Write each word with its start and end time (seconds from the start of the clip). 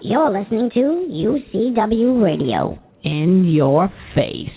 You're 0.00 0.32
listening 0.32 0.72
to 0.72 0.84
UCW 1.12 2.24
Radio. 2.24 2.72
In 3.04 3.44
your 3.52 3.92
face. 4.16 4.48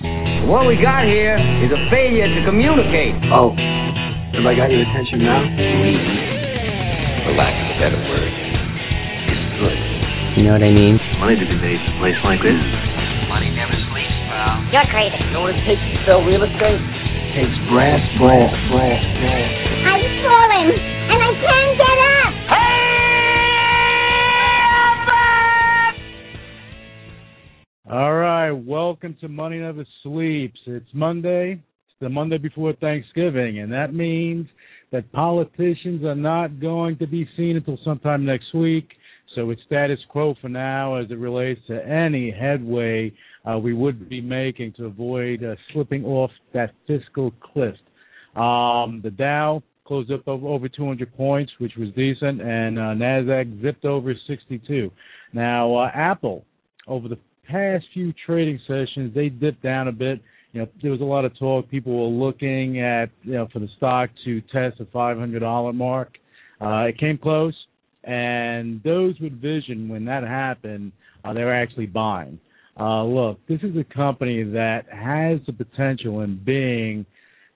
What 0.47 0.71
we 0.71 0.79
got 0.79 1.03
here 1.03 1.35
is 1.35 1.67
a 1.67 1.81
failure 1.91 2.31
to 2.31 2.39
communicate. 2.47 3.11
Oh, 3.27 3.51
have 3.51 4.47
I 4.47 4.55
got 4.55 4.71
your 4.71 4.87
attention 4.87 5.19
now? 5.19 5.43
For 7.27 7.35
lack 7.35 7.51
of 7.59 7.67
a 7.71 7.75
better 7.75 7.99
word, 8.07 8.31
it's 9.27 9.43
good. 9.59 9.79
You 10.39 10.47
know 10.47 10.55
what 10.55 10.63
I 10.63 10.71
mean? 10.71 10.95
Money 11.19 11.35
to 11.35 11.43
be 11.43 11.59
made 11.59 11.75
in 11.75 11.91
a 11.91 11.95
place 11.99 12.19
like 12.23 12.39
this. 12.39 12.59
Money 13.27 13.51
never 13.51 13.75
sleeps, 13.91 14.15
pal. 14.31 14.63
You're 14.71 14.87
crazy. 14.95 15.19
You 15.27 15.31
know 15.35 15.43
what 15.43 15.59
it 15.59 15.63
takes 15.67 15.83
to 15.83 15.97
sell 16.07 16.23
real 16.23 16.43
estate? 16.47 16.79
It 16.79 17.43
takes 17.43 17.57
brass, 17.67 17.99
brass, 18.15 18.51
brass, 18.71 19.03
brass. 19.19 19.49
I'm 19.91 20.03
falling, 20.23 20.71
and 20.71 21.19
I 21.19 21.31
can't 21.35 21.73
get 21.75 21.97
up. 22.23 22.31
All 27.93 28.15
right, 28.15 28.49
welcome 28.49 29.15
to 29.21 29.27
Money 29.27 29.59
Never 29.59 29.85
Sleeps. 30.01 30.59
It's 30.65 30.89
Monday. 30.93 31.51
It's 31.51 31.99
the 32.01 32.09
Monday 32.09 32.39
before 32.39 32.73
Thanksgiving, 32.73 33.59
and 33.59 33.71
that 33.71 33.93
means 33.93 34.47
that 34.91 35.11
politicians 35.11 36.03
are 36.03 36.15
not 36.15 36.59
going 36.59 36.97
to 36.97 37.05
be 37.05 37.29
seen 37.37 37.55
until 37.55 37.77
sometime 37.85 38.25
next 38.25 38.51
week. 38.55 38.89
So 39.35 39.51
it's 39.51 39.61
status 39.67 39.99
quo 40.09 40.33
for 40.41 40.49
now 40.49 40.95
as 40.95 41.11
it 41.11 41.19
relates 41.19 41.61
to 41.67 41.85
any 41.87 42.31
headway 42.31 43.13
uh, 43.47 43.59
we 43.59 43.75
would 43.75 44.09
be 44.09 44.21
making 44.21 44.73
to 44.77 44.85
avoid 44.85 45.43
uh, 45.43 45.53
slipping 45.71 46.03
off 46.03 46.31
that 46.51 46.73
fiscal 46.87 47.31
cliff. 47.53 47.75
Um, 48.35 49.01
the 49.03 49.13
Dow 49.15 49.61
closed 49.85 50.11
up 50.11 50.27
over, 50.27 50.47
over 50.47 50.67
200 50.67 51.15
points, 51.15 51.51
which 51.59 51.73
was 51.77 51.89
decent, 51.89 52.41
and 52.41 52.79
uh, 52.79 52.95
Nasdaq 52.95 53.61
zipped 53.61 53.85
over 53.85 54.15
62. 54.25 54.89
Now, 55.31 55.75
uh, 55.75 55.91
Apple 55.93 56.43
over 56.87 57.07
the 57.07 57.19
past 57.47 57.85
few 57.93 58.13
trading 58.25 58.59
sessions, 58.67 59.13
they 59.13 59.29
dipped 59.29 59.63
down 59.63 59.87
a 59.87 59.91
bit. 59.91 60.21
You 60.51 60.61
know, 60.61 60.67
there 60.81 60.91
was 60.91 61.01
a 61.01 61.05
lot 61.05 61.25
of 61.25 61.37
talk. 61.37 61.69
People 61.69 61.93
were 61.93 62.25
looking 62.25 62.79
at, 62.79 63.09
you 63.23 63.33
know, 63.33 63.47
for 63.51 63.59
the 63.59 63.69
stock 63.77 64.09
to 64.25 64.41
test 64.41 64.77
the 64.77 64.85
$500 64.85 65.75
mark. 65.75 66.17
Uh, 66.61 66.85
it 66.85 66.97
came 66.97 67.17
close, 67.17 67.55
and 68.03 68.81
those 68.83 69.19
with 69.19 69.33
vision, 69.41 69.89
when 69.89 70.05
that 70.05 70.23
happened, 70.23 70.91
uh, 71.25 71.33
they 71.33 71.43
were 71.43 71.53
actually 71.53 71.87
buying. 71.87 72.39
Uh, 72.79 73.03
look, 73.03 73.39
this 73.47 73.59
is 73.61 73.75
a 73.77 73.83
company 73.93 74.43
that 74.43 74.85
has 74.91 75.39
the 75.45 75.53
potential 75.53 76.21
in 76.21 76.41
being 76.43 77.05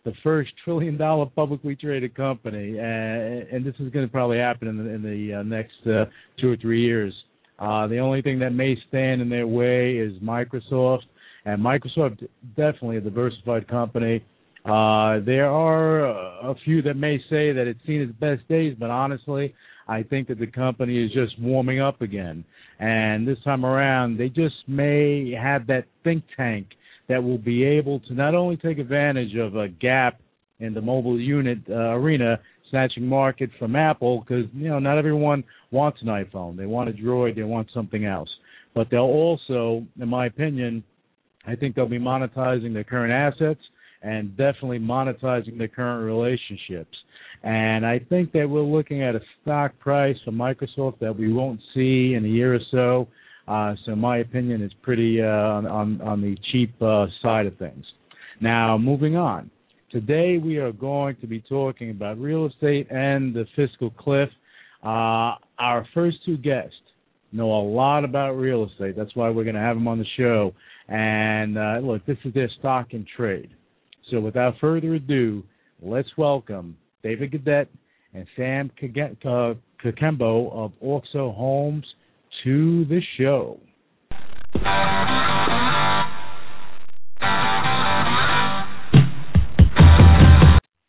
the 0.06 0.14
first 0.24 0.52
trillion 0.64 0.98
dollar 0.98 1.26
publicly 1.26 1.76
traded 1.76 2.16
company, 2.16 2.78
and, 2.80 3.48
and 3.50 3.66
this 3.66 3.76
is 3.80 3.92
going 3.92 4.06
to 4.06 4.12
probably 4.12 4.38
happen 4.38 4.68
in 4.68 4.78
the, 4.78 4.90
in 4.90 5.02
the 5.02 5.40
uh, 5.40 5.44
next 5.44 5.76
uh, 5.86 6.06
two 6.40 6.52
or 6.52 6.58
three 6.58 6.82
years. 6.82 7.14
Uh, 7.60 7.88
the 7.88 7.98
only 7.98 8.22
thing 8.22 8.40
that 8.40 8.52
may 8.52 8.76
stand 8.88 9.22
in 9.22 9.30
their 9.30 9.48
way 9.48 9.98
is 9.98 10.14
Microsoft, 10.22 11.04
and 11.46 11.62
Microsoft 11.62 12.28
definitely 12.56 12.98
a 12.98 13.02
diversified 13.02 13.68
company. 13.68 14.24
Uh, 14.66 15.20
there 15.26 15.50
are 15.50 16.06
a 16.50 16.56
few 16.66 16.82
that 16.82 16.96
may 16.96 17.18
say 17.30 17.54
that 17.54 17.66
it's 17.68 17.80
seen 17.88 18.02
its 18.02 18.12
best 18.20 18.48
days, 18.50 18.76
but 18.78 18.90
honestly, 18.90 19.56
I 19.88 20.04
think 20.04 20.28
that 20.28 20.40
the 20.40 20.48
company 20.48 21.04
is 21.04 21.12
just 21.14 21.40
warming 21.40 21.80
up 21.80 22.02
again. 22.02 22.44
And 22.80 23.28
this 23.28 23.38
time 23.44 23.66
around, 23.66 24.18
they 24.18 24.30
just 24.30 24.56
may 24.68 25.32
have 25.32 25.66
that 25.68 25.86
think 26.04 26.26
tank 26.36 26.68
that 27.08 27.24
will 27.24 27.38
be 27.38 27.64
able 27.64 28.02
to 28.02 28.14
not 28.14 28.36
only 28.36 28.58
take 28.58 28.78
advantage 28.78 29.36
of 29.36 29.56
a 29.56 29.70
gap 29.70 30.20
in 30.60 30.74
the 30.74 30.82
mobile 30.82 31.20
unit 31.20 31.60
uh, 31.70 31.94
arena, 31.94 32.40
snatching 32.70 33.06
market 33.06 33.50
from 33.60 33.76
Apple 33.76 34.22
because 34.22 34.46
you 34.54 34.70
know 34.70 34.80
not 34.80 34.98
everyone 34.98 35.44
wants 35.72 36.00
an 36.02 36.08
iPhone. 36.08 36.58
They 36.58 36.66
want 36.66 36.90
a 36.90 36.94
Droid. 36.94 37.36
They 37.36 37.44
want 37.44 37.70
something 37.74 38.06
else. 38.06 38.30
But 38.74 38.90
they'll 38.92 39.02
also, 39.02 39.86
in 40.00 40.08
my 40.08 40.28
opinion, 40.28 40.84
I 41.48 41.56
think 41.56 41.76
they'll 41.76 41.88
be 41.88 42.00
monetizing 42.00 42.74
their 42.74 42.84
current 42.84 43.12
assets 43.12 43.62
and 44.04 44.36
definitely 44.38 44.80
monetizing 44.80 45.58
their 45.58 45.68
current 45.68 46.06
relationships. 46.06 46.96
And 47.44 47.86
I 47.86 48.00
think 48.00 48.32
that 48.34 48.48
we're 48.50 48.62
looking 48.62 49.04
at 49.04 49.16
a 49.16 49.22
stock 49.42 49.78
price 49.80 50.18
for 50.26 50.32
Microsoft 50.32 51.00
that 51.00 51.18
we 51.18 51.32
won't 51.32 51.60
see 51.74 52.14
in 52.16 52.24
a 52.26 52.28
year 52.28 52.56
or 52.56 52.60
so. 52.72 53.08
Uh, 53.48 53.76
so 53.86 53.96
my 53.96 54.18
opinion 54.18 54.62
is 54.62 54.72
pretty 54.82 55.22
uh, 55.22 55.26
on 55.26 56.02
on 56.02 56.22
the 56.22 56.36
cheap 56.52 56.74
uh, 56.82 57.06
side 57.22 57.46
of 57.46 57.58
things. 57.58 57.86
Now 58.42 58.78
moving 58.78 59.16
on. 59.16 59.50
Today 59.90 60.38
we 60.38 60.58
are 60.58 60.74
going 60.74 61.16
to 61.22 61.28
be 61.28 61.40
talking 61.40 61.92
about 61.92 62.20
real 62.20 62.46
estate 62.46 62.92
and 62.92 63.34
the 63.34 63.46
fiscal 63.56 63.90
cliff. 63.92 64.28
Uh, 64.84 65.36
our 65.60 65.88
first 65.94 66.18
two 66.26 66.36
guests 66.36 66.76
know 67.32 67.50
a 67.54 67.64
lot 67.64 68.04
about 68.04 68.34
real 68.34 68.66
estate. 68.66 68.98
That's 68.98 69.16
why 69.16 69.30
we're 69.30 69.46
going 69.46 69.56
to 69.56 69.62
have 69.62 69.78
them 69.78 69.88
on 69.88 69.98
the 69.98 70.06
show. 70.18 70.54
And 70.90 71.58
uh, 71.58 71.80
look, 71.82 72.06
this 72.06 72.18
is 72.26 72.34
their 72.34 72.50
stock 72.60 72.88
and 72.92 73.08
trade. 73.16 73.50
So 74.12 74.20
without 74.20 74.56
further 74.60 74.96
ado, 74.96 75.42
let's 75.82 76.10
welcome 76.18 76.76
David 77.02 77.32
Gadet 77.32 77.68
and 78.14 78.28
Sam 78.36 78.70
Kakembo 78.82 80.52
of 80.52 80.74
Oxo 80.82 81.32
Homes 81.32 81.86
to 82.44 82.84
the 82.86 83.00
show. 83.18 83.58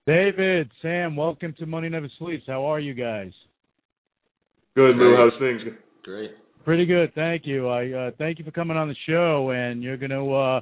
David, 0.09 0.71
Sam, 0.81 1.17
welcome 1.17 1.55
to 1.59 1.67
Money 1.67 1.91
Never 1.91 2.09
Sleeps. 2.19 2.45
How 2.47 2.65
are 2.65 2.81
you 2.81 2.95
guys? 2.95 3.31
Good, 4.75 4.97
Lou. 4.97 5.15
How's 5.15 5.39
things? 5.39 5.61
Great. 6.03 6.31
Pretty 6.65 6.87
good, 6.87 7.15
thank 7.15 7.43
you. 7.45 7.69
I 7.69 7.91
uh, 7.91 8.11
thank 8.17 8.39
you 8.39 8.45
for 8.47 8.51
coming 8.51 8.79
on 8.79 8.89
the 8.89 8.95
show, 9.07 9.51
and 9.51 9.83
you're 9.83 9.99
going 9.99 10.09
to 10.09 10.35
uh, 10.35 10.61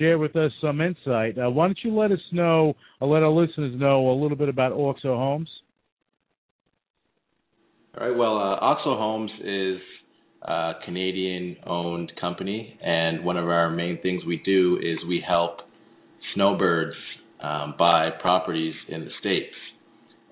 share 0.00 0.18
with 0.18 0.34
us 0.34 0.50
some 0.60 0.80
insight. 0.80 1.38
Uh, 1.38 1.48
why 1.48 1.66
don't 1.66 1.78
you 1.84 1.94
let 1.94 2.10
us 2.10 2.18
know, 2.32 2.74
or 3.00 3.06
let 3.06 3.22
our 3.22 3.30
listeners 3.30 3.72
know, 3.78 4.10
a 4.10 4.16
little 4.20 4.36
bit 4.36 4.48
about 4.48 4.72
Oxo 4.72 5.16
Homes? 5.16 5.48
All 7.96 8.08
right. 8.08 8.18
Well, 8.18 8.36
uh, 8.36 8.58
Oxo 8.60 8.96
Homes 8.96 9.30
is 9.44 9.78
a 10.42 10.72
Canadian-owned 10.84 12.10
company, 12.20 12.76
and 12.82 13.24
one 13.24 13.36
of 13.36 13.48
our 13.48 13.70
main 13.70 14.02
things 14.02 14.24
we 14.26 14.42
do 14.44 14.76
is 14.82 14.98
we 15.06 15.22
help 15.24 15.58
snowbirds 16.34 16.96
um, 17.42 17.74
buy 17.78 18.10
properties 18.20 18.74
in 18.88 19.00
the 19.00 19.10
states, 19.20 19.54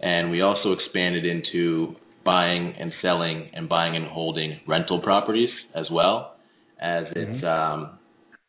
and 0.01 0.31
we 0.31 0.41
also 0.43 0.73
expanded 0.73 1.25
into 1.25 1.95
buying 2.25 2.75
and 2.79 2.93
selling 3.01 3.51
and 3.55 3.69
buying 3.69 3.97
and 3.97 4.07
holding 4.07 4.61
rental 4.67 5.01
properties 5.01 5.51
as 5.75 5.87
well, 5.91 6.37
as 6.81 7.05
mm-hmm. 7.05 7.35
it's 7.35 7.45
um, 7.45 7.99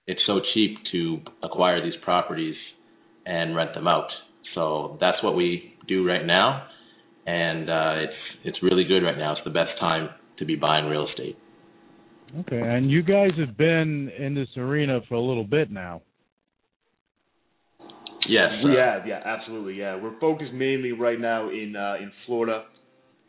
it's 0.08 0.22
so 0.26 0.40
cheap 0.54 0.78
to 0.92 1.20
acquire 1.44 1.84
these 1.84 2.00
properties 2.04 2.56
and 3.26 3.56
rent 3.56 3.74
them 3.76 3.88
out. 3.88 4.08
So 4.56 4.98
that's 5.00 5.22
what 5.24 5.36
we 5.36 5.76
do 5.88 6.06
right 6.06 6.26
now, 6.26 6.68
and 7.26 7.70
uh, 7.70 7.94
it's 7.98 8.14
it's 8.46 8.58
really 8.64 8.86
good 8.86 9.04
right 9.04 9.18
now. 9.18 9.34
It's 9.34 9.42
the 9.46 9.52
best 9.52 9.80
time 9.80 10.10
to 10.40 10.46
be 10.46 10.56
buying 10.56 10.86
real 10.86 11.08
estate. 11.08 11.38
Okay, 12.40 12.60
and 12.60 12.90
you 12.92 13.04
guys 13.04 13.32
have 13.38 13.58
been 13.58 14.10
in 14.18 14.34
this 14.36 14.50
arena 14.58 15.00
for 15.08 15.16
a 15.16 15.22
little 15.22 15.46
bit 15.46 15.72
now. 15.72 16.02
Yes, 18.28 18.50
we 18.64 18.76
have. 18.76 19.08
Yeah, 19.08 19.22
absolutely. 19.24 19.76
Yeah, 19.76 20.02
we're 20.02 20.20
focused 20.20 20.54
mainly 20.54 20.92
right 20.92 21.20
now 21.20 21.50
in 21.50 21.76
uh, 21.76 21.96
in 22.02 22.12
Florida, 22.26 22.66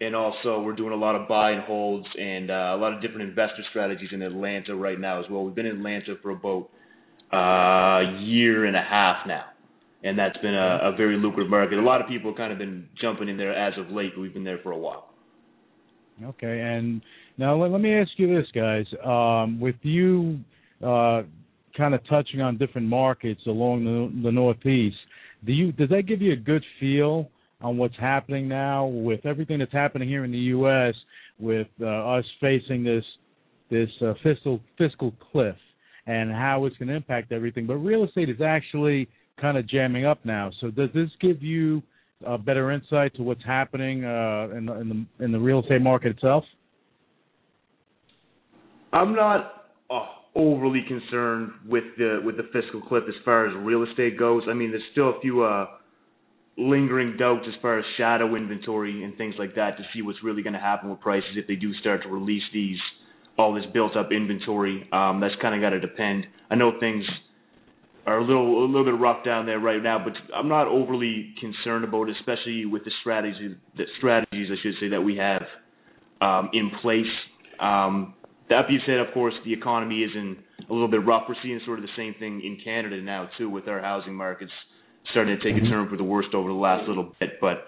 and 0.01 0.15
also 0.15 0.61
we're 0.61 0.77
doing 0.77 0.93
a 0.93 0.97
lot 0.97 1.15
of 1.15 1.29
buy 1.29 1.53
and 1.53 1.63
holds 1.63 2.07
and 2.19 2.51
uh, 2.51 2.75
a 2.75 2.79
lot 2.79 2.93
of 2.93 3.03
different 3.03 3.29
investor 3.29 3.63
strategies 3.71 4.11
in 4.13 4.23
Atlanta 4.23 4.75
right 4.75 4.99
now 4.99 5.21
as 5.23 5.27
well. 5.31 5.45
We've 5.45 5.55
been 5.55 5.67
in 5.67 5.77
Atlanta 5.77 6.15
for 6.23 6.31
about 6.31 6.69
uh, 7.33 8.07
a 8.07 8.21
year 8.23 8.65
and 8.65 8.77
a 8.77 8.83
half 8.83 9.27
now, 9.27 9.45
and 10.03 10.19
that's 10.19 10.37
been 10.39 10.55
a, 10.55 10.93
a 10.93 10.97
very 10.97 11.17
lucrative 11.17 11.51
market. 11.51 11.79
A 11.79 11.83
lot 11.83 12.01
of 12.01 12.09
people 12.09 12.31
have 12.31 12.39
kind 12.39 12.53
of 12.53 12.59
been 12.59 12.89
jumping 13.01 13.29
in 13.29 13.37
there 13.37 13.53
as 13.53 13.75
of 13.79 13.91
late, 13.91 14.13
but 14.15 14.23
we've 14.23 14.35
been 14.35 14.45
there 14.45 14.61
for 14.63 14.73
a 14.73 14.79
while. 14.79 15.13
Okay, 16.23 16.61
and 16.61 17.01
now 17.37 17.55
let, 17.57 17.71
let 17.71 17.81
me 17.81 17.95
ask 17.95 18.11
you 18.17 18.27
this, 18.35 18.47
guys. 18.53 18.87
Um, 19.05 19.61
with 19.61 19.77
you 19.83 20.41
uh, 20.85 21.23
kind 21.79 21.95
of 21.95 22.07
touching 22.09 22.43
on 22.43 22.59
different 22.59 22.89
markets 22.89 23.41
along 23.47 23.85
the, 23.85 24.23
the 24.23 24.33
Northeast, 24.33 24.97
do 25.47 25.53
you 25.53 25.73
does 25.73 25.89
that 25.91 26.03
give 26.07 26.21
you 26.21 26.33
a 26.33 26.37
good 26.37 26.65
feel 26.81 27.31
on 27.61 27.79
what's 27.79 27.97
happening 27.99 28.49
now 28.49 28.87
with 28.87 29.25
everything 29.25 29.61
that's 29.61 29.73
happening 29.73 30.09
here 30.09 30.25
in 30.25 30.33
the 30.33 30.39
U.S. 30.39 30.95
with 31.39 31.69
uh, 31.81 31.87
us 31.87 32.25
facing 32.41 32.85
this 32.85 33.05
this 33.71 33.89
uh, 34.03 34.15
fiscal 34.23 34.61
fiscal 34.77 35.15
cliff 35.33 35.57
and 36.07 36.33
how 36.33 36.65
it's 36.65 36.77
going 36.77 36.89
to 36.89 36.95
impact 36.95 37.33
everything? 37.33 37.67
But 37.67 37.77
real 37.77 38.05
estate 38.05 38.29
is 38.29 38.41
actually 38.45 39.09
kind 39.41 39.57
of 39.57 39.69
jamming 39.69 40.05
up 40.05 40.19
now. 40.25 40.51
So 40.61 40.71
does 40.71 40.91
this 40.95 41.11
give 41.21 41.43
you 41.43 41.83
a 42.27 42.37
better 42.39 42.73
insight 42.73 43.15
to 43.17 43.23
what's 43.23 43.45
happening 43.45 44.05
uh, 44.05 44.49
in, 44.57 44.67
the, 44.67 44.73
in 44.81 44.89
the 44.89 45.25
in 45.25 45.33
the 45.33 45.39
real 45.39 45.61
estate 45.61 45.83
market 45.83 46.11
itself? 46.11 46.45
I'm 48.93 49.15
not 49.15 49.71
uh, 49.91 50.07
overly 50.39 50.83
concerned 50.87 51.51
with 51.67 51.85
the 51.99 52.21
with 52.25 52.37
the 52.37 52.45
fiscal 52.53 52.81
cliff 52.81 53.05
as 53.09 53.15
far 53.25 53.47
as 53.47 53.67
real 53.67 53.83
estate 53.83 54.19
goes. 54.19 54.45
I 54.49 54.55
mean, 54.55 54.71
there's 54.71 54.83
still 54.93 55.11
a 55.11 55.21
few 55.21 55.43
uh, 55.43 55.67
lingering 56.57 57.17
doubts 57.19 57.45
as 57.49 57.55
far 57.61 57.79
as 57.79 57.85
shadow 57.97 58.37
inventory 58.37 59.05
and 59.05 59.17
things 59.17 59.35
like 59.39 59.55
that 59.57 59.77
to 59.77 59.83
see 59.93 60.03
what's 60.03 60.23
really 60.23 60.43
going 60.43 60.55
to 60.55 60.61
happen 60.61 60.91
with 60.91 61.01
prices 61.01 61.31
if 61.37 61.47
they 61.47 61.57
do 61.57 61.75
start 61.75 62.03
to 62.05 62.09
release 62.09 62.43
these 62.55 62.79
all 63.37 63.55
this 63.55 63.65
built 63.73 63.97
up 63.97 64.11
inventory. 64.13 64.89
Um, 64.93 65.21
that's 65.21 65.35
kind 65.43 65.55
of 65.55 65.61
got 65.61 65.71
to 65.71 65.81
depend. 65.81 66.27
I 66.51 66.55
know 66.55 66.73
things 66.81 67.05
are 68.07 68.19
a 68.19 68.25
little 68.25 68.65
a 68.65 68.67
little 68.67 68.85
bit 68.85 68.99
rough 68.99 69.25
down 69.25 69.47
there 69.47 69.59
right 69.59 69.83
now, 69.83 70.03
but 70.03 70.13
I'm 70.35 70.49
not 70.49 70.69
overly 70.69 71.35
concerned 71.41 71.85
about 71.85 72.09
it, 72.09 72.17
especially 72.21 72.65
with 72.65 72.85
the 72.85 72.93
strategies 73.01 73.57
the 73.77 73.85
strategies 73.99 74.49
I 74.51 74.57
should 74.63 74.75
say 74.81 74.89
that 74.91 75.01
we 75.01 75.17
have 75.17 75.43
um, 76.21 76.51
in 76.53 76.71
place. 76.81 77.07
Um, 77.61 78.15
that 78.51 78.69
being 78.69 78.81
said, 78.87 78.99
of 78.99 79.13
course, 79.13 79.35
the 79.45 79.53
economy 79.53 80.01
is 80.01 80.11
in 80.15 80.37
a 80.69 80.73
little 80.73 80.89
bit 80.89 81.05
rough. 81.05 81.25
We're 81.29 81.37
seeing 81.43 81.61
sort 81.65 81.79
of 81.79 81.85
the 81.85 81.97
same 81.97 82.15
thing 82.19 82.41
in 82.45 82.59
Canada 82.65 83.01
now 83.01 83.29
too, 83.39 83.49
with 83.51 83.69
our 83.69 83.81
housing 83.81 84.15
markets 84.15 84.53
starting 85.11 85.39
to 85.39 85.43
take 85.43 85.63
a 85.63 85.67
turn 85.67 85.89
for 85.89 85.97
the 85.97 86.05
worst 86.05 86.35
over 86.35 86.49
the 86.49 86.55
last 86.55 86.89
little 86.89 87.15
bit. 87.19 87.41
But 87.41 87.65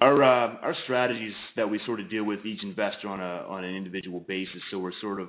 our 0.00 0.22
uh, 0.22 0.56
our 0.62 0.74
strategies 0.84 1.32
that 1.56 1.68
we 1.68 1.80
sort 1.86 2.00
of 2.00 2.10
deal 2.10 2.24
with 2.24 2.44
each 2.44 2.60
investor 2.62 3.08
on 3.08 3.20
a 3.20 3.48
on 3.48 3.64
an 3.64 3.74
individual 3.74 4.20
basis. 4.20 4.60
So 4.70 4.78
we're 4.78 4.92
sort 5.00 5.20
of 5.20 5.28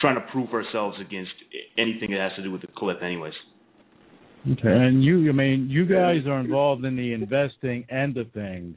trying 0.00 0.16
to 0.16 0.26
proof 0.32 0.50
ourselves 0.50 0.96
against 1.00 1.32
anything 1.78 2.10
that 2.10 2.20
has 2.20 2.32
to 2.36 2.42
do 2.42 2.50
with 2.50 2.62
the 2.62 2.68
clip, 2.76 3.02
anyways. 3.02 3.34
Okay, 4.50 4.60
and 4.64 5.04
you, 5.04 5.28
I 5.28 5.32
mean, 5.32 5.68
you 5.70 5.86
guys 5.86 6.26
are 6.26 6.40
involved 6.40 6.84
in 6.84 6.96
the 6.96 7.12
investing 7.12 7.86
end 7.88 8.16
of 8.16 8.30
things, 8.32 8.76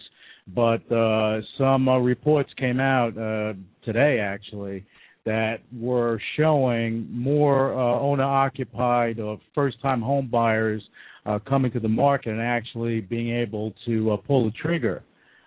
but 0.54 0.90
uh, 0.92 1.40
some 1.58 1.90
uh, 1.90 1.98
reports 1.98 2.52
came 2.60 2.80
out 2.80 3.18
uh, 3.18 3.54
today, 3.84 4.20
actually, 4.20 4.86
that 5.26 5.58
were 5.76 6.22
showing 6.38 7.08
more 7.12 7.74
uh, 7.74 8.00
owner-occupied 8.00 9.20
or 9.20 9.40
first-time 9.54 10.02
home 10.02 10.30
buyers 10.32 10.82
uh, 11.26 11.40
coming 11.40 11.72
to 11.72 11.80
the 11.80 11.90
market 11.90 12.30
and 12.30 12.42
actually 12.42 13.02
being 13.02 13.36
able 13.36 13.74
to 13.86 14.12
uh, 14.12 14.18
pull 14.18 14.46
the 14.46 14.52
trigger, 14.52 15.04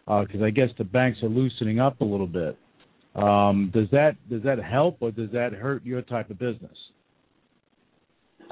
because 0.07 0.43
I 0.43 0.51
guess 0.51 0.69
the 0.79 0.85
banks 0.85 1.23
are 1.23 1.29
loosening 1.29 1.79
up 1.79 2.01
a 2.01 2.05
little 2.05 2.27
bit. 2.27 2.59
Um, 3.15 3.71
does 3.75 3.89
that 3.91 4.17
does 4.31 4.43
that 4.43 4.59
help 4.63 4.99
or 5.01 5.11
does 5.11 5.31
that 5.33 5.53
hurt 5.53 5.85
your 5.85 6.03
type 6.03 6.31
of 6.31 6.39
business? 6.39 6.77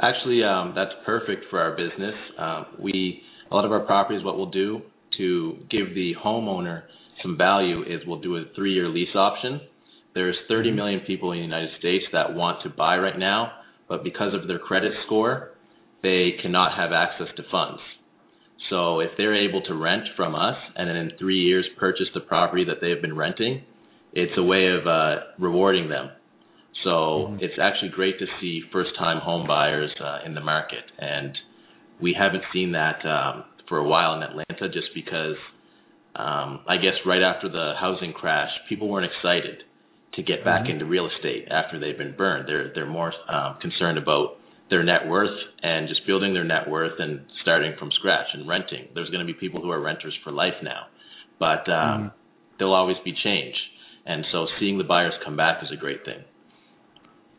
Actually, 0.03 0.43
um, 0.45 0.75
that's 0.75 0.91
perfect 1.05 1.45
for 1.51 1.61
our 1.61 1.77
business. 1.77 2.15
Um, 2.39 2.67
we 2.81 3.23
a 3.51 3.55
lot 3.55 3.65
of 3.65 3.73
our 3.73 3.81
properties, 3.81 4.25
what 4.25 4.37
we'll 4.37 4.51
do 4.51 4.83
to 5.19 5.57
give 5.71 5.95
the 5.95 6.13
homeowner 6.23 6.83
some 7.23 7.37
value 7.39 7.83
is 7.83 8.01
we'll 8.07 8.21
do 8.21 8.37
a 8.37 8.45
three-year 8.55 8.89
lease 8.89 9.15
option. 9.15 9.61
There's 10.17 10.37
30 10.49 10.73
mm-hmm. 10.73 11.07
people 11.07 11.31
in 11.31 11.39
the 11.39 11.45
United 11.45 11.71
States 11.79 12.05
that 12.13 12.35
want 12.35 12.65
to 12.65 12.71
buy 12.71 12.97
right 12.97 13.19
now, 13.19 13.53
but 13.89 14.03
because 14.03 14.35
of 14.35 14.49
their 14.49 14.59
credit 14.59 14.93
score, 15.07 15.51
they 16.03 16.33
cannot 16.43 16.77
have 16.77 16.91
access 16.91 17.29
to 17.37 17.45
funds. 17.53 17.81
So 18.69 18.99
if 18.99 19.11
they're 19.17 19.49
able 19.49 19.63
to 19.63 19.75
rent 19.75 20.05
from 20.17 20.35
us 20.35 20.57
and 20.75 20.89
then 20.89 20.97
in 20.97 21.13
three 21.21 21.39
years 21.39 21.65
purchase 21.79 22.09
the 22.15 22.21
property 22.21 22.65
that 22.65 22.79
they 22.81 22.91
have 22.91 23.01
been 23.01 23.17
renting, 23.17 23.63
it's 24.13 24.33
a 24.37 24.43
way 24.43 24.67
of 24.69 24.89
uh, 24.89 25.21
rewarding 25.39 25.89
them 25.89 26.11
so 26.87 26.91
mm-hmm. 26.91 27.37
it's 27.41 27.59
actually 27.61 27.91
great 27.91 28.19
to 28.21 28.27
see 28.41 28.63
first-time 28.73 29.21
home 29.21 29.47
buyers 29.47 29.91
uh, 30.01 30.21
in 30.25 30.35
the 30.35 30.41
market, 30.41 30.85
and 30.99 31.37
we 32.01 32.15
haven't 32.19 32.45
seen 32.53 32.73
that 32.73 33.05
um, 33.05 33.45
for 33.69 33.79
a 33.79 33.89
while 33.89 34.15
in 34.15 34.23
Atlanta, 34.23 34.69
just 34.73 34.95
because 34.95 35.37
um, 36.15 36.61
I 36.69 36.77
guess 36.77 36.95
right 37.05 37.23
after 37.23 37.49
the 37.49 37.73
housing 37.81 38.13
crash, 38.13 38.51
people 38.69 38.89
weren't 38.89 39.11
excited 39.11 39.65
to 40.17 40.23
get 40.23 40.45
back 40.45 40.63
mm-hmm. 40.63 40.73
into 40.73 40.85
real 40.87 41.09
estate 41.17 41.49
after 41.51 41.79
they've 41.79 41.97
been 41.97 42.17
burned. 42.17 42.49
They're 42.49 42.73
they're 42.75 42.87
more 42.87 43.13
um, 43.29 43.59
concerned 43.61 43.99
about 43.99 44.37
their 44.69 44.83
net 44.83 45.07
worth 45.07 45.39
and 45.63 45.89
just 45.89 46.07
building 46.07 46.35
their 46.35 46.45
net 46.45 46.69
worth 46.69 46.99
and 46.99 47.21
starting 47.43 47.75
from 47.79 47.91
scratch 47.93 48.27
and 48.35 48.49
renting. 48.49 48.89
There's 48.95 49.11
going 49.11 49.25
to 49.25 49.33
be 49.33 49.39
people 49.39 49.61
who 49.63 49.71
are 49.71 49.81
renters 49.81 50.15
for 50.25 50.33
life 50.33 50.55
now, 50.63 50.87
but 51.39 51.69
um, 51.71 52.01
mm-hmm. 52.01 52.09
there'll 52.59 52.75
always 52.75 52.97
be 53.05 53.15
change. 53.23 53.55
And 54.07 54.25
so 54.33 54.47
seeing 54.59 54.79
the 54.79 54.85
buyers 54.85 55.13
come 55.25 55.37
back 55.37 55.63
is 55.63 55.69
a 55.73 55.77
great 55.77 56.05
thing. 56.05 56.25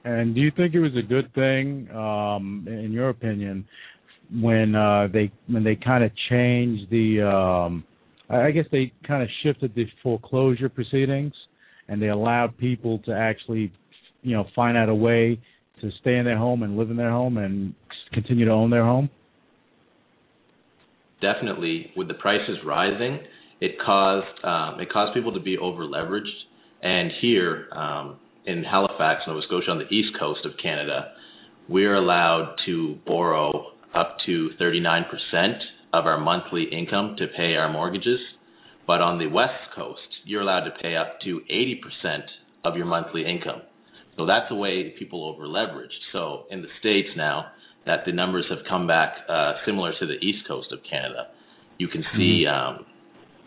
And 0.03 0.33
do 0.35 0.41
you 0.41 0.51
think 0.51 0.73
it 0.73 0.79
was 0.79 0.95
a 0.97 1.01
good 1.01 1.33
thing, 1.33 1.89
um, 1.91 2.65
in 2.67 2.91
your 2.93 3.09
opinion, 3.09 3.65
when 4.41 4.75
uh, 4.75 5.07
they 5.11 5.31
when 5.47 5.63
they 5.63 5.75
kind 5.75 6.03
of 6.03 6.11
changed 6.29 6.89
the, 6.89 7.21
um, 7.21 7.83
I 8.29 8.51
guess 8.51 8.65
they 8.71 8.93
kind 9.05 9.23
of 9.23 9.29
shifted 9.43 9.73
the 9.75 9.85
foreclosure 10.03 10.69
proceedings, 10.69 11.33
and 11.87 12.01
they 12.01 12.09
allowed 12.09 12.57
people 12.57 12.99
to 13.05 13.11
actually, 13.11 13.71
you 14.21 14.35
know, 14.35 14.45
find 14.55 14.77
out 14.77 14.89
a 14.89 14.95
way 14.95 15.39
to 15.81 15.91
stay 16.01 16.17
in 16.17 16.25
their 16.25 16.37
home 16.37 16.63
and 16.63 16.77
live 16.77 16.89
in 16.89 16.97
their 16.97 17.11
home 17.11 17.37
and 17.37 17.73
continue 18.13 18.45
to 18.45 18.51
own 18.51 18.69
their 18.69 18.83
home. 18.83 19.09
Definitely, 21.21 21.91
with 21.95 22.07
the 22.07 22.13
prices 22.13 22.57
rising, 22.65 23.19
it 23.59 23.71
caused 23.83 24.43
um, 24.43 24.79
it 24.79 24.91
caused 24.91 25.15
people 25.15 25.33
to 25.33 25.39
be 25.39 25.57
over 25.57 25.83
leveraged, 25.83 26.25
and 26.81 27.11
here. 27.21 27.67
Um, 27.71 28.19
in 28.47 28.63
Halifax, 28.63 29.21
Nova 29.27 29.41
Scotia, 29.45 29.71
on 29.71 29.77
the 29.77 29.93
east 29.93 30.17
coast 30.17 30.39
of 30.45 30.53
Canada, 30.63 31.11
we're 31.67 31.95
allowed 31.95 32.55
to 32.65 32.97
borrow 33.05 33.71
up 33.93 34.17
to 34.25 34.49
39% 34.59 35.03
of 35.93 36.05
our 36.05 36.17
monthly 36.17 36.63
income 36.63 37.15
to 37.19 37.27
pay 37.27 37.55
our 37.55 37.71
mortgages. 37.71 38.19
But 38.87 39.01
on 39.01 39.19
the 39.19 39.27
west 39.27 39.75
coast, 39.75 39.99
you're 40.27 40.41
allowed 40.41 40.65
to 40.65 40.71
pay 40.81 40.95
up 40.95 41.19
to 41.21 41.41
80% 41.49 42.19
of 42.65 42.75
your 42.75 42.85
monthly 42.85 43.25
income. 43.25 43.61
So 44.17 44.25
that's 44.25 44.45
a 44.51 44.55
way 44.55 44.93
people 44.99 45.23
over 45.25 45.47
leverage. 45.47 45.91
So 46.11 46.43
in 46.51 46.61
the 46.61 46.67
States 46.79 47.09
now, 47.15 47.51
that 47.85 48.01
the 48.05 48.11
numbers 48.11 48.45
have 48.49 48.59
come 48.67 48.85
back 48.85 49.13
uh, 49.29 49.53
similar 49.65 49.93
to 49.99 50.05
the 50.05 50.15
east 50.15 50.39
coast 50.47 50.67
of 50.73 50.79
Canada, 50.89 51.27
you 51.77 51.87
can 51.87 52.03
see, 52.15 52.43
mm-hmm. 52.45 52.79
um, 52.79 52.85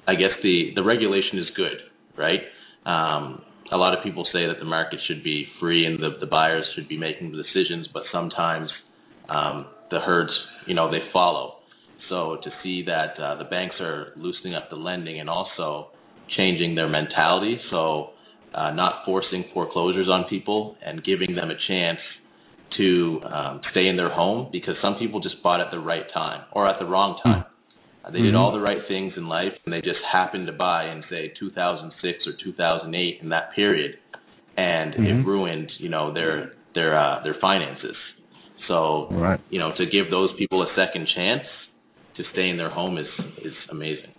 I 0.06 0.14
guess 0.14 0.30
the, 0.42 0.70
the 0.74 0.82
regulation 0.82 1.38
is 1.38 1.46
good, 1.54 1.76
right? 2.16 2.40
Um, 2.86 3.42
a 3.70 3.76
lot 3.76 3.96
of 3.96 4.02
people 4.02 4.24
say 4.32 4.46
that 4.46 4.58
the 4.58 4.64
market 4.64 5.00
should 5.06 5.22
be 5.22 5.46
free 5.60 5.84
and 5.84 5.98
the, 5.98 6.18
the 6.18 6.26
buyers 6.26 6.64
should 6.74 6.88
be 6.88 6.96
making 6.96 7.32
the 7.32 7.42
decisions, 7.42 7.88
but 7.92 8.04
sometimes 8.10 8.70
um, 9.28 9.66
the 9.90 10.00
herds, 10.00 10.32
you 10.66 10.74
know, 10.74 10.90
they 10.90 11.00
follow. 11.12 11.56
So 12.08 12.38
to 12.42 12.50
see 12.62 12.84
that 12.86 13.20
uh, 13.20 13.36
the 13.36 13.44
banks 13.44 13.76
are 13.80 14.12
loosening 14.16 14.54
up 14.54 14.70
the 14.70 14.76
lending 14.76 15.20
and 15.20 15.28
also 15.28 15.90
changing 16.36 16.74
their 16.74 16.88
mentality, 16.88 17.58
so 17.70 18.10
uh, 18.54 18.70
not 18.72 19.04
forcing 19.04 19.44
foreclosures 19.54 20.08
on 20.08 20.24
people 20.28 20.76
and 20.84 21.04
giving 21.04 21.34
them 21.34 21.50
a 21.50 21.56
chance 21.68 21.98
to 22.76 23.20
um, 23.24 23.60
stay 23.72 23.86
in 23.88 23.96
their 23.96 24.12
home 24.12 24.48
because 24.52 24.74
some 24.82 24.96
people 24.96 25.20
just 25.20 25.42
bought 25.42 25.60
at 25.60 25.70
the 25.70 25.78
right 25.78 26.04
time 26.14 26.44
or 26.52 26.68
at 26.68 26.78
the 26.78 26.86
wrong 26.86 27.18
time. 27.22 27.44
Uh, 28.04 28.10
they 28.10 28.18
mm-hmm. 28.18 28.26
did 28.26 28.34
all 28.34 28.52
the 28.52 28.60
right 28.60 28.80
things 28.88 29.12
in 29.16 29.28
life, 29.28 29.52
and 29.64 29.72
they 29.72 29.80
just 29.80 30.00
happened 30.10 30.46
to 30.46 30.52
buy 30.52 30.90
in 30.90 31.02
say 31.10 31.32
2006 31.38 32.18
or 32.26 32.32
2008 32.42 33.18
in 33.22 33.28
that 33.28 33.52
period, 33.54 33.96
and 34.56 34.94
mm-hmm. 34.94 35.04
it 35.04 35.26
ruined 35.26 35.70
you 35.78 35.88
know 35.88 36.12
their 36.12 36.52
their 36.74 36.98
uh, 36.98 37.22
their 37.22 37.36
finances. 37.40 37.96
So 38.68 39.08
right. 39.10 39.40
you 39.50 39.58
know 39.58 39.72
to 39.76 39.84
give 39.84 40.10
those 40.10 40.30
people 40.38 40.62
a 40.62 40.72
second 40.76 41.08
chance 41.14 41.42
to 42.16 42.22
stay 42.32 42.48
in 42.48 42.56
their 42.56 42.70
home 42.70 42.96
is 42.96 43.06
is 43.44 43.54
amazing. 43.70 44.12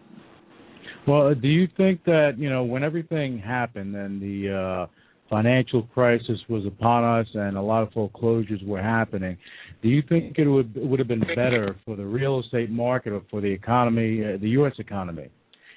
Well, 1.08 1.34
do 1.34 1.48
you 1.48 1.68
think 1.78 2.04
that 2.06 2.36
you 2.38 2.50
know 2.50 2.64
when 2.64 2.84
everything 2.84 3.40
happened 3.40 3.96
and 3.96 4.22
the 4.22 4.88
uh, 4.88 4.88
financial 5.32 5.84
crisis 5.84 6.38
was 6.50 6.66
upon 6.66 7.06
us 7.06 7.26
and 7.34 7.58
a 7.58 7.62
lot 7.62 7.82
of 7.82 7.92
foreclosures 7.94 8.60
were 8.66 8.82
happening. 8.82 9.38
Do 9.82 9.88
you 9.88 10.04
think 10.08 10.38
it 10.38 10.48
would 10.48 10.76
would 10.76 11.00
have 11.00 11.08
been 11.08 11.24
better 11.36 11.78
for 11.86 11.96
the 11.96 12.06
real 12.06 12.42
estate 12.42 12.70
market 12.70 13.14
or 13.14 13.22
for 13.32 13.42
the 13.42 13.48
economy, 13.48 14.24
uh, 14.24 14.38
the 14.38 14.50
U.S. 14.50 14.74
economy, 14.78 15.30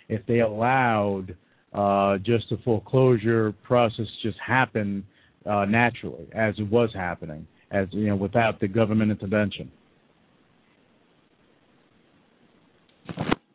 if 0.09 0.27
they 0.27 0.41
allowed 0.41 1.37
uh, 1.73 2.19
just 2.19 2.51
the 2.51 2.59
foreclosure 2.65 3.53
process 3.63 4.07
just 4.23 4.37
happen 4.45 5.07
uh, 5.47 5.65
naturally 5.65 6.27
as 6.35 6.55
it 6.59 6.69
was 6.69 6.91
happening, 6.93 7.47
as 7.71 7.87
you 7.93 8.09
know, 8.09 8.17
without 8.17 8.59
the 8.61 8.69
government 8.69 9.13
intervention? 9.13 9.71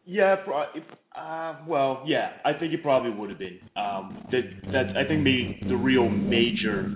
Yeah, 0.06 0.38
uh, 1.20 1.56
well, 1.68 2.04
yeah, 2.06 2.32
I 2.46 2.54
think 2.54 2.74
it 2.74 2.82
probably 2.84 3.12
would 3.12 3.30
have 3.30 3.40
been. 3.40 3.60
Um, 3.76 4.26
that 4.32 4.42
that 4.72 4.98
I 4.98 5.08
think 5.08 5.24
the 5.24 5.68
the 5.68 5.76
real 5.76 6.10
major 6.10 6.96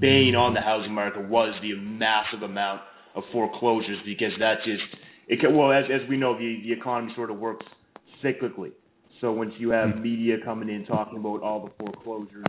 bane 0.00 0.34
on 0.34 0.54
the 0.54 0.60
housing 0.60 0.92
market 0.92 1.28
was 1.28 1.54
the 1.62 1.74
massive 1.76 2.42
amount 2.42 2.82
of 3.14 3.22
foreclosures 3.32 3.98
because 4.04 4.32
that 4.38 4.56
just 4.64 4.82
it 5.28 5.40
can, 5.40 5.56
well 5.56 5.72
as 5.72 5.84
as 5.86 6.08
we 6.08 6.16
know 6.16 6.36
the 6.36 6.60
the 6.64 6.72
economy 6.72 7.12
sort 7.14 7.30
of 7.30 7.38
works 7.38 7.66
cyclically. 8.24 8.72
So 9.20 9.32
once 9.32 9.52
you 9.58 9.70
have 9.70 9.90
hmm. 9.90 10.02
media 10.02 10.36
coming 10.44 10.68
in 10.68 10.86
talking 10.86 11.18
about 11.18 11.42
all 11.42 11.64
the 11.64 11.72
foreclosures 11.78 12.46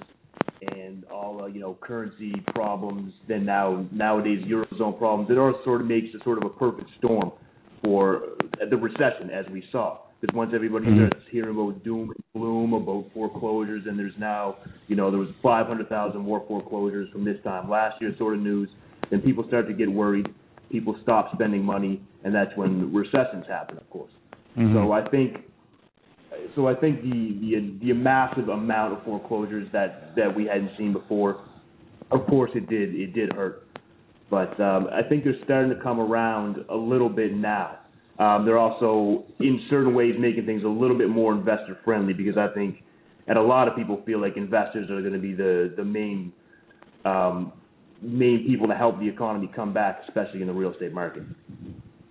and 0.62 1.04
all 1.06 1.44
uh, 1.44 1.48
you 1.48 1.60
know 1.60 1.78
currency 1.82 2.34
problems, 2.54 3.14
then 3.28 3.46
now 3.46 3.86
nowadays 3.92 4.44
eurozone 4.46 4.98
problems, 4.98 5.30
it 5.30 5.38
all 5.38 5.60
sort 5.64 5.82
of 5.82 5.88
makes 5.88 6.08
a 6.20 6.24
sort 6.24 6.38
of 6.38 6.46
a 6.46 6.54
perfect 6.54 6.90
storm 6.98 7.32
for 7.84 8.30
the 8.70 8.78
recession 8.78 9.30
as 9.32 9.46
we 9.52 9.64
saw. 9.72 9.98
Because 10.22 10.36
once 10.36 10.52
everybody 10.54 10.86
mm-hmm. 10.86 11.08
starts 11.08 11.26
hearing 11.32 11.50
about 11.50 11.84
doom 11.84 12.12
and 12.12 12.24
gloom 12.34 12.74
about 12.74 13.06
foreclosures, 13.14 13.84
and 13.88 13.98
there's 13.98 14.14
now, 14.20 14.58
you 14.88 14.96
know, 14.96 15.10
there 15.10 15.20
was 15.20 15.30
500,000 15.42 16.22
more 16.22 16.46
foreclosures 16.48 17.10
from 17.12 17.26
this 17.26 17.38
time 17.44 17.70
last 17.70 18.00
year 18.00 18.14
sort 18.18 18.36
of 18.36 18.42
news, 18.42 18.70
then 19.10 19.22
people 19.22 19.44
start 19.48 19.68
to 19.68 19.74
get 19.74 19.92
worried. 19.92 20.28
People 20.72 20.96
stop 21.02 21.34
spending 21.34 21.64
money, 21.64 22.02
and 22.24 22.34
that's 22.34 22.56
when 22.56 22.94
recessions 22.94 23.46
happen, 23.50 23.78
of 23.78 23.90
course. 23.90 24.12
Mm-hmm. 24.58 24.76
So 24.76 24.92
I 24.92 25.10
think, 25.10 25.38
so 26.56 26.68
I 26.68 26.76
think 26.76 27.02
the, 27.02 27.10
the 27.42 27.88
the 27.88 27.94
massive 27.94 28.48
amount 28.48 28.94
of 28.94 29.04
foreclosures 29.04 29.68
that 29.74 30.16
that 30.16 30.34
we 30.34 30.46
hadn't 30.46 30.72
seen 30.78 30.94
before 30.94 31.42
of 32.12 32.26
course 32.28 32.52
it 32.56 32.70
did 32.70 32.94
it 32.94 33.14
did 33.14 33.34
hurt, 33.34 33.68
but 34.30 34.60
um, 34.60 34.88
I 34.92 35.02
think 35.08 35.24
they're 35.24 35.34
starting 35.44 35.76
to 35.76 35.82
come 35.82 36.00
around 36.00 36.58
a 36.70 36.76
little 36.76 37.10
bit 37.10 37.34
now. 37.34 37.80
Um, 38.20 38.46
they're 38.46 38.60
also 38.60 39.24
in 39.40 39.66
certain 39.70 39.96
ways 39.96 40.16
making 40.20 40.46
things 40.46 40.64
a 40.64 40.68
little 40.68 40.98
bit 40.98 41.10
more 41.10 41.34
investor 41.34 41.78
friendly 41.84 42.14
because 42.14 42.38
I 42.38 42.54
think, 42.54 42.78
and 43.28 43.38
a 43.38 43.42
lot 43.42 43.68
of 43.68 43.76
people 43.76 44.02
feel 44.06 44.20
like 44.20 44.38
investors 44.38 44.90
are 44.92 45.02
going 45.02 45.14
to 45.14 45.20
be 45.20 45.34
the 45.34 45.74
the 45.76 45.84
main 45.84 46.34
um, 47.06 47.54
main 48.02 48.46
people 48.48 48.68
to 48.68 48.76
help 48.76 49.00
the 49.00 49.08
economy 49.08 49.50
come 49.56 49.74
back, 49.74 50.02
especially 50.08 50.42
in 50.42 50.48
the 50.48 50.54
real 50.54 50.72
estate 50.72 50.94
market. 50.94 51.24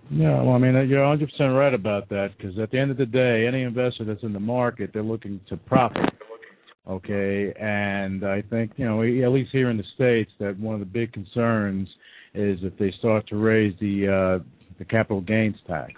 Yeah, 0.09 0.41
well, 0.41 0.55
I 0.55 0.57
mean, 0.57 0.73
you're 0.89 0.99
100% 0.99 1.57
right 1.57 1.73
about 1.73 2.09
that 2.09 2.31
because 2.37 2.59
at 2.59 2.69
the 2.71 2.77
end 2.77 2.91
of 2.91 2.97
the 2.97 3.05
day, 3.05 3.47
any 3.47 3.63
investor 3.63 4.03
that's 4.03 4.23
in 4.23 4.33
the 4.33 4.41
market, 4.41 4.91
they're 4.93 5.03
looking 5.03 5.39
to 5.47 5.55
profit. 5.55 6.13
Okay, 6.89 7.53
and 7.57 8.25
I 8.25 8.41
think 8.41 8.71
you 8.75 8.85
know, 8.85 9.03
at 9.03 9.31
least 9.31 9.51
here 9.51 9.69
in 9.69 9.77
the 9.77 9.83
states, 9.95 10.31
that 10.39 10.59
one 10.59 10.73
of 10.73 10.79
the 10.79 10.85
big 10.85 11.13
concerns 11.13 11.87
is 12.33 12.59
if 12.63 12.77
they 12.77 12.91
start 12.99 13.27
to 13.27 13.37
raise 13.37 13.73
the 13.79 14.41
uh, 14.41 14.43
the 14.81 14.85
capital 14.85 15.21
gains 15.21 15.55
tax. 15.67 15.93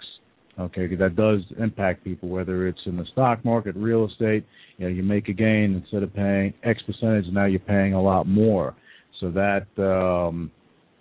Okay, 0.60 0.86
because 0.86 0.98
that 0.98 1.16
does 1.16 1.40
impact 1.58 2.04
people, 2.04 2.28
whether 2.28 2.68
it's 2.68 2.78
in 2.84 2.96
the 2.96 3.06
stock 3.12 3.42
market, 3.44 3.74
real 3.74 4.06
estate. 4.06 4.44
You 4.76 4.84
know, 4.84 4.94
you 4.94 5.02
make 5.02 5.28
a 5.28 5.32
gain 5.32 5.74
instead 5.74 6.02
of 6.02 6.14
paying 6.14 6.52
X 6.62 6.80
percentage, 6.86 7.24
now 7.32 7.46
you're 7.46 7.58
paying 7.60 7.94
a 7.94 8.00
lot 8.00 8.28
more. 8.28 8.76
So 9.20 9.30
that 9.30 9.66
um, 9.82 10.50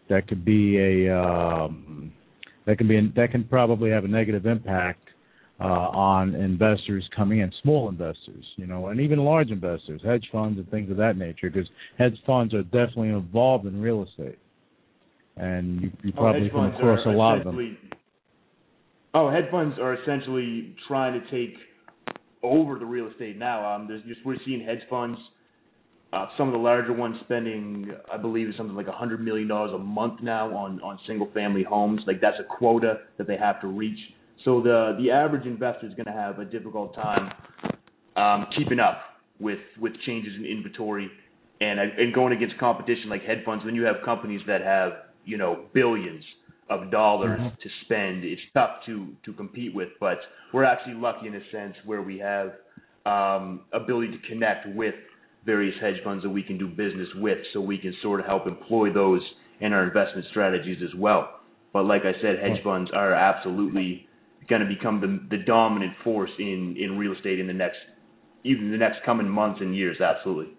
that 0.10 0.28
could 0.28 0.46
be 0.46 0.78
a 0.80 1.16
um, 1.16 2.12
that 2.66 2.78
can 2.78 2.88
be 2.88 3.12
that 3.16 3.32
can 3.32 3.44
probably 3.44 3.92
have 3.92 4.06
a 4.06 4.08
negative 4.08 4.46
impact 4.46 5.10
uh, 5.60 5.64
on 5.64 6.36
investors 6.36 7.08
coming 7.16 7.40
in, 7.40 7.52
small 7.62 7.90
investors, 7.90 8.46
you 8.56 8.66
know, 8.66 8.88
and 8.88 9.00
even 9.00 9.20
large 9.20 9.52
investors, 9.52 10.02
hedge 10.04 10.26
funds 10.32 10.58
and 10.58 10.70
things 10.72 10.90
of 10.90 10.98
that 10.98 11.18
nature, 11.18 11.50
because 11.50 11.70
hedge 12.00 12.18
funds 12.26 12.54
are 12.54 12.64
definitely 12.64 13.10
involved 13.10 13.66
in 13.66 13.80
real 13.80 14.04
estate, 14.04 14.40
and 15.38 15.82
you, 15.82 15.92
you 16.04 16.12
probably 16.14 16.50
oh, 16.52 16.56
come 16.56 16.74
across 16.74 17.06
a 17.06 17.10
lot 17.10 17.38
of 17.38 17.44
them. 17.46 17.78
Oh, 19.14 19.30
hedge 19.30 19.46
funds 19.52 19.78
are 19.80 19.94
essentially 20.02 20.76
trying 20.88 21.20
to 21.20 21.32
take 21.32 21.56
over 22.42 22.80
the 22.80 22.86
real 22.86 23.08
estate 23.08 23.38
now. 23.38 23.76
Um, 23.76 23.88
there's 23.88 24.04
just 24.04 24.26
we're 24.26 24.38
seeing 24.46 24.66
hedge 24.66 24.82
funds 24.90 25.20
uh, 26.14 26.28
some 26.38 26.48
of 26.48 26.54
the 26.54 26.60
larger 26.60 26.94
ones 26.94 27.16
spending, 27.24 27.92
I 28.12 28.18
believe, 28.18 28.48
something 28.56 28.76
like 28.76 28.88
a 28.88 28.92
hundred 28.92 29.20
million 29.20 29.48
dollars 29.48 29.72
a 29.74 29.80
month 29.80 30.22
now 30.22 30.56
on 30.56 30.80
on 30.82 31.00
single 31.08 31.30
family 31.34 31.64
homes. 31.64 32.02
Like 32.06 32.22
that's 32.22 32.38
a 32.40 32.44
quota 32.44 33.00
that 33.18 33.26
they 33.26 33.36
have 33.36 33.60
to 33.62 33.68
reach. 33.68 33.98
So 34.46 34.62
the 34.62 34.96
the 35.00 35.10
average 35.10 35.48
investor 35.48 35.88
is 35.88 35.94
going 35.96 36.06
to 36.06 36.12
have 36.12 36.38
a 36.38 36.46
difficult 36.46 36.94
time 36.94 37.32
um, 38.16 38.46
keeping 38.56 38.80
up 38.80 39.00
with 39.40 39.58
with 39.82 39.94
changes 40.06 40.34
in 40.38 40.46
inventory 40.46 41.10
and 41.62 41.80
and 41.80 42.14
going 42.14 42.34
against 42.34 42.60
competition 42.60 43.10
like 43.10 43.24
hedge 43.24 43.44
funds. 43.44 43.66
When 43.66 43.74
you 43.74 43.84
have 43.84 43.96
companies 44.06 44.42
that 44.46 44.62
have 44.62 44.92
you 45.26 45.38
know 45.38 45.66
billions 45.74 46.24
of 46.70 46.92
dollars 46.92 47.40
mm-hmm. 47.40 47.56
to 47.62 47.70
spend, 47.86 48.24
it's 48.24 48.42
tough 48.54 48.78
to 48.86 49.10
to 49.26 49.34
compete 49.34 49.74
with. 49.76 49.90
But 50.00 50.18
we're 50.54 50.64
actually 50.64 50.96
lucky 50.96 51.28
in 51.28 51.36
a 51.36 51.52
sense 51.52 51.76
where 51.86 52.02
we 52.02 52.20
have 52.20 52.54
um, 53.06 53.62
ability 53.74 54.12
to 54.12 54.28
connect 54.30 54.68
with 54.76 54.96
various 55.46 55.76
hedge 55.82 55.98
funds 56.04 56.24
that 56.24 56.30
we 56.30 56.42
can 56.42 56.58
do 56.58 56.68
business 56.68 57.08
with 57.16 57.38
so 57.54 57.60
we 57.60 57.78
can 57.78 57.94
sort 58.02 58.20
of 58.20 58.26
help 58.26 58.48
employ 58.48 58.94
those 58.94 59.22
in 59.60 59.74
our 59.74 59.84
investment 59.84 60.26
strategies 60.32 60.78
as 60.82 60.98
well. 60.98 61.40
But 61.74 61.84
like 61.84 62.04
I 62.04 62.14
said, 62.22 62.40
hedge 62.40 62.64
funds 62.64 62.92
are 62.94 63.14
absolutely 63.14 64.08
going 64.50 64.62
to 64.62 64.68
become 64.68 65.02
the, 65.02 65.36
the 65.36 65.44
dominant 65.44 65.94
force 66.04 66.30
in, 66.38 66.76
in 66.80 66.98
real 66.98 67.14
estate 67.14 67.40
in 67.40 67.48
the 67.48 67.54
next 67.54 67.78
even 68.46 68.72
the 68.72 68.78
next 68.78 68.98
coming 69.06 69.28
months 69.28 69.62
and 69.62 69.76
years. 69.76 70.00
Absolutely. 70.02 70.54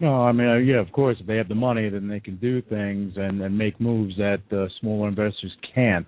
No, 0.00 0.22
I 0.22 0.32
mean, 0.32 0.48
uh, 0.48 0.56
yeah, 0.56 0.80
of 0.80 0.90
course, 0.92 1.18
if 1.20 1.26
they 1.26 1.36
have 1.36 1.48
the 1.48 1.54
money, 1.54 1.90
then 1.90 2.08
they 2.08 2.20
can 2.20 2.36
do 2.36 2.62
things 2.62 3.12
and, 3.16 3.42
and 3.42 3.56
make 3.56 3.78
moves 3.78 4.16
that 4.16 4.40
uh, 4.50 4.66
smaller 4.80 5.08
investors 5.08 5.52
can't. 5.74 6.06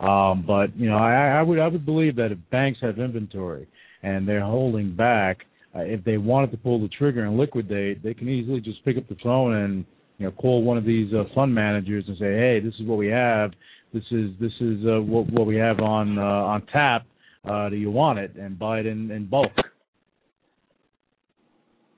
Um, 0.00 0.44
but 0.44 0.76
you 0.76 0.90
know, 0.90 0.96
I, 0.96 1.38
I 1.38 1.42
would 1.42 1.60
I 1.60 1.68
would 1.68 1.86
believe 1.86 2.16
that 2.16 2.32
if 2.32 2.38
banks 2.50 2.80
have 2.82 2.98
inventory 2.98 3.68
and 4.02 4.26
they're 4.28 4.44
holding 4.44 4.94
back, 4.94 5.38
uh, 5.74 5.80
if 5.80 6.02
they 6.04 6.18
wanted 6.18 6.50
to 6.50 6.56
pull 6.56 6.80
the 6.80 6.88
trigger 6.88 7.24
and 7.24 7.36
liquidate, 7.36 8.02
they 8.02 8.12
can 8.12 8.28
easily 8.28 8.60
just 8.60 8.84
pick 8.84 8.96
up 8.96 9.08
the 9.08 9.16
phone 9.22 9.54
and 9.54 9.84
you 10.18 10.26
know 10.26 10.32
call 10.32 10.62
one 10.64 10.76
of 10.76 10.84
these 10.84 11.12
uh, 11.14 11.22
fund 11.32 11.54
managers 11.54 12.04
and 12.08 12.16
say, 12.18 12.32
"Hey, 12.32 12.60
this 12.60 12.74
is 12.80 12.86
what 12.86 12.98
we 12.98 13.06
have. 13.06 13.52
This 13.94 14.04
is 14.10 14.30
this 14.40 14.52
is 14.60 14.84
uh, 14.84 15.00
what 15.00 15.30
what 15.32 15.46
we 15.46 15.56
have 15.56 15.78
on 15.78 16.18
uh, 16.18 16.22
on 16.22 16.66
tap. 16.72 17.06
Uh, 17.48 17.68
do 17.68 17.76
you 17.76 17.90
want 17.92 18.18
it?" 18.18 18.34
And 18.34 18.58
buy 18.58 18.80
it 18.80 18.86
in, 18.86 19.12
in 19.12 19.26
bulk. 19.26 19.52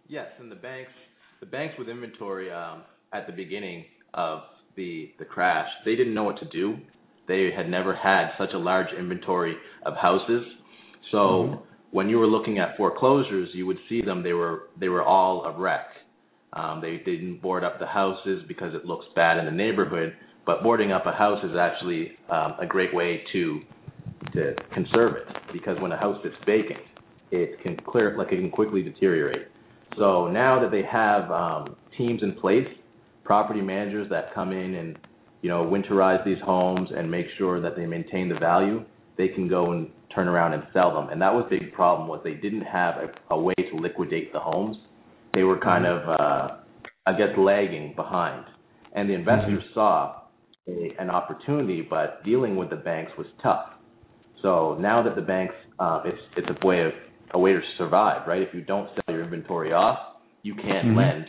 Yes, 0.06 0.26
and 0.40 0.50
the 0.50 0.56
banks 0.56 0.90
the 1.40 1.46
banks 1.46 1.74
with 1.78 1.88
inventory 1.88 2.50
um, 2.50 2.82
at 3.12 3.26
the 3.26 3.32
beginning 3.32 3.84
of 4.14 4.40
the 4.76 5.10
the 5.18 5.24
crash, 5.24 5.68
they 5.84 5.96
didn't 5.96 6.14
know 6.14 6.24
what 6.24 6.38
to 6.38 6.48
do. 6.48 6.76
They 7.28 7.50
had 7.56 7.68
never 7.68 7.94
had 7.94 8.30
such 8.38 8.50
a 8.54 8.58
large 8.58 8.88
inventory 8.98 9.56
of 9.84 9.94
houses, 9.96 10.44
so. 11.10 11.18
Mm-hmm 11.18 11.64
when 11.90 12.08
you 12.08 12.18
were 12.18 12.26
looking 12.26 12.58
at 12.58 12.76
foreclosures, 12.76 13.48
you 13.52 13.66
would 13.66 13.78
see 13.88 14.02
them. 14.02 14.22
They 14.22 14.32
were 14.32 14.68
they 14.78 14.88
were 14.88 15.02
all 15.02 15.44
a 15.44 15.58
wreck. 15.58 15.86
Um, 16.52 16.80
they, 16.80 16.98
they 17.04 17.16
didn't 17.16 17.40
board 17.42 17.62
up 17.62 17.78
the 17.78 17.86
houses 17.86 18.42
because 18.48 18.74
it 18.74 18.84
looks 18.84 19.06
bad 19.14 19.38
in 19.38 19.44
the 19.44 19.52
neighborhood. 19.52 20.14
But 20.46 20.62
boarding 20.62 20.90
up 20.90 21.06
a 21.06 21.12
house 21.12 21.44
is 21.44 21.56
actually 21.56 22.12
um, 22.28 22.54
a 22.60 22.66
great 22.66 22.94
way 22.94 23.22
to 23.32 23.60
to 24.34 24.54
conserve 24.72 25.16
it 25.16 25.26
because 25.52 25.80
when 25.80 25.92
a 25.92 25.96
house 25.96 26.18
sits 26.22 26.34
vacant, 26.46 26.80
it 27.30 27.60
can 27.62 27.76
clear 27.76 28.16
like 28.16 28.28
it 28.32 28.36
can 28.36 28.50
quickly 28.50 28.82
deteriorate. 28.82 29.48
So 29.98 30.28
now 30.28 30.60
that 30.60 30.70
they 30.70 30.82
have 30.90 31.30
um, 31.30 31.76
teams 31.96 32.22
in 32.22 32.32
place, 32.34 32.66
property 33.24 33.60
managers 33.60 34.08
that 34.10 34.34
come 34.34 34.52
in 34.52 34.74
and 34.74 34.98
you 35.42 35.48
know 35.48 35.64
winterize 35.64 36.24
these 36.24 36.40
homes 36.44 36.88
and 36.96 37.10
make 37.10 37.26
sure 37.38 37.60
that 37.60 37.76
they 37.76 37.86
maintain 37.86 38.28
the 38.28 38.38
value, 38.38 38.84
they 39.16 39.28
can 39.28 39.48
go 39.48 39.72
and 39.72 39.88
turn 40.14 40.28
around 40.28 40.54
and 40.54 40.62
sell 40.72 40.94
them. 40.94 41.08
And 41.10 41.20
that 41.22 41.32
was 41.32 41.46
the 41.50 41.58
big 41.58 41.72
problem 41.72 42.08
was 42.08 42.20
they 42.24 42.34
didn't 42.34 42.62
have 42.62 42.94
a, 42.96 43.34
a 43.34 43.40
way 43.40 43.54
to 43.54 43.76
liquidate 43.76 44.32
the 44.32 44.40
homes. 44.40 44.76
They 45.34 45.44
were 45.44 45.58
kind 45.58 45.86
of, 45.86 46.08
uh, 46.08 46.56
I 47.06 47.12
guess, 47.12 47.28
lagging 47.38 47.94
behind. 47.94 48.44
And 48.94 49.08
the 49.08 49.14
investors 49.14 49.62
mm-hmm. 49.62 49.74
saw 49.74 50.22
a, 50.66 50.96
an 50.98 51.10
opportunity, 51.10 51.86
but 51.88 52.24
dealing 52.24 52.56
with 52.56 52.70
the 52.70 52.76
banks 52.76 53.12
was 53.16 53.28
tough. 53.42 53.66
So 54.42 54.76
now 54.80 55.02
that 55.02 55.14
the 55.14 55.22
banks, 55.22 55.54
uh, 55.78 56.02
it's 56.04 56.18
it's 56.36 56.48
a 56.48 56.66
way 56.66 56.80
of 56.80 56.92
a 57.32 57.38
way 57.38 57.52
to 57.52 57.60
survive, 57.78 58.26
right? 58.26 58.42
If 58.42 58.54
you 58.54 58.62
don't 58.62 58.88
inventory 59.40 59.72
off, 59.72 59.98
you 60.42 60.54
can't 60.54 60.88
mm-hmm. 60.88 60.96
lend, 60.96 61.26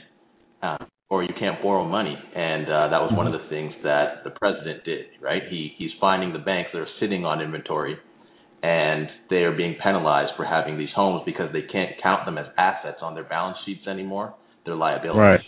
uh, 0.62 0.86
or 1.10 1.24
you 1.24 1.34
can't 1.40 1.62
borrow 1.62 1.88
money. 1.88 2.16
And 2.36 2.66
uh, 2.66 2.88
that 2.90 3.02
was 3.02 3.10
mm-hmm. 3.10 3.18
one 3.18 3.28
of 3.28 3.34
the 3.34 3.48
things 3.50 3.74
that 3.84 4.24
the 4.24 4.32
president 4.32 4.84
did, 4.86 5.06
right? 5.22 5.42
He 5.50 5.74
he's 5.78 5.92
finding 6.00 6.34
the 6.34 6.40
banks 6.40 6.72
that 6.74 6.80
are 6.80 6.88
sitting 7.00 7.26
on 7.26 7.42
inventory 7.42 7.98
and 8.64 9.08
they 9.30 9.38
are 9.38 9.56
being 9.56 9.76
penalized 9.82 10.32
for 10.38 10.46
having 10.46 10.78
these 10.78 10.90
homes 10.96 11.24
because 11.26 11.52
they 11.52 11.64
can't 11.64 11.92
count 12.02 12.26
them 12.26 12.38
as 12.38 12.46
assets 12.58 12.98
on 13.02 13.16
their 13.16 13.24
balance 13.24 13.58
sheets 13.66 13.88
anymore. 13.88 14.36
They're 14.66 14.76
liabilities. 14.76 15.18
Right. 15.18 15.40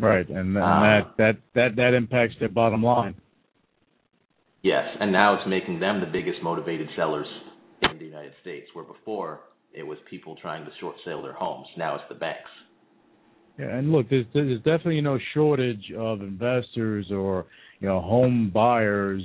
Right, 0.00 0.28
and, 0.28 0.56
and 0.56 0.58
um, 0.58 0.82
that 0.82 1.00
that 1.18 1.36
that 1.56 1.76
that 1.76 1.94
impacts 1.94 2.36
their 2.38 2.48
bottom 2.48 2.84
line. 2.84 3.16
Yes, 4.62 4.84
and 5.00 5.10
now 5.10 5.34
it's 5.34 5.48
making 5.48 5.80
them 5.80 5.98
the 5.98 6.06
biggest 6.06 6.40
motivated 6.40 6.88
sellers 6.94 7.26
in 7.82 7.98
the 7.98 8.04
United 8.04 8.30
States, 8.40 8.68
where 8.74 8.84
before 8.84 9.40
it 9.78 9.86
was 9.86 9.96
people 10.10 10.36
trying 10.36 10.64
to 10.64 10.70
short 10.80 10.96
sale 11.04 11.22
their 11.22 11.32
homes. 11.32 11.68
Now 11.76 11.94
it's 11.94 12.04
the 12.08 12.16
banks. 12.16 12.50
Yeah, 13.58 13.76
and 13.76 13.92
look, 13.92 14.08
there's, 14.10 14.26
there's 14.34 14.58
definitely 14.58 15.00
no 15.00 15.18
shortage 15.34 15.92
of 15.96 16.20
investors 16.20 17.06
or 17.10 17.46
you 17.80 17.88
know 17.88 18.00
home 18.00 18.50
buyers 18.52 19.22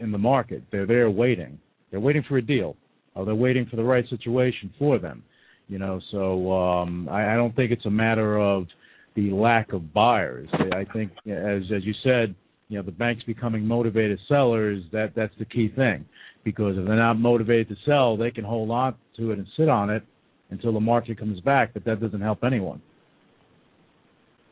in 0.00 0.12
the 0.12 0.18
market. 0.18 0.62
They're 0.70 0.86
there 0.86 1.10
waiting. 1.10 1.58
They're 1.90 2.00
waiting 2.00 2.24
for 2.28 2.36
a 2.36 2.42
deal. 2.42 2.76
Uh, 3.16 3.24
they're 3.24 3.34
waiting 3.34 3.66
for 3.66 3.76
the 3.76 3.84
right 3.84 4.04
situation 4.10 4.72
for 4.78 4.98
them. 4.98 5.22
You 5.68 5.78
know, 5.78 6.00
so 6.10 6.52
um, 6.52 7.08
I, 7.08 7.32
I 7.32 7.36
don't 7.36 7.56
think 7.56 7.72
it's 7.72 7.86
a 7.86 7.90
matter 7.90 8.38
of 8.38 8.66
the 9.16 9.30
lack 9.30 9.72
of 9.72 9.94
buyers. 9.94 10.48
I 10.52 10.84
think, 10.92 11.12
as 11.26 11.62
as 11.74 11.84
you 11.84 11.94
said, 12.02 12.34
you 12.68 12.78
know, 12.78 12.84
the 12.84 12.92
banks 12.92 13.22
becoming 13.24 13.66
motivated 13.66 14.18
sellers. 14.28 14.82
That 14.92 15.12
that's 15.14 15.34
the 15.38 15.44
key 15.44 15.68
thing, 15.74 16.04
because 16.44 16.76
if 16.76 16.86
they're 16.86 16.96
not 16.96 17.14
motivated 17.14 17.68
to 17.68 17.76
sell, 17.84 18.16
they 18.16 18.30
can 18.30 18.44
hold 18.44 18.70
on 18.70 18.94
to 19.16 19.30
it 19.32 19.38
and 19.38 19.46
sit 19.56 19.68
on 19.68 19.90
it 19.90 20.02
until 20.50 20.72
the 20.72 20.80
market 20.80 21.18
comes 21.18 21.40
back. 21.40 21.74
But 21.74 21.84
that 21.84 22.00
doesn't 22.00 22.20
help 22.20 22.44
anyone. 22.44 22.80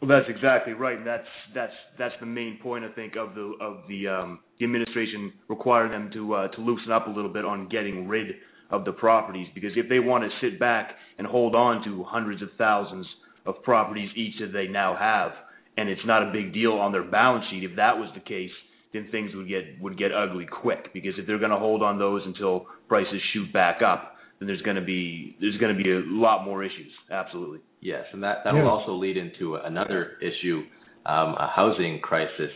Well, 0.03 0.09
that's 0.09 0.29
exactly 0.29 0.73
right, 0.73 0.99
and 0.99 1.07
that's 1.07 1.29
that's 1.55 1.73
that's 1.97 2.15
the 2.19 2.27
main 2.27 2.59
point 2.61 2.85
I 2.85 2.91
think 2.91 3.15
of 3.17 3.37
the 3.37 3.55
of 3.61 3.83
the 3.89 4.09
um, 4.09 4.41
the 4.59 4.65
administration 4.65 5.33
requiring 5.49 5.93
them 5.93 6.11
to 6.15 6.35
uh, 6.35 6.49
to 6.49 6.61
loosen 6.61 6.91
up 6.91 7.07
a 7.07 7.11
little 7.11 7.33
bit 7.33 7.45
on 7.45 7.69
getting 7.69 8.09
rid 8.09 8.35
of 8.73 8.85
the 8.85 8.91
properties 8.91 9.47
because 9.55 9.71
if 9.77 9.89
they 9.89 10.01
want 10.01 10.25
to 10.25 10.31
sit 10.41 10.59
back 10.59 10.91
and 11.19 11.27
hold 11.27 11.55
on 11.55 11.85
to 11.85 12.03
hundreds 12.03 12.43
of 12.43 12.49
thousands 12.59 13.07
of 13.47 13.63
properties 13.63 14.11
each 14.17 14.35
that 14.41 14.53
they 14.53 14.67
now 14.67 14.97
have, 14.97 15.33
and 15.77 15.89
it's 15.89 16.05
not 16.05 16.23
a 16.23 16.33
big 16.33 16.53
deal 16.53 16.73
on 16.73 16.93
their 16.93 17.03
balance 17.05 17.45
sheet, 17.51 17.65
if 17.65 17.77
that 17.77 17.97
was 17.97 18.11
the 18.15 18.21
case, 18.21 18.51
then 18.93 19.09
things 19.11 19.31
would 19.35 19.49
get 19.49 19.81
would 19.81 19.97
get 19.99 20.13
ugly 20.13 20.47
quick 20.47 20.93
because 20.93 21.13
if 21.19 21.27
they're 21.27 21.39
going 21.39 21.51
to 21.51 21.59
hold 21.59 21.83
on 21.83 21.99
those 21.99 22.23
until 22.27 22.67
prices 22.89 23.21
shoot 23.33 23.51
back 23.53 23.81
up, 23.83 24.17
then 24.39 24.47
there's 24.47 24.61
going 24.63 24.77
to 24.77 24.83
be 24.85 25.37
there's 25.41 25.57
going 25.59 25.77
to 25.77 25.83
be 25.83 25.91
a 25.91 26.03
lot 26.05 26.45
more 26.45 26.63
issues. 26.63 26.93
Absolutely. 27.11 27.61
Yes, 27.81 28.05
and 28.13 28.23
that 28.23 28.45
that 28.45 28.55
Yeah. 28.55 28.63
will 28.63 28.71
also 28.71 28.93
lead 28.93 29.17
into 29.17 29.57
another 29.57 30.19
issue, 30.21 30.63
um, 31.07 31.35
a 31.39 31.51
housing 31.55 32.01
crisis. 32.01 32.53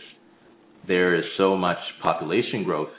There 0.87 1.15
is 1.15 1.25
so 1.37 1.57
much 1.57 1.77
population 2.01 2.63
growth 2.63 2.91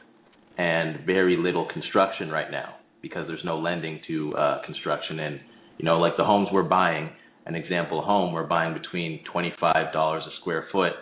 and 0.59 1.07
very 1.07 1.37
little 1.37 1.67
construction 1.73 2.31
right 2.31 2.51
now 2.51 2.75
because 3.01 3.27
there's 3.29 3.45
no 3.45 3.59
lending 3.59 4.01
to 4.09 4.35
uh, 4.37 4.63
construction. 4.67 5.21
And 5.21 5.41
you 5.79 5.85
know, 5.85 5.99
like 6.01 6.17
the 6.17 6.25
homes 6.25 6.49
we're 6.53 6.65
buying, 6.65 7.11
an 7.49 7.55
example 7.55 8.03
home 8.03 8.33
we're 8.33 8.47
buying 8.47 8.75
between 8.75 9.21
twenty-five 9.33 9.93
dollars 9.93 10.23
a 10.27 10.41
square 10.41 10.67
foot 10.71 10.93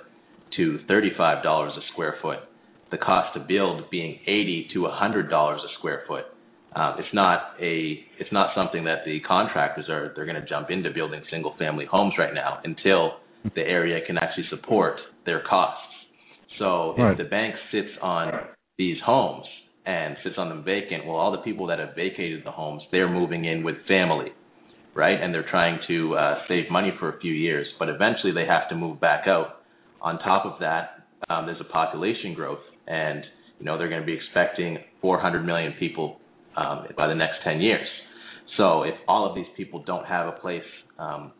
to 0.57 0.79
thirty-five 0.89 1.43
dollars 1.43 1.73
a 1.77 1.83
square 1.93 2.15
foot. 2.23 2.39
The 2.91 2.99
cost 2.99 3.35
to 3.35 3.41
build 3.41 3.91
being 3.91 4.21
eighty 4.23 4.69
to 4.73 4.87
hundred 4.89 5.29
dollars 5.29 5.61
a 5.61 5.79
square 5.79 6.05
foot. 6.07 6.25
Um, 6.75 6.95
it's 6.99 7.13
not 7.13 7.55
a 7.61 8.05
it's 8.19 8.33
not 8.33 8.51
something 8.55 8.85
that 8.85 9.05
the 9.05 9.21
contractors 9.27 9.89
are 9.89 10.13
they're 10.15 10.25
going 10.25 10.41
to 10.41 10.49
jump 10.49 10.71
into 10.71 10.91
building 10.91 11.23
single 11.31 11.55
family 11.59 11.85
homes 11.85 12.15
right 12.17 12.33
now 12.33 12.61
until 12.65 13.19
the 13.55 13.63
area 13.63 14.05
can 14.07 14.17
actually 14.17 14.47
support 14.51 14.97
their 15.25 15.43
costs. 15.49 15.83
So 16.59 16.95
if 16.97 17.19
the 17.19 17.25
bank 17.25 17.55
sits 17.71 17.91
on 18.01 18.33
these 18.79 18.97
homes 19.05 19.45
and 19.85 20.17
sits 20.25 20.37
on 20.39 20.49
them 20.49 20.65
vacant, 20.65 21.07
well, 21.07 21.17
all 21.17 21.33
the 21.33 21.39
people 21.39 21.67
that 21.67 21.79
have 21.79 21.95
vacated 21.95 22.45
the 22.45 22.51
homes, 22.51 22.83
they're 22.93 23.11
moving 23.11 23.45
in 23.45 23.63
with 23.63 23.77
family, 23.87 24.33
right? 24.97 25.21
And 25.21 25.33
they're 25.33 25.49
trying 25.49 25.79
to 25.89 26.17
uh, 26.17 26.35
save 26.49 26.71
money 26.71 26.91
for 26.99 27.15
a 27.15 27.21
few 27.21 27.33
years, 27.33 27.67
but 27.79 27.89
eventually 27.89 28.33
they 28.33 28.47
have 28.47 28.69
to 28.71 28.75
move 28.75 28.99
back 28.99 29.29
out. 29.29 29.61
On 30.01 30.19
top 30.19 30.47
of 30.47 30.59
that, 30.61 31.05
um, 31.29 31.47
there's 31.47 31.61
a 31.61 31.73
population 31.73 32.35
growth, 32.35 32.61
and 32.87 33.23
you 33.59 33.67
know 33.67 33.79
they're 33.79 33.89
going 33.89 34.01
to 34.01 34.07
be 34.07 34.15
expecting 34.15 34.79
400 35.03 35.45
million 35.45 35.75
people 35.79 36.19
um, 36.57 36.87
by 36.97 37.07
the 37.07 37.15
next 37.15 37.37
10 37.45 37.61
years. 37.61 37.87
So 38.57 38.83
if 38.83 38.95
all 39.07 39.29
of 39.29 39.35
these 39.35 39.47
people 39.57 39.83
don't 39.85 40.07
have 40.07 40.29
a 40.29 40.33
place 40.33 40.63
um, 40.99 41.33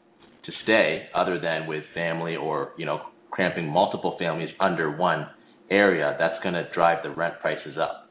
to 0.45 0.53
stay 0.65 1.07
other 1.15 1.41
than 1.41 1.67
with 1.67 1.85
family 1.95 2.37
or 2.37 2.73
you 2.77 2.87
know 2.87 3.01
cramping 3.31 3.69
multiple 3.69 4.17
families 4.19 4.51
under 4.61 4.97
one 4.97 5.27
area, 5.71 6.15
that's 6.19 6.43
going 6.43 6.55
to 6.55 6.65
drive 6.75 7.03
the 7.03 7.11
rent 7.11 7.35
prices 7.41 7.77
up. 7.81 8.09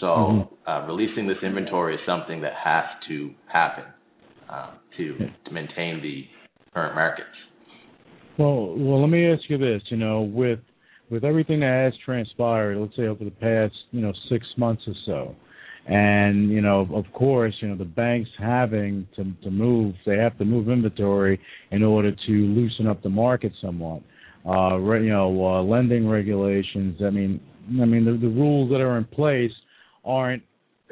So 0.00 0.06
Mhm. 0.06 0.48
uh, 0.66 0.86
releasing 0.86 1.26
this 1.26 1.38
inventory 1.42 1.94
is 1.94 2.00
something 2.06 2.40
that 2.42 2.54
has 2.54 2.84
to 3.08 3.34
happen 3.46 3.84
um, 4.50 4.70
to, 4.96 5.16
to 5.46 5.52
maintain 5.52 6.00
the 6.02 6.24
current 6.74 6.94
markets. 6.94 7.28
Well, 8.38 8.74
well, 8.76 9.00
let 9.00 9.10
me 9.10 9.30
ask 9.30 9.42
you 9.48 9.58
this. 9.58 9.82
You 9.90 9.96
know, 9.96 10.22
with 10.22 10.60
with 11.10 11.24
everything 11.24 11.60
that 11.60 11.84
has 11.84 11.92
transpired, 12.04 12.78
let's 12.78 12.96
say 12.96 13.06
over 13.06 13.24
the 13.24 13.30
past, 13.30 13.74
you 13.90 14.00
know, 14.00 14.12
six 14.30 14.46
months 14.56 14.82
or 14.86 14.94
so, 15.04 15.36
and 15.86 16.50
you 16.50 16.60
know, 16.60 16.88
of 16.92 17.04
course, 17.12 17.54
you 17.60 17.68
know, 17.68 17.76
the 17.76 17.84
banks 17.84 18.30
having 18.38 19.06
to 19.16 19.24
to 19.42 19.50
move, 19.50 19.94
they 20.06 20.16
have 20.16 20.38
to 20.38 20.44
move 20.44 20.68
inventory 20.68 21.40
in 21.70 21.82
order 21.82 22.12
to 22.12 22.32
loosen 22.32 22.86
up 22.86 23.02
the 23.02 23.10
market 23.10 23.52
somewhat. 23.60 24.02
Uh, 24.46 24.78
you 24.78 25.10
know, 25.10 25.46
uh, 25.46 25.62
lending 25.62 26.08
regulations. 26.08 26.98
I 27.04 27.10
mean, 27.10 27.40
I 27.80 27.84
mean, 27.84 28.06
the, 28.06 28.12
the 28.12 28.32
rules 28.32 28.70
that 28.70 28.80
are 28.80 28.96
in 28.96 29.04
place 29.04 29.52
aren't. 30.04 30.42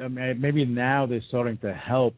I 0.02 0.08
mean, 0.08 0.40
maybe 0.40 0.64
now 0.64 1.06
they're 1.06 1.22
starting 1.28 1.56
to 1.58 1.72
help 1.72 2.14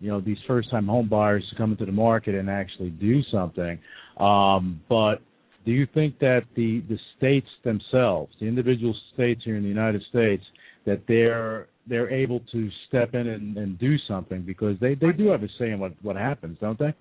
you 0.00 0.10
know 0.10 0.20
these 0.20 0.38
first 0.46 0.70
time 0.70 0.86
home 0.86 1.08
buyers 1.08 1.44
to 1.50 1.56
come 1.56 1.72
into 1.72 1.86
the 1.86 1.92
market 1.92 2.34
and 2.34 2.48
actually 2.50 2.90
do 2.90 3.22
something. 3.30 3.78
Um, 4.18 4.80
but 4.88 5.22
do 5.64 5.72
you 5.72 5.86
think 5.92 6.18
that 6.20 6.42
the 6.56 6.82
the 6.88 6.98
states 7.16 7.48
themselves 7.64 8.32
the 8.40 8.46
individual 8.46 8.94
states 9.14 9.42
here 9.44 9.56
in 9.56 9.62
the 9.62 9.68
united 9.68 10.02
states 10.08 10.44
that 10.86 11.02
they're 11.06 11.68
they're 11.86 12.10
able 12.10 12.40
to 12.52 12.68
step 12.88 13.14
in 13.14 13.26
and, 13.26 13.56
and 13.56 13.78
do 13.78 13.96
something? 14.08 14.42
Because 14.42 14.76
they 14.80 14.94
they 14.94 15.12
do 15.12 15.28
have 15.28 15.42
a 15.42 15.48
say 15.58 15.70
in 15.70 15.78
what 15.78 15.92
what 16.02 16.16
happens 16.16 16.58
don't 16.60 16.78
they? 16.78 16.94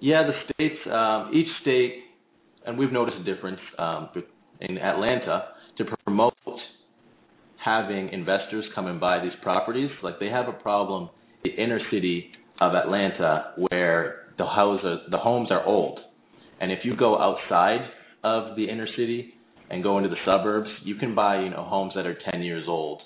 Yeah, 0.00 0.22
the 0.22 0.52
states, 0.52 0.78
um, 0.92 1.32
each 1.34 1.48
state, 1.62 2.04
and 2.66 2.78
we've 2.78 2.92
noticed 2.92 3.16
a 3.18 3.24
difference 3.24 3.58
um, 3.78 4.08
in 4.60 4.78
Atlanta 4.78 5.48
to 5.78 5.84
promote 6.04 6.34
having 7.68 8.08
investors 8.10 8.64
come 8.74 8.86
and 8.86 8.98
buy 8.98 9.22
these 9.22 9.36
properties. 9.42 9.90
Like 10.02 10.18
they 10.18 10.28
have 10.28 10.48
a 10.48 10.52
problem 10.52 11.10
the 11.44 11.50
inner 11.50 11.80
city 11.90 12.30
of 12.60 12.74
Atlanta 12.74 13.52
where 13.70 14.26
the 14.38 14.46
houses, 14.46 15.00
the 15.10 15.18
homes 15.18 15.48
are 15.50 15.64
old, 15.64 16.00
and 16.60 16.72
if 16.72 16.80
you 16.84 16.96
go 16.96 17.18
outside 17.18 17.80
of 18.24 18.56
the 18.56 18.64
inner 18.64 18.88
city 18.96 19.34
and 19.70 19.82
go 19.82 19.98
into 19.98 20.08
the 20.08 20.16
suburbs, 20.24 20.68
you 20.84 20.94
can 20.96 21.14
buy 21.14 21.40
you 21.42 21.50
know 21.50 21.64
homes 21.64 21.92
that 21.94 22.06
are 22.06 22.16
10 22.32 22.42
years 22.42 22.64
old, 22.66 23.02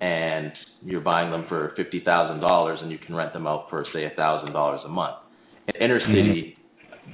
and 0.00 0.52
you're 0.82 1.00
buying 1.00 1.30
them 1.30 1.46
for 1.48 1.72
fifty 1.76 2.02
thousand 2.04 2.40
dollars, 2.40 2.78
and 2.82 2.90
you 2.90 2.98
can 2.98 3.14
rent 3.14 3.32
them 3.32 3.46
out 3.46 3.66
for 3.70 3.86
say 3.94 4.04
a 4.04 4.10
thousand 4.16 4.52
dollars 4.52 4.80
a 4.84 4.88
month 4.88 5.16
in 5.68 5.82
inner 5.82 6.00
mm-hmm. 6.00 6.12
city, 6.12 6.56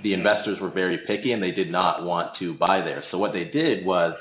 the 0.03 0.15
investors 0.15 0.59
were 0.61 0.71
very 0.71 0.99
picky 1.07 1.33
and 1.33 1.43
they 1.43 1.51
did 1.51 1.71
not 1.71 2.05
want 2.05 2.33
to 2.39 2.55
buy 2.55 2.81
there. 2.81 3.03
So 3.11 3.19
what 3.19 3.33
they 3.33 3.45
did 3.45 3.85
was 3.85 4.15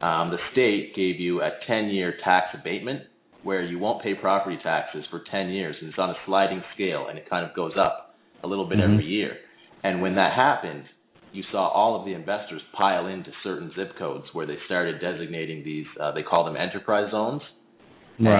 um, 0.00 0.30
the 0.30 0.38
state 0.52 0.94
gave 0.94 1.20
you 1.20 1.40
a 1.42 1.50
10-year 1.68 2.14
tax 2.24 2.46
abatement 2.54 3.02
where 3.42 3.62
you 3.62 3.78
won't 3.78 4.02
pay 4.02 4.14
property 4.14 4.58
taxes 4.62 5.04
for 5.10 5.22
10 5.30 5.48
years, 5.48 5.76
and 5.80 5.90
it's 5.90 5.98
on 5.98 6.10
a 6.10 6.16
sliding 6.26 6.62
scale, 6.74 7.06
and 7.08 7.18
it 7.18 7.28
kind 7.28 7.48
of 7.48 7.54
goes 7.56 7.72
up 7.78 8.14
a 8.42 8.46
little 8.46 8.66
bit 8.66 8.78
Mhm. 8.78 8.92
every 8.92 9.06
year. 9.06 9.38
And 9.82 10.02
when 10.02 10.14
that 10.16 10.32
happened, 10.32 10.84
you 11.32 11.42
saw 11.44 11.68
all 11.68 11.96
of 11.96 12.04
the 12.04 12.12
investors 12.12 12.62
pile 12.72 13.06
into 13.06 13.30
certain 13.42 13.72
zip 13.74 13.96
codes 13.96 14.26
where 14.34 14.46
they 14.46 14.58
started 14.66 15.00
designating 15.00 15.62
these. 15.64 15.86
Uh, 15.98 16.10
they 16.10 16.22
call 16.22 16.44
them 16.44 16.56
enterprise 16.56 17.10
zones 17.10 17.42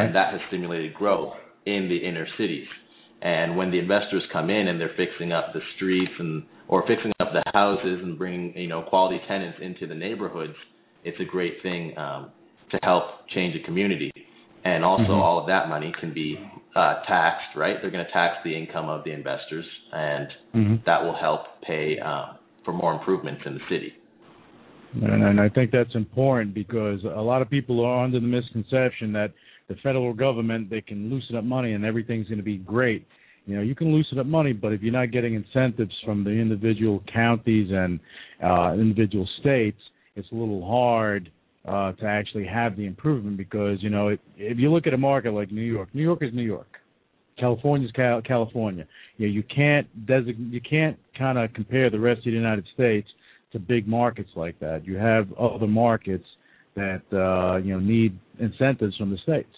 and 0.04 0.14
that 0.14 0.32
has 0.32 0.40
stimulated 0.48 0.94
growth 0.94 1.32
in 1.66 1.88
the 1.88 1.96
inner 1.96 2.26
cities. 2.36 2.66
And 3.22 3.56
when 3.56 3.70
the 3.70 3.78
investors 3.78 4.22
come 4.32 4.50
in 4.50 4.68
and 4.68 4.80
they're 4.80 4.94
fixing 4.96 5.32
up 5.32 5.52
the 5.52 5.60
streets 5.76 6.12
and 6.18 6.44
or 6.68 6.86
fixing 6.86 7.12
up 7.20 7.32
the 7.32 7.42
houses 7.52 8.00
and 8.02 8.16
bringing 8.18 8.56
you 8.56 8.68
know 8.68 8.82
quality 8.82 9.20
tenants 9.28 9.58
into 9.60 9.86
the 9.86 9.94
neighborhoods, 9.94 10.54
it's 11.04 11.18
a 11.20 11.24
great 11.24 11.62
thing 11.62 11.96
um, 11.98 12.30
to 12.70 12.78
help 12.82 13.28
change 13.34 13.56
a 13.56 13.64
community. 13.64 14.10
And 14.64 14.84
also, 14.84 15.12
Mhm. 15.14 15.22
all 15.22 15.38
of 15.38 15.46
that 15.46 15.68
money 15.68 15.92
can 16.00 16.12
be 16.12 16.38
uh, 16.76 17.02
taxed, 17.04 17.56
right? 17.56 17.80
They're 17.80 17.90
going 17.90 18.04
to 18.04 18.12
tax 18.12 18.36
the 18.44 18.54
income 18.54 18.88
of 18.88 19.02
the 19.04 19.10
investors, 19.12 19.66
and 19.92 20.28
hmm 20.52 20.76
that 20.86 21.02
will 21.02 21.14
help 21.14 21.60
pay 21.62 21.98
um, 21.98 22.36
for 22.64 22.72
more 22.72 22.92
improvements 22.92 23.42
in 23.44 23.54
the 23.54 23.60
city. 23.68 23.92
And, 25.02 25.22
and 25.22 25.40
I 25.40 25.48
think 25.48 25.70
that's 25.70 25.94
important 25.94 26.54
because 26.54 27.02
a 27.04 27.20
lot 27.20 27.42
of 27.42 27.50
people 27.50 27.84
are 27.84 28.04
under 28.04 28.18
the 28.18 28.26
misconception 28.26 29.12
that 29.12 29.32
the 29.68 29.76
federal 29.76 30.12
government 30.12 30.68
they 30.68 30.80
can 30.80 31.10
loosen 31.10 31.36
up 31.36 31.44
money 31.44 31.74
and 31.74 31.84
everything's 31.84 32.26
going 32.26 32.38
to 32.38 32.44
be 32.44 32.58
great. 32.58 33.06
You 33.46 33.56
know, 33.56 33.62
you 33.62 33.74
can 33.74 33.92
loosen 33.92 34.18
up 34.18 34.26
money, 34.26 34.52
but 34.52 34.72
if 34.72 34.82
you're 34.82 34.92
not 34.92 35.12
getting 35.12 35.34
incentives 35.34 35.94
from 36.04 36.24
the 36.24 36.30
individual 36.30 37.02
counties 37.12 37.70
and 37.70 38.00
uh, 38.42 38.74
individual 38.74 39.28
states, 39.40 39.80
it's 40.16 40.30
a 40.32 40.34
little 40.34 40.66
hard 40.66 41.30
uh, 41.66 41.92
to 41.92 42.04
actually 42.06 42.46
have 42.46 42.76
the 42.76 42.86
improvement 42.86 43.36
because 43.36 43.82
you 43.82 43.90
know 43.90 44.08
it, 44.08 44.20
if 44.36 44.58
you 44.58 44.72
look 44.72 44.86
at 44.86 44.94
a 44.94 44.98
market 44.98 45.32
like 45.32 45.50
New 45.50 45.62
York, 45.62 45.88
New 45.94 46.02
York 46.02 46.22
is 46.22 46.32
New 46.32 46.42
York. 46.42 46.66
California's 47.38 47.90
Cal- 47.92 48.20
California. 48.20 48.86
You 49.16 49.26
know, 49.26 49.32
you 49.32 49.42
can't 49.42 50.06
design, 50.06 50.50
you 50.52 50.60
can't 50.60 50.98
kind 51.16 51.38
of 51.38 51.52
compare 51.54 51.90
the 51.90 51.98
rest 51.98 52.18
of 52.18 52.24
the 52.24 52.30
United 52.32 52.66
States 52.74 53.08
to 53.52 53.58
big 53.58 53.88
markets 53.88 54.30
like 54.36 54.58
that. 54.60 54.86
You 54.86 54.96
have 54.96 55.32
other 55.32 55.66
markets 55.66 56.26
that 56.76 57.02
uh, 57.12 57.56
you 57.58 57.72
know 57.72 57.80
need 57.80 58.18
incentives 58.38 58.96
from 58.96 59.10
the 59.10 59.18
states. 59.18 59.48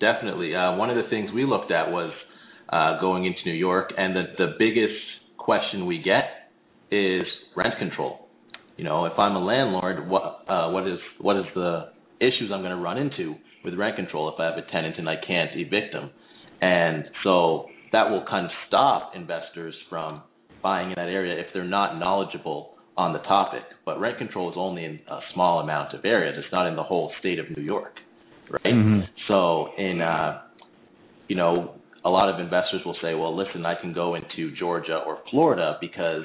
Definitely. 0.00 0.54
Uh, 0.54 0.76
one 0.76 0.88
of 0.88 0.96
the 0.96 1.10
things 1.10 1.30
we 1.34 1.44
looked 1.44 1.70
at 1.70 1.90
was 1.90 2.12
uh, 2.70 3.00
going 3.00 3.26
into 3.26 3.38
New 3.44 3.52
York, 3.54 3.92
and 3.96 4.16
the, 4.16 4.22
the 4.38 4.54
biggest 4.58 4.94
question 5.36 5.86
we 5.86 5.98
get 5.98 6.39
is 6.90 7.26
rent 7.56 7.74
control. 7.78 8.28
You 8.76 8.84
know, 8.84 9.04
if 9.06 9.18
I'm 9.18 9.36
a 9.36 9.44
landlord, 9.44 10.08
what 10.08 10.44
uh, 10.48 10.70
what 10.70 10.86
is 10.86 10.98
what 11.20 11.36
is 11.36 11.44
the 11.54 11.90
issues 12.20 12.50
I'm 12.52 12.60
going 12.60 12.76
to 12.76 12.82
run 12.82 12.98
into 12.98 13.34
with 13.64 13.74
rent 13.74 13.96
control 13.96 14.32
if 14.32 14.40
I 14.40 14.46
have 14.46 14.56
a 14.56 14.70
tenant 14.70 14.96
and 14.98 15.08
I 15.08 15.16
can't 15.26 15.50
evict 15.54 15.92
them? 15.92 16.10
And 16.62 17.04
so 17.24 17.66
that 17.92 18.10
will 18.10 18.24
kind 18.28 18.46
of 18.46 18.52
stop 18.68 19.12
investors 19.14 19.74
from 19.88 20.22
buying 20.62 20.90
in 20.90 20.94
that 20.96 21.08
area 21.08 21.38
if 21.40 21.46
they're 21.52 21.64
not 21.64 21.98
knowledgeable 21.98 22.74
on 22.96 23.12
the 23.12 23.18
topic. 23.20 23.62
But 23.84 24.00
rent 24.00 24.18
control 24.18 24.50
is 24.50 24.56
only 24.58 24.84
in 24.84 25.00
a 25.10 25.20
small 25.34 25.60
amount 25.60 25.94
of 25.94 26.04
areas. 26.04 26.36
It's 26.38 26.52
not 26.52 26.66
in 26.66 26.76
the 26.76 26.82
whole 26.82 27.12
state 27.20 27.38
of 27.38 27.46
New 27.56 27.62
York, 27.62 27.96
right? 28.50 28.74
Mhm. 28.74 29.08
So 29.28 29.68
in 29.76 30.00
uh, 30.00 30.42
you 31.28 31.36
know, 31.36 31.74
a 32.04 32.10
lot 32.10 32.28
of 32.32 32.40
investors 32.40 32.82
will 32.84 32.96
say, 33.02 33.14
well, 33.14 33.36
listen, 33.36 33.64
I 33.64 33.74
can 33.80 33.92
go 33.92 34.16
into 34.16 34.54
Georgia 34.56 35.02
or 35.06 35.18
Florida 35.30 35.76
because 35.80 36.24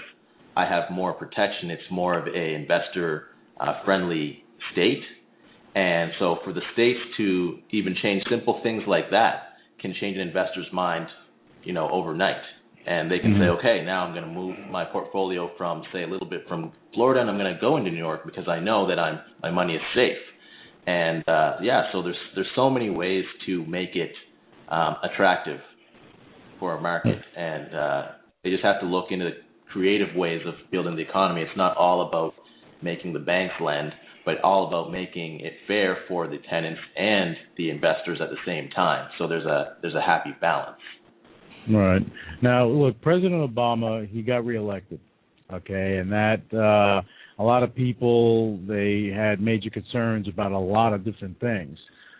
I 0.55 0.65
have 0.65 0.91
more 0.91 1.13
protection. 1.13 1.69
It's 1.69 1.89
more 1.91 2.17
of 2.17 2.27
a 2.27 2.53
investor 2.53 3.27
uh, 3.59 3.83
friendly 3.83 4.43
state. 4.71 5.03
And 5.75 6.11
so 6.19 6.37
for 6.43 6.53
the 6.53 6.61
states 6.73 6.99
to 7.17 7.59
even 7.71 7.95
change 8.01 8.23
simple 8.29 8.61
things 8.63 8.83
like 8.87 9.09
that 9.11 9.53
can 9.81 9.93
change 9.99 10.15
an 10.17 10.25
investor's 10.27 10.67
mind, 10.71 11.07
you 11.63 11.73
know, 11.73 11.89
overnight. 11.89 12.41
And 12.87 13.09
they 13.11 13.19
can 13.19 13.33
say, 13.33 13.45
Mhm. 13.45 13.57
okay, 13.57 13.83
now 13.83 14.05
I'm 14.05 14.13
going 14.13 14.25
to 14.25 14.31
move 14.31 14.55
my 14.69 14.85
portfolio 14.85 15.49
from, 15.57 15.83
say, 15.91 16.03
a 16.03 16.07
little 16.07 16.27
bit 16.27 16.47
from 16.47 16.71
Florida, 16.93 17.19
and 17.19 17.29
I'm 17.29 17.37
going 17.37 17.53
to 17.53 17.59
go 17.59 17.77
into 17.77 17.89
New 17.91 17.97
York 17.97 18.25
because 18.25 18.47
I 18.47 18.59
know 18.59 18.87
that 18.87 18.99
I'm 18.99 19.19
my 19.41 19.51
money 19.51 19.75
is 19.75 19.81
safe. 19.95 20.17
And 20.87 21.27
uh, 21.27 21.57
yeah, 21.61 21.91
so 21.91 22.03
there's 22.03 22.21
there's 22.35 22.51
so 22.55 22.69
many 22.69 22.89
ways 22.91 23.25
to 23.47 23.65
make 23.65 23.95
it 23.95 24.13
um, 24.69 24.97
attractive 25.03 25.59
for 26.59 26.77
a 26.77 26.81
market, 26.81 27.19
and 27.35 27.75
uh, 27.75 28.01
they 28.43 28.51
just 28.51 28.63
have 28.63 28.79
to 28.81 28.85
look 28.85 29.07
into 29.11 29.31
creative 29.75 30.15
ways 30.15 30.41
of 30.47 30.53
building 30.71 30.95
the 30.95 31.01
economy. 31.01 31.41
It's 31.41 31.57
not 31.57 31.75
all 31.75 32.07
about 32.07 32.33
making 32.81 33.11
the 33.11 33.19
banks 33.19 33.55
lend, 33.59 33.91
but 34.23 34.39
all 34.41 34.69
about 34.69 34.89
making 34.89 35.41
it 35.41 35.51
fair 35.67 35.97
for 36.07 36.27
the 36.27 36.37
tenants 36.49 36.79
and 36.95 37.35
the 37.57 37.69
investors 37.69 38.19
at 38.21 38.29
the 38.29 38.37
same 38.45 38.69
time. 38.69 39.09
So 39.17 39.27
there's 39.27 39.45
a 39.45 39.75
there's 39.81 39.93
a 39.93 40.01
happy 40.01 40.29
balance. 40.39 40.79
Right. 41.69 42.01
Now, 42.41 42.67
look, 42.67 43.01
President 43.01 43.53
Obama, 43.53 44.09
he 44.09 44.21
got 44.21 44.45
reelected. 44.45 44.99
Okay, 45.51 45.97
and 45.97 46.09
that 46.09 46.41
uh 46.53 47.01
a 47.37 47.43
lot 47.43 47.61
of 47.61 47.75
people 47.75 48.57
they 48.65 49.11
had 49.13 49.41
major 49.41 49.69
concerns 49.69 50.29
about 50.29 50.53
a 50.53 50.57
lot 50.57 50.93
of 50.93 51.03
different 51.03 51.37
things. 51.41 51.77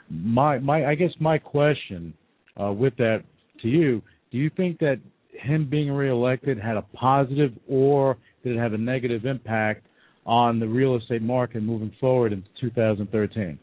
My 0.09 0.59
my 0.59 0.85
I 0.85 0.95
guess 0.95 1.11
my 1.21 1.37
question 1.37 2.13
uh 2.61 2.73
with 2.73 2.97
that 2.97 3.23
to 3.61 3.69
you, 3.69 4.01
do 4.29 4.37
you 4.37 4.51
think 4.57 4.79
that 4.79 4.99
him 5.39 5.69
being 5.69 5.91
reelected 5.91 6.59
had 6.59 6.77
a 6.77 6.81
positive 6.93 7.51
or 7.67 8.17
did 8.43 8.55
it 8.55 8.59
have 8.59 8.73
a 8.73 8.77
negative 8.77 9.25
impact 9.25 9.85
on 10.25 10.59
the 10.59 10.67
real 10.67 10.95
estate 10.95 11.21
market 11.21 11.61
moving 11.61 11.91
forward 11.99 12.33
into 12.33 12.47
2013? 12.59 13.59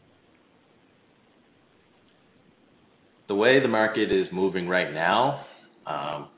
The 3.28 3.34
way 3.34 3.60
the 3.60 3.68
market 3.68 4.12
is 4.12 4.26
moving 4.32 4.68
right 4.68 4.92
now, 4.92 5.46
um, 5.86 6.28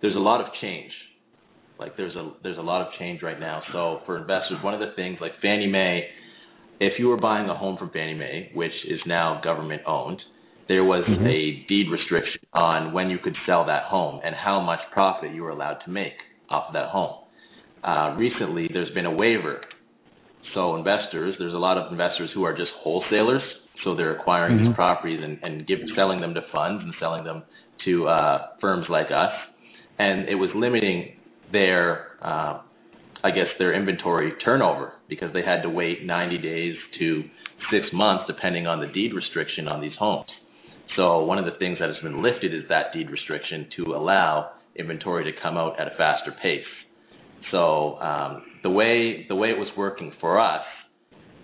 there's 0.00 0.14
a 0.14 0.20
lot 0.20 0.40
of 0.40 0.46
change. 0.60 0.92
Like 1.78 1.96
there's 1.96 2.14
a 2.16 2.32
there's 2.42 2.58
a 2.58 2.62
lot 2.62 2.82
of 2.82 2.88
change 2.98 3.22
right 3.22 3.38
now. 3.38 3.62
So 3.72 4.00
for 4.04 4.16
investors, 4.16 4.58
one 4.62 4.74
of 4.74 4.80
the 4.80 4.94
things 4.96 5.18
like 5.20 5.32
Fannie 5.40 5.68
Mae, 5.68 6.08
if 6.80 6.94
you 6.98 7.08
were 7.08 7.16
buying 7.16 7.48
a 7.48 7.56
home 7.56 7.76
from 7.76 7.90
Fannie 7.90 8.14
Mae, 8.14 8.50
which 8.54 8.72
is 8.88 9.00
now 9.06 9.40
government 9.42 9.82
owned, 9.86 10.20
there 10.68 10.84
was 10.84 11.04
mm-hmm. 11.08 11.26
a 11.26 11.66
deed 11.66 11.86
restriction 11.90 12.42
on 12.52 12.92
when 12.92 13.08
you 13.08 13.18
could 13.18 13.34
sell 13.46 13.66
that 13.66 13.84
home 13.84 14.20
and 14.22 14.34
how 14.34 14.60
much 14.60 14.80
profit 14.92 15.34
you 15.34 15.42
were 15.42 15.50
allowed 15.50 15.78
to 15.84 15.90
make 15.90 16.12
off 16.50 16.64
of 16.68 16.74
that 16.74 16.90
home. 16.90 17.24
Uh, 17.82 18.14
recently, 18.16 18.68
there's 18.72 18.92
been 18.94 19.06
a 19.06 19.14
waiver. 19.14 19.60
So 20.54 20.76
investors, 20.76 21.34
there's 21.38 21.54
a 21.54 21.58
lot 21.58 21.78
of 21.78 21.90
investors 21.90 22.30
who 22.34 22.44
are 22.44 22.56
just 22.56 22.70
wholesalers. 22.82 23.42
So 23.84 23.94
they're 23.94 24.18
acquiring 24.18 24.56
mm-hmm. 24.56 24.66
these 24.66 24.74
properties 24.74 25.20
and, 25.22 25.38
and 25.42 25.66
give, 25.66 25.78
selling 25.96 26.20
them 26.20 26.34
to 26.34 26.40
funds 26.52 26.82
and 26.84 26.92
selling 27.00 27.24
them 27.24 27.44
to 27.84 28.08
uh, 28.08 28.38
firms 28.60 28.86
like 28.90 29.06
us. 29.06 29.32
And 29.98 30.28
it 30.28 30.34
was 30.34 30.50
limiting 30.54 31.16
their, 31.50 32.08
uh, 32.22 32.60
I 33.24 33.30
guess, 33.30 33.46
their 33.58 33.74
inventory 33.74 34.32
turnover 34.44 34.92
because 35.08 35.32
they 35.32 35.42
had 35.42 35.62
to 35.62 35.70
wait 35.70 36.04
90 36.04 36.38
days 36.38 36.74
to 36.98 37.22
six 37.72 37.86
months, 37.92 38.24
depending 38.26 38.66
on 38.66 38.80
the 38.80 38.86
deed 38.86 39.12
restriction 39.14 39.68
on 39.68 39.80
these 39.80 39.92
homes. 39.98 40.28
So 40.98 41.20
one 41.20 41.38
of 41.38 41.44
the 41.44 41.56
things 41.60 41.78
that 41.78 41.88
has 41.88 42.02
been 42.02 42.24
lifted 42.24 42.52
is 42.52 42.64
that 42.70 42.92
deed 42.92 43.08
restriction 43.08 43.68
to 43.76 43.94
allow 43.94 44.50
inventory 44.74 45.30
to 45.30 45.40
come 45.40 45.56
out 45.56 45.78
at 45.78 45.86
a 45.86 45.96
faster 45.96 46.34
pace. 46.42 46.60
So 47.52 48.00
um, 48.00 48.42
the 48.64 48.70
way 48.70 49.24
the 49.28 49.36
way 49.36 49.50
it 49.50 49.56
was 49.56 49.68
working 49.76 50.12
for 50.20 50.40
us, 50.40 50.64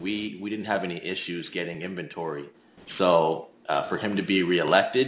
we 0.00 0.40
we 0.42 0.50
didn't 0.50 0.64
have 0.64 0.82
any 0.82 0.96
issues 0.96 1.48
getting 1.54 1.82
inventory. 1.82 2.48
So 2.98 3.50
uh, 3.68 3.88
for 3.88 3.96
him 3.96 4.16
to 4.16 4.24
be 4.24 4.42
reelected, 4.42 5.06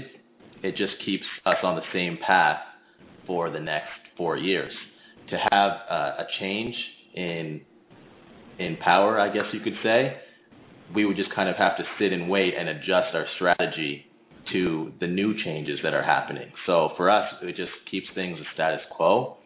it 0.62 0.76
just 0.76 0.92
keeps 1.04 1.24
us 1.44 1.56
on 1.64 1.74
the 1.74 1.82
same 1.92 2.16
path 2.24 2.60
for 3.26 3.50
the 3.50 3.58
next 3.58 3.90
four 4.16 4.36
years. 4.36 4.72
To 5.30 5.36
have 5.50 5.72
uh, 5.90 6.22
a 6.22 6.26
change 6.38 6.74
in 7.16 7.62
in 8.60 8.76
power, 8.76 9.18
I 9.18 9.34
guess 9.34 9.46
you 9.52 9.58
could 9.58 9.76
say, 9.82 10.18
we 10.94 11.04
would 11.04 11.16
just 11.16 11.34
kind 11.34 11.48
of 11.48 11.56
have 11.56 11.76
to 11.78 11.82
sit 11.98 12.12
and 12.12 12.30
wait 12.30 12.54
and 12.56 12.68
adjust 12.68 13.12
our 13.12 13.26
strategy 13.34 14.06
to 14.52 14.92
the 15.00 15.06
new 15.06 15.34
changes 15.44 15.78
that 15.82 15.94
are 15.94 16.02
happening. 16.04 16.48
So 16.66 16.90
for 16.96 17.10
us, 17.10 17.24
it 17.42 17.56
just 17.56 17.72
keeps 17.90 18.06
things 18.14 18.38
the 18.38 18.44
status 18.54 18.80
quo. 18.96 19.38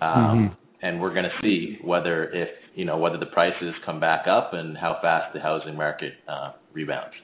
Um, 0.00 0.10
mm-hmm 0.10 0.54
and 0.84 1.00
we're 1.00 1.14
going 1.14 1.24
to 1.24 1.42
see 1.42 1.78
whether 1.82 2.30
if 2.30 2.48
you 2.74 2.84
know 2.84 2.98
whether 2.98 3.18
the 3.18 3.26
prices 3.26 3.74
come 3.84 3.98
back 3.98 4.26
up 4.28 4.50
and 4.52 4.76
how 4.76 4.98
fast 5.00 5.32
the 5.32 5.40
housing 5.40 5.74
market 5.74 6.12
uh, 6.28 6.52
rebounds. 6.72 7.14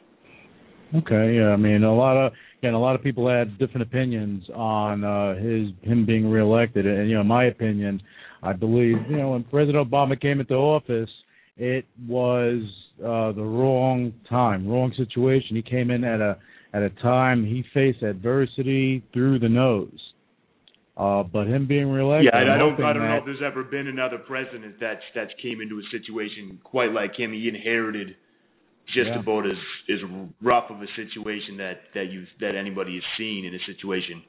Okay, 0.95 1.37
yeah, 1.37 1.51
I 1.51 1.57
mean 1.57 1.85
a 1.85 1.95
lot 1.95 2.17
of 2.17 2.33
again 2.59 2.73
a 2.73 2.81
lot 2.81 2.95
of 2.95 3.03
people 3.03 3.29
had 3.29 3.59
different 3.59 3.83
opinions 3.83 4.45
on 4.55 5.05
uh, 5.05 5.35
his 5.35 5.69
him 5.83 6.07
being 6.07 6.29
reelected, 6.29 6.87
and 6.87 7.09
you 7.09 7.17
know 7.17 7.23
my 7.23 7.45
opinion, 7.45 8.03
I 8.43 8.55
believe 8.55 8.97
you 9.09 9.19
know 9.19 9.33
when 9.33 9.45
President 9.45 9.89
Obama 9.89 10.19
came 10.19 10.41
into 10.41 10.55
office, 10.55 11.11
it 11.59 11.85
was 12.09 12.63
uh, 13.01 13.33
the 13.33 13.45
wrong 13.45 14.15
time, 14.29 14.67
wrong 14.67 14.93
situation. 14.97 15.55
He 15.55 15.63
came 15.63 15.91
in 15.91 16.03
at 16.03 16.21
a 16.21 16.39
at 16.73 16.83
a 16.83 16.91
time 16.91 17.45
he 17.45 17.65
faced 17.75 18.03
adversity 18.03 19.03
through 19.13 19.39
the 19.39 19.49
nose 19.49 20.11
uh, 21.01 21.23
but 21.23 21.47
him 21.47 21.67
being 21.67 21.89
reelected, 21.89 22.29
yeah, 22.31 22.39
I, 22.39 22.57
I 22.57 22.59
don't, 22.59 22.75
I 22.83 22.93
don't 22.93 23.09
know 23.09 23.17
if 23.17 23.25
there's 23.25 23.41
ever 23.43 23.65
been 23.65 23.87
another 23.87 24.19
president 24.19 24.75
that's 24.79 25.01
that's 25.15 25.31
came 25.41 25.63
into 25.63 25.79
a 25.79 25.87
situation 25.91 26.61
quite 26.63 26.93
like 26.93 27.17
him. 27.17 27.33
He 27.33 27.49
inherited 27.49 28.17
just 28.89 29.09
yeah. 29.09 29.21
about 29.21 29.47
as 29.47 29.57
as 29.89 29.99
rough 30.43 30.69
of 30.69 30.83
a 30.83 30.87
situation 30.97 31.57
that 31.57 31.81
that 31.95 32.13
you 32.13 32.27
that 32.41 32.55
anybody 32.55 32.97
has 32.97 33.03
seen 33.17 33.47
in 33.47 33.55
a 33.55 33.59
situation. 33.65 34.23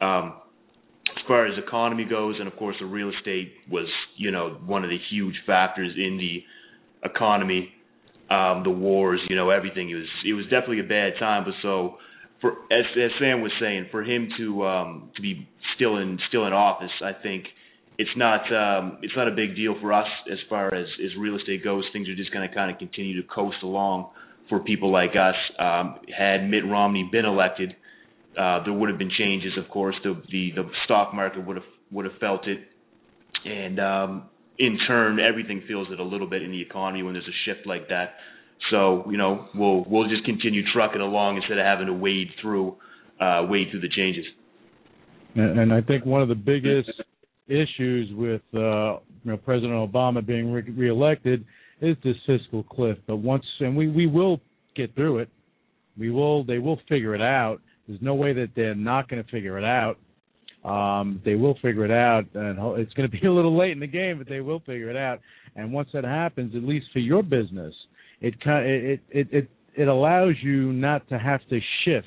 Um, 0.00 0.34
as 1.06 1.22
far 1.28 1.46
as 1.46 1.52
economy 1.56 2.04
goes, 2.04 2.34
and 2.40 2.48
of 2.48 2.56
course, 2.56 2.74
the 2.80 2.86
real 2.86 3.12
estate 3.16 3.52
was 3.70 3.86
you 4.16 4.32
know 4.32 4.58
one 4.66 4.82
of 4.82 4.90
the 4.90 4.98
huge 5.10 5.36
factors 5.46 5.94
in 5.96 6.18
the 6.18 6.42
economy. 7.08 7.72
Um, 8.30 8.62
the 8.62 8.70
wars, 8.70 9.20
you 9.30 9.36
know, 9.36 9.48
everything. 9.50 9.88
It 9.90 9.94
was 9.94 10.08
it 10.26 10.32
was 10.34 10.44
definitely 10.44 10.80
a 10.80 10.84
bad 10.84 11.18
time. 11.18 11.44
But 11.44 11.54
so 11.62 11.96
for 12.40 12.52
as, 12.70 12.84
as 12.96 13.10
Sam 13.18 13.40
was 13.40 13.52
saying, 13.60 13.86
for 13.90 14.02
him 14.02 14.28
to 14.38 14.66
um, 14.66 15.10
to 15.16 15.22
be 15.22 15.48
still 15.74 15.96
in 15.96 16.18
still 16.28 16.46
in 16.46 16.52
office, 16.52 16.90
I 17.02 17.12
think 17.12 17.44
it's 17.98 18.10
not 18.16 18.40
um, 18.52 18.98
it's 19.02 19.14
not 19.16 19.28
a 19.28 19.34
big 19.34 19.56
deal 19.56 19.74
for 19.80 19.92
us 19.92 20.06
as 20.30 20.38
far 20.48 20.72
as 20.74 20.86
as 21.04 21.10
real 21.18 21.36
estate 21.36 21.64
goes. 21.64 21.84
Things 21.92 22.08
are 22.08 22.14
just 22.14 22.32
going 22.32 22.48
to 22.48 22.54
kind 22.54 22.70
of 22.70 22.78
continue 22.78 23.20
to 23.20 23.28
coast 23.28 23.56
along 23.62 24.10
for 24.48 24.60
people 24.60 24.90
like 24.92 25.10
us. 25.10 25.34
Um, 25.58 25.96
had 26.16 26.48
Mitt 26.48 26.64
Romney 26.64 27.08
been 27.10 27.24
elected, 27.24 27.74
uh, 28.38 28.62
there 28.64 28.72
would 28.72 28.88
have 28.88 28.98
been 28.98 29.10
changes. 29.18 29.52
Of 29.58 29.70
course, 29.70 29.96
the 30.04 30.14
the, 30.30 30.52
the 30.54 30.70
stock 30.84 31.12
market 31.12 31.44
would 31.44 31.56
have 31.56 31.66
would 31.90 32.04
have 32.04 32.18
felt 32.20 32.46
it, 32.46 32.60
and 33.44 33.80
um, 33.80 34.22
in 34.58 34.78
turn, 34.86 35.20
everything 35.20 35.62
feels 35.68 35.88
it 35.92 36.00
a 36.00 36.04
little 36.04 36.28
bit 36.28 36.42
in 36.42 36.50
the 36.50 36.60
economy 36.60 37.02
when 37.02 37.14
there's 37.14 37.28
a 37.28 37.38
shift 37.44 37.66
like 37.66 37.88
that. 37.88 38.14
So 38.70 39.04
you 39.10 39.16
know, 39.16 39.46
we'll 39.54 39.84
we'll 39.88 40.08
just 40.08 40.24
continue 40.24 40.62
trucking 40.72 41.00
along 41.00 41.36
instead 41.36 41.58
of 41.58 41.64
having 41.64 41.86
to 41.86 41.92
wade 41.92 42.28
through 42.42 42.76
uh, 43.20 43.46
wade 43.48 43.68
through 43.70 43.80
the 43.80 43.88
changes. 43.88 44.24
And, 45.34 45.58
and 45.58 45.72
I 45.72 45.80
think 45.80 46.04
one 46.04 46.22
of 46.22 46.28
the 46.28 46.34
biggest 46.34 46.90
issues 47.46 48.10
with 48.12 48.42
uh, 48.54 48.98
you 49.24 49.32
know 49.32 49.36
President 49.36 49.74
Obama 49.74 50.24
being 50.24 50.52
re- 50.52 50.62
reelected 50.62 51.44
is 51.80 51.96
this 52.02 52.16
fiscal 52.26 52.64
cliff. 52.64 52.98
But 53.06 53.16
once 53.16 53.44
and 53.60 53.76
we 53.76 53.88
we 53.88 54.06
will 54.06 54.40
get 54.74 54.94
through 54.94 55.18
it. 55.18 55.28
We 55.96 56.10
will 56.10 56.44
they 56.44 56.58
will 56.58 56.80
figure 56.88 57.14
it 57.14 57.22
out. 57.22 57.60
There's 57.86 58.02
no 58.02 58.14
way 58.14 58.32
that 58.34 58.50
they're 58.54 58.74
not 58.74 59.08
going 59.08 59.22
to 59.22 59.30
figure 59.30 59.56
it 59.56 59.64
out. 59.64 59.98
Um, 60.64 61.22
they 61.24 61.34
will 61.34 61.54
figure 61.62 61.84
it 61.84 61.90
out, 61.90 62.26
and 62.34 62.58
it's 62.78 62.92
going 62.94 63.10
to 63.10 63.20
be 63.20 63.26
a 63.26 63.32
little 63.32 63.56
late 63.56 63.72
in 63.72 63.80
the 63.80 63.86
game, 63.86 64.18
but 64.18 64.28
they 64.28 64.40
will 64.40 64.60
figure 64.60 64.90
it 64.90 64.96
out. 64.96 65.20
And 65.56 65.72
once 65.72 65.88
that 65.92 66.04
happens, 66.04 66.54
at 66.54 66.62
least 66.62 66.86
for 66.92 66.98
your 66.98 67.22
business, 67.22 67.74
it 68.20 68.34
it 68.44 69.00
it 69.10 69.28
it 69.32 69.50
it 69.74 69.88
allows 69.88 70.34
you 70.42 70.72
not 70.72 71.08
to 71.08 71.18
have 71.18 71.40
to 71.50 71.60
shift. 71.84 72.06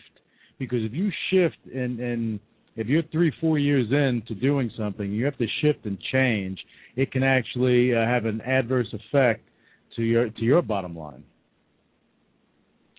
Because 0.59 0.83
if 0.83 0.93
you 0.93 1.11
shift 1.29 1.57
and 1.73 1.99
and 1.99 2.39
if 2.75 2.87
you're 2.87 3.03
three 3.11 3.31
four 3.41 3.57
years 3.57 3.87
into 3.91 4.39
doing 4.39 4.71
something 4.77 5.11
you 5.11 5.25
have 5.25 5.37
to 5.37 5.47
shift 5.61 5.85
and 5.85 5.97
change. 6.11 6.59
It 6.95 7.11
can 7.11 7.23
actually 7.23 7.95
uh, 7.95 8.05
have 8.05 8.25
an 8.25 8.41
adverse 8.41 8.93
effect 8.93 9.41
to 9.95 10.03
your 10.03 10.29
to 10.29 10.41
your 10.41 10.61
bottom 10.61 10.97
line. 10.97 11.23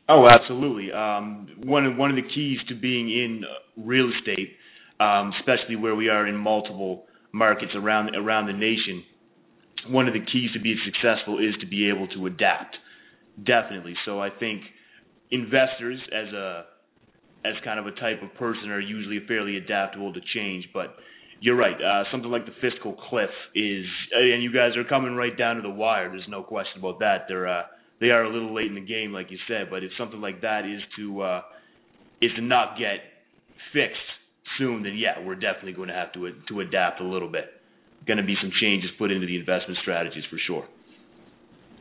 Oh 0.09 0.27
absolutely. 0.27 0.93
Um, 0.93 1.49
one 1.65 1.87
of 1.87 1.97
one 1.97 2.11
of 2.11 2.17
the 2.17 2.29
keys 2.35 2.59
to 2.69 2.75
being 2.75 3.11
in 3.11 3.43
real 3.77 4.11
estate 4.19 4.57
um, 5.03 5.33
especially 5.41 5.77
where 5.77 5.95
we 5.95 6.09
are 6.09 6.27
in 6.27 6.37
multiple 6.37 7.05
markets 7.33 7.73
around 7.75 8.15
around 8.15 8.47
the 8.47 8.53
nation 8.53 9.03
one 9.89 10.07
of 10.07 10.15
the 10.15 10.21
keys 10.21 10.51
to 10.55 10.61
being 10.61 10.79
successful 10.85 11.39
is 11.39 11.55
to 11.61 11.67
be 11.67 11.89
able 11.89 12.07
to 12.07 12.27
adapt 12.27 12.77
Definitely. 13.43 13.95
So 14.05 14.21
I 14.21 14.29
think 14.31 14.63
investors 15.31 15.99
as 16.13 16.33
a 16.35 16.65
as 17.45 17.55
kind 17.65 17.81
of 17.81 17.87
a 17.87 17.93
type 17.93 18.23
of 18.23 18.33
person 18.39 18.71
are 18.71 18.81
usually 18.81 19.21
fairly 19.27 19.57
adaptable 19.57 20.13
to 20.13 20.21
change, 20.33 20.69
but 20.73 20.95
you're 21.41 21.57
right. 21.57 21.75
Uh, 21.75 22.05
something 22.13 22.31
like 22.31 22.47
the 22.47 22.53
fiscal 22.61 22.93
cliff 22.93 23.31
is, 23.55 23.85
and 24.13 24.45
you 24.45 24.53
guys 24.53 24.77
are 24.77 24.85
coming 24.85 25.17
right 25.17 25.37
down 25.37 25.57
to 25.57 25.63
the 25.63 25.71
wire. 25.71 26.09
There's 26.09 26.29
no 26.29 26.45
question 26.45 26.79
about 26.79 27.01
that. 27.01 27.25
They're 27.27 27.49
uh, 27.49 27.63
they 28.01 28.11
are 28.11 28.23
a 28.23 28.33
little 28.33 28.55
late 28.55 28.67
in 28.67 28.75
the 28.75 28.81
game, 28.81 29.13
like 29.13 29.31
you 29.31 29.39
said. 29.49 29.69
But 29.71 29.83
if 29.83 29.91
something 29.99 30.21
like 30.21 30.43
that 30.43 30.67
is 30.67 30.83
to 30.99 31.23
uh, 31.23 31.43
is 32.21 32.31
to 32.37 32.43
not 32.43 32.79
get 32.79 33.01
fixed 33.73 33.99
soon, 34.59 34.83
then 34.83 34.97
yeah, 34.97 35.25
we're 35.25 35.35
definitely 35.35 35.73
going 35.73 35.89
to 35.89 35.95
have 35.95 36.13
to 36.13 36.33
to 36.49 36.61
adapt 36.61 37.01
a 37.01 37.05
little 37.05 37.31
bit. 37.31 37.47
Going 38.07 38.19
to 38.19 38.25
be 38.25 38.35
some 38.41 38.51
changes 38.61 38.91
put 38.99 39.11
into 39.11 39.27
the 39.27 39.37
investment 39.37 39.79
strategies 39.83 40.25
for 40.31 40.39
sure. 40.47 40.67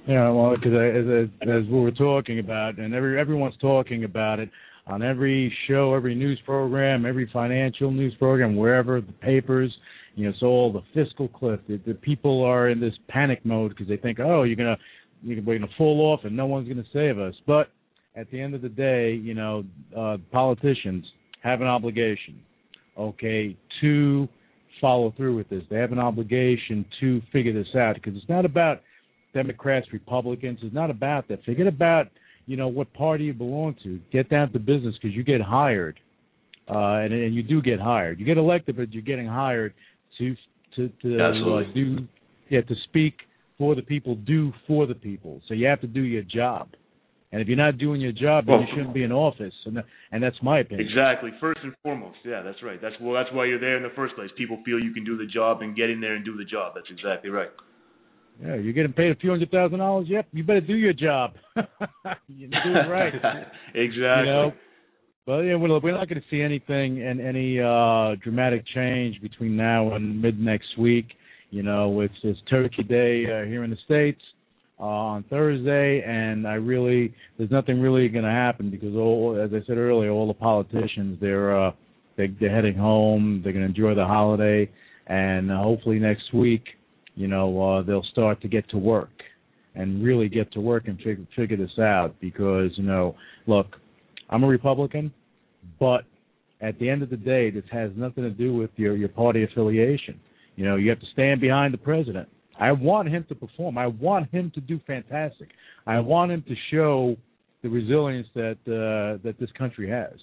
Yeah, 0.07 0.29
well, 0.29 0.55
because 0.55 0.73
as, 0.73 1.29
as, 1.47 1.63
we 1.69 1.79
were 1.79 1.91
talking 1.91 2.39
about, 2.39 2.79
and 2.79 2.93
every 2.93 3.19
everyone's 3.19 3.57
talking 3.61 4.03
about 4.03 4.39
it, 4.39 4.49
on 4.87 5.03
every 5.03 5.55
show, 5.67 5.93
every 5.93 6.15
news 6.15 6.39
program, 6.45 7.05
every 7.05 7.29
financial 7.31 7.91
news 7.91 8.13
program, 8.15 8.55
wherever 8.55 8.99
the 8.99 9.11
papers, 9.13 9.71
you 10.15 10.25
know, 10.27 10.33
so 10.39 10.47
all 10.47 10.73
the 10.73 10.81
fiscal 10.93 11.27
cliff. 11.27 11.59
The, 11.67 11.79
the 11.85 11.93
people 11.93 12.43
are 12.43 12.69
in 12.69 12.79
this 12.79 12.93
panic 13.07 13.45
mode 13.45 13.69
because 13.69 13.87
they 13.87 13.97
think, 13.97 14.19
oh, 14.19 14.43
you're 14.43 14.55
gonna 14.55 14.77
you're 15.23 15.41
gonna 15.41 15.71
fall 15.77 16.01
off 16.01 16.21
and 16.23 16.35
no 16.35 16.47
one's 16.47 16.67
gonna 16.67 16.83
save 16.91 17.19
us. 17.19 17.35
But 17.45 17.69
at 18.15 18.29
the 18.31 18.41
end 18.41 18.55
of 18.55 18.61
the 18.61 18.69
day, 18.69 19.13
you 19.13 19.33
know, 19.33 19.63
uh, 19.97 20.17
politicians 20.31 21.05
have 21.43 21.61
an 21.61 21.67
obligation, 21.67 22.41
okay, 23.09 23.55
to 23.81 24.27
follow 24.79 25.13
through 25.15 25.35
with 25.35 25.49
this. 25.49 25.63
They 25.69 25.77
have 25.77 25.91
an 25.91 25.99
obligation 25.99 26.85
to 26.99 27.21
figure 27.31 27.53
this 27.53 27.75
out 27.75 27.95
because 27.95 28.15
it's 28.15 28.29
not 28.29 28.45
about 28.45 28.81
Democrats, 29.33 29.87
Republicans. 29.93 30.59
It's 30.61 30.73
not 30.73 30.89
about 30.89 31.27
that. 31.29 31.43
Forget 31.43 31.67
about 31.67 32.07
you 32.47 32.57
know 32.57 32.67
what 32.67 32.91
party 32.93 33.25
you 33.25 33.33
belong 33.33 33.75
to. 33.83 33.99
Get 34.11 34.29
down 34.29 34.51
to 34.51 34.59
business 34.59 34.95
because 35.01 35.15
you 35.15 35.23
get 35.23 35.41
hired, 35.41 35.99
uh, 36.69 36.95
and 37.03 37.13
and 37.13 37.35
you 37.35 37.43
do 37.43 37.61
get 37.61 37.79
hired. 37.79 38.19
You 38.19 38.25
get 38.25 38.37
elected, 38.37 38.77
but 38.77 38.91
you're 38.91 39.03
getting 39.03 39.27
hired 39.27 39.73
to 40.17 40.35
to 40.75 40.89
to 41.01 41.23
uh, 41.23 41.73
do 41.73 42.07
yeah 42.49 42.61
to 42.61 42.75
speak 42.85 43.13
for 43.57 43.75
the 43.75 43.81
people, 43.81 44.15
do 44.15 44.51
for 44.67 44.87
the 44.87 44.95
people. 44.95 45.39
So 45.47 45.53
you 45.53 45.67
have 45.67 45.81
to 45.81 45.87
do 45.87 46.01
your 46.01 46.23
job. 46.23 46.69
And 47.31 47.41
if 47.41 47.47
you're 47.47 47.57
not 47.57 47.77
doing 47.77 48.01
your 48.01 48.11
job, 48.11 48.45
then 48.45 48.55
well, 48.55 48.61
you 48.61 48.67
shouldn't 48.75 48.93
be 48.93 49.03
in 49.03 49.11
office. 49.11 49.53
And 49.65 49.81
and 50.11 50.21
that's 50.21 50.35
my 50.43 50.59
opinion. 50.59 50.85
Exactly. 50.85 51.31
First 51.39 51.61
and 51.63 51.73
foremost, 51.81 52.17
yeah, 52.25 52.41
that's 52.41 52.61
right. 52.61 52.81
That's 52.81 52.95
well, 53.01 53.13
that's 53.13 53.33
why 53.33 53.45
you're 53.45 53.59
there 53.59 53.77
in 53.77 53.83
the 53.83 53.95
first 53.95 54.15
place. 54.15 54.29
People 54.37 54.61
feel 54.65 54.79
you 54.79 54.93
can 54.93 55.05
do 55.05 55.17
the 55.17 55.25
job 55.25 55.61
and 55.61 55.75
get 55.75 55.89
in 55.89 56.01
there 56.01 56.15
and 56.15 56.25
do 56.25 56.35
the 56.35 56.43
job. 56.43 56.73
That's 56.75 56.89
exactly 56.91 57.29
right. 57.29 57.49
Yeah, 58.41 58.55
you're 58.55 58.73
getting 58.73 58.91
paid 58.91 59.11
a 59.11 59.15
few 59.15 59.29
hundred 59.29 59.49
thousand 59.49 59.79
dollars. 59.79 60.07
Yep, 60.09 60.27
you 60.33 60.43
better 60.43 60.61
do 60.61 60.75
your 60.75 60.93
job. 60.93 61.33
you 62.27 62.47
do 62.47 62.71
it 62.75 62.89
right. 62.89 63.13
exactly. 63.75 63.95
You 63.95 64.25
know, 64.25 64.51
but 65.25 65.39
yeah, 65.41 65.55
we're 65.55 65.69
not 65.69 66.09
going 66.09 66.21
to 66.21 66.27
see 66.29 66.41
anything 66.41 67.01
and 67.01 67.21
any 67.21 67.61
uh 67.61 68.15
dramatic 68.21 68.65
change 68.75 69.21
between 69.21 69.55
now 69.55 69.95
and 69.95 70.21
mid 70.21 70.37
next 70.37 70.77
week. 70.77 71.05
You 71.49 71.63
know, 71.63 72.01
it's 72.01 72.13
it's 72.23 72.39
Turkey 72.49 72.83
Day 72.83 73.23
uh, 73.25 73.45
here 73.45 73.63
in 73.63 73.69
the 73.69 73.77
states 73.85 74.21
uh, 74.81 74.85
on 74.85 75.23
Thursday, 75.29 76.01
and 76.01 76.47
I 76.47 76.53
really 76.53 77.13
there's 77.37 77.51
nothing 77.51 77.79
really 77.79 78.09
going 78.09 78.25
to 78.25 78.31
happen 78.31 78.71
because 78.71 78.95
all, 78.95 79.39
as 79.39 79.51
I 79.53 79.65
said 79.67 79.77
earlier, 79.77 80.09
all 80.09 80.27
the 80.27 80.33
politicians 80.33 81.19
they're 81.21 81.67
uh, 81.67 81.71
they, 82.17 82.27
they're 82.39 82.53
heading 82.53 82.75
home. 82.75 83.41
They're 83.43 83.53
going 83.53 83.63
to 83.63 83.69
enjoy 83.69 83.93
the 83.93 84.05
holiday, 84.07 84.69
and 85.05 85.51
uh, 85.51 85.61
hopefully 85.61 85.99
next 85.99 86.33
week, 86.33 86.63
you 87.15 87.27
know, 87.27 87.61
uh, 87.61 87.83
they'll 87.83 88.05
start 88.11 88.41
to 88.41 88.47
get 88.47 88.67
to 88.71 88.77
work 88.77 89.11
and 89.75 90.03
really 90.03 90.27
get 90.27 90.51
to 90.53 90.59
work 90.59 90.87
and 90.87 90.97
figure 90.97 91.27
figure 91.35 91.57
this 91.57 91.77
out 91.79 92.15
because 92.19 92.71
you 92.75 92.83
know, 92.83 93.15
look, 93.45 93.67
I'm 94.31 94.43
a 94.43 94.47
Republican, 94.47 95.13
but 95.79 96.05
at 96.59 96.79
the 96.79 96.89
end 96.89 97.03
of 97.03 97.11
the 97.11 97.17
day, 97.17 97.51
this 97.51 97.63
has 97.71 97.91
nothing 97.95 98.23
to 98.23 98.31
do 98.31 98.55
with 98.55 98.71
your 98.77 98.95
your 98.95 99.09
party 99.09 99.43
affiliation. 99.43 100.19
You 100.55 100.65
know, 100.65 100.75
you 100.75 100.89
have 100.89 100.99
to 100.99 101.07
stand 101.13 101.39
behind 101.39 101.71
the 101.71 101.77
president 101.77 102.27
I 102.61 102.71
want 102.71 103.09
him 103.09 103.25
to 103.27 103.33
perform. 103.33 103.79
I 103.79 103.87
want 103.87 104.29
him 104.31 104.51
to 104.53 104.61
do 104.61 104.79
fantastic. 104.85 105.49
I 105.87 105.99
want 105.99 106.31
him 106.31 106.43
to 106.47 106.55
show 106.69 107.17
the 107.63 107.69
resilience 107.69 108.27
that 108.35 108.57
uh, 108.67 109.21
that 109.23 109.35
this 109.39 109.49
country 109.57 109.89
has. 109.89 110.13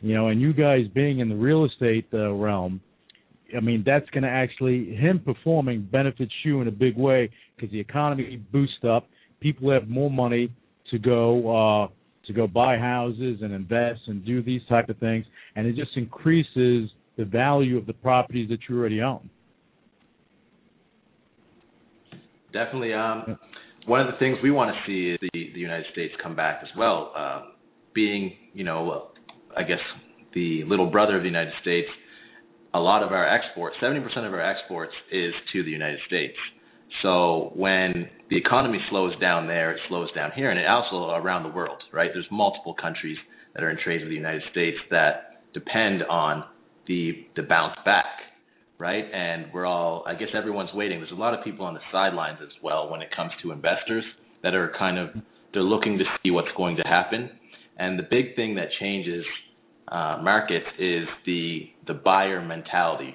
You 0.00 0.14
know, 0.14 0.28
and 0.28 0.40
you 0.40 0.54
guys 0.54 0.86
being 0.94 1.20
in 1.20 1.28
the 1.28 1.36
real 1.36 1.66
estate 1.66 2.06
uh, 2.14 2.32
realm, 2.32 2.80
I 3.54 3.60
mean, 3.60 3.84
that's 3.84 4.08
going 4.10 4.22
to 4.22 4.30
actually 4.30 4.94
him 4.94 5.20
performing 5.20 5.86
benefits 5.92 6.32
you 6.44 6.62
in 6.62 6.68
a 6.68 6.72
big 6.72 6.96
way 6.96 7.30
because 7.54 7.70
the 7.70 7.78
economy 7.78 8.42
boosts 8.50 8.84
up. 8.88 9.06
People 9.40 9.70
have 9.70 9.86
more 9.86 10.10
money 10.10 10.50
to 10.90 10.98
go 10.98 11.84
uh, 11.84 11.88
to 12.26 12.32
go 12.32 12.46
buy 12.46 12.78
houses 12.78 13.40
and 13.42 13.52
invest 13.52 14.00
and 14.06 14.24
do 14.24 14.42
these 14.42 14.62
type 14.66 14.88
of 14.88 14.96
things, 14.96 15.26
and 15.56 15.66
it 15.66 15.76
just 15.76 15.94
increases 15.96 16.90
the 17.18 17.24
value 17.26 17.76
of 17.76 17.84
the 17.84 17.92
properties 17.92 18.48
that 18.48 18.60
you 18.66 18.78
already 18.78 19.02
own. 19.02 19.28
Definitely. 22.52 22.92
Um, 22.94 23.38
one 23.86 24.00
of 24.00 24.06
the 24.06 24.18
things 24.18 24.38
we 24.42 24.50
want 24.50 24.74
to 24.74 24.80
see 24.86 25.14
is 25.14 25.30
the, 25.32 25.50
the 25.54 25.60
United 25.60 25.86
States 25.92 26.14
come 26.22 26.36
back 26.36 26.60
as 26.62 26.68
well. 26.76 27.12
Um, 27.16 27.52
being, 27.94 28.32
you 28.54 28.64
know, 28.64 29.08
I 29.56 29.62
guess 29.62 29.80
the 30.34 30.64
little 30.64 30.90
brother 30.90 31.16
of 31.16 31.22
the 31.22 31.28
United 31.28 31.52
States, 31.60 31.88
a 32.74 32.78
lot 32.78 33.02
of 33.02 33.12
our 33.12 33.26
exports, 33.26 33.76
70% 33.82 34.04
of 34.26 34.32
our 34.32 34.40
exports 34.40 34.92
is 35.10 35.32
to 35.52 35.62
the 35.62 35.70
United 35.70 35.98
States. 36.06 36.36
So 37.02 37.52
when 37.54 38.08
the 38.30 38.36
economy 38.36 38.78
slows 38.90 39.18
down 39.18 39.46
there, 39.46 39.72
it 39.72 39.80
slows 39.88 40.12
down 40.12 40.30
here, 40.34 40.50
and 40.50 40.60
it 40.60 40.66
also 40.66 41.10
around 41.10 41.42
the 41.42 41.48
world, 41.48 41.82
right? 41.92 42.10
There's 42.12 42.26
multiple 42.30 42.74
countries 42.74 43.16
that 43.54 43.64
are 43.64 43.70
in 43.70 43.78
trade 43.82 44.00
with 44.00 44.10
the 44.10 44.14
United 44.14 44.42
States 44.50 44.76
that 44.90 45.42
depend 45.54 46.02
on 46.04 46.44
the 46.86 47.26
the 47.36 47.42
bounce 47.42 47.76
back 47.84 48.06
right? 48.82 49.04
And 49.14 49.46
we're 49.54 49.64
all, 49.64 50.02
I 50.08 50.14
guess 50.14 50.30
everyone's 50.36 50.74
waiting. 50.74 50.98
There's 50.98 51.12
a 51.12 51.14
lot 51.14 51.34
of 51.34 51.44
people 51.44 51.64
on 51.64 51.74
the 51.74 51.80
sidelines 51.92 52.38
as 52.42 52.50
well 52.64 52.90
when 52.90 53.00
it 53.00 53.10
comes 53.14 53.30
to 53.44 53.52
investors 53.52 54.02
that 54.42 54.54
are 54.54 54.72
kind 54.76 54.98
of, 54.98 55.10
they're 55.54 55.62
looking 55.62 55.98
to 55.98 56.04
see 56.20 56.32
what's 56.32 56.48
going 56.56 56.74
to 56.78 56.82
happen. 56.82 57.30
And 57.78 57.96
the 57.96 58.02
big 58.02 58.34
thing 58.34 58.56
that 58.56 58.66
changes 58.80 59.24
uh, 59.86 60.18
markets 60.20 60.66
is 60.80 61.06
the 61.26 61.70
the 61.86 61.94
buyer 61.94 62.44
mentality. 62.44 63.14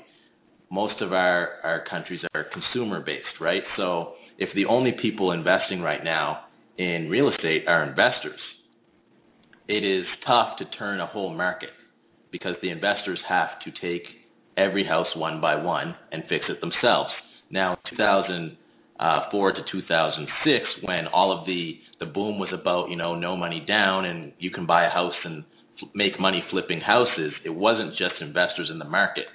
Most 0.72 1.02
of 1.02 1.12
our, 1.12 1.50
our 1.64 1.84
countries 1.90 2.22
are 2.34 2.46
consumer 2.54 3.04
based, 3.06 3.42
right? 3.42 3.64
So 3.76 4.14
if 4.38 4.50
the 4.56 4.66
only 4.66 4.94
people 5.02 5.34
investing 5.34 5.82
right 5.82 6.04
now 6.04 6.46
in 6.78 7.10
real 7.10 7.30
estate 7.30 7.64
are 7.68 7.84
investors, 7.84 8.40
it 9.68 9.84
is 9.84 10.06
tough 10.26 10.60
to 10.60 10.66
turn 10.78 11.02
a 11.02 11.08
whole 11.08 11.34
market 11.34 11.70
because 12.32 12.56
the 12.62 12.70
investors 12.70 13.20
have 13.28 13.50
to 13.66 13.72
take 13.82 14.04
every 14.58 14.86
house 14.86 15.08
one 15.15 15.39
by 15.39 15.56
one 15.56 15.96
and 16.12 16.24
fix 16.28 16.46
it 16.50 16.60
themselves. 16.60 17.10
Now, 17.50 17.78
2004 17.89 19.52
to 19.54 19.60
2006, 19.72 20.65
when 20.84 21.08
all 21.08 21.38
of 21.38 21.46
the 21.46 21.80
the 22.00 22.06
boom 22.06 22.39
was 22.39 22.50
about 22.54 22.89
you 22.89 22.96
know 22.96 23.15
no 23.15 23.38
money 23.38 23.63
down 23.65 24.06
and 24.06 24.34
you 24.39 24.52
can 24.52 24.65
buy 24.65 24.86
a 24.86 24.89
house 24.89 25.13
and 25.24 25.43
make 25.93 26.20
money 26.20 26.43
flipping 26.50 26.82
houses, 26.82 27.32
it 27.46 27.50
wasn't 27.50 27.91
just 27.91 28.15
investors 28.20 28.70
in 28.72 28.80
the 28.80 28.86
market, 28.86 29.26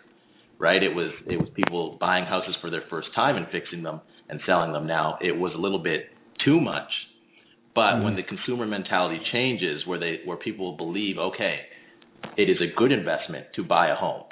right? 0.58 0.82
It 0.82 0.94
was 0.94 1.12
it 1.26 1.38
was 1.38 1.48
people 1.54 1.96
buying 2.00 2.26
houses 2.26 2.56
for 2.60 2.70
their 2.70 2.82
first 2.90 3.08
time 3.14 3.36
and 3.36 3.46
fixing 3.50 3.82
them 3.82 4.00
and 4.28 4.40
selling 4.46 4.72
them. 4.72 4.86
Now, 4.86 5.18
it 5.20 5.32
was 5.32 5.52
a 5.54 5.58
little 5.58 5.82
bit 5.82 6.06
too 6.44 6.60
much. 6.60 6.90
But 7.74 7.92
mm-hmm. 7.92 8.04
when 8.04 8.16
the 8.16 8.22
consumer 8.22 8.66
mentality 8.66 9.18
changes, 9.32 9.86
where 9.86 9.98
they 9.98 10.20
where 10.26 10.36
people 10.36 10.76
believe, 10.76 11.16
okay, 11.16 11.60
it 12.36 12.50
is 12.50 12.58
a 12.60 12.78
good 12.78 12.92
investment 12.92 13.46
to 13.56 13.64
buy 13.64 13.88
a 13.88 13.94
home 13.94 14.24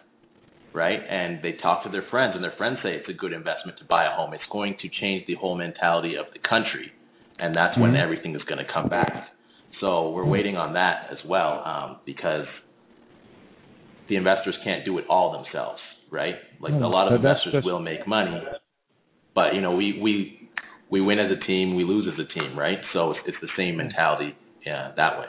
right? 0.72 0.98
And 1.08 1.42
they 1.42 1.52
talk 1.62 1.84
to 1.84 1.90
their 1.90 2.04
friends, 2.10 2.32
and 2.34 2.44
their 2.44 2.54
friends 2.56 2.78
say 2.82 2.90
it's 2.90 3.08
a 3.08 3.12
good 3.12 3.32
investment 3.32 3.78
to 3.78 3.84
buy 3.84 4.06
a 4.06 4.14
home. 4.14 4.34
It's 4.34 4.42
going 4.50 4.76
to 4.82 4.88
change 5.00 5.26
the 5.26 5.34
whole 5.34 5.56
mentality 5.56 6.14
of 6.16 6.26
the 6.32 6.38
country, 6.48 6.92
and 7.38 7.56
that's 7.56 7.72
mm-hmm. 7.72 7.82
when 7.82 7.96
everything 7.96 8.34
is 8.34 8.42
going 8.48 8.64
to 8.64 8.72
come 8.72 8.88
back. 8.88 9.12
So 9.80 10.10
we're 10.10 10.26
waiting 10.26 10.56
on 10.56 10.74
that 10.74 11.06
as 11.10 11.18
well, 11.26 11.62
um, 11.64 12.00
because 12.04 12.46
the 14.08 14.16
investors 14.16 14.54
can't 14.64 14.84
do 14.84 14.98
it 14.98 15.04
all 15.08 15.32
themselves, 15.32 15.80
right? 16.10 16.34
Like 16.60 16.72
a 16.72 16.86
lot 16.86 17.08
of 17.08 17.14
investors 17.14 17.54
that's, 17.54 17.64
will 17.64 17.80
make 17.80 18.06
money, 18.06 18.42
but 19.34 19.54
you 19.54 19.60
know 19.60 19.74
we 19.74 19.98
we 20.02 20.50
we 20.90 21.00
win 21.00 21.18
as 21.18 21.30
a 21.30 21.46
team, 21.46 21.76
we 21.76 21.84
lose 21.84 22.06
as 22.12 22.18
a 22.18 22.38
team, 22.38 22.58
right? 22.58 22.78
So 22.92 23.12
it's, 23.12 23.20
it's 23.26 23.36
the 23.40 23.48
same 23.56 23.76
mentality, 23.76 24.36
yeah, 24.66 24.92
that 24.96 25.18
way. 25.18 25.28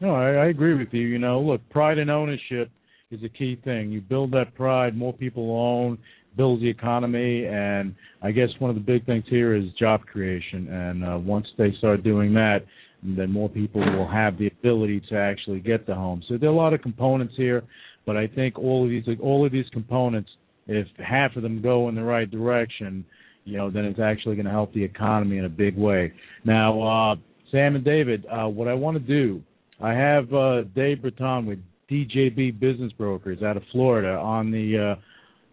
No, 0.00 0.14
I, 0.14 0.44
I 0.44 0.46
agree 0.46 0.74
with 0.74 0.88
you. 0.92 1.00
You 1.00 1.18
know, 1.18 1.40
look, 1.40 1.68
pride 1.70 1.98
and 1.98 2.10
ownership 2.10 2.70
is 3.10 3.24
a 3.24 3.28
key 3.28 3.58
thing. 3.64 3.90
You 3.90 4.02
build 4.02 4.32
that 4.32 4.54
pride, 4.54 4.94
more 4.94 5.14
people 5.14 5.50
own, 5.58 5.96
builds 6.36 6.60
the 6.60 6.68
economy, 6.68 7.46
and 7.46 7.94
I 8.20 8.32
guess 8.32 8.50
one 8.58 8.68
of 8.68 8.76
the 8.76 8.82
big 8.82 9.06
things 9.06 9.24
here 9.28 9.54
is 9.54 9.64
job 9.78 10.04
creation. 10.04 10.68
And 10.68 11.04
uh, 11.04 11.18
once 11.18 11.46
they 11.56 11.72
start 11.78 12.04
doing 12.04 12.34
that, 12.34 12.66
then 13.02 13.30
more 13.30 13.48
people 13.48 13.80
will 13.80 14.08
have 14.08 14.36
the 14.36 14.48
ability 14.48 15.00
to 15.08 15.16
actually 15.16 15.60
get 15.60 15.86
the 15.86 15.94
home. 15.94 16.22
So 16.28 16.36
there 16.36 16.50
are 16.50 16.52
a 16.52 16.56
lot 16.56 16.74
of 16.74 16.82
components 16.82 17.32
here, 17.36 17.62
but 18.04 18.16
I 18.18 18.26
think 18.26 18.58
all 18.58 18.84
of 18.84 18.90
these 18.90 19.04
all 19.22 19.46
of 19.46 19.52
these 19.52 19.68
components, 19.72 20.30
if 20.66 20.86
half 20.98 21.34
of 21.36 21.42
them 21.42 21.62
go 21.62 21.88
in 21.88 21.94
the 21.94 22.02
right 22.02 22.30
direction, 22.30 23.06
you 23.44 23.56
know, 23.56 23.70
then 23.70 23.86
it's 23.86 24.00
actually 24.00 24.34
going 24.34 24.46
to 24.46 24.52
help 24.52 24.74
the 24.74 24.84
economy 24.84 25.38
in 25.38 25.46
a 25.46 25.48
big 25.48 25.78
way. 25.78 26.12
Now, 26.44 26.82
uh, 26.82 27.16
Sam 27.50 27.76
and 27.76 27.84
David, 27.84 28.26
uh, 28.26 28.48
what 28.48 28.68
I 28.68 28.74
want 28.74 28.96
to 28.98 29.02
do, 29.02 29.42
I 29.80 29.92
have 29.92 30.34
uh, 30.34 30.62
Dave 30.74 31.00
Breton 31.00 31.46
with 31.46 31.60
DJB 31.90 32.58
Business 32.60 32.92
Brokers 32.92 33.42
out 33.42 33.56
of 33.56 33.62
Florida 33.72 34.10
on 34.10 34.50
the. 34.50 34.96
Uh, 34.96 35.00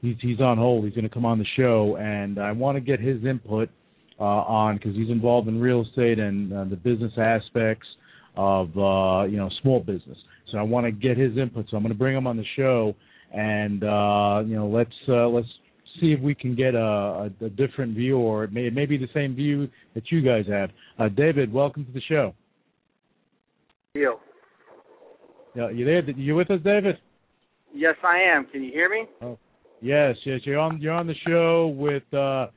he's 0.01 0.15
he's 0.21 0.39
on 0.39 0.57
hold. 0.57 0.85
He's 0.85 0.93
going 0.93 1.07
to 1.07 1.13
come 1.13 1.25
on 1.25 1.39
the 1.39 1.45
show, 1.55 1.97
and 1.99 2.39
I 2.39 2.51
want 2.51 2.75
to 2.75 2.81
get 2.81 2.99
his 2.99 3.23
input 3.25 3.69
uh, 4.19 4.23
on 4.23 4.77
because 4.77 4.95
he's 4.95 5.09
involved 5.09 5.47
in 5.47 5.59
real 5.59 5.85
estate 5.85 6.19
and 6.19 6.53
uh, 6.53 6.63
the 6.65 6.75
business 6.75 7.13
aspects 7.17 7.87
of 8.35 8.67
uh, 8.77 9.23
you 9.25 9.37
know 9.37 9.49
small 9.61 9.79
business. 9.79 10.17
So 10.51 10.57
I 10.57 10.61
want 10.61 10.85
to 10.85 10.91
get 10.91 11.17
his 11.17 11.37
input. 11.37 11.65
So 11.69 11.77
I'm 11.77 11.83
going 11.83 11.93
to 11.93 11.97
bring 11.97 12.15
him 12.15 12.27
on 12.27 12.37
the 12.37 12.45
show, 12.55 12.95
and 13.33 13.83
uh, 13.83 14.43
you 14.45 14.55
know 14.55 14.67
let's 14.67 14.95
uh, 15.07 15.27
let's 15.27 15.47
see 15.99 16.11
if 16.11 16.19
we 16.19 16.35
can 16.35 16.55
get 16.55 16.75
a, 16.75 17.31
a, 17.41 17.45
a 17.45 17.49
different 17.49 17.95
view, 17.95 18.17
or 18.17 18.43
it 18.43 18.51
may, 18.51 18.65
it 18.67 18.73
may 18.73 18.85
be 18.85 18.97
the 18.97 19.07
same 19.13 19.33
view 19.35 19.69
that 19.93 20.03
you 20.11 20.21
guys 20.21 20.45
have. 20.47 20.69
Uh, 20.99 21.07
David, 21.07 21.51
welcome 21.53 21.85
to 21.85 21.91
the 21.91 22.01
show. 22.01 22.33
Yo. 23.93 24.19
Yeah, 25.55 25.69
you 25.69 25.85
there? 25.85 26.09
You 26.11 26.35
with 26.35 26.51
us, 26.51 26.59
David? 26.63 26.97
Yes, 27.73 27.95
I 28.03 28.19
am. 28.19 28.45
Can 28.45 28.63
you 28.63 28.71
hear 28.71 28.89
me? 28.89 29.05
Oh, 29.21 29.37
yes, 29.81 30.15
yes. 30.25 30.41
You're 30.43 30.59
on. 30.59 30.81
You're 30.81 30.93
on 30.93 31.07
the 31.07 31.15
show 31.25 31.67
with 31.77 32.13
uh, 32.13 32.47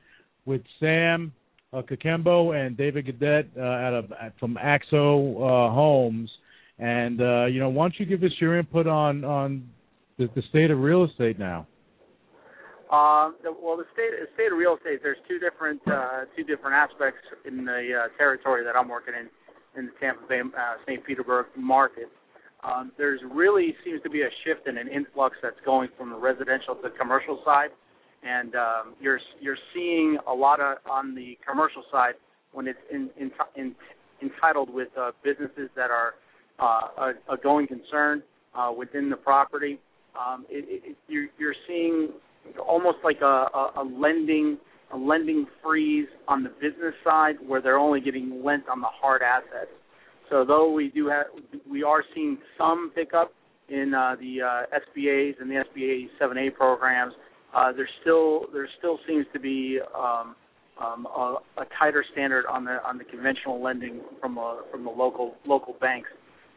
with 0.45 0.61
Sam 0.79 1.31
uh, 1.71 1.81
Kakembo 1.81 2.55
and 2.55 2.75
David 2.75 3.07
Gadet 3.07 3.45
uh, 3.57 3.61
out 3.61 3.93
of 3.93 4.11
from 4.39 4.57
Axo 4.61 5.35
uh, 5.35 5.73
Homes. 5.73 6.29
And 6.77 7.21
uh, 7.21 7.45
you 7.45 7.59
know, 7.59 7.69
why 7.69 7.85
don't 7.85 7.99
you 7.99 8.05
give 8.05 8.23
us 8.23 8.31
your 8.39 8.57
input 8.57 8.87
on 8.87 9.23
on 9.23 9.69
the, 10.17 10.29
the 10.35 10.41
state 10.49 10.71
of 10.71 10.79
real 10.79 11.05
estate 11.05 11.39
now? 11.39 11.67
Uh, 12.91 13.31
the, 13.43 13.51
well, 13.51 13.77
the 13.77 13.85
state 13.93 14.11
the 14.19 14.27
state 14.33 14.51
of 14.51 14.57
real 14.57 14.75
estate. 14.75 14.99
There's 15.03 15.17
two 15.27 15.39
different 15.39 15.81
uh, 15.87 16.25
two 16.35 16.43
different 16.43 16.75
aspects 16.75 17.21
in 17.45 17.63
the 17.65 18.05
uh, 18.05 18.17
territory 18.17 18.63
that 18.63 18.75
I'm 18.75 18.89
working 18.89 19.13
in 19.13 19.29
in 19.79 19.85
the 19.85 19.91
Tampa 19.99 20.27
Bay 20.27 20.41
uh, 20.41 20.75
St. 20.85 21.05
Petersburg 21.05 21.45
market. 21.55 22.09
Um, 22.63 22.91
there's 22.97 23.21
really 23.31 23.73
seems 23.85 24.01
to 24.03 24.09
be 24.09 24.21
a 24.21 24.29
shift 24.43 24.67
and 24.67 24.77
an 24.77 24.87
influx 24.87 25.37
that's 25.41 25.59
going 25.65 25.89
from 25.97 26.09
the 26.09 26.17
residential 26.17 26.75
to 26.75 26.81
the 26.81 26.89
commercial 26.89 27.41
side, 27.45 27.69
and 28.23 28.55
um, 28.55 28.95
you're 28.99 29.19
you're 29.39 29.57
seeing 29.73 30.17
a 30.27 30.33
lot 30.33 30.59
of 30.59 30.77
on 30.89 31.15
the 31.15 31.37
commercial 31.47 31.83
side 31.91 32.15
when 32.51 32.67
it's 32.67 32.79
in, 32.91 33.09
in, 33.17 33.31
in, 33.55 33.75
entitled 34.21 34.73
with 34.73 34.89
uh, 34.99 35.11
businesses 35.23 35.69
that 35.75 35.89
are 35.89 36.15
uh, 36.59 37.11
a, 37.29 37.33
a 37.33 37.37
going 37.37 37.67
concern 37.67 38.21
uh, 38.55 38.71
within 38.75 39.09
the 39.09 39.15
property. 39.15 39.79
Um, 40.19 40.45
it, 40.49 40.65
it, 40.67 40.97
you're, 41.07 41.27
you're 41.37 41.55
seeing 41.67 42.09
almost 42.67 42.97
like 43.03 43.21
a, 43.21 43.25
a, 43.25 43.71
a 43.77 43.83
lending 43.83 44.57
a 44.91 44.97
lending 44.97 45.45
freeze 45.63 46.07
on 46.27 46.43
the 46.43 46.49
business 46.49 46.95
side 47.03 47.35
where 47.45 47.61
they're 47.61 47.77
only 47.77 48.01
getting 48.01 48.43
lent 48.43 48.63
on 48.67 48.81
the 48.81 48.87
hard 48.89 49.21
assets. 49.21 49.69
So 50.29 50.45
though 50.45 50.71
we 50.71 50.89
do 50.89 51.07
have 51.07 51.25
we 51.69 51.83
are 51.83 52.03
seeing 52.13 52.37
some 52.57 52.91
pickup 52.93 53.33
in 53.69 53.93
uh, 53.93 54.15
the 54.19 54.41
uh, 54.41 54.79
SBA's 54.97 55.35
and 55.39 55.49
the 55.49 55.63
SBA 55.75 56.07
7A 56.21 56.53
programs, 56.55 57.13
uh, 57.55 57.71
there 57.71 57.89
still 58.01 58.45
there 58.53 58.67
still 58.77 58.99
seems 59.07 59.25
to 59.33 59.39
be 59.39 59.79
um, 59.95 60.35
um, 60.79 61.05
a, 61.05 61.37
a 61.57 61.65
tighter 61.77 62.03
standard 62.11 62.45
on 62.45 62.65
the 62.65 62.77
on 62.87 62.97
the 62.97 63.03
conventional 63.03 63.61
lending 63.61 64.01
from 64.21 64.37
a, 64.37 64.61
from 64.71 64.83
the 64.83 64.89
local 64.89 65.35
local 65.45 65.75
banks 65.81 66.09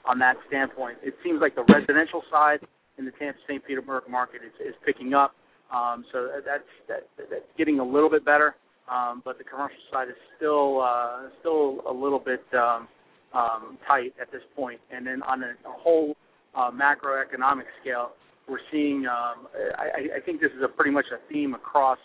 on 0.04 0.18
that 0.18 0.37
standpoint. 0.48 0.98
It 1.02 1.14
seems 1.24 1.40
like 1.40 1.54
the 1.54 1.64
residential 1.64 2.22
side 2.30 2.61
in 2.98 3.04
the 3.04 3.12
Tampa 3.12 3.38
St. 3.48 3.64
Petersburg 3.64 4.04
market 4.08 4.40
is, 4.44 4.52
is 4.66 4.74
picking 4.85 5.14
up. 5.14 5.35
Um, 5.74 6.04
so 6.12 6.28
that's 6.44 6.62
that, 6.88 7.08
that's 7.16 7.44
getting 7.56 7.80
a 7.80 7.85
little 7.85 8.11
bit 8.11 8.24
better, 8.24 8.54
um, 8.90 9.22
but 9.24 9.38
the 9.38 9.44
commercial 9.44 9.78
side 9.90 10.08
is 10.08 10.14
still 10.37 10.82
uh, 10.82 11.28
still 11.40 11.80
a 11.88 11.92
little 11.92 12.18
bit 12.18 12.44
um, 12.54 12.88
um, 13.34 13.78
tight 13.86 14.14
at 14.20 14.30
this 14.32 14.42
point. 14.54 14.80
And 14.94 15.06
then 15.06 15.22
on 15.22 15.42
a, 15.42 15.52
a 15.68 15.72
whole 15.82 16.16
uh, 16.54 16.70
macroeconomic 16.70 17.64
scale, 17.80 18.12
we're 18.48 18.58
seeing. 18.70 19.06
Um, 19.06 19.46
I, 19.78 20.16
I 20.16 20.20
think 20.24 20.40
this 20.40 20.50
is 20.56 20.62
a 20.64 20.68
pretty 20.68 20.90
much 20.90 21.06
a 21.12 21.32
theme 21.32 21.54
across 21.54 21.98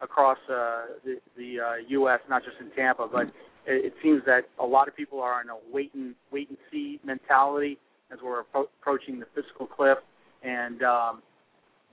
across 0.00 0.38
uh, 0.50 0.86
the, 1.04 1.16
the 1.36 1.60
uh, 1.60 1.72
U.S., 1.88 2.20
not 2.28 2.42
just 2.44 2.56
in 2.60 2.70
Tampa, 2.76 3.08
but 3.10 3.26
it, 3.66 3.86
it 3.86 3.94
seems 4.02 4.22
that 4.26 4.42
a 4.58 4.66
lot 4.66 4.88
of 4.88 4.96
people 4.96 5.20
are 5.20 5.40
in 5.40 5.48
a 5.48 5.56
wait 5.72 5.94
and 5.94 6.14
wait 6.32 6.48
and 6.48 6.58
see 6.70 7.00
mentality 7.04 7.78
as 8.12 8.18
we're 8.22 8.42
appro- 8.42 8.66
approaching 8.80 9.18
the 9.18 9.26
fiscal 9.34 9.66
cliff, 9.66 9.98
and 10.42 10.82
um, 10.82 11.22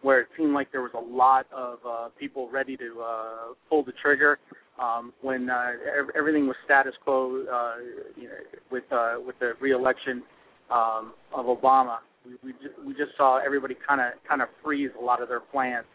where 0.01 0.21
it 0.21 0.27
seemed 0.37 0.53
like 0.53 0.71
there 0.71 0.81
was 0.81 0.91
a 0.95 0.99
lot 0.99 1.45
of 1.55 1.79
uh, 1.87 2.09
people 2.19 2.49
ready 2.49 2.75
to 2.75 3.01
uh, 3.01 3.53
pull 3.69 3.83
the 3.83 3.93
trigger 4.01 4.39
um, 4.79 5.13
when 5.21 5.49
uh, 5.49 5.71
everything 6.15 6.47
was 6.47 6.55
status 6.65 6.93
quo 7.03 7.43
uh, 7.51 7.75
you 8.15 8.27
know, 8.27 8.33
with 8.71 8.83
uh, 8.91 9.15
with 9.25 9.37
the 9.39 9.53
reelection 9.59 10.23
um, 10.71 11.13
of 11.35 11.45
Obama. 11.45 11.97
We 12.25 12.33
we 12.43 12.51
just, 12.53 12.75
we 12.85 12.93
just 12.93 13.17
saw 13.17 13.39
everybody 13.43 13.75
kind 13.87 14.01
of 14.01 14.13
kind 14.27 14.41
of 14.41 14.49
freeze 14.63 14.91
a 14.99 15.03
lot 15.03 15.21
of 15.21 15.27
their 15.27 15.39
plans 15.39 15.85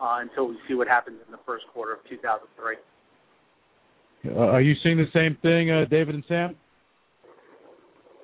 uh, 0.00 0.18
until 0.20 0.48
we 0.48 0.56
see 0.68 0.74
what 0.74 0.88
happens 0.88 1.18
in 1.24 1.32
the 1.32 1.40
first 1.46 1.64
quarter 1.72 1.92
of 1.92 1.98
2003. 2.08 2.76
Uh, 4.26 4.38
are 4.38 4.62
you 4.62 4.74
seeing 4.82 4.96
the 4.96 5.10
same 5.12 5.36
thing, 5.42 5.70
uh, 5.70 5.84
David 5.90 6.14
and 6.14 6.24
Sam? 6.26 6.56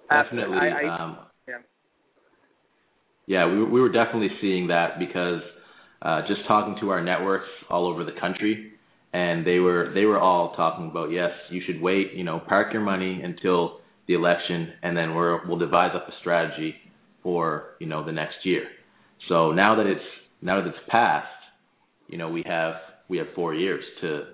Definitely. 0.09 0.57
I, 0.57 0.87
I, 0.87 1.03
um, 1.03 1.19
yeah. 1.47 1.55
Yeah, 3.27 3.47
we 3.47 3.65
we 3.65 3.81
were 3.81 3.93
definitely 3.93 4.31
seeing 4.41 4.67
that 4.69 4.99
because 4.99 5.43
uh, 6.03 6.23
just 6.27 6.41
talking 6.49 6.77
to 6.81 6.91
our 6.91 7.03
networks 7.03 7.49
all 7.69 7.87
over 7.87 8.05
the 8.05 8.19
country, 8.21 8.70
and 9.13 9.47
they 9.47 9.59
were 9.59 9.93
they 9.95 10.05
were 10.05 10.19
all 10.19 10.55
talking 10.55 10.89
about 10.91 11.11
yes, 11.11 11.31
you 11.51 11.61
should 11.67 11.81
wait, 11.81 12.13
you 12.15 12.25
know, 12.25 12.41
park 12.47 12.73
your 12.73 12.83
money 12.83 13.21
until 13.23 13.81
the 14.07 14.15
election, 14.15 14.73
and 14.83 14.97
then 14.97 15.15
we're 15.15 15.47
we'll 15.47 15.59
devise 15.59 15.93
up 15.95 16.09
a 16.09 16.13
strategy 16.21 16.75
for 17.23 17.75
you 17.81 17.87
know 17.87 18.05
the 18.05 18.13
next 18.13 18.37
year. 18.45 18.65
So 19.29 19.53
now 19.53 19.77
that 19.77 19.87
it's 19.87 20.01
now 20.41 20.61
that 20.61 20.69
it's 20.69 20.79
passed, 20.89 21.27
you 22.09 22.19
know 22.19 22.31
we 22.31 22.43
have 22.47 22.75
we 23.09 23.19
have 23.19 23.29
four 23.35 23.55
years 23.55 23.85
to 24.01 24.25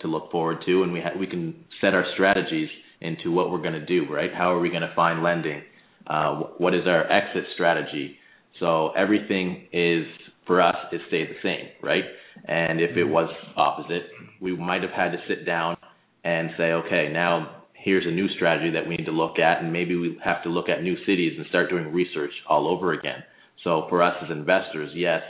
to 0.00 0.08
look 0.08 0.30
forward 0.30 0.58
to, 0.66 0.82
and 0.82 0.92
we 0.92 1.00
ha- 1.00 1.18
we 1.18 1.26
can 1.26 1.64
set 1.80 1.94
our 1.94 2.04
strategies 2.14 2.68
into 3.00 3.30
what 3.32 3.50
we're 3.50 3.62
going 3.62 3.74
to 3.74 3.86
do. 3.86 4.06
Right? 4.12 4.30
How 4.32 4.52
are 4.52 4.60
we 4.60 4.70
going 4.70 4.82
to 4.82 4.92
find 4.94 5.22
lending? 5.22 5.62
Uh, 6.06 6.40
what 6.58 6.74
is 6.74 6.86
our 6.86 7.10
exit 7.10 7.44
strategy? 7.54 8.16
So 8.60 8.90
everything 8.96 9.66
is 9.72 10.06
for 10.48 10.60
us 10.60 10.74
it 10.90 11.00
stayed 11.06 11.28
the 11.28 11.40
same, 11.44 11.68
right? 11.80 12.02
And 12.46 12.80
if 12.80 12.96
it 12.96 13.04
was 13.04 13.30
opposite, 13.56 14.02
we 14.40 14.56
might 14.56 14.82
have 14.82 14.90
had 14.90 15.12
to 15.12 15.18
sit 15.28 15.46
down 15.46 15.76
and 16.24 16.50
say, 16.58 16.72
okay, 16.72 17.10
now 17.12 17.64
here's 17.74 18.04
a 18.06 18.10
new 18.10 18.28
strategy 18.30 18.70
that 18.70 18.88
we 18.88 18.96
need 18.96 19.04
to 19.04 19.12
look 19.12 19.38
at, 19.38 19.62
and 19.62 19.72
maybe 19.72 19.94
we 19.94 20.18
have 20.24 20.42
to 20.42 20.48
look 20.48 20.68
at 20.68 20.82
new 20.82 20.96
cities 21.06 21.34
and 21.38 21.46
start 21.48 21.70
doing 21.70 21.92
research 21.92 22.32
all 22.48 22.66
over 22.66 22.92
again. 22.94 23.22
So 23.62 23.86
for 23.88 24.02
us 24.02 24.14
as 24.24 24.30
investors, 24.30 24.90
yes, 24.94 25.22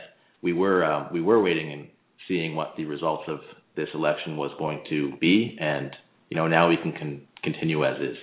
we 0.42 0.52
were 0.52 0.84
uh, 0.84 1.08
we 1.12 1.20
were 1.20 1.42
waiting 1.42 1.72
and 1.72 1.88
seeing 2.26 2.54
what 2.54 2.74
the 2.76 2.84
results 2.84 3.24
of 3.26 3.40
this 3.76 3.88
election 3.94 4.36
was 4.36 4.50
going 4.58 4.84
to 4.88 5.16
be, 5.20 5.56
and 5.60 5.90
you 6.30 6.36
know 6.36 6.46
now 6.46 6.68
we 6.68 6.76
can 6.76 6.92
con- 6.92 7.22
continue 7.42 7.84
as 7.84 7.96
is. 8.00 8.16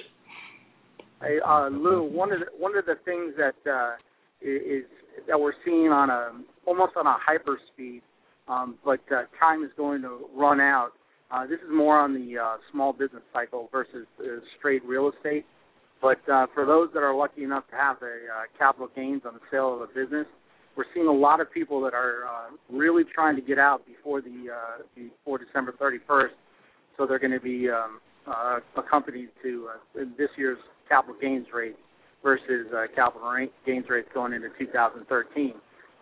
Hey, 1.21 1.39
uh, 1.45 1.69
Lou, 1.69 2.03
one 2.03 2.31
of 2.31 2.39
the, 2.39 2.45
one 2.57 2.77
of 2.77 2.85
the 2.85 2.95
things 3.03 3.33
that 3.37 3.55
uh, 3.69 3.95
is 4.41 4.83
that 5.27 5.39
we're 5.39 5.53
seeing 5.63 5.89
on 5.89 6.09
a 6.09 6.31
almost 6.65 6.93
on 6.97 7.07
a 7.07 7.17
hyper 7.19 7.59
speed, 7.73 8.01
um, 8.47 8.75
but 8.83 8.99
uh, 9.11 9.23
time 9.39 9.63
is 9.63 9.71
going 9.77 10.01
to 10.01 10.27
run 10.35 10.59
out. 10.59 10.91
Uh, 11.31 11.45
this 11.45 11.59
is 11.59 11.69
more 11.71 11.97
on 11.97 12.13
the 12.13 12.37
uh, 12.37 12.57
small 12.71 12.93
business 12.93 13.23
cycle 13.33 13.69
versus 13.71 14.05
uh, 14.19 14.39
straight 14.57 14.83
real 14.85 15.11
estate. 15.15 15.45
But 16.01 16.19
uh, 16.31 16.47
for 16.53 16.65
those 16.65 16.89
that 16.93 17.01
are 17.01 17.15
lucky 17.15 17.43
enough 17.43 17.67
to 17.71 17.75
have 17.75 17.97
a 18.01 18.05
uh, 18.05 18.43
capital 18.57 18.89
gains 18.95 19.23
on 19.25 19.33
the 19.33 19.39
sale 19.49 19.73
of 19.73 19.81
a 19.81 19.87
business, 19.87 20.27
we're 20.75 20.85
seeing 20.93 21.07
a 21.07 21.11
lot 21.11 21.39
of 21.39 21.51
people 21.51 21.81
that 21.81 21.93
are 21.93 22.25
uh, 22.25 22.49
really 22.69 23.03
trying 23.13 23.35
to 23.35 23.41
get 23.41 23.57
out 23.57 23.85
before 23.87 24.21
the 24.21 24.47
uh, 24.51 24.83
before 24.95 25.37
December 25.37 25.73
31st. 25.81 26.35
So 26.97 27.05
they're 27.05 27.19
going 27.19 27.31
to 27.31 27.39
be 27.39 27.69
um, 27.69 27.99
uh, 28.27 28.59
accompanied 28.77 29.29
to 29.41 29.69
uh, 29.73 30.03
this 30.17 30.29
year's 30.37 30.59
capital 30.87 31.15
gains 31.19 31.47
rate 31.53 31.75
versus 32.25 32.65
uh, 32.75 32.85
capital 32.95 33.31
gains 33.67 33.85
rates 33.87 34.09
going 34.13 34.33
into 34.33 34.49
2013. 34.57 35.53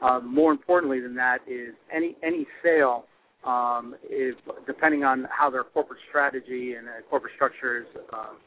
Uh, 0.02 0.20
more 0.22 0.54
importantly 0.54 1.02
than 1.02 1.14
that 1.16 1.40
is 1.48 1.76
any 1.94 2.16
any 2.24 2.48
sale 2.64 3.04
um, 3.46 3.94
is 4.10 4.34
depending 4.66 5.04
on 5.04 5.28
how 5.30 5.50
their 5.50 5.66
corporate 5.66 6.00
strategy 6.10 6.76
and 6.76 6.88
uh, 6.88 6.92
corporate 7.10 7.34
structure 7.36 7.82
is 7.82 7.88
um, 8.14 8.38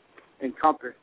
encompassed. 0.42 0.96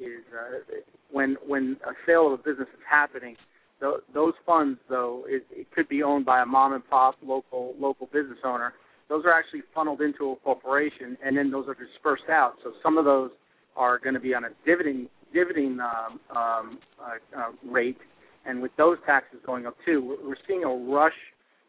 Is 0.00 0.22
uh, 0.32 0.76
when 1.10 1.36
when 1.46 1.76
a 1.84 1.92
sale 2.06 2.32
of 2.32 2.40
a 2.40 2.42
business 2.42 2.68
is 2.72 2.80
happening, 2.88 3.36
th- 3.80 4.00
those 4.14 4.32
funds 4.46 4.78
though 4.88 5.24
it, 5.26 5.44
it 5.50 5.66
could 5.72 5.88
be 5.88 6.02
owned 6.02 6.24
by 6.24 6.42
a 6.42 6.46
mom 6.46 6.72
and 6.72 6.88
pop 6.88 7.16
local 7.22 7.74
local 7.78 8.06
business 8.06 8.38
owner. 8.44 8.72
Those 9.08 9.24
are 9.24 9.32
actually 9.32 9.62
funneled 9.74 10.00
into 10.00 10.30
a 10.30 10.36
corporation, 10.36 11.18
and 11.24 11.36
then 11.36 11.50
those 11.50 11.66
are 11.66 11.74
dispersed 11.74 12.30
out. 12.30 12.54
So 12.62 12.72
some 12.82 12.98
of 12.98 13.04
those 13.04 13.30
are 13.76 13.98
going 13.98 14.14
to 14.14 14.20
be 14.20 14.32
on 14.32 14.44
a 14.44 14.50
dividend 14.64 15.08
dividend 15.32 15.80
um, 15.80 16.20
um, 16.36 16.78
uh, 17.00 17.38
uh, 17.38 17.50
rate, 17.70 17.98
and 18.46 18.60
with 18.62 18.72
those 18.76 18.98
taxes 19.06 19.38
going 19.44 19.66
up 19.66 19.76
too, 19.84 20.04
we're, 20.04 20.28
we're 20.28 20.36
seeing 20.46 20.64
a 20.64 20.68
rush 20.68 21.12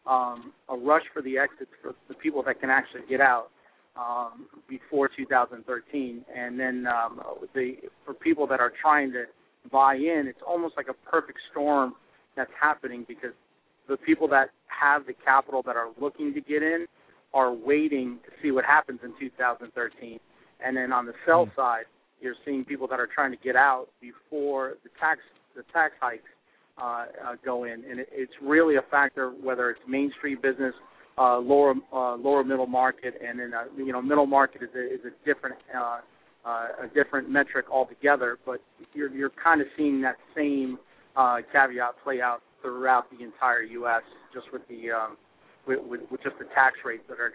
um, 0.07 0.53
a 0.69 0.75
rush 0.75 1.03
for 1.13 1.21
the 1.21 1.37
exits 1.37 1.71
for 1.81 1.93
the 2.07 2.15
people 2.15 2.41
that 2.43 2.59
can 2.59 2.69
actually 2.69 3.01
get 3.07 3.21
out 3.21 3.49
um, 3.95 4.47
before 4.67 5.09
2013, 5.15 6.25
and 6.35 6.59
then 6.59 6.87
um, 6.87 7.21
the 7.53 7.73
for 8.05 8.13
people 8.13 8.47
that 8.47 8.59
are 8.59 8.71
trying 8.81 9.11
to 9.11 9.25
buy 9.71 9.95
in, 9.95 10.25
it's 10.27 10.41
almost 10.47 10.75
like 10.77 10.87
a 10.87 11.09
perfect 11.09 11.39
storm 11.51 11.93
that's 12.35 12.51
happening 12.59 13.05
because 13.07 13.33
the 13.87 13.97
people 13.97 14.27
that 14.27 14.49
have 14.67 15.05
the 15.05 15.13
capital 15.13 15.61
that 15.65 15.75
are 15.75 15.89
looking 15.99 16.33
to 16.33 16.41
get 16.41 16.63
in 16.63 16.87
are 17.33 17.53
waiting 17.53 18.17
to 18.25 18.31
see 18.41 18.51
what 18.51 18.65
happens 18.65 18.99
in 19.03 19.13
2013, 19.19 20.19
and 20.65 20.75
then 20.75 20.91
on 20.91 21.05
the 21.05 21.13
sell 21.25 21.45
Hmm. 21.45 21.55
side, 21.55 21.85
you're 22.21 22.35
seeing 22.45 22.63
people 22.63 22.87
that 22.87 22.99
are 22.99 23.07
trying 23.13 23.31
to 23.31 23.37
get 23.43 23.55
out 23.55 23.87
before 23.99 24.75
the 24.83 24.89
tax 24.99 25.19
the 25.55 25.63
tax 25.73 25.93
hikes 25.99 26.23
uh, 26.77 27.05
uh, 27.25 27.35
go 27.43 27.65
in, 27.65 27.83
and 27.89 27.99
it, 27.99 28.09
it's 28.11 28.31
really 28.41 28.75
a 28.77 28.81
factor 28.89 29.31
whether 29.31 29.69
it's 29.69 29.79
Main 29.87 30.11
Street 30.17 30.41
business, 30.41 30.73
uh, 31.17 31.37
lower 31.37 31.73
uh, 31.93 32.15
lower 32.15 32.43
middle 32.43 32.67
market, 32.67 33.15
and 33.25 33.39
then 33.39 33.53
uh, 33.53 33.63
you 33.77 33.91
know 33.91 34.01
middle 34.01 34.25
market 34.27 34.63
is 34.63 34.69
a, 34.75 34.93
is 34.93 35.01
a 35.05 35.25
different 35.25 35.57
uh, 35.75 35.99
uh, 36.45 36.67
a 36.83 36.87
different 36.93 37.29
metric 37.29 37.65
altogether. 37.71 38.37
But 38.45 38.61
you're 38.93 39.09
you're 39.09 39.31
kind 39.43 39.61
of 39.61 39.67
seeing 39.77 40.01
that 40.01 40.15
same 40.35 40.77
uh, 41.15 41.37
caveat 41.51 41.95
play 42.03 42.21
out 42.21 42.41
throughout 42.61 43.05
the 43.11 43.23
entire 43.23 43.61
U.S. 43.63 44.03
just 44.33 44.47
with 44.53 44.61
the 44.69 44.91
um, 44.91 45.17
with, 45.67 45.79
with, 45.83 46.01
with 46.09 46.23
just 46.23 46.37
the 46.39 46.45
tax 46.55 46.77
rates 46.85 47.03
that 47.09 47.19
are 47.19 47.31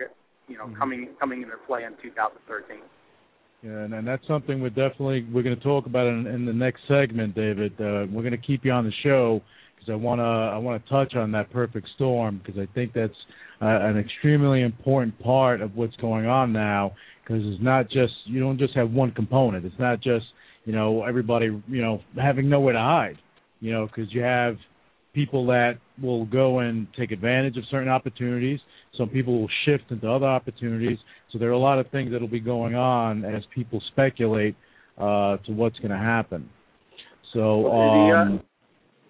you 0.49 0.57
know 0.57 0.66
Mhm. 0.66 0.78
coming 0.78 1.09
coming 1.20 1.43
into 1.43 1.57
play 1.66 1.84
in 1.84 1.93
2013. 2.03 2.78
And, 3.66 3.94
and 3.94 4.06
that's 4.06 4.26
something 4.26 4.60
we're 4.60 4.68
definitely 4.68 5.26
we're 5.32 5.42
going 5.42 5.56
to 5.56 5.62
talk 5.62 5.86
about 5.86 6.06
in, 6.06 6.26
in 6.26 6.46
the 6.46 6.52
next 6.52 6.82
segment, 6.86 7.34
David. 7.34 7.72
Uh, 7.72 8.06
we're 8.10 8.22
going 8.22 8.30
to 8.30 8.38
keep 8.38 8.64
you 8.64 8.70
on 8.70 8.84
the 8.84 8.92
show 9.02 9.42
because 9.74 9.92
I 9.92 9.96
want 9.96 10.20
to 10.20 10.24
I 10.24 10.58
want 10.58 10.82
to 10.82 10.90
touch 10.90 11.14
on 11.16 11.32
that 11.32 11.50
perfect 11.50 11.88
storm 11.96 12.40
because 12.44 12.60
I 12.60 12.72
think 12.74 12.92
that's 12.92 13.16
uh, 13.60 13.66
an 13.66 13.98
extremely 13.98 14.62
important 14.62 15.18
part 15.20 15.60
of 15.60 15.74
what's 15.74 15.96
going 15.96 16.26
on 16.26 16.52
now 16.52 16.92
because 17.22 17.42
it's 17.44 17.62
not 17.62 17.90
just 17.90 18.12
you 18.24 18.40
don't 18.40 18.58
just 18.58 18.74
have 18.76 18.90
one 18.90 19.10
component. 19.10 19.64
It's 19.64 19.78
not 19.78 20.00
just 20.00 20.26
you 20.64 20.72
know 20.72 21.04
everybody 21.04 21.46
you 21.46 21.82
know 21.82 22.00
having 22.20 22.48
nowhere 22.48 22.74
to 22.74 22.78
hide. 22.78 23.18
You 23.60 23.72
know 23.72 23.86
because 23.86 24.12
you 24.12 24.22
have 24.22 24.56
people 25.12 25.46
that 25.46 25.78
will 26.00 26.26
go 26.26 26.60
and 26.60 26.86
take 26.96 27.10
advantage 27.10 27.56
of 27.56 27.64
certain 27.70 27.88
opportunities. 27.88 28.60
Some 28.97 29.09
people 29.09 29.40
will 29.40 29.51
shift 29.64 29.84
into 29.90 30.11
other 30.11 30.26
opportunities. 30.26 30.99
So 31.32 31.38
there 31.38 31.49
are 31.49 31.53
a 31.53 31.59
lot 31.59 31.78
of 31.78 31.88
things 31.90 32.12
that 32.12 32.20
will 32.20 32.28
be 32.28 32.40
going 32.40 32.74
on 32.74 33.24
as 33.24 33.42
people 33.55 33.80
speculate 33.92 34.55
uh, 34.99 35.36
to 35.38 35.53
what's 35.53 35.78
going 35.78 35.90
to 35.90 35.99
happen. 35.99 36.49
So 37.34 37.64
the, 37.64 38.12
uh, 38.14 38.20
um, 38.20 38.42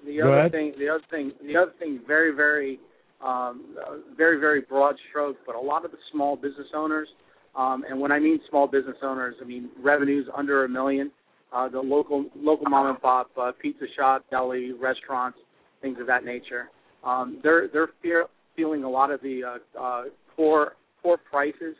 The 0.05 0.23
other 0.23 0.39
ahead. 0.39 0.53
thing, 0.53 0.73
the 0.79 0.89
other 0.89 1.05
thing, 1.11 1.33
the 1.47 1.57
other 1.57 1.73
thing, 1.79 2.01
very, 2.07 2.35
very, 2.35 2.81
um, 3.25 3.77
uh, 3.81 3.97
very, 4.17 4.41
very 4.41 4.61
broad 4.63 4.97
strokes, 5.11 5.39
but 5.47 5.55
a 5.55 5.61
lot 5.61 5.85
of 5.85 5.91
the 5.91 5.99
small 6.13 6.37
business 6.37 6.67
owners, 6.75 7.09
um, 7.55 7.85
and 7.89 8.01
when 8.01 8.13
I 8.13 8.19
mean 8.19 8.41
small 8.51 8.67
business 8.67 8.97
owners, 9.03 9.35
I 9.41 9.45
mean 9.45 9.71
revenues 9.83 10.27
under 10.37 10.65
a 10.65 10.69
million, 10.69 11.11
uh, 11.53 11.69
the 11.69 11.81
local 11.81 12.27
local 12.35 12.69
mom 12.69 12.87
and 12.89 13.01
pop 13.01 13.31
uh, 13.41 13.53
pizza 13.63 13.85
shop, 13.97 14.25
deli, 14.31 14.73
restaurants, 14.73 15.39
things 15.81 15.99
of 16.01 16.07
that 16.09 16.25
nature. 16.25 16.69
Um, 17.05 17.39
they're 17.43 17.69
they're 17.73 17.91
fear, 18.03 18.27
feeling 18.57 18.85
a 18.85 18.91
lot 18.91 19.11
of 19.11 19.21
the 19.23 19.43
uh, 19.45 19.81
uh, 19.81 20.05
poor 20.35 20.73
poor 21.03 21.19
prices 21.31 21.77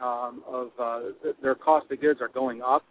um, 0.00 0.42
of 0.46 0.68
uh, 0.80 1.00
th- 1.22 1.36
their 1.42 1.54
cost 1.54 1.90
of 1.90 2.00
goods 2.00 2.20
are 2.22 2.28
going 2.28 2.62
up. 2.62 2.84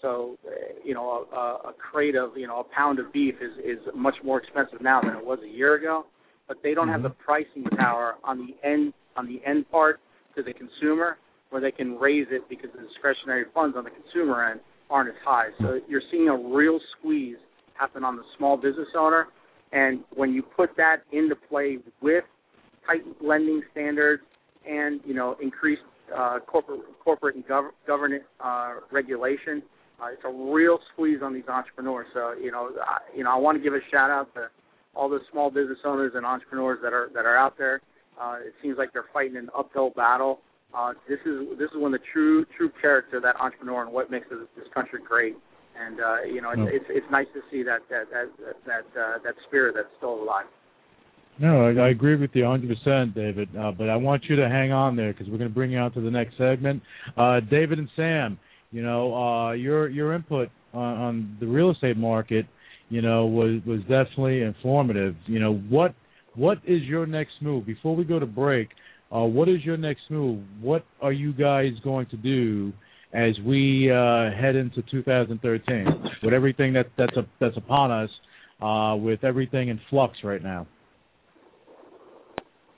So, 0.00 0.36
you 0.84 0.92
know, 0.92 1.26
a, 1.32 1.68
a 1.68 1.72
crate 1.72 2.14
of, 2.14 2.36
you 2.36 2.46
know, 2.46 2.60
a 2.60 2.74
pound 2.74 2.98
of 2.98 3.12
beef 3.12 3.36
is 3.40 3.52
is 3.64 3.78
much 3.94 4.16
more 4.22 4.40
expensive 4.40 4.80
now 4.82 5.00
than 5.00 5.16
it 5.16 5.24
was 5.24 5.38
a 5.42 5.48
year 5.48 5.74
ago. 5.74 6.04
But 6.46 6.58
they 6.62 6.74
don't 6.74 6.88
have 6.88 7.02
the 7.02 7.10
pricing 7.10 7.64
power 7.76 8.14
on 8.22 8.46
the 8.46 8.68
end 8.68 8.92
on 9.16 9.26
the 9.26 9.40
end 9.46 9.70
part 9.70 10.00
to 10.36 10.42
the 10.42 10.52
consumer, 10.52 11.16
where 11.50 11.62
they 11.62 11.70
can 11.70 11.96
raise 11.96 12.26
it 12.30 12.42
because 12.50 12.70
the 12.74 12.82
discretionary 12.86 13.44
funds 13.54 13.76
on 13.76 13.84
the 13.84 13.90
consumer 13.90 14.44
end 14.44 14.60
aren't 14.90 15.08
as 15.08 15.14
high. 15.24 15.48
So 15.60 15.80
you're 15.88 16.02
seeing 16.10 16.28
a 16.28 16.36
real 16.36 16.78
squeeze 16.98 17.36
happen 17.74 18.04
on 18.04 18.16
the 18.16 18.24
small 18.36 18.56
business 18.56 18.88
owner. 18.96 19.28
And 19.72 20.04
when 20.14 20.32
you 20.32 20.42
put 20.42 20.76
that 20.76 20.98
into 21.12 21.34
play 21.34 21.78
with 22.00 22.24
tightened 22.86 23.14
lending 23.20 23.62
standards 23.72 24.22
and 24.68 25.00
you 25.04 25.14
know 25.14 25.36
increased 25.40 25.82
uh, 26.16 26.38
corporate 26.46 26.80
corporate 27.02 27.36
and 27.36 27.46
gov- 27.46 27.70
government 27.86 28.22
uh, 28.40 28.74
regulation, 28.90 29.62
uh, 30.02 30.06
it's 30.12 30.22
a 30.24 30.52
real 30.52 30.78
squeeze 30.92 31.20
on 31.22 31.32
these 31.32 31.48
entrepreneurs. 31.48 32.06
So 32.12 32.32
you 32.32 32.50
know, 32.50 32.70
I, 32.82 32.98
you 33.16 33.24
know, 33.24 33.30
I 33.32 33.36
want 33.36 33.58
to 33.58 33.62
give 33.62 33.74
a 33.74 33.80
shout 33.90 34.10
out 34.10 34.32
to 34.34 34.48
all 34.94 35.08
the 35.08 35.20
small 35.30 35.50
business 35.50 35.78
owners 35.84 36.12
and 36.14 36.24
entrepreneurs 36.26 36.78
that 36.82 36.92
are 36.92 37.10
that 37.14 37.24
are 37.24 37.36
out 37.36 37.56
there. 37.58 37.80
Uh, 38.20 38.36
it 38.46 38.54
seems 38.62 38.78
like 38.78 38.92
they're 38.92 39.06
fighting 39.12 39.36
an 39.36 39.48
uphill 39.56 39.90
battle. 39.90 40.40
Uh, 40.76 40.92
this 41.08 41.18
is 41.26 41.58
this 41.58 41.70
is 41.70 41.76
when 41.78 41.92
the 41.92 42.00
true 42.12 42.44
true 42.56 42.70
character 42.80 43.18
of 43.18 43.22
that 43.22 43.36
entrepreneur 43.40 43.82
and 43.82 43.92
what 43.92 44.10
makes 44.10 44.28
this, 44.28 44.38
this 44.56 44.66
country 44.74 45.00
great. 45.06 45.36
And 45.76 46.00
uh, 46.00 46.22
you 46.22 46.40
know, 46.40 46.50
it's, 46.52 46.70
it's 46.74 46.84
it's 46.90 47.06
nice 47.10 47.26
to 47.34 47.40
see 47.50 47.62
that 47.62 47.80
that 47.90 48.06
that 48.10 48.28
that 48.66 49.00
uh, 49.00 49.18
that 49.24 49.34
spirit 49.48 49.74
that's 49.76 49.88
still 49.98 50.22
alive. 50.22 50.46
No, 51.38 51.66
I, 51.66 51.86
I 51.86 51.88
agree 51.90 52.16
with 52.16 52.30
you 52.34 52.44
100%, 52.44 53.14
David. 53.14 53.48
Uh, 53.56 53.72
but 53.72 53.88
I 53.88 53.96
want 53.96 54.24
you 54.28 54.36
to 54.36 54.48
hang 54.48 54.72
on 54.72 54.96
there 54.96 55.12
because 55.12 55.28
we're 55.28 55.38
going 55.38 55.50
to 55.50 55.54
bring 55.54 55.72
you 55.72 55.78
on 55.78 55.92
to 55.92 56.00
the 56.00 56.10
next 56.10 56.36
segment. 56.36 56.82
Uh, 57.16 57.40
David 57.40 57.78
and 57.78 57.88
Sam, 57.96 58.38
you 58.70 58.82
know, 58.82 59.14
uh, 59.14 59.52
your 59.52 59.88
your 59.88 60.14
input 60.14 60.48
on, 60.72 60.96
on 60.96 61.36
the 61.40 61.46
real 61.46 61.70
estate 61.70 61.96
market, 61.96 62.46
you 62.88 63.02
know, 63.02 63.26
was 63.26 63.60
was 63.66 63.80
definitely 63.82 64.42
informative. 64.42 65.14
You 65.26 65.38
know, 65.38 65.54
what 65.68 65.94
what 66.34 66.58
is 66.66 66.82
your 66.82 67.06
next 67.06 67.32
move 67.40 67.66
before 67.66 67.94
we 67.96 68.04
go 68.04 68.18
to 68.18 68.26
break? 68.26 68.68
Uh, 69.14 69.20
what 69.20 69.48
is 69.48 69.64
your 69.64 69.76
next 69.76 70.02
move? 70.10 70.42
What 70.60 70.84
are 71.00 71.12
you 71.12 71.32
guys 71.32 71.72
going 71.84 72.06
to 72.06 72.16
do 72.16 72.72
as 73.12 73.32
we 73.44 73.90
uh, 73.90 74.30
head 74.32 74.56
into 74.56 74.82
2013 74.90 75.86
with 76.22 76.34
everything 76.34 76.72
that 76.72 76.86
that's 76.98 77.16
a, 77.16 77.26
that's 77.40 77.56
upon 77.56 77.92
us, 77.92 78.10
uh, 78.60 78.96
with 78.96 79.22
everything 79.22 79.68
in 79.68 79.80
flux 79.88 80.18
right 80.24 80.42
now? 80.42 80.66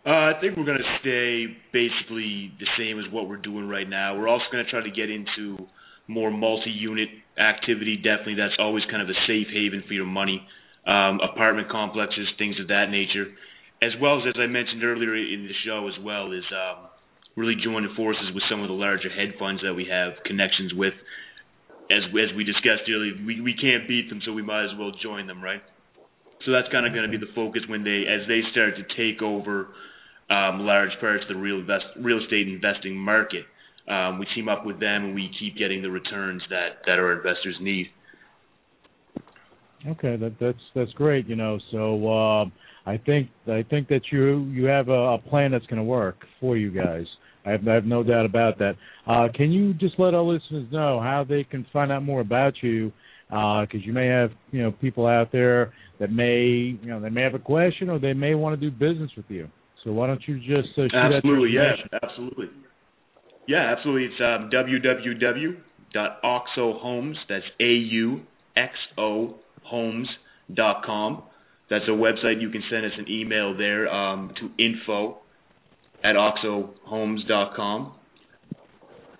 Uh, 0.06 0.30
I 0.30 0.38
think 0.40 0.56
we're 0.56 0.64
going 0.64 0.78
to 0.78 0.96
stay 1.02 1.50
basically 1.74 2.54
the 2.62 2.70
same 2.78 3.02
as 3.02 3.10
what 3.10 3.28
we're 3.28 3.42
doing 3.42 3.66
right 3.66 3.88
now. 3.88 4.14
We're 4.14 4.28
also 4.28 4.44
going 4.52 4.64
to 4.64 4.70
try 4.70 4.78
to 4.78 4.94
get 4.94 5.10
into 5.10 5.66
more 6.06 6.30
multi-unit 6.30 7.08
activity. 7.34 7.96
Definitely, 7.96 8.38
that's 8.38 8.54
always 8.60 8.84
kind 8.86 9.02
of 9.02 9.08
a 9.10 9.18
safe 9.26 9.50
haven 9.50 9.82
for 9.82 9.94
your 9.94 10.06
money. 10.06 10.46
Um, 10.86 11.18
apartment 11.18 11.68
complexes, 11.74 12.30
things 12.38 12.54
of 12.62 12.68
that 12.68 12.86
nature, 12.86 13.34
as 13.82 13.90
well 14.00 14.22
as 14.22 14.30
as 14.30 14.38
I 14.38 14.46
mentioned 14.46 14.84
earlier 14.84 15.10
in 15.18 15.50
the 15.50 15.56
show 15.66 15.90
as 15.90 15.98
well 15.98 16.30
is 16.30 16.46
um, 16.54 16.86
really 17.34 17.58
joining 17.58 17.90
forces 17.98 18.30
with 18.32 18.46
some 18.48 18.62
of 18.62 18.68
the 18.68 18.78
larger 18.78 19.10
hedge 19.10 19.34
funds 19.42 19.60
that 19.66 19.74
we 19.74 19.90
have 19.90 20.22
connections 20.24 20.70
with. 20.72 20.94
As 21.90 22.06
as 22.14 22.30
we 22.38 22.46
discussed 22.46 22.86
earlier, 22.86 23.18
we 23.26 23.42
we 23.42 23.58
can't 23.58 23.90
beat 23.90 24.06
them, 24.08 24.22
so 24.24 24.30
we 24.30 24.46
might 24.46 24.70
as 24.70 24.78
well 24.78 24.94
join 25.02 25.26
them, 25.26 25.42
right? 25.42 25.62
So 26.46 26.54
that's 26.54 26.70
kind 26.70 26.86
of 26.86 26.94
going 26.94 27.10
to 27.10 27.10
be 27.10 27.18
the 27.18 27.34
focus 27.34 27.66
when 27.66 27.82
they 27.82 28.06
as 28.06 28.22
they 28.30 28.46
start 28.54 28.78
to 28.78 28.86
take 28.94 29.18
over 29.20 29.74
um, 30.30 30.60
large 30.60 30.90
parts 31.00 31.22
of 31.28 31.36
the 31.36 31.40
real 31.40 31.60
invest, 31.60 31.84
real 32.00 32.22
estate 32.22 32.48
investing 32.48 32.96
market. 32.96 33.44
Um, 33.88 34.18
we 34.18 34.26
team 34.34 34.48
up 34.48 34.66
with 34.66 34.80
them 34.80 35.06
and 35.06 35.14
we 35.14 35.30
keep 35.38 35.56
getting 35.56 35.80
the 35.80 35.90
returns 35.90 36.42
that 36.50 36.82
that 36.86 36.98
our 36.98 37.12
investors 37.12 37.56
need. 37.60 37.86
Okay, 39.86 40.16
that 40.16 40.34
that's 40.40 40.58
that's 40.74 40.92
great. 40.92 41.28
You 41.28 41.36
know, 41.36 41.58
so 41.70 42.08
um, 42.08 42.52
I 42.86 42.96
think 42.96 43.28
I 43.46 43.64
think 43.68 43.88
that 43.88 44.02
you 44.10 44.44
you 44.46 44.64
have 44.64 44.88
a, 44.88 45.14
a 45.14 45.18
plan 45.18 45.52
that's 45.52 45.66
going 45.66 45.78
to 45.78 45.84
work 45.84 46.24
for 46.40 46.56
you 46.56 46.70
guys. 46.70 47.04
I 47.44 47.50
have, 47.50 47.68
I 47.68 47.74
have 47.74 47.84
no 47.84 48.02
doubt 48.02 48.26
about 48.26 48.58
that. 48.58 48.74
Uh, 49.06 49.28
can 49.32 49.52
you 49.52 49.72
just 49.74 49.94
let 49.98 50.14
our 50.14 50.22
listeners 50.22 50.66
know 50.72 51.00
how 51.00 51.24
they 51.28 51.44
can 51.44 51.64
find 51.72 51.92
out 51.92 52.02
more 52.02 52.20
about 52.20 52.54
you? 52.62 52.92
Because 53.28 53.84
you 53.84 53.92
may 53.92 54.06
have 54.06 54.30
you 54.50 54.62
know 54.62 54.72
people 54.72 55.06
out 55.06 55.30
there 55.30 55.72
that 56.00 56.10
may 56.10 56.76
you 56.82 56.86
know 56.86 57.00
they 57.00 57.10
may 57.10 57.22
have 57.22 57.34
a 57.34 57.38
question 57.38 57.88
or 57.88 58.00
they 58.00 58.14
may 58.14 58.34
want 58.34 58.58
to 58.58 58.70
do 58.70 58.76
business 58.76 59.10
with 59.16 59.26
you. 59.28 59.48
So 59.86 59.92
why 59.92 60.08
don't 60.08 60.20
you 60.26 60.38
just 60.40 60.76
uh, 60.76 60.82
shoot 60.82 60.90
Absolutely, 60.92 61.50
yeah, 61.54 61.76
absolutely. 62.02 62.50
Yeah, 63.46 63.72
absolutely. 63.76 64.06
It's 64.06 64.20
um, 64.20 64.50
www.auxohomes. 65.94 67.14
That's 67.28 67.44
A 67.60 67.64
U 67.64 68.22
X 68.56 68.72
O 68.98 69.36
Homes 69.62 70.08
dot 70.52 70.82
com. 70.84 71.22
That's 71.70 71.84
a 71.86 71.92
website. 71.92 72.40
You 72.40 72.50
can 72.50 72.64
send 72.68 72.84
us 72.84 72.92
an 72.98 73.06
email 73.08 73.56
there 73.56 73.88
um, 73.88 74.34
to 74.40 74.50
info 74.60 75.18
at 76.02 76.16
auxohomes 76.16 77.24
dot 77.28 77.54
com. 77.54 77.92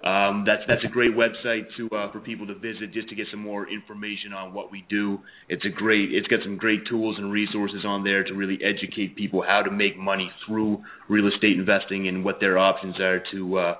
Um, 0.06 0.44
that's 0.46 0.62
that's 0.68 0.84
a 0.84 0.88
great 0.88 1.10
website 1.16 1.66
to 1.76 1.88
uh, 1.90 2.12
for 2.12 2.20
people 2.20 2.46
to 2.46 2.54
visit 2.54 2.92
just 2.92 3.08
to 3.08 3.16
get 3.16 3.26
some 3.32 3.40
more 3.40 3.68
information 3.68 4.32
on 4.32 4.54
what 4.54 4.70
we 4.70 4.84
do. 4.88 5.18
It's 5.48 5.64
a 5.64 5.68
great 5.68 6.12
it's 6.12 6.28
got 6.28 6.38
some 6.44 6.56
great 6.56 6.86
tools 6.88 7.16
and 7.18 7.32
resources 7.32 7.84
on 7.84 8.04
there 8.04 8.22
to 8.22 8.32
really 8.34 8.56
educate 8.62 9.16
people 9.16 9.42
how 9.42 9.62
to 9.62 9.70
make 9.72 9.98
money 9.98 10.30
through 10.46 10.84
real 11.08 11.26
estate 11.26 11.58
investing 11.58 12.06
and 12.06 12.24
what 12.24 12.36
their 12.38 12.56
options 12.56 13.00
are 13.00 13.20
to 13.32 13.58
uh, 13.58 13.74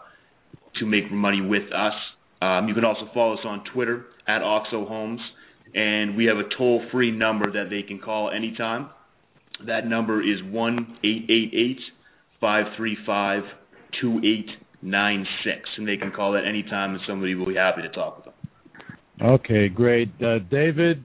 to 0.81 0.87
make 0.87 1.13
money 1.13 1.41
with 1.41 1.73
us. 1.73 1.95
Um, 2.43 2.67
you 2.67 2.75
can 2.75 2.85
also 2.85 3.09
follow 3.15 3.35
us 3.35 3.45
on 3.45 3.63
Twitter 3.73 4.07
at 4.27 4.43
Auxo 4.43 4.89
Homes, 4.89 5.21
and 5.77 6.17
we 6.17 6.25
have 6.25 6.39
a 6.39 6.49
toll 6.59 6.83
free 6.91 7.13
number 7.13 7.53
that 7.53 7.71
they 7.71 7.83
can 7.87 8.01
call 8.01 8.33
anytime. 8.33 8.91
That 9.67 9.87
number 9.87 10.21
is 10.23 10.43
one 10.43 10.99
eight 11.05 11.31
eight 11.31 11.53
eight 11.55 11.79
five 12.41 12.65
three 12.77 12.97
five 13.07 13.43
two 14.01 14.19
eight 14.25 14.49
nine 14.83 15.27
six, 15.45 15.69
and 15.77 15.87
they 15.87 15.97
can 15.97 16.11
call 16.13 16.37
at 16.37 16.45
any 16.45 16.63
time, 16.63 16.93
and 16.93 17.01
somebody 17.07 17.35
will 17.35 17.47
be 17.47 17.55
happy 17.55 17.83
to 17.83 17.89
talk 17.91 18.17
with 18.17 18.25
them. 18.27 18.35
Okay, 19.23 19.69
great. 19.69 20.11
Uh, 20.23 20.39
David, 20.51 21.05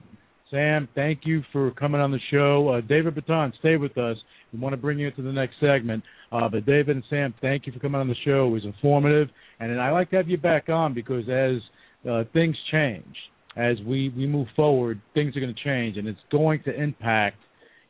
Sam, 0.50 0.88
thank 0.94 1.20
you 1.24 1.42
for 1.50 1.70
coming 1.72 2.00
on 2.00 2.10
the 2.10 2.20
show. 2.30 2.68
Uh, 2.68 2.80
David 2.82 3.14
Breton, 3.14 3.52
stay 3.58 3.76
with 3.76 3.96
us. 3.96 4.16
We 4.52 4.58
want 4.58 4.74
to 4.74 4.76
bring 4.76 4.98
you 4.98 5.08
into 5.08 5.22
the 5.22 5.32
next 5.32 5.54
segment. 5.60 6.04
Uh, 6.30 6.48
but 6.48 6.66
David 6.66 6.96
and 6.96 7.04
Sam, 7.08 7.34
thank 7.40 7.66
you 7.66 7.72
for 7.72 7.78
coming 7.78 8.00
on 8.00 8.08
the 8.08 8.14
show. 8.24 8.48
It 8.48 8.50
was 8.50 8.64
informative, 8.64 9.28
and 9.60 9.80
I 9.80 9.90
like 9.90 10.10
to 10.10 10.16
have 10.16 10.28
you 10.28 10.36
back 10.36 10.68
on 10.68 10.92
because 10.92 11.24
as 11.28 11.62
uh, 12.10 12.24
things 12.32 12.56
change, 12.70 13.16
as 13.56 13.76
we, 13.86 14.10
we 14.10 14.26
move 14.26 14.48
forward, 14.56 15.00
things 15.14 15.36
are 15.36 15.40
going 15.40 15.54
to 15.54 15.64
change, 15.64 15.96
and 15.96 16.08
it's 16.08 16.20
going 16.30 16.62
to 16.64 16.74
impact 16.74 17.36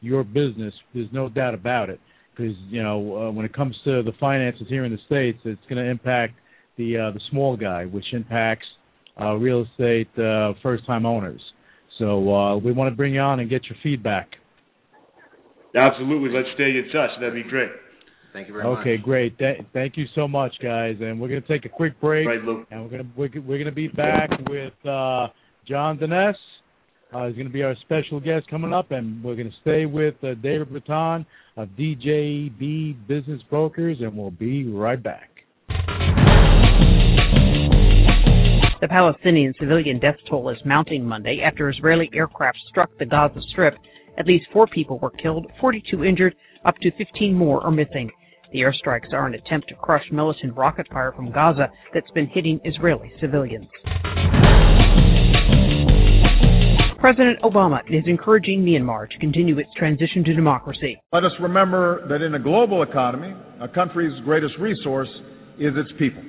your 0.01 0.25
business. 0.25 0.75
There's 0.93 1.13
no 1.13 1.29
doubt 1.29 1.55
about 1.55 1.91
it. 1.91 2.01
Because 2.35 2.55
you 2.69 2.83
know, 2.83 3.29
uh, 3.29 3.31
when 3.31 3.45
it 3.45 3.53
comes 3.53 3.77
to 3.85 4.03
the 4.03 4.13
finances 4.19 4.67
here 4.69 4.85
in 4.85 4.93
the 4.93 4.99
states, 5.07 5.39
it's 5.45 5.61
going 5.69 5.83
to 5.85 5.91
impact 5.91 6.35
the 6.79 6.97
uh, 6.97 7.11
the 7.11 7.21
small 7.31 7.57
guy, 7.57 7.85
which 7.85 8.07
impacts 8.13 8.67
uh, 9.21 9.35
real 9.35 9.67
estate 9.71 10.09
uh, 10.19 10.53
first 10.63 10.87
time 10.87 11.05
owners. 11.05 11.41
So 11.99 12.35
uh, 12.35 12.57
we 12.57 12.73
want 12.73 12.91
to 12.91 12.97
bring 12.97 13.15
you 13.15 13.21
on 13.21 13.41
and 13.41 13.51
get 13.51 13.65
your 13.67 13.77
feedback. 13.83 14.31
Absolutely. 15.75 16.31
Let's 16.31 16.49
stay 16.55 16.65
in 16.71 16.85
touch. 16.93 17.11
That'd 17.21 17.35
be 17.35 17.49
great. 17.49 17.71
Thank 18.33 18.49
you 18.49 18.55
very 18.55 18.65
much. 18.65 18.81
Okay, 18.81 18.97
great. 18.97 19.39
Th- 19.39 19.61
thank 19.73 19.97
you 19.97 20.07
so 20.15 20.27
much, 20.27 20.53
guys. 20.63 20.97
And 21.01 21.21
we're 21.21 21.29
going 21.29 21.43
to 21.43 21.49
take 21.49 21.67
a 21.67 21.69
quick 21.69 22.01
break, 22.01 22.27
Right, 22.27 22.43
Luke. 22.43 22.67
and 22.71 22.83
we're 22.83 22.91
going 22.91 23.03
to 23.03 23.11
we're, 23.17 23.31
we're 23.47 23.59
going 23.59 23.67
to 23.67 23.73
be 23.73 23.89
back 23.89 24.31
with 24.49 24.73
uh, 24.87 25.29
John 25.69 25.99
Dines. 25.99 26.37
Uh, 27.13 27.27
he's 27.27 27.35
going 27.37 27.47
to 27.47 27.53
be 27.53 27.63
our 27.63 27.77
special 27.83 28.21
guest 28.21 28.49
coming 28.49 28.73
up, 28.73 28.91
and 28.91 29.23
we're 29.23 29.37
going 29.37 29.51
to 29.51 29.57
stay 29.61 29.85
with 29.85 30.15
uh, 30.25 30.33
David 30.43 30.71
Breton 30.71 31.27
of 31.59 31.69
DJB 31.79 33.07
Business 33.07 33.43
Brokers, 33.51 33.99
and 34.01 34.17
we'll 34.17 34.31
be 34.31 34.67
right 34.67 35.03
back. 35.03 35.29
The 38.81 38.89
Palestinian 38.89 39.53
civilian 39.61 40.01
death 40.01 40.17
toll 40.29 40.49
is 40.49 40.57
mounting 40.65 41.05
Monday 41.05 41.41
after 41.45 41.69
Israeli 41.69 42.11
aircraft 42.15 42.59
struck 42.71 42.91
the 42.99 43.05
Gaza 43.05 43.41
Strip. 43.51 43.75
At 44.19 44.27
least 44.27 44.47
four 44.53 44.67
people 44.67 44.99
were 44.99 45.11
killed, 45.11 45.47
42 45.61 46.05
injured, 46.05 46.35
up 46.65 46.77
to 46.81 46.91
15 46.93 47.35
more 47.35 47.63
are 47.63 47.71
missing. 47.71 48.11
The 48.53 48.61
airstrikes 48.61 49.13
are 49.13 49.27
an 49.27 49.35
attempt 49.35 49.69
to 49.69 49.75
crush 49.75 50.05
militant 50.11 50.57
rocket 50.57 50.89
fire 50.91 51.13
from 51.13 51.31
Gaza 51.31 51.71
that's 51.93 52.11
been 52.13 52.27
hitting 52.27 52.59
Israeli 52.65 53.13
civilians. 53.21 53.69
President 57.03 57.43
Obama 57.43 57.81
is 57.89 58.05
encouraging 58.07 58.63
Myanmar 58.63 59.11
to 59.11 59.19
continue 59.19 59.59
its 59.59 59.69
transition 59.77 60.23
to 60.23 60.35
democracy. 60.35 61.03
Let 61.13 61.25
us 61.25 61.33
remember 61.41 62.07
that 62.07 62.23
in 62.23 62.37
a 62.37 62.39
global 62.39 62.85
economy, 62.85 63.35
a 63.61 63.67
country's 63.67 64.13
greatest 64.23 64.55
resource 64.61 65.09
is 65.59 65.73
its 65.75 65.91
people. 65.99 66.23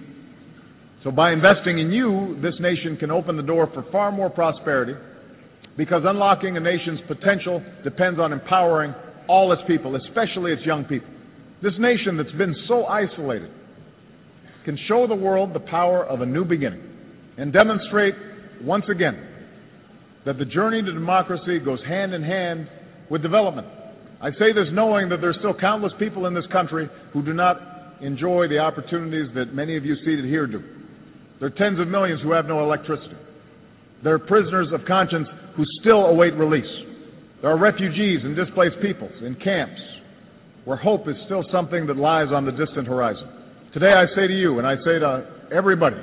So 1.03 1.11
by 1.11 1.31
investing 1.31 1.77
in 1.77 1.91
you, 1.91 2.39
this 2.41 2.55
nation 2.59 2.97
can 2.97 3.11
open 3.11 3.37
the 3.37 3.43
door 3.43 3.69
for 3.71 3.85
far 3.91 4.11
more 4.11 4.31
prosperity 4.31 4.95
because 5.77 6.01
unlocking 6.05 6.57
a 6.57 6.59
nation's 6.59 7.01
potential 7.07 7.63
depends 7.83 8.19
on 8.19 8.33
empowering 8.33 8.95
all 9.27 9.53
its 9.53 9.61
people, 9.67 9.95
especially 9.95 10.53
its 10.53 10.65
young 10.65 10.85
people. 10.85 11.09
This 11.61 11.73
nation 11.77 12.17
that's 12.17 12.35
been 12.35 12.55
so 12.67 12.85
isolated 12.87 13.51
can 14.65 14.79
show 14.87 15.05
the 15.05 15.13
world 15.13 15.53
the 15.53 15.59
power 15.59 16.03
of 16.03 16.21
a 16.21 16.25
new 16.25 16.43
beginning 16.43 16.81
and 17.37 17.53
demonstrate 17.53 18.15
once 18.63 18.85
again 18.89 19.32
that 20.25 20.37
the 20.37 20.45
journey 20.45 20.81
to 20.81 20.91
democracy 20.91 21.59
goes 21.59 21.79
hand 21.87 22.13
in 22.13 22.23
hand 22.23 22.67
with 23.09 23.21
development. 23.21 23.67
I 24.21 24.31
say 24.31 24.53
this 24.55 24.67
knowing 24.71 25.09
that 25.09 25.17
there's 25.19 25.35
still 25.39 25.53
countless 25.53 25.91
people 25.99 26.27
in 26.27 26.33
this 26.33 26.45
country 26.51 26.89
who 27.11 27.23
do 27.23 27.33
not 27.33 27.57
enjoy 28.01 28.47
the 28.47 28.59
opportunities 28.59 29.27
that 29.35 29.53
many 29.53 29.75
of 29.75 29.85
you 29.85 29.95
seated 30.05 30.25
here 30.25 30.47
do. 30.47 30.63
There 31.39 31.47
are 31.47 31.57
tens 31.57 31.79
of 31.79 31.87
millions 31.87 32.21
who 32.21 32.31
have 32.31 32.45
no 32.45 32.63
electricity. 32.63 33.17
There 34.03 34.13
are 34.13 34.19
prisoners 34.19 34.67
of 34.73 34.85
conscience 34.87 35.27
who 35.55 35.63
still 35.81 36.07
await 36.07 36.35
release. 36.35 36.71
There 37.41 37.51
are 37.51 37.59
refugees 37.59 38.19
and 38.23 38.35
displaced 38.35 38.75
peoples 38.81 39.11
in 39.21 39.35
camps 39.43 39.79
where 40.63 40.77
hope 40.77 41.07
is 41.09 41.15
still 41.25 41.43
something 41.51 41.85
that 41.87 41.97
lies 41.97 42.27
on 42.31 42.45
the 42.45 42.51
distant 42.51 42.87
horizon. 42.87 43.27
Today 43.73 43.91
I 43.91 44.05
say 44.15 44.27
to 44.27 44.33
you, 44.33 44.59
and 44.59 44.67
I 44.67 44.75
say 44.77 44.99
to 44.99 45.27
everybody 45.51 45.97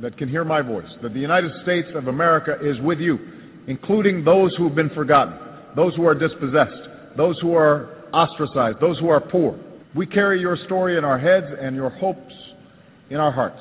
that 0.00 0.16
can 0.16 0.28
hear 0.28 0.44
my 0.44 0.62
voice, 0.62 0.86
that 1.02 1.12
the 1.12 1.20
United 1.20 1.50
States 1.62 1.88
of 1.94 2.08
America 2.08 2.54
is 2.62 2.80
with 2.82 2.98
you, 2.98 3.18
including 3.66 4.24
those 4.24 4.54
who 4.56 4.66
have 4.66 4.74
been 4.74 4.90
forgotten, 4.94 5.34
those 5.76 5.94
who 5.96 6.06
are 6.06 6.14
dispossessed, 6.14 7.16
those 7.16 7.38
who 7.40 7.54
are 7.54 8.08
ostracized, 8.12 8.78
those 8.80 8.98
who 8.98 9.08
are 9.08 9.20
poor. 9.20 9.58
We 9.94 10.06
carry 10.06 10.40
your 10.40 10.56
story 10.66 10.96
in 10.96 11.04
our 11.04 11.18
heads 11.18 11.46
and 11.60 11.76
your 11.76 11.90
hopes 11.90 12.32
in 13.10 13.16
our 13.18 13.32
hearts. 13.32 13.60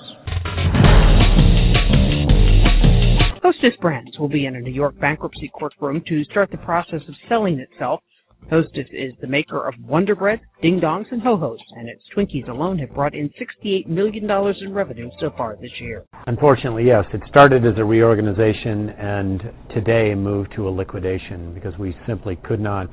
Hostess 3.44 3.78
Brands 3.82 4.12
will 4.18 4.30
be 4.30 4.46
in 4.46 4.56
a 4.56 4.62
New 4.62 4.72
York 4.72 4.98
bankruptcy 5.00 5.52
courtroom 5.54 6.02
to 6.08 6.24
start 6.26 6.52
the 6.52 6.58
process 6.60 7.02
of 7.08 7.16
selling 7.28 7.60
itself. 7.60 8.02
Hostess 8.50 8.88
is 8.92 9.14
the 9.22 9.28
maker 9.28 9.68
of 9.68 9.74
Wonder 9.88 10.16
Bread, 10.16 10.42
Ding 10.62 10.80
Dongs, 10.82 11.06
and 11.12 11.22
Ho 11.22 11.38
Hos, 11.38 11.60
and 11.78 11.88
its 11.88 12.02
Twinkies 12.16 12.50
alone 12.50 12.80
have 12.80 12.94
brought 12.94 13.14
in 13.14 13.30
$68 13.64 13.88
million 13.88 14.30
in 14.62 14.74
revenue 14.74 15.10
so 15.20 15.32
far 15.38 15.56
this 15.56 15.72
year. 15.80 16.06
Unfortunately, 16.28 16.86
yes. 16.86 17.06
It 17.14 17.22
started 17.30 17.66
as 17.66 17.74
a 17.78 17.84
reorganization 17.84 18.90
and 18.90 19.42
today 19.74 20.14
moved 20.16 20.54
to 20.56 20.68
a 20.68 20.72
liquidation 20.72 21.54
because 21.54 21.78
we 21.78 21.96
simply 22.08 22.38
could 22.44 22.60
not 22.60 22.90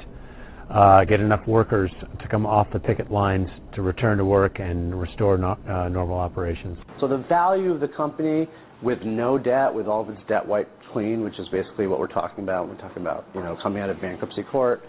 uh, 0.70 1.04
get 1.04 1.20
enough 1.20 1.46
workers 1.46 1.90
to 2.20 2.28
come 2.28 2.44
off 2.46 2.66
the 2.72 2.78
picket 2.78 3.10
lines 3.10 3.48
to 3.74 3.82
return 3.82 4.18
to 4.18 4.24
work 4.24 4.58
and 4.60 5.00
restore 5.00 5.38
no, 5.38 5.56
uh, 5.68 5.88
normal 5.88 6.18
operations. 6.18 6.78
So 7.00 7.08
the 7.08 7.24
value 7.28 7.72
of 7.72 7.80
the 7.80 7.88
company 7.88 8.48
with 8.82 8.98
no 9.04 9.38
debt, 9.38 9.72
with 9.72 9.86
all 9.86 10.02
of 10.02 10.10
its 10.10 10.20
debt 10.28 10.46
wiped 10.46 10.70
clean, 10.92 11.22
which 11.24 11.38
is 11.38 11.48
basically 11.50 11.86
what 11.86 11.98
we're 11.98 12.06
talking 12.06 12.44
about. 12.44 12.68
We're 12.68 12.76
talking 12.76 13.02
about 13.02 13.26
you 13.34 13.40
know 13.42 13.56
coming 13.62 13.82
out 13.82 13.90
of 13.90 14.00
bankruptcy 14.00 14.44
court. 14.50 14.82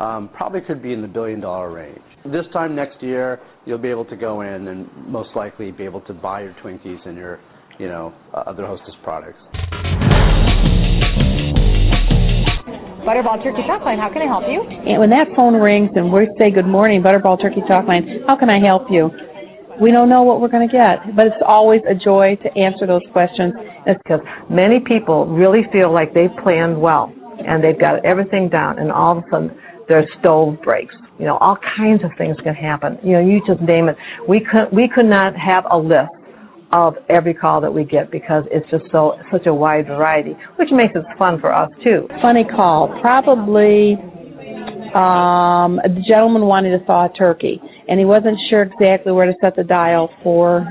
Um, 0.00 0.30
probably 0.32 0.62
could 0.62 0.82
be 0.82 0.94
in 0.94 1.02
the 1.02 1.08
billion 1.08 1.40
dollar 1.40 1.70
range. 1.70 2.00
This 2.24 2.46
time 2.54 2.74
next 2.74 3.02
year, 3.02 3.38
you'll 3.66 3.76
be 3.76 3.90
able 3.90 4.06
to 4.06 4.16
go 4.16 4.40
in 4.40 4.68
and 4.68 4.88
most 5.06 5.28
likely 5.36 5.70
be 5.72 5.84
able 5.84 6.00
to 6.02 6.14
buy 6.14 6.40
your 6.40 6.56
Twinkies 6.64 7.06
and 7.06 7.18
your, 7.18 7.38
you 7.78 7.86
know, 7.86 8.14
uh, 8.32 8.44
other 8.46 8.64
Hostess 8.64 8.94
products. 9.04 9.36
Butterball 13.04 13.44
Turkey 13.44 13.60
Talk 13.66 13.84
Line, 13.84 13.98
how 13.98 14.10
can 14.10 14.22
I 14.22 14.26
help 14.26 14.44
you? 14.48 14.62
And 14.88 15.00
when 15.00 15.10
that 15.10 15.28
phone 15.36 15.60
rings 15.60 15.90
and 15.94 16.10
we 16.10 16.30
say 16.40 16.50
good 16.50 16.66
morning, 16.66 17.02
Butterball 17.02 17.38
Turkey 17.38 17.60
Talk 17.68 17.86
Line, 17.86 18.24
how 18.26 18.36
can 18.36 18.48
I 18.48 18.58
help 18.58 18.84
you? 18.90 19.10
We 19.82 19.92
don't 19.92 20.08
know 20.08 20.22
what 20.22 20.40
we're 20.40 20.48
going 20.48 20.66
to 20.66 20.72
get, 20.72 21.14
but 21.14 21.26
it's 21.26 21.42
always 21.46 21.82
a 21.86 21.94
joy 21.94 22.36
to 22.42 22.58
answer 22.58 22.86
those 22.86 23.02
questions. 23.12 23.52
Because 23.86 24.20
many 24.48 24.80
people 24.80 25.26
really 25.26 25.64
feel 25.72 25.92
like 25.92 26.14
they've 26.14 26.34
planned 26.42 26.80
well 26.80 27.12
and 27.46 27.62
they've 27.64 27.78
got 27.78 28.04
everything 28.04 28.48
down, 28.48 28.78
and 28.78 28.92
all 28.92 29.18
of 29.18 29.24
a 29.24 29.30
sudden 29.30 29.50
their 29.90 30.06
stove 30.20 30.56
breaks. 30.62 30.94
You 31.18 31.26
know, 31.26 31.36
all 31.36 31.58
kinds 31.76 32.02
of 32.02 32.12
things 32.16 32.36
can 32.42 32.54
happen. 32.54 32.96
You 33.04 33.12
know, 33.12 33.20
you 33.20 33.42
just 33.46 33.60
name 33.60 33.90
it. 33.90 33.96
We 34.26 34.40
could 34.40 34.72
we 34.72 34.88
could 34.88 35.04
not 35.04 35.34
have 35.36 35.64
a 35.70 35.76
list 35.76 36.14
of 36.72 36.94
every 37.10 37.34
call 37.34 37.60
that 37.60 37.74
we 37.74 37.84
get 37.84 38.10
because 38.10 38.44
it's 38.50 38.68
just 38.70 38.84
so 38.92 39.18
such 39.30 39.46
a 39.46 39.52
wide 39.52 39.86
variety, 39.86 40.34
which 40.56 40.70
makes 40.70 40.94
it 40.94 41.04
fun 41.18 41.40
for 41.40 41.52
us 41.52 41.68
too. 41.84 42.08
Funny 42.22 42.44
call, 42.44 42.96
probably 43.02 43.98
um, 44.94 45.78
a 45.84 45.90
gentleman 46.08 46.46
wanted 46.46 46.78
to 46.78 46.84
thaw 46.86 47.06
a 47.06 47.12
turkey, 47.12 47.60
and 47.88 47.98
he 47.98 48.06
wasn't 48.06 48.38
sure 48.48 48.62
exactly 48.62 49.12
where 49.12 49.26
to 49.26 49.34
set 49.42 49.56
the 49.56 49.64
dial 49.64 50.08
for 50.22 50.64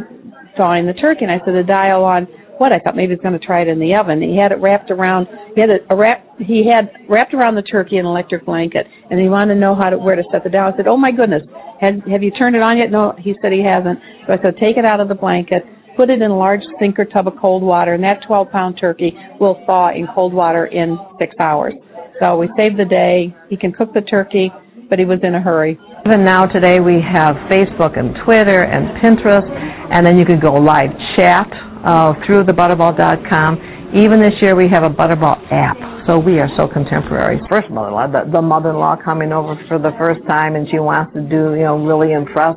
thawing 0.58 0.88
the 0.88 0.94
turkey. 0.94 1.26
And 1.26 1.32
I 1.32 1.40
said 1.46 1.54
the 1.54 1.64
dial 1.64 2.04
on 2.06 2.28
what? 2.60 2.74
I 2.74 2.80
thought 2.80 2.96
maybe 2.96 3.14
he's 3.14 3.22
going 3.22 3.40
to 3.40 3.46
try 3.46 3.62
it 3.62 3.70
in 3.70 3.80
the 3.80 3.96
oven. 3.96 4.22
He 4.22 4.36
had 4.36 4.52
it 4.52 4.60
wrapped 4.60 4.92
around. 4.92 5.28
He 5.56 5.62
had 5.62 5.70
it 5.70 5.86
a 5.90 5.96
wrap. 5.96 6.28
He 6.40 6.68
had 6.70 6.92
wrapped 7.08 7.34
around 7.34 7.56
the 7.56 7.62
turkey 7.64 7.98
an 7.98 8.06
electric 8.06 8.46
blanket, 8.46 8.86
and 9.10 9.20
he 9.20 9.30
wanted 9.30 9.54
to 9.56 9.60
know 9.60 9.74
how 9.74 9.90
to 9.90 9.98
where 9.98 10.16
to 10.16 10.24
set 10.30 10.44
the 10.44 10.50
dial. 10.50 10.72
I 10.74 10.76
said, 10.76 10.88
"Oh 10.88 10.98
my 10.98 11.12
goodness, 11.12 11.44
have 11.80 12.04
have 12.12 12.22
you 12.22 12.32
turned 12.32 12.58
it 12.58 12.62
on 12.62 12.78
yet?" 12.78 12.92
No, 12.92 13.16
he 13.18 13.34
said 13.42 13.54
he 13.54 13.64
hasn't. 13.64 13.98
So 14.28 14.34
I 14.34 14.38
said, 14.44 14.58
"Take 14.58 14.76
it 14.76 14.84
out 14.84 15.00
of 15.00 15.08
the 15.08 15.16
blanket." 15.16 15.66
Put 15.96 16.10
it 16.10 16.22
in 16.22 16.32
a 16.32 16.38
large 16.38 16.62
sink 16.80 17.00
or 17.00 17.06
tub 17.06 17.28
of 17.28 17.36
cold 17.38 17.64
water, 17.64 17.94
and 17.94 18.04
that 18.04 18.22
12 18.28 18.52
pound 18.52 18.78
turkey 18.80 19.18
will 19.40 19.62
thaw 19.66 19.92
in 19.92 20.08
cold 20.14 20.34
water 20.34 20.66
in 20.68 20.98
six 21.18 21.36
hours. 21.40 21.74
So 22.22 22.38
we 22.38 22.50
saved 22.58 22.78
the 22.78 22.86
day. 22.86 23.34
He 23.50 23.58
can 23.58 23.72
cook 23.72 23.94
the 23.94 24.02
turkey, 24.02 24.52
but 24.90 25.00
he 25.00 25.06
was 25.06 25.20
in 25.24 25.36
a 25.36 25.42
hurry. 25.42 25.78
Even 26.06 26.24
now 26.24 26.46
today 26.46 26.80
we 26.80 27.02
have 27.02 27.36
Facebook 27.50 27.98
and 27.98 28.16
Twitter 28.24 28.64
and 28.64 29.02
Pinterest, 29.02 29.50
and 29.92 30.06
then 30.06 30.18
you 30.18 30.26
can 30.26 30.40
go 30.40 30.54
live 30.54 30.92
chat 31.16 31.50
uh, 31.84 32.14
through 32.26 32.44
the 32.44 32.54
butterball.com. 32.54 33.96
Even 33.96 34.20
this 34.20 34.34
year 34.42 34.56
we 34.56 34.68
have 34.70 34.84
a 34.84 34.90
Butterball 34.90 35.40
app. 35.52 35.78
So 36.08 36.20
we 36.20 36.40
are 36.40 36.50
so 36.58 36.68
contemporary. 36.68 37.40
First 37.50 37.70
mother-in-law, 37.70 38.08
the, 38.08 38.32
the 38.32 38.42
mother-in-law 38.42 38.98
coming 39.04 39.32
over 39.32 39.56
for 39.68 39.78
the 39.78 39.92
first 39.98 40.26
time, 40.28 40.56
and 40.56 40.68
she 40.70 40.80
wants 40.80 41.14
to 41.14 41.22
do, 41.22 41.54
you 41.54 41.66
know, 41.66 41.78
really 41.78 42.14
impress 42.14 42.56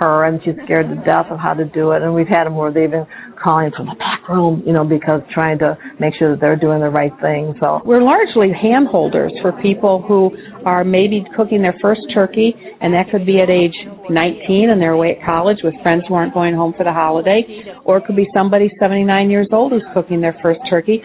her, 0.00 0.24
and 0.24 0.40
she's 0.44 0.54
scared 0.64 0.88
to 0.88 0.96
death 1.04 1.26
of 1.30 1.38
how 1.38 1.54
to 1.54 1.64
do 1.64 1.92
it. 1.92 2.02
And 2.02 2.14
we've 2.14 2.28
had 2.28 2.44
them 2.44 2.56
where 2.56 2.72
they've 2.72 2.90
been 2.90 3.06
calling 3.42 3.70
from 3.76 3.86
the 3.86 3.94
back 3.94 4.28
room, 4.28 4.62
you 4.66 4.72
know, 4.72 4.84
because 4.84 5.22
trying 5.32 5.58
to 5.58 5.76
make 6.00 6.14
sure 6.18 6.32
that 6.32 6.40
they're 6.40 6.56
doing 6.58 6.80
the 6.80 6.90
right 6.90 7.12
thing. 7.22 7.54
So 7.62 7.80
we're 7.84 8.02
largely 8.02 8.50
hand 8.52 8.88
holders 8.88 9.32
for 9.42 9.52
people 9.62 10.02
who 10.06 10.30
are 10.66 10.84
maybe 10.84 11.24
cooking 11.36 11.62
their 11.62 11.76
first 11.80 12.00
turkey, 12.14 12.54
and 12.80 12.94
that 12.94 13.10
could 13.10 13.24
be 13.24 13.38
at 13.40 13.50
age 13.50 13.74
19 14.10 14.70
and 14.70 14.80
they're 14.80 14.92
away 14.92 15.16
at 15.18 15.26
college 15.26 15.58
with 15.62 15.74
friends 15.82 16.02
who 16.08 16.14
aren't 16.14 16.34
going 16.34 16.54
home 16.54 16.74
for 16.76 16.84
the 16.84 16.92
holiday, 16.92 17.42
or 17.84 17.98
it 17.98 18.04
could 18.06 18.16
be 18.16 18.26
somebody 18.34 18.70
79 18.80 19.30
years 19.30 19.48
old 19.52 19.72
who's 19.72 19.84
cooking 19.94 20.20
their 20.20 20.36
first 20.42 20.60
turkey. 20.68 21.02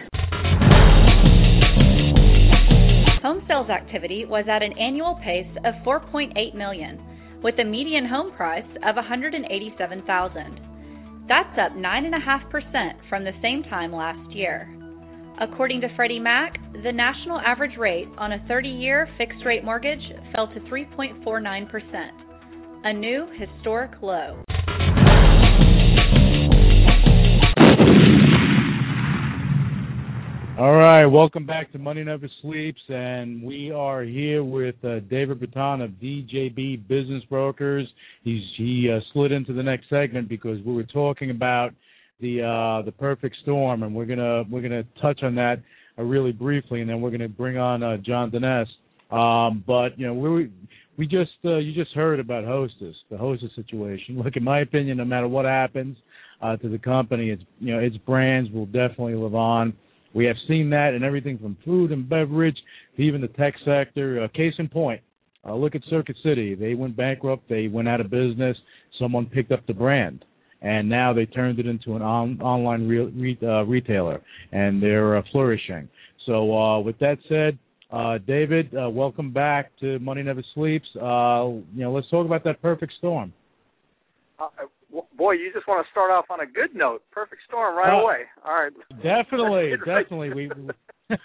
Home 3.22 3.42
sales 3.48 3.70
activity 3.70 4.24
was 4.24 4.44
at 4.48 4.62
an 4.62 4.76
annual 4.78 5.18
pace 5.22 5.48
of 5.64 5.74
4.8 5.84 6.54
million 6.54 7.00
with 7.42 7.58
a 7.58 7.64
median 7.64 8.06
home 8.06 8.32
price 8.32 8.64
of 8.86 8.96
187,000. 8.96 10.73
That's 11.26 11.58
up 11.58 11.72
9.5% 11.72 13.08
from 13.08 13.24
the 13.24 13.32
same 13.40 13.62
time 13.64 13.92
last 13.92 14.30
year. 14.30 14.68
According 15.40 15.80
to 15.80 15.88
Freddie 15.96 16.20
Mac, 16.20 16.52
the 16.84 16.92
national 16.92 17.40
average 17.40 17.78
rate 17.78 18.08
on 18.18 18.32
a 18.32 18.38
30-year 18.50 19.08
fixed-rate 19.16 19.64
mortgage 19.64 20.02
fell 20.32 20.48
to 20.48 20.60
3.49%, 20.60 22.10
a 22.84 22.92
new 22.92 23.26
historic 23.38 23.90
low. 24.02 24.44
All 30.56 30.74
right, 30.74 31.04
welcome 31.04 31.44
back 31.44 31.72
to 31.72 31.78
Money 31.78 32.04
Never 32.04 32.28
Sleeps, 32.40 32.80
and 32.88 33.42
we 33.42 33.72
are 33.72 34.04
here 34.04 34.44
with 34.44 34.76
uh, 34.84 35.00
David 35.10 35.40
Breton 35.40 35.80
of 35.80 35.90
DJB 36.00 36.86
Business 36.86 37.24
Brokers. 37.28 37.88
He's 38.22 38.40
he 38.56 38.88
uh, 38.88 39.00
slid 39.12 39.32
into 39.32 39.52
the 39.52 39.64
next 39.64 39.88
segment 39.90 40.28
because 40.28 40.64
we 40.64 40.72
were 40.72 40.84
talking 40.84 41.30
about 41.30 41.74
the 42.20 42.42
uh, 42.42 42.84
the 42.84 42.92
perfect 42.92 43.34
storm, 43.42 43.82
and 43.82 43.92
we're 43.92 44.04
gonna 44.04 44.44
we're 44.48 44.62
gonna 44.62 44.84
touch 45.02 45.24
on 45.24 45.34
that 45.34 45.60
uh, 45.98 46.04
really 46.04 46.30
briefly, 46.30 46.82
and 46.82 46.88
then 46.88 47.00
we're 47.00 47.10
gonna 47.10 47.28
bring 47.28 47.58
on 47.58 47.82
uh, 47.82 47.96
John 47.96 48.30
Dines. 48.30 48.68
Um, 49.10 49.64
but 49.66 49.98
you 49.98 50.06
know 50.06 50.14
we 50.14 50.52
we 50.96 51.08
just 51.08 51.32
uh, 51.44 51.56
you 51.56 51.74
just 51.74 51.96
heard 51.96 52.20
about 52.20 52.44
Hostess, 52.44 52.94
the 53.10 53.18
Hostess 53.18 53.50
situation. 53.56 54.18
Look, 54.24 54.36
in 54.36 54.44
my 54.44 54.60
opinion, 54.60 54.98
no 54.98 55.04
matter 55.04 55.26
what 55.26 55.46
happens 55.46 55.96
to 56.62 56.68
the 56.68 56.78
company, 56.78 57.30
it's 57.30 57.42
you 57.58 57.74
know 57.74 57.80
its 57.80 57.96
brands 57.96 58.52
will 58.52 58.66
definitely 58.66 59.16
live 59.16 59.34
on 59.34 59.74
we 60.14 60.24
have 60.24 60.36
seen 60.48 60.70
that 60.70 60.94
in 60.94 61.02
everything 61.02 61.38
from 61.38 61.56
food 61.64 61.90
and 61.92 62.08
beverage 62.08 62.56
to 62.96 63.02
even 63.02 63.20
the 63.20 63.28
tech 63.28 63.54
sector. 63.64 64.22
Uh, 64.22 64.28
case 64.28 64.54
in 64.58 64.68
point, 64.68 65.00
uh, 65.46 65.54
look 65.54 65.74
at 65.74 65.82
Circuit 65.90 66.16
City. 66.22 66.54
They 66.54 66.74
went 66.74 66.96
bankrupt. 66.96 67.48
They 67.48 67.68
went 67.68 67.88
out 67.88 68.00
of 68.00 68.10
business. 68.10 68.56
Someone 68.98 69.26
picked 69.26 69.52
up 69.52 69.66
the 69.66 69.74
brand, 69.74 70.24
and 70.62 70.88
now 70.88 71.12
they 71.12 71.26
turned 71.26 71.58
it 71.58 71.66
into 71.66 71.96
an 71.96 72.02
on, 72.02 72.40
online 72.40 72.88
re, 72.88 73.04
re, 73.06 73.38
uh, 73.42 73.64
retailer, 73.64 74.22
and 74.52 74.82
they're 74.82 75.16
uh, 75.16 75.22
flourishing. 75.32 75.88
So, 76.26 76.56
uh, 76.56 76.80
with 76.80 76.98
that 77.00 77.18
said, 77.28 77.58
uh, 77.90 78.18
David, 78.26 78.74
uh, 78.74 78.88
welcome 78.88 79.32
back 79.32 79.70
to 79.80 79.98
Money 79.98 80.22
Never 80.22 80.42
Sleeps. 80.54 80.88
Uh, 80.96 81.60
you 81.74 81.82
know, 81.82 81.92
let's 81.92 82.08
talk 82.08 82.24
about 82.24 82.44
that 82.44 82.62
perfect 82.62 82.92
storm. 82.98 83.32
Uh, 84.38 84.48
boy, 85.16 85.32
you 85.32 85.52
just 85.52 85.66
want 85.68 85.84
to 85.84 85.90
start 85.90 86.10
off 86.10 86.26
on 86.30 86.40
a 86.40 86.46
good 86.46 86.74
note. 86.74 87.02
Perfect 87.10 87.42
storm 87.46 87.76
right 87.76 88.00
away. 88.00 88.22
All 88.44 88.54
right. 88.54 88.72
Definitely, 89.02 89.72
definitely. 89.84 90.30
we. 90.34 90.50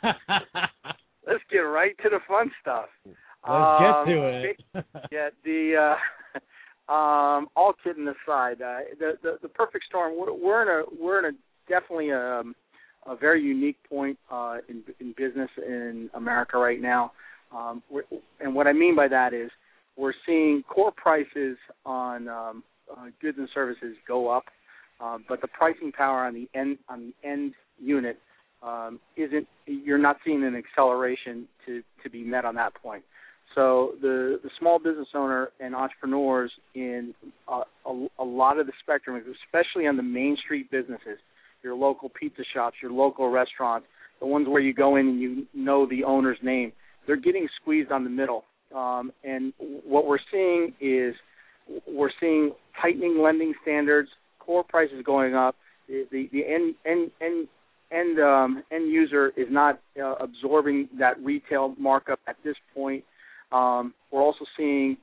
Let's 1.27 1.43
get 1.51 1.59
right 1.59 1.95
to 2.03 2.09
the 2.09 2.19
fun 2.27 2.51
stuff. 2.61 2.87
Let's 3.05 3.15
um, 3.45 4.05
get 4.05 4.13
to 4.13 4.27
it. 4.27 4.57
yeah, 5.11 5.29
the 5.43 5.95
uh, 6.89 6.91
um, 6.91 7.47
all 7.55 7.73
kidding 7.83 8.07
aside, 8.07 8.61
uh, 8.61 8.79
the, 8.99 9.13
the 9.21 9.37
the 9.43 9.47
perfect 9.47 9.85
storm. 9.87 10.13
We're, 10.17 10.33
we're 10.33 10.61
in 10.63 10.67
a 10.67 11.03
we're 11.03 11.19
in 11.19 11.35
a 11.35 11.37
definitely 11.69 12.09
a, 12.09 12.39
um, 12.39 12.55
a 13.05 13.15
very 13.15 13.41
unique 13.43 13.77
point 13.87 14.17
uh, 14.31 14.57
in 14.67 14.83
in 14.99 15.13
business 15.15 15.49
in 15.57 16.09
America 16.15 16.57
right 16.57 16.81
now. 16.81 17.11
Um, 17.55 17.81
and 18.39 18.53
what 18.53 18.67
I 18.67 18.73
mean 18.73 18.95
by 18.95 19.07
that 19.07 19.33
is 19.33 19.49
we're 19.95 20.13
seeing 20.25 20.63
core 20.67 20.91
prices 20.95 21.57
on 21.85 22.27
um, 22.27 22.63
uh, 22.91 23.05
goods 23.21 23.37
and 23.37 23.49
services 23.53 23.95
go 24.07 24.29
up, 24.29 24.45
uh, 25.01 25.17
but 25.27 25.41
the 25.41 25.47
pricing 25.47 25.91
power 25.91 26.25
on 26.25 26.33
the 26.33 26.47
end 26.57 26.77
on 26.87 27.13
the 27.23 27.27
end 27.27 27.53
unit 27.79 28.19
um, 28.63 28.99
isn't. 29.15 29.47
You're 29.65 29.97
not 29.97 30.17
seeing 30.25 30.43
an 30.43 30.55
acceleration 30.55 31.47
to 31.65 31.81
to 32.03 32.09
be 32.09 32.23
met 32.23 32.45
on 32.45 32.55
that 32.55 32.73
point. 32.75 33.03
So 33.55 33.93
the 34.01 34.39
the 34.43 34.49
small 34.59 34.79
business 34.79 35.07
owner 35.15 35.49
and 35.59 35.75
entrepreneurs 35.75 36.51
in 36.75 37.13
uh, 37.47 37.63
a, 37.85 38.07
a 38.19 38.23
lot 38.23 38.59
of 38.59 38.67
the 38.67 38.73
spectrum, 38.81 39.21
especially 39.45 39.87
on 39.87 39.97
the 39.97 40.03
main 40.03 40.37
street 40.43 40.69
businesses, 40.69 41.19
your 41.63 41.75
local 41.75 42.09
pizza 42.09 42.43
shops, 42.53 42.77
your 42.81 42.91
local 42.91 43.29
restaurants, 43.29 43.87
the 44.19 44.27
ones 44.27 44.47
where 44.47 44.61
you 44.61 44.73
go 44.73 44.97
in 44.97 45.07
and 45.07 45.19
you 45.19 45.47
know 45.53 45.87
the 45.87 46.03
owner's 46.03 46.37
name, 46.43 46.71
they're 47.07 47.15
getting 47.15 47.47
squeezed 47.61 47.91
on 47.91 48.03
the 48.03 48.09
middle. 48.09 48.43
Um, 48.75 49.11
and 49.23 49.53
what 49.83 50.05
we're 50.05 50.19
seeing 50.31 50.73
is 50.79 51.15
we're 51.87 52.11
seeing 52.19 52.51
tightening 52.81 53.21
lending 53.21 53.53
standards, 53.61 54.09
core 54.39 54.63
prices 54.63 55.03
going 55.05 55.35
up. 55.35 55.55
The 55.87 56.05
the, 56.11 56.29
the 56.31 56.45
end 56.45 56.75
end 56.85 57.11
end 57.21 57.47
end 57.91 58.19
um, 58.19 58.63
end 58.71 58.91
user 58.91 59.31
is 59.35 59.47
not 59.49 59.79
uh, 60.01 60.15
absorbing 60.15 60.89
that 60.99 61.19
retail 61.23 61.75
markup 61.77 62.19
at 62.27 62.35
this 62.43 62.55
point. 62.73 63.03
Um, 63.51 63.93
we're 64.11 64.21
also 64.21 64.45
seeing 64.57 64.97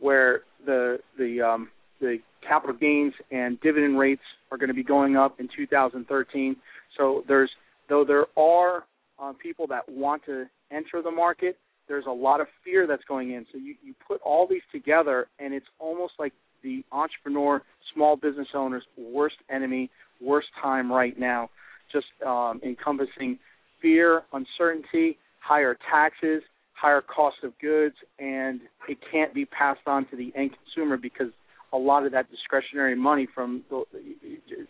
where 0.00 0.40
the 0.66 0.98
the 1.18 1.40
um, 1.40 1.68
the 2.00 2.18
capital 2.46 2.76
gains 2.76 3.14
and 3.30 3.60
dividend 3.60 3.98
rates 3.98 4.22
are 4.50 4.58
going 4.58 4.68
to 4.68 4.74
be 4.74 4.82
going 4.82 5.16
up 5.16 5.38
in 5.38 5.48
2013. 5.56 6.56
So 6.98 7.24
there's 7.28 7.50
though 7.88 8.04
there 8.04 8.26
are 8.36 8.84
uh, 9.18 9.32
people 9.40 9.66
that 9.68 9.88
want 9.88 10.24
to 10.26 10.46
enter 10.70 11.02
the 11.02 11.10
market, 11.10 11.58
there's 11.92 12.06
a 12.06 12.10
lot 12.10 12.40
of 12.40 12.46
fear 12.64 12.86
that's 12.86 13.04
going 13.04 13.32
in. 13.32 13.44
So 13.52 13.58
you, 13.58 13.74
you 13.84 13.94
put 14.08 14.18
all 14.22 14.46
these 14.48 14.62
together, 14.72 15.26
and 15.38 15.52
it's 15.52 15.66
almost 15.78 16.14
like 16.18 16.32
the 16.62 16.82
entrepreneur, 16.90 17.60
small 17.92 18.16
business 18.16 18.48
owner's 18.54 18.84
worst 18.96 19.36
enemy, 19.50 19.90
worst 20.18 20.46
time 20.62 20.90
right 20.90 21.20
now, 21.20 21.50
just 21.92 22.06
um, 22.26 22.62
encompassing 22.64 23.38
fear, 23.82 24.22
uncertainty, 24.32 25.18
higher 25.40 25.76
taxes, 25.90 26.42
higher 26.72 27.02
cost 27.02 27.36
of 27.42 27.52
goods, 27.60 27.96
and 28.18 28.62
it 28.88 28.96
can't 29.12 29.34
be 29.34 29.44
passed 29.44 29.86
on 29.86 30.08
to 30.08 30.16
the 30.16 30.32
end 30.34 30.52
consumer 30.64 30.96
because 30.96 31.28
a 31.74 31.78
lot 31.78 32.06
of 32.06 32.12
that 32.12 32.30
discretionary 32.30 32.96
money 32.96 33.28
from 33.34 33.64
the 33.68 33.84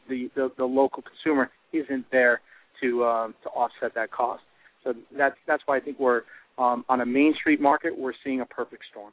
the, 0.09 0.29
the, 0.35 0.51
the 0.59 0.65
local 0.65 1.05
consumer 1.05 1.51
isn't 1.73 2.05
there 2.11 2.41
to 2.83 3.05
um, 3.05 3.35
to 3.45 3.49
offset 3.51 3.95
that 3.95 4.11
cost. 4.11 4.43
So 4.83 4.95
that's 5.17 5.37
that's 5.47 5.63
why 5.67 5.77
I 5.77 5.81
think 5.81 6.01
we're 6.01 6.23
um, 6.59 6.85
on 6.89 7.01
a 7.01 7.07
main 7.07 7.35
street 7.39 7.61
market, 7.61 7.97
we're 7.97 8.13
seeing 8.25 8.41
a 8.41 8.47
perfect 8.47 8.85
storm. 8.91 9.13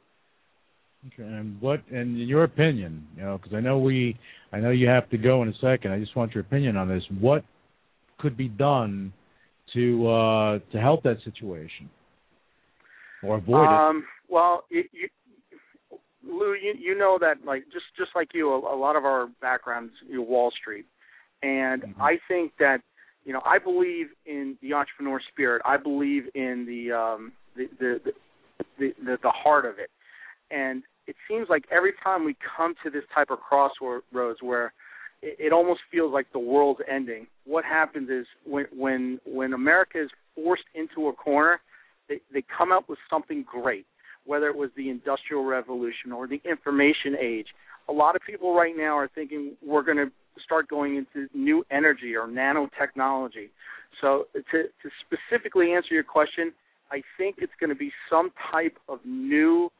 Okay, 1.06 1.22
and 1.22 1.60
what, 1.60 1.80
and 1.90 2.20
in 2.20 2.28
your 2.28 2.44
opinion, 2.44 3.06
you 3.16 3.22
know, 3.22 3.38
because 3.38 3.54
I 3.56 3.60
know 3.60 3.78
we, 3.78 4.18
I 4.52 4.60
know 4.60 4.70
you 4.70 4.86
have 4.88 5.08
to 5.10 5.18
go 5.18 5.42
in 5.42 5.48
a 5.48 5.54
second. 5.60 5.92
I 5.92 5.98
just 5.98 6.14
want 6.14 6.34
your 6.34 6.42
opinion 6.42 6.76
on 6.76 6.88
this. 6.88 7.02
What 7.18 7.42
could 8.18 8.36
be 8.36 8.48
done 8.48 9.12
to 9.74 10.08
uh, 10.08 10.58
to 10.72 10.78
help 10.78 11.02
that 11.04 11.16
situation 11.24 11.88
or 13.22 13.38
avoid 13.38 13.66
um, 13.66 13.98
it? 13.98 14.32
Well, 14.32 14.64
you, 14.70 14.84
you, 14.92 15.08
Lou, 16.22 16.52
you, 16.52 16.74
you 16.78 16.98
know 16.98 17.18
that 17.20 17.46
like 17.46 17.64
just 17.72 17.86
just 17.96 18.10
like 18.14 18.28
you, 18.34 18.50
a, 18.50 18.74
a 18.74 18.76
lot 18.76 18.96
of 18.96 19.04
our 19.04 19.28
backgrounds, 19.40 19.92
you 20.06 20.16
know, 20.16 20.22
Wall 20.22 20.52
Street, 20.60 20.84
and 21.42 21.82
mm-hmm. 21.82 22.02
I 22.02 22.18
think 22.28 22.52
that 22.58 22.82
you 23.24 23.32
know, 23.32 23.42
I 23.44 23.58
believe 23.58 24.06
in 24.26 24.56
the 24.62 24.72
entrepreneur 24.72 25.20
spirit. 25.32 25.62
I 25.64 25.76
believe 25.76 26.24
in 26.34 26.64
the 26.66 26.96
um, 26.96 27.32
the, 27.56 27.68
the, 27.78 28.00
the 28.78 28.92
the 29.04 29.18
the 29.22 29.30
heart 29.30 29.66
of 29.66 29.78
it, 29.78 29.90
and 30.50 30.82
it 31.06 31.16
seems 31.28 31.48
like 31.48 31.64
every 31.70 31.92
time 32.02 32.24
we 32.24 32.36
come 32.56 32.74
to 32.84 32.90
this 32.90 33.04
type 33.14 33.30
of 33.30 33.40
crossroads 33.40 34.38
where 34.40 34.72
it, 35.22 35.36
it 35.38 35.52
almost 35.52 35.80
feels 35.90 36.12
like 36.12 36.26
the 36.32 36.38
world's 36.38 36.80
ending. 36.90 37.26
What 37.44 37.64
happens 37.64 38.08
is 38.10 38.26
when 38.46 38.66
when 38.74 39.20
when 39.26 39.52
America 39.52 40.02
is 40.02 40.10
forced 40.34 40.64
into 40.74 41.08
a 41.08 41.12
corner, 41.12 41.60
they 42.08 42.20
they 42.32 42.42
come 42.56 42.72
up 42.72 42.88
with 42.88 42.98
something 43.08 43.44
great. 43.50 43.86
Whether 44.26 44.48
it 44.48 44.56
was 44.56 44.70
the 44.76 44.90
industrial 44.90 45.44
revolution 45.44 46.12
or 46.12 46.26
the 46.26 46.40
information 46.44 47.16
age, 47.20 47.48
a 47.88 47.92
lot 47.92 48.16
of 48.16 48.22
people 48.22 48.54
right 48.54 48.74
now 48.76 48.96
are 48.96 49.08
thinking 49.14 49.56
we're 49.66 49.82
going 49.82 49.96
to 49.96 50.12
start 50.44 50.68
going 50.68 50.96
into 50.96 51.28
new 51.34 51.64
energy 51.70 52.14
or 52.14 52.26
nanotechnology. 52.26 53.50
So 54.00 54.26
to, 54.34 54.62
to 54.62 54.90
specifically 55.04 55.72
answer 55.72 55.94
your 55.94 56.04
question, 56.04 56.52
I 56.90 57.02
think 57.16 57.36
it's 57.38 57.52
going 57.60 57.70
to 57.70 57.76
be 57.76 57.92
some 58.08 58.30
type 58.52 58.76
of 58.88 59.00
new 59.04 59.70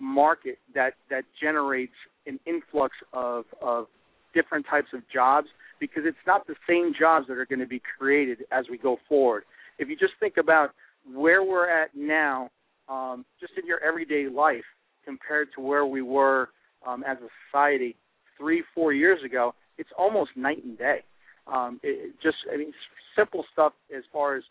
market 0.00 0.58
that 0.74 0.94
that 1.10 1.24
generates 1.40 1.94
an 2.26 2.38
influx 2.46 2.94
of 3.12 3.44
of 3.60 3.86
different 4.34 4.66
types 4.70 4.88
of 4.94 5.00
jobs 5.12 5.48
because 5.80 6.02
it's 6.06 6.16
not 6.26 6.46
the 6.46 6.54
same 6.68 6.92
jobs 6.98 7.26
that 7.28 7.36
are 7.36 7.46
going 7.46 7.58
to 7.58 7.66
be 7.66 7.80
created 7.98 8.44
as 8.52 8.66
we 8.70 8.78
go 8.78 8.98
forward. 9.08 9.44
If 9.78 9.88
you 9.88 9.96
just 9.96 10.12
think 10.20 10.36
about 10.36 10.70
where 11.12 11.42
we're 11.42 11.68
at 11.68 11.90
now, 11.96 12.50
um, 12.88 13.24
just 13.40 13.52
in 13.56 13.66
your 13.66 13.82
everyday 13.82 14.28
life 14.28 14.64
compared 15.04 15.48
to 15.54 15.60
where 15.60 15.86
we 15.86 16.02
were 16.02 16.50
um, 16.86 17.04
as 17.06 17.16
a 17.18 17.28
society 17.46 17.96
three, 18.36 18.62
four 18.74 18.92
years 18.92 19.18
ago, 19.24 19.54
it's 19.78 19.90
almost 19.96 20.30
night 20.36 20.64
and 20.64 20.76
day. 20.76 21.00
Um, 21.46 21.80
it, 21.82 22.14
just 22.22 22.36
I 22.52 22.56
mean, 22.56 22.72
simple 23.16 23.44
stuff 23.52 23.72
as 23.96 24.04
far 24.12 24.36
as 24.36 24.44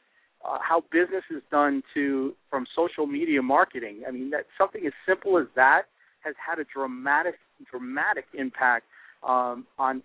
uh, 0.45 0.57
how 0.61 0.83
business 0.91 1.23
is 1.29 1.41
done 1.51 1.83
to 1.93 2.33
from 2.49 2.65
social 2.75 3.05
media 3.05 3.41
marketing. 3.41 4.03
I 4.07 4.11
mean, 4.11 4.29
that 4.31 4.45
something 4.57 4.85
as 4.85 4.93
simple 5.07 5.37
as 5.37 5.45
that 5.55 5.83
has 6.21 6.35
had 6.45 6.59
a 6.59 6.65
dramatic 6.73 7.35
dramatic 7.69 8.25
impact 8.33 8.85
um, 9.27 9.65
on 9.77 10.01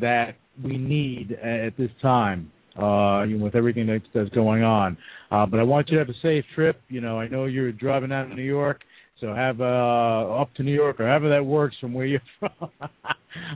that 0.00 0.36
we 0.62 0.78
need 0.78 1.32
at 1.32 1.76
this 1.76 1.90
time 2.00 2.50
uh, 2.78 3.26
with 3.40 3.54
everything 3.54 3.86
that's, 3.86 4.04
that's 4.14 4.30
going 4.30 4.62
on. 4.62 4.96
Uh, 5.30 5.46
but 5.46 5.60
I 5.60 5.62
want 5.62 5.88
you 5.88 5.98
to 5.98 6.04
have 6.04 6.08
a 6.08 6.18
safe 6.22 6.44
trip. 6.54 6.80
You 6.88 7.00
know, 7.00 7.18
I 7.18 7.28
know 7.28 7.44
you're 7.44 7.72
driving 7.72 8.12
out 8.12 8.28
to 8.28 8.34
New 8.34 8.42
York, 8.42 8.80
so 9.20 9.34
have 9.34 9.60
uh, 9.60 10.40
up 10.40 10.54
to 10.54 10.62
New 10.62 10.74
York 10.74 11.00
or 11.00 11.06
however 11.06 11.28
that 11.30 11.44
works 11.44 11.76
from 11.80 11.92
where 11.92 12.06
you're 12.06 12.20
from. 12.40 12.50
uh, 12.60 12.88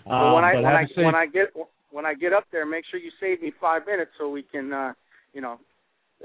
well, 0.06 0.34
when 0.34 0.44
I 0.44 0.54
when 0.56 0.66
I, 0.66 0.84
safe... 0.88 1.04
when 1.04 1.14
I 1.14 1.26
get 1.26 1.54
when 1.90 2.06
I 2.06 2.14
get 2.14 2.32
up 2.32 2.44
there, 2.52 2.66
make 2.66 2.84
sure 2.90 2.98
you 2.98 3.10
save 3.20 3.40
me 3.42 3.52
five 3.60 3.82
minutes 3.86 4.10
so 4.18 4.28
we 4.28 4.42
can, 4.42 4.72
uh, 4.72 4.92
you 5.32 5.40
know, 5.40 5.58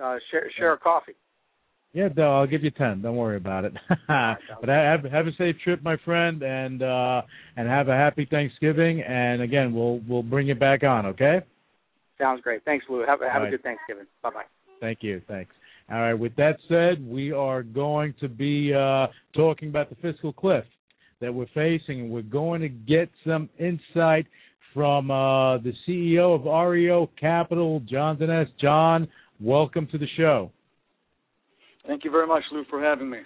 uh, 0.03 0.15
share 0.31 0.49
share 0.57 0.73
a 0.73 0.77
coffee. 0.77 1.13
Yeah, 1.93 2.09
I'll 2.19 2.47
give 2.47 2.63
you 2.63 2.71
ten. 2.71 3.01
Don't 3.01 3.15
worry 3.15 3.37
about 3.37 3.65
it. 3.65 3.73
but 4.07 4.69
have 4.69 5.03
have 5.03 5.27
a 5.27 5.31
safe 5.37 5.55
trip, 5.63 5.81
my 5.81 5.97
friend, 6.05 6.43
and 6.43 6.83
uh 6.83 7.21
and 7.55 7.67
have 7.67 7.87
a 7.87 7.95
happy 7.95 8.27
Thanksgiving. 8.29 9.01
And 9.01 9.41
again, 9.41 9.73
we'll 9.73 10.01
we'll 10.07 10.23
bring 10.23 10.47
you 10.47 10.55
back 10.55 10.83
on. 10.83 11.07
Okay. 11.07 11.39
Sounds 12.19 12.41
great. 12.41 12.63
Thanks, 12.65 12.85
Lou. 12.89 12.99
Have, 12.99 13.19
have 13.21 13.21
All 13.21 13.37
a 13.37 13.43
right. 13.43 13.51
good 13.51 13.63
Thanksgiving. 13.63 14.05
Bye 14.23 14.29
bye. 14.31 14.43
Thank 14.79 14.99
you. 15.01 15.21
Thanks. 15.27 15.51
All 15.91 15.99
right. 15.99 16.13
With 16.13 16.35
that 16.35 16.57
said, 16.67 17.05
we 17.07 17.31
are 17.31 17.63
going 17.63 18.13
to 18.19 18.27
be 18.27 18.73
uh, 18.73 19.07
talking 19.35 19.69
about 19.69 19.89
the 19.89 19.95
fiscal 19.95 20.33
cliff 20.33 20.65
that 21.21 21.33
we're 21.33 21.47
facing, 21.53 22.01
and 22.01 22.11
we're 22.11 22.21
going 22.21 22.61
to 22.61 22.69
get 22.69 23.09
some 23.25 23.49
insight 23.59 24.27
from 24.73 25.09
uh, 25.09 25.57
the 25.59 25.73
CEO 25.87 26.35
of 26.35 26.69
REO 26.69 27.09
Capital, 27.19 27.81
John 27.89 28.19
Dines. 28.19 28.49
John, 28.61 29.07
welcome 29.39 29.87
to 29.91 29.97
the 29.97 30.07
show. 30.15 30.51
Thank 31.87 32.03
you 32.03 32.11
very 32.11 32.27
much, 32.27 32.43
Lou, 32.51 32.63
for 32.69 32.81
having 32.81 33.09
me. 33.09 33.19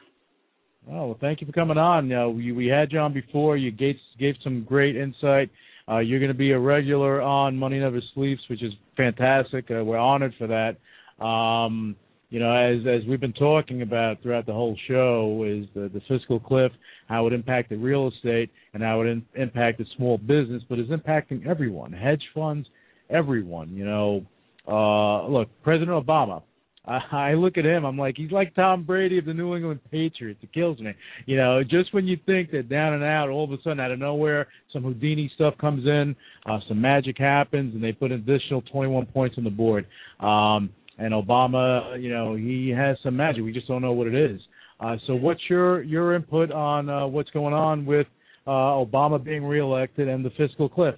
Oh, 0.90 1.08
well, 1.08 1.18
thank 1.20 1.42
you 1.42 1.48
for 1.48 1.54
coming 1.54 1.78
on. 1.78 2.12
Uh, 2.12 2.30
we, 2.30 2.52
we 2.52 2.68
had 2.68 2.92
you 2.92 3.00
on 3.00 3.14
before. 3.14 3.58
You 3.58 3.72
gave, 3.72 3.96
gave 4.20 4.36
some 4.44 4.64
great 4.64 4.96
insight. 4.96 5.50
Uh, 5.92 6.00
you're 6.00 6.20
going 6.20 6.32
to 6.32 6.38
be 6.38 6.52
a 6.52 6.60
regular 6.60 7.22
on 7.22 7.58
Money 7.58 7.80
Never 7.80 8.00
Sleeps, 8.14 8.42
which 8.50 8.64
is 8.64 8.72
fantastic. 8.96 9.70
Uh, 9.70 9.84
we're 9.84 9.98
honored 9.98 10.34
for 10.38 10.48
that. 10.48 11.24
Um, 11.24 11.98
you 12.30 12.40
know, 12.40 12.54
as 12.54 12.80
as 12.88 13.06
we've 13.10 13.20
been 13.20 13.34
talking 13.34 13.82
about 13.82 14.22
throughout 14.24 14.46
the 14.46 14.54
whole 14.54 14.78
show, 14.88 15.44
is 15.46 15.66
the, 15.76 15.90
the 15.90 16.02
fiscal 16.08 16.40
cliff, 16.40 16.72
how 17.08 17.28
it 17.28 17.34
impacted 17.34 17.82
real 17.82 18.08
estate, 18.08 18.50
and 18.74 18.82
how 18.82 19.02
it 19.02 19.08
in, 19.08 19.26
impacted 19.36 19.86
small 19.98 20.18
business, 20.18 20.64
but 20.70 20.80
is 20.80 20.88
impacting 20.88 21.46
everyone, 21.46 21.92
hedge 21.92 22.24
funds, 22.34 22.70
everyone. 23.10 23.76
You 23.76 23.84
know, 23.84 24.26
uh, 24.68 25.28
look, 25.28 25.50
President 25.62 25.92
Obama. 25.92 26.42
I, 26.84 27.34
look 27.34 27.58
at 27.58 27.66
him, 27.66 27.86
I'm 27.86 27.98
like, 27.98 28.16
he's 28.18 28.32
like 28.32 28.56
Tom 28.56 28.84
Brady 28.84 29.20
of 29.20 29.26
the 29.26 29.34
New 29.34 29.56
England 29.56 29.82
Patriots. 29.92 30.40
It 30.42 30.52
kills 30.52 30.80
me. 30.80 30.94
You 31.28 31.38
know, 31.38 31.64
just 31.64 31.94
when 31.94 32.08
you 32.08 32.18
think 32.26 32.50
that 32.52 32.70
down 32.70 32.94
and 32.94 33.04
out, 33.04 33.30
all 33.30 33.44
of 33.44 33.52
a 33.52 33.62
sudden, 33.64 33.80
out 33.80 33.92
of 33.92 34.00
nowhere, 34.00 34.48
some 34.74 34.82
Houdini 34.82 35.32
stuff 35.36 35.54
comes 35.60 35.86
in, 35.86 36.16
uh, 36.48 36.58
some 36.68 36.82
magic 36.82 37.18
happens, 37.20 37.76
and 37.76 37.84
they 37.84 37.92
put 37.92 38.12
an 38.12 38.20
additional 38.20 38.64
21 38.64 39.06
points 39.08 39.36
on 39.38 39.44
the 39.44 39.52
board. 39.52 39.86
Um, 40.20 40.72
and 40.98 41.14
Obama, 41.14 42.02
you 42.02 42.10
know, 42.10 42.36
he 42.36 42.70
has 42.76 42.98
some 43.04 43.16
magic. 43.16 43.44
We 43.44 43.54
just 43.54 43.68
don't 43.68 43.82
know 43.82 43.94
what 43.94 44.08
it 44.08 44.16
is. 44.16 44.42
Uh, 44.80 44.98
so, 45.06 45.14
what's 45.14 45.42
your 45.48 45.84
your 45.84 46.16
input 46.16 46.52
on 46.52 46.90
uh, 46.90 47.06
what's 47.06 47.30
going 47.30 47.54
on 47.54 47.86
with 47.86 48.08
uh, 48.48 48.50
Obama 48.50 49.24
being 49.24 49.44
reelected 49.44 50.08
and 50.08 50.26
the 50.26 50.32
fiscal 50.32 50.68
cliff? 50.68 50.96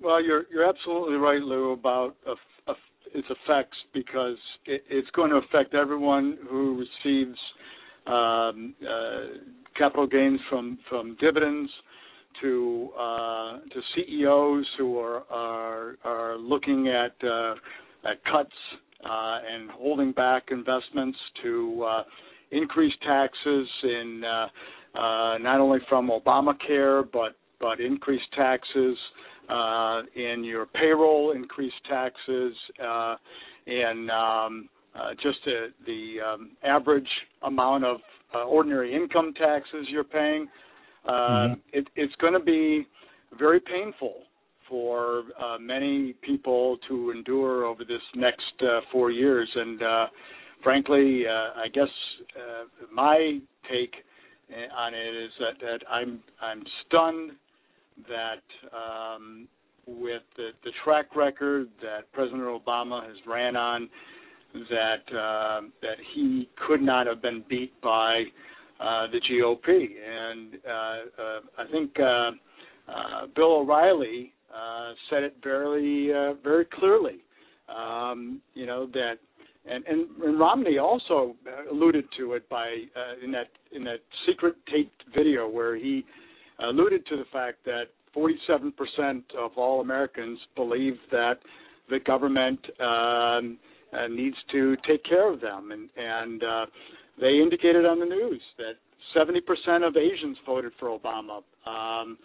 Well, 0.00 0.22
you're 0.22 0.44
you're 0.50 0.68
absolutely 0.68 1.16
right, 1.16 1.40
Lou, 1.40 1.72
about 1.72 2.16
its 3.14 3.26
effects 3.30 3.76
because 3.92 4.36
it, 4.66 4.82
it's 4.90 5.10
going 5.10 5.30
to 5.30 5.36
affect 5.36 5.74
everyone 5.74 6.38
who 6.48 6.84
receives 7.04 7.38
um, 8.06 8.74
uh, 8.82 9.38
capital 9.76 10.06
gains 10.06 10.40
from 10.50 10.78
from 10.88 11.16
dividends 11.20 11.70
to 12.42 12.90
uh, 12.98 13.58
to 13.72 13.80
CEOs 13.94 14.66
who 14.78 14.98
are 14.98 15.24
are, 15.30 15.96
are 16.04 16.36
looking 16.36 16.88
at 16.88 17.14
uh, 17.26 17.54
at 18.04 18.22
cuts 18.24 18.50
uh, 19.04 19.38
and 19.50 19.70
holding 19.70 20.12
back 20.12 20.44
investments 20.50 21.18
to 21.42 21.84
uh, 21.88 22.02
increase 22.50 22.92
taxes 23.06 23.68
in 23.82 24.22
uh, 24.24 24.98
uh, 24.98 25.38
not 25.38 25.60
only 25.60 25.78
from 25.88 26.10
Obamacare 26.10 27.04
but 27.12 27.36
but 27.60 27.80
increased 27.80 28.30
taxes 28.36 28.96
uh, 29.48 30.02
in 30.14 30.44
your 30.44 30.66
payroll, 30.66 31.32
increased 31.32 31.74
taxes, 31.88 32.54
uh, 32.82 33.16
and 33.66 34.10
um, 34.10 34.68
uh, 34.94 35.10
just 35.22 35.38
the, 35.44 35.68
the 35.86 36.16
um, 36.26 36.50
average 36.62 37.08
amount 37.42 37.84
of 37.84 37.98
uh, 38.34 38.44
ordinary 38.44 38.94
income 38.94 39.32
taxes 39.34 39.86
you're 39.88 40.04
paying. 40.04 40.48
Uh, 41.06 41.10
Mm-hmm. 41.12 41.60
it, 41.72 41.86
it's 41.96 42.14
going 42.16 42.32
to 42.32 42.40
be 42.40 42.86
very 43.38 43.60
painful 43.60 44.22
for 44.68 45.24
uh, 45.42 45.58
many 45.58 46.14
people 46.22 46.78
to 46.88 47.10
endure 47.10 47.64
over 47.64 47.84
this 47.84 48.00
next 48.14 48.42
uh, 48.62 48.80
four 48.90 49.10
years. 49.10 49.48
And 49.54 49.82
uh, 49.82 50.06
frankly, 50.62 51.24
uh, 51.26 51.60
I 51.60 51.68
guess 51.72 51.88
uh, 52.36 52.64
my 52.92 53.38
take 53.70 53.92
uh, 54.50 54.74
on 54.74 54.94
it 54.94 55.14
is 55.24 55.30
that, 55.38 55.60
that 55.60 55.80
I'm 55.90 56.20
I'm 56.40 56.62
stunned 56.86 57.32
that 58.08 58.76
um, 58.76 59.48
with 59.86 60.22
the, 60.36 60.50
the 60.64 60.70
track 60.84 61.14
record 61.16 61.68
that 61.82 62.10
President 62.12 62.42
Obama 62.42 63.02
has 63.06 63.16
ran 63.26 63.56
on, 63.56 63.88
that 64.70 65.16
uh, 65.16 65.60
that 65.82 65.96
he 66.14 66.48
could 66.66 66.80
not 66.80 67.06
have 67.06 67.20
been 67.20 67.44
beat 67.48 67.72
by 67.82 68.22
uh, 68.80 69.06
the 69.08 69.20
GOP. 69.30 69.66
And 69.68 70.54
uh, 70.66 70.70
uh, 70.70 71.40
I 71.58 71.70
think 71.70 71.90
uh, 71.98 72.30
uh, 72.88 73.26
Bill 73.34 73.56
O'Reilly 73.56 74.32
uh, 74.54 74.92
said 75.10 75.22
it 75.24 75.36
very 75.42 76.12
uh, 76.14 76.34
very 76.42 76.64
clearly. 76.66 77.18
Um, 77.68 78.40
you 78.54 78.66
know 78.66 78.86
that, 78.92 79.14
and, 79.68 79.84
and 79.86 80.06
and 80.22 80.38
Romney 80.38 80.78
also 80.78 81.34
alluded 81.70 82.04
to 82.18 82.34
it 82.34 82.48
by 82.48 82.84
uh, 82.94 83.24
in 83.24 83.32
that 83.32 83.48
in 83.72 83.82
that 83.84 84.00
secret 84.26 84.54
taped 84.70 85.02
video 85.14 85.48
where 85.48 85.74
he 85.76 86.04
alluded 86.68 87.06
to 87.06 87.16
the 87.16 87.24
fact 87.32 87.64
that 87.64 87.84
47% 88.16 88.72
of 89.36 89.52
all 89.56 89.80
Americans 89.80 90.38
believe 90.54 90.94
that 91.10 91.38
the 91.90 91.98
government 92.00 92.60
um, 92.80 93.58
uh, 93.92 94.08
needs 94.08 94.36
to 94.52 94.76
take 94.88 95.04
care 95.04 95.32
of 95.32 95.40
them, 95.40 95.70
and 95.72 95.88
and 95.96 96.42
uh, 96.42 96.66
they 97.20 97.40
indicated 97.40 97.84
on 97.84 98.00
the 98.00 98.06
news 98.06 98.40
that 98.58 98.74
70% 99.16 99.86
of 99.86 99.96
Asians 99.96 100.36
voted 100.44 100.72
for 100.80 100.98
Obama. 100.98 101.42
Um, 101.66 102.18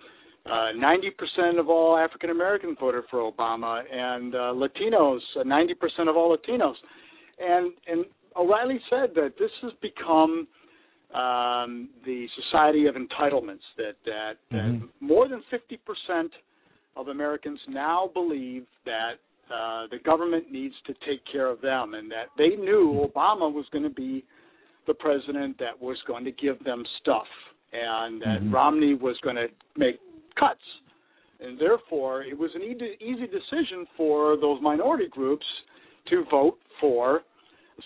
uh, 0.46 0.72
90% 0.76 1.60
of 1.60 1.70
all 1.70 1.98
African 1.98 2.32
Americans 2.32 2.78
voted 2.80 3.04
for 3.12 3.32
Obama, 3.32 3.84
and 3.92 4.34
uh, 4.34 4.38
Latinos, 4.54 5.20
uh, 5.40 5.44
90% 5.44 6.10
of 6.10 6.16
all 6.16 6.36
Latinos, 6.36 6.76
and 7.40 7.74
and 7.88 8.06
O'Reilly 8.36 8.80
said 8.90 9.10
that 9.16 9.34
this 9.38 9.52
has 9.62 9.72
become 9.82 10.48
um, 11.14 11.90
the 12.06 12.28
society 12.36 12.86
of 12.86 12.96
entitlements. 12.96 13.66
That 13.78 13.96
that, 14.06 14.38
Mhm. 14.52 14.82
that 14.82 14.90
more 15.00 15.28
than 15.28 15.42
fifty 15.50 15.78
percent 15.78 16.32
of 16.96 17.08
Americans 17.08 17.60
now 17.68 18.08
believe 18.14 18.66
that 18.86 19.20
uh, 19.50 19.88
the 19.88 19.98
government 20.00 20.52
needs 20.52 20.76
to 20.86 20.94
take 21.06 21.24
care 21.26 21.48
of 21.48 21.60
them, 21.62 21.96
and 21.96 22.12
that 22.12 22.28
they 22.38 22.50
knew 22.50 23.10
Obama 23.12 23.52
was 23.52 23.66
going 23.72 23.84
to 23.84 23.90
be 23.90 24.24
the 24.86 24.94
president 24.94 25.58
that 25.58 25.80
was 25.82 25.98
going 26.06 26.24
to 26.26 26.32
give 26.32 26.64
them 26.64 26.86
stuff, 27.00 27.28
and 27.74 28.22
that 28.22 28.42
Mhm. 28.42 28.54
Romney 28.54 28.94
was 28.94 29.20
going 29.22 29.36
to 29.36 29.50
make 29.76 30.00
cuts. 30.36 30.64
And 31.40 31.58
therefore, 31.58 32.24
it 32.24 32.38
was 32.38 32.54
an 32.54 32.62
easy, 32.62 32.98
easy 33.00 33.26
decision 33.26 33.88
for 33.96 34.36
those 34.38 34.60
minority 34.62 35.08
groups 35.08 35.46
to 36.08 36.24
vote 36.26 36.60
for 36.80 37.24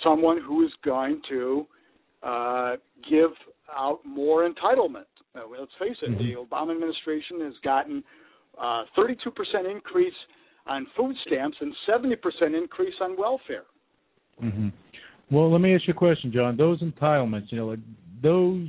someone 0.02 0.40
who 0.40 0.66
is 0.66 0.74
going 0.82 1.22
to 1.30 1.68
uh, 2.24 2.76
give 3.10 3.32
out 3.76 4.00
more 4.06 4.48
entitlement. 4.48 5.06
Uh, 5.36 5.42
let's 5.50 5.72
face 5.80 5.98
it, 6.02 6.18
the 6.20 6.36
Obama 6.36 6.72
administration 6.72 7.42
has 7.42 7.54
gotten 7.64 8.04
uh, 8.62 8.84
32% 8.98 9.16
increase 9.70 10.14
on 10.68 10.86
food 10.96 11.16
stamps 11.26 11.58
and 11.60 11.74
70% 11.90 12.16
increase 12.58 12.94
on 13.02 13.18
welfare. 13.18 13.64
hmm 14.40 14.70
Well, 15.32 15.52
let 15.52 15.62
me 15.62 15.76
ask 15.76 15.88
you 15.88 15.94
a 15.94 15.98
question, 15.98 16.32
John. 16.32 16.56
Those 16.56 16.82
entitlements, 16.82 17.52
you 17.52 17.58
know, 17.58 17.68
like 17.68 17.80
those 18.22 18.68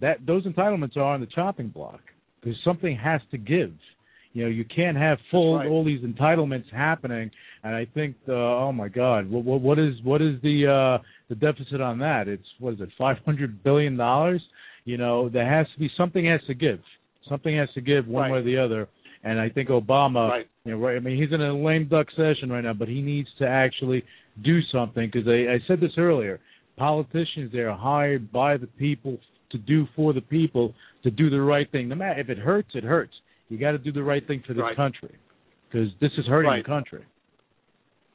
that 0.00 0.24
those 0.26 0.44
entitlements 0.44 0.96
are 0.96 1.02
on 1.02 1.20
the 1.20 1.26
chopping 1.26 1.68
block 1.68 2.00
because 2.40 2.56
something 2.64 2.96
has 2.96 3.20
to 3.30 3.38
give. 3.38 3.72
You 4.32 4.44
know, 4.44 4.50
you 4.50 4.64
can't 4.64 4.96
have 4.96 5.18
full 5.30 5.56
right. 5.58 5.68
all 5.68 5.84
these 5.84 6.02
entitlements 6.02 6.70
happening. 6.72 7.30
And 7.64 7.74
I 7.74 7.84
think, 7.84 8.14
uh, 8.28 8.32
oh 8.32 8.72
my 8.72 8.88
God, 8.88 9.28
what, 9.28 9.44
what, 9.44 9.60
what 9.60 9.78
is 9.78 9.94
what 10.04 10.22
is 10.22 10.40
the 10.42 10.66
uh, 11.00 11.02
the 11.30 11.36
deficit 11.36 11.80
on 11.80 11.98
that? 12.00 12.28
It's 12.28 12.44
what 12.58 12.74
is 12.74 12.80
it, 12.80 12.90
five 12.98 13.16
hundred 13.24 13.62
billion 13.62 13.96
dollars? 13.96 14.42
You 14.84 14.98
know, 14.98 15.28
there 15.30 15.48
has 15.48 15.66
to 15.72 15.78
be 15.78 15.88
something 15.96 16.26
has 16.26 16.40
to 16.48 16.54
give. 16.54 16.80
Something 17.28 17.56
has 17.56 17.68
to 17.74 17.80
give 17.80 18.06
one 18.06 18.24
Right. 18.24 18.32
way 18.32 18.38
or 18.40 18.42
the 18.42 18.58
other. 18.58 18.88
And 19.22 19.38
I 19.38 19.48
think 19.48 19.68
Obama, 19.68 20.28
Right. 20.30 20.48
you 20.64 20.72
know, 20.72 20.78
right? 20.78 20.96
I 20.96 21.00
mean, 21.00 21.16
he's 21.16 21.32
in 21.32 21.40
a 21.40 21.54
lame 21.54 21.86
duck 21.86 22.10
session 22.16 22.50
right 22.50 22.64
now, 22.64 22.72
but 22.72 22.88
he 22.88 23.00
needs 23.00 23.28
to 23.38 23.46
actually 23.46 24.02
do 24.42 24.60
something 24.72 25.08
because 25.10 25.28
I, 25.28 25.54
I 25.54 25.58
said 25.68 25.80
this 25.80 25.92
earlier. 25.96 26.40
Politicians 26.76 27.52
they 27.52 27.60
are 27.60 27.76
hired 27.76 28.32
by 28.32 28.56
the 28.56 28.66
people 28.66 29.18
to 29.50 29.58
do 29.58 29.86
for 29.94 30.12
the 30.12 30.22
people 30.22 30.74
to 31.04 31.10
do 31.10 31.30
the 31.30 31.40
right 31.40 31.70
thing. 31.70 31.88
No 31.88 31.94
matter 31.94 32.20
if 32.20 32.30
it 32.30 32.38
hurts, 32.38 32.70
it 32.74 32.82
hurts. 32.84 33.12
You 33.48 33.58
got 33.58 33.72
to 33.72 33.78
do 33.78 33.92
the 33.92 34.02
right 34.02 34.26
thing 34.26 34.42
for 34.46 34.54
the 34.54 34.62
Right. 34.62 34.76
country 34.76 35.14
because 35.68 35.90
this 36.00 36.12
is 36.18 36.26
hurting 36.26 36.56
the 36.56 36.64
country. 36.64 37.04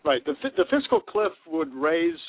Right. 0.03 0.23
The 0.25 0.35
the 0.57 0.65
fiscal 0.65 0.99
cliff 0.99 1.33
would 1.47 1.73
raise 1.73 2.19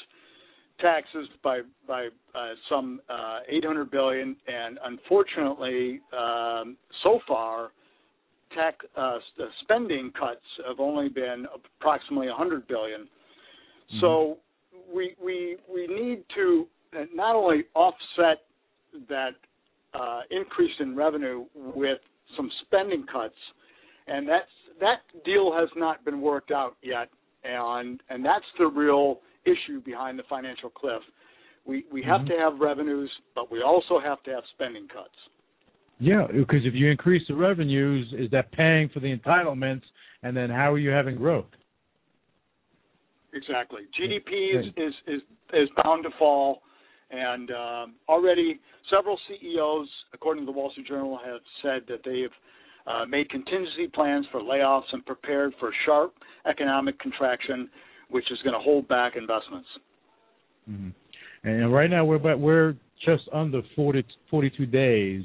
taxes 0.81 1.29
by 1.43 1.61
by 1.87 2.09
uh, 2.35 2.53
some 2.69 3.01
uh, 3.09 3.41
800 3.49 3.91
billion, 3.91 4.37
and 4.47 4.79
unfortunately, 4.85 6.01
um, 6.13 6.77
so 7.03 7.21
far, 7.27 7.71
tax 8.55 8.85
uh, 8.97 9.19
spending 9.63 10.13
cuts 10.19 10.41
have 10.67 10.81
only 10.81 11.09
been 11.09 11.47
approximately 11.55 12.29
100 12.29 12.67
billion. 12.69 13.09
So 14.01 14.39
we 14.93 15.15
we 15.23 15.57
we 15.73 15.87
need 15.87 16.25
to 16.35 16.67
uh, 16.97 17.05
not 17.15 17.35
only 17.35 17.65
offset 17.75 18.43
that 19.09 19.35
uh, 19.95 20.21
increase 20.31 20.73
in 20.81 20.97
revenue 20.97 21.45
with 21.55 21.99
some 22.37 22.51
spending 22.63 23.05
cuts, 23.11 23.35
and 24.07 24.29
that's 24.29 24.51
that 24.81 25.01
deal 25.25 25.53
has 25.57 25.69
not 25.77 26.05
been 26.05 26.21
worked 26.21 26.51
out 26.51 26.77
yet, 26.83 27.09
and 27.45 28.03
and 28.11 28.25
that's 28.25 28.45
the 28.59 28.67
real 28.67 29.21
issue 29.47 29.81
behind 29.81 30.19
the 30.19 30.25
financial 30.29 30.71
cliff. 30.71 31.03
We 31.65 31.85
we 31.91 32.03
have 32.03 32.23
Mhm. 32.23 32.29
to 32.29 32.39
have 32.39 32.61
revenues, 32.61 33.11
but 33.35 33.51
we 33.51 33.63
also 33.63 33.99
have 33.99 34.23
to 34.25 34.35
have 34.35 34.45
spending 34.55 34.87
cuts. 34.89 35.19
Yeah, 35.99 36.27
because 36.27 36.67
if 36.67 36.75
you 36.75 36.91
increase 36.91 37.27
the 37.27 37.35
revenues, 37.35 38.13
is 38.13 38.31
that 38.31 38.53
paying 38.53 38.89
for 38.91 39.01
the 39.01 39.17
entitlements? 39.17 39.83
And 40.23 40.37
then 40.37 40.51
how 40.51 40.73
are 40.73 40.79
you 40.79 40.91
having 40.91 41.17
growth? 41.17 41.47
Exactly. 43.33 43.83
GDP 43.99 44.55
is 44.55 44.67
is 44.77 44.95
is, 45.07 45.23
is 45.53 45.69
bound 45.83 46.05
to 46.05 46.11
fall, 46.19 46.63
and 47.11 47.51
um, 47.51 47.95
already 48.09 48.61
several 48.91 49.19
CEOs, 49.29 49.89
according 50.13 50.43
to 50.43 50.47
the 50.47 50.57
Wall 50.57 50.71
Street 50.71 50.87
Journal, 50.87 51.19
have 51.25 51.41
said 51.63 51.83
that 51.89 52.03
they 52.05 52.21
have 52.21 52.33
uh, 52.87 53.05
made 53.07 53.29
contingency 53.31 53.89
plans 53.89 54.27
for 54.31 54.41
layoffs 54.41 54.93
and 54.93 55.05
prepared 55.05 55.53
for 55.59 55.73
sharp 55.85 56.15
economic 56.49 56.99
contraction, 57.01 57.69
which 58.11 58.31
is 58.31 58.39
going 58.43 58.55
to 58.55 58.61
hold 58.61 58.89
back 58.89 59.15
investments. 59.17 59.69
hmm 60.67 60.89
And 61.45 61.73
right 61.73 61.91
now 61.91 62.05
we're 62.05 62.17
about, 62.17 62.41
we're 62.41 62.77
just 63.05 63.25
under 63.33 63.63
40, 63.75 64.05
42 64.31 64.67
days 64.67 65.25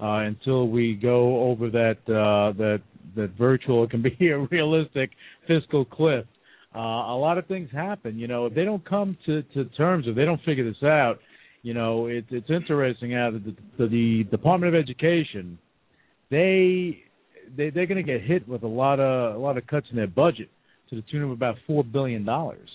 uh, 0.00 0.18
until 0.18 0.68
we 0.68 0.94
go 0.94 1.48
over 1.50 1.70
that 1.70 1.98
uh, 2.08 2.52
that 2.58 2.82
that 3.14 3.30
virtual 3.38 3.84
it 3.84 3.90
can 3.90 4.02
be 4.02 4.14
a 4.28 4.38
realistic 4.50 5.10
fiscal 5.46 5.84
cliff. 5.84 6.26
Uh, 6.74 6.78
a 6.78 7.16
lot 7.16 7.38
of 7.38 7.46
things 7.46 7.70
happen. 7.72 8.18
You 8.18 8.28
know, 8.28 8.46
if 8.46 8.54
they 8.54 8.64
don't 8.64 8.84
come 8.86 9.16
to, 9.24 9.42
to 9.42 9.64
terms, 9.76 10.04
if 10.06 10.14
they 10.14 10.26
don't 10.26 10.42
figure 10.44 10.64
this 10.64 10.82
out, 10.82 11.20
you 11.62 11.72
know, 11.72 12.06
it, 12.06 12.26
it's 12.28 12.50
interesting 12.50 13.12
how 13.12 13.30
the, 13.30 13.56
the, 13.78 13.88
the 13.88 14.24
Department 14.24 14.74
of 14.74 14.78
Education, 14.78 15.58
they 16.30 17.02
they 17.56 17.70
they're 17.70 17.86
going 17.86 17.96
to 17.96 18.02
get 18.02 18.20
hit 18.20 18.46
with 18.46 18.62
a 18.62 18.68
lot 18.68 19.00
of 19.00 19.34
a 19.34 19.38
lot 19.38 19.56
of 19.56 19.66
cuts 19.66 19.86
in 19.90 19.96
their 19.96 20.06
budget 20.06 20.50
to 20.90 20.96
the 20.96 21.02
tune 21.10 21.22
of 21.22 21.30
about 21.30 21.56
four 21.66 21.84
billion 21.84 22.24
dollars, 22.24 22.68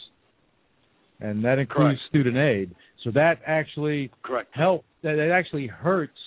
and 1.19 1.43
that 1.43 1.59
includes 1.59 1.99
Correct. 1.99 2.09
student 2.09 2.37
aid. 2.37 2.75
So 3.03 3.11
that 3.11 3.39
actually 3.45 4.11
Correct. 4.23 4.49
help 4.53 4.83
that 5.03 5.15
it 5.15 5.31
actually 5.31 5.67
hurts 5.67 6.17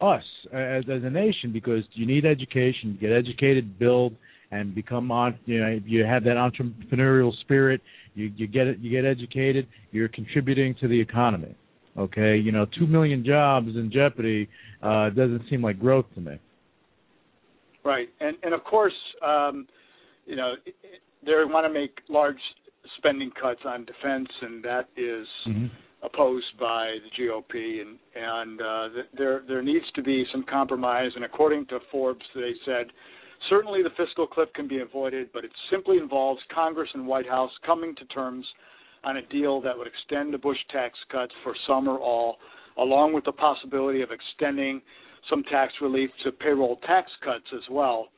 us 0.00 0.24
as 0.52 0.84
as 0.90 1.02
a 1.04 1.10
nation 1.10 1.52
because 1.52 1.82
you 1.92 2.06
need 2.06 2.24
education, 2.24 2.98
get 3.00 3.12
educated, 3.12 3.78
build, 3.78 4.16
and 4.50 4.74
become 4.74 5.10
on. 5.10 5.38
You 5.46 5.60
know, 5.60 5.68
if 5.68 5.82
you 5.86 6.04
have 6.04 6.24
that 6.24 6.36
entrepreneurial 6.36 7.32
spirit. 7.40 7.80
You 8.14 8.32
you 8.36 8.46
get 8.46 8.66
it. 8.66 8.78
You 8.78 8.90
get 8.90 9.04
educated. 9.04 9.66
You're 9.90 10.08
contributing 10.08 10.74
to 10.80 10.88
the 10.88 11.00
economy. 11.00 11.54
Okay, 11.96 12.36
you 12.36 12.52
know, 12.52 12.66
two 12.78 12.86
million 12.86 13.24
jobs 13.24 13.68
in 13.68 13.90
jeopardy 13.92 14.48
uh, 14.82 15.10
doesn't 15.10 15.42
seem 15.48 15.62
like 15.62 15.78
growth 15.78 16.06
to 16.14 16.20
me. 16.20 16.38
Right, 17.84 18.08
and 18.20 18.36
and 18.42 18.54
of 18.54 18.64
course, 18.64 18.94
um, 19.24 19.66
you 20.26 20.36
know, 20.36 20.54
they 21.24 21.32
want 21.44 21.66
to 21.66 21.72
make 21.72 22.00
large 22.08 22.38
spending 22.98 23.30
cuts 23.40 23.60
on 23.64 23.84
defense, 23.84 24.28
and 24.42 24.64
that 24.64 24.88
is 24.96 25.26
opposed 26.02 26.58
by 26.60 26.96
the 27.02 27.22
GOP, 27.22 27.80
and 27.80 27.98
and 28.14 28.60
uh, 28.60 28.88
there 29.16 29.42
there 29.48 29.62
needs 29.62 29.86
to 29.94 30.02
be 30.02 30.24
some 30.32 30.44
compromise. 30.48 31.10
And 31.16 31.24
according 31.24 31.66
to 31.66 31.78
Forbes, 31.90 32.24
they 32.34 32.52
said 32.64 32.86
certainly 33.48 33.82
the 33.82 33.90
fiscal 33.96 34.26
cliff 34.26 34.48
can 34.54 34.68
be 34.68 34.80
avoided, 34.80 35.30
but 35.32 35.44
it 35.44 35.52
simply 35.70 35.98
involves 35.98 36.40
Congress 36.54 36.88
and 36.94 37.06
White 37.06 37.28
House 37.28 37.50
coming 37.64 37.94
to 37.96 38.04
terms 38.06 38.46
on 39.02 39.18
a 39.18 39.26
deal 39.26 39.60
that 39.60 39.76
would 39.76 39.86
extend 39.86 40.32
the 40.32 40.38
Bush 40.38 40.58
tax 40.70 40.94
cuts 41.10 41.32
for 41.42 41.54
some 41.66 41.88
or 41.88 41.98
all, 41.98 42.36
along 42.78 43.12
with 43.12 43.24
the 43.24 43.32
possibility 43.32 44.02
of 44.02 44.10
extending 44.10 44.80
some 45.28 45.42
tax 45.44 45.72
relief 45.80 46.10
to 46.24 46.32
payroll 46.32 46.76
tax 46.86 47.10
cuts 47.22 47.44
as 47.54 47.62
well. 47.70 48.08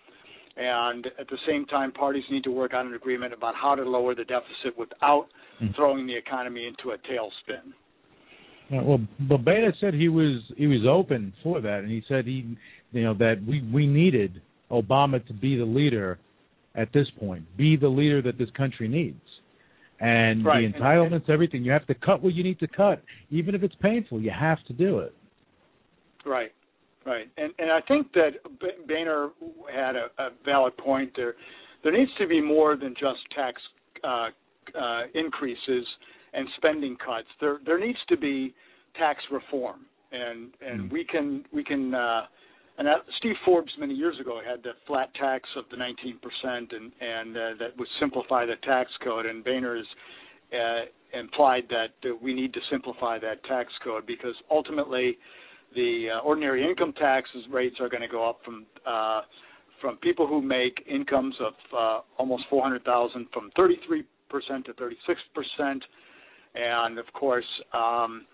And 0.56 1.06
at 1.20 1.28
the 1.28 1.36
same 1.46 1.66
time, 1.66 1.92
parties 1.92 2.24
need 2.30 2.44
to 2.44 2.50
work 2.50 2.72
on 2.72 2.86
an 2.86 2.94
agreement 2.94 3.34
about 3.34 3.54
how 3.54 3.74
to 3.74 3.82
lower 3.82 4.14
the 4.14 4.24
deficit 4.24 4.76
without 4.78 5.26
throwing 5.74 6.06
the 6.06 6.16
economy 6.16 6.66
into 6.66 6.90
a 6.94 6.98
tailspin. 6.98 7.72
Uh, 8.72 8.82
well, 8.82 9.00
but 9.28 9.44
Boehner 9.44 9.74
said 9.80 9.94
he 9.94 10.08
was 10.08 10.40
he 10.56 10.66
was 10.66 10.80
open 10.88 11.32
for 11.42 11.60
that, 11.60 11.80
and 11.80 11.90
he 11.90 12.02
said 12.08 12.24
he, 12.24 12.56
you 12.92 13.02
know, 13.04 13.14
that 13.14 13.36
we 13.46 13.62
we 13.72 13.86
needed 13.86 14.40
Obama 14.70 15.24
to 15.26 15.32
be 15.32 15.56
the 15.56 15.64
leader 15.64 16.18
at 16.74 16.92
this 16.92 17.06
point, 17.18 17.44
be 17.56 17.76
the 17.76 17.88
leader 17.88 18.20
that 18.22 18.38
this 18.38 18.50
country 18.56 18.88
needs, 18.88 19.20
and 20.00 20.44
Right, 20.44 20.60
the 20.60 20.66
and- 20.66 20.74
entitlements, 20.74 21.30
everything. 21.30 21.64
You 21.64 21.72
have 21.72 21.86
to 21.86 21.94
cut 21.94 22.22
what 22.22 22.34
you 22.34 22.42
need 22.42 22.58
to 22.60 22.66
cut, 22.66 23.02
even 23.30 23.54
if 23.54 23.62
it's 23.62 23.74
painful. 23.80 24.20
You 24.20 24.30
have 24.30 24.58
to 24.66 24.72
do 24.72 24.98
it. 24.98 25.14
Right, 26.24 26.52
right, 27.06 27.28
and 27.36 27.52
and 27.58 27.70
I 27.70 27.80
think 27.82 28.12
that 28.12 28.30
Boehner 28.86 29.30
had 29.72 29.96
a, 29.96 30.06
a 30.18 30.30
valid 30.44 30.76
point 30.76 31.12
there. 31.16 31.34
There 31.82 31.92
needs 31.92 32.10
to 32.18 32.26
be 32.26 32.40
more 32.40 32.76
than 32.76 32.94
just 32.98 33.20
tax 33.34 33.60
uh, 34.02 34.28
uh, 34.78 35.02
increases 35.14 35.86
and 36.34 36.46
spending 36.56 36.96
cuts. 36.96 37.28
There 37.40 37.58
there 37.64 37.78
needs 37.78 37.98
to 38.08 38.16
be 38.16 38.54
tax 38.98 39.20
reform, 39.30 39.86
and 40.12 40.50
and 40.60 40.90
we 40.90 41.04
can 41.04 41.44
we 41.52 41.64
can. 41.64 41.94
Uh, 41.94 42.22
and 42.78 42.86
that, 42.86 42.98
Steve 43.18 43.36
Forbes 43.42 43.72
many 43.78 43.94
years 43.94 44.20
ago 44.20 44.42
had 44.46 44.62
the 44.62 44.72
flat 44.86 45.08
tax 45.14 45.48
of 45.56 45.64
the 45.70 45.76
19%, 45.76 46.18
and 46.44 46.92
and 47.00 47.36
uh, 47.36 47.40
that 47.58 47.76
would 47.78 47.88
simplify 47.98 48.44
the 48.44 48.56
tax 48.64 48.90
code. 49.02 49.24
And 49.24 49.42
Boehner 49.42 49.76
has 49.76 49.86
uh, 50.52 51.18
implied 51.18 51.64
that 51.70 52.08
uh, 52.08 52.14
we 52.20 52.34
need 52.34 52.52
to 52.52 52.60
simplify 52.70 53.18
that 53.18 53.42
tax 53.44 53.72
code 53.82 54.06
because 54.06 54.34
ultimately 54.50 55.16
the 55.76 56.08
uh, 56.16 56.18
ordinary 56.20 56.68
income 56.68 56.92
taxes 56.94 57.44
rates 57.50 57.76
are 57.80 57.88
going 57.88 58.02
to 58.02 58.08
go 58.08 58.28
up 58.28 58.40
from 58.44 58.66
uh, 58.84 59.20
from 59.80 59.98
people 59.98 60.26
who 60.26 60.40
make 60.40 60.82
incomes 60.90 61.34
of 61.38 61.52
uh, 61.76 62.00
almost 62.18 62.44
400,000 62.48 63.26
from 63.30 63.50
33% 63.58 64.04
to 64.64 64.72
36%, 64.72 65.80
and 66.54 66.98
of 66.98 67.04
course 67.12 67.44
um, 67.74 68.24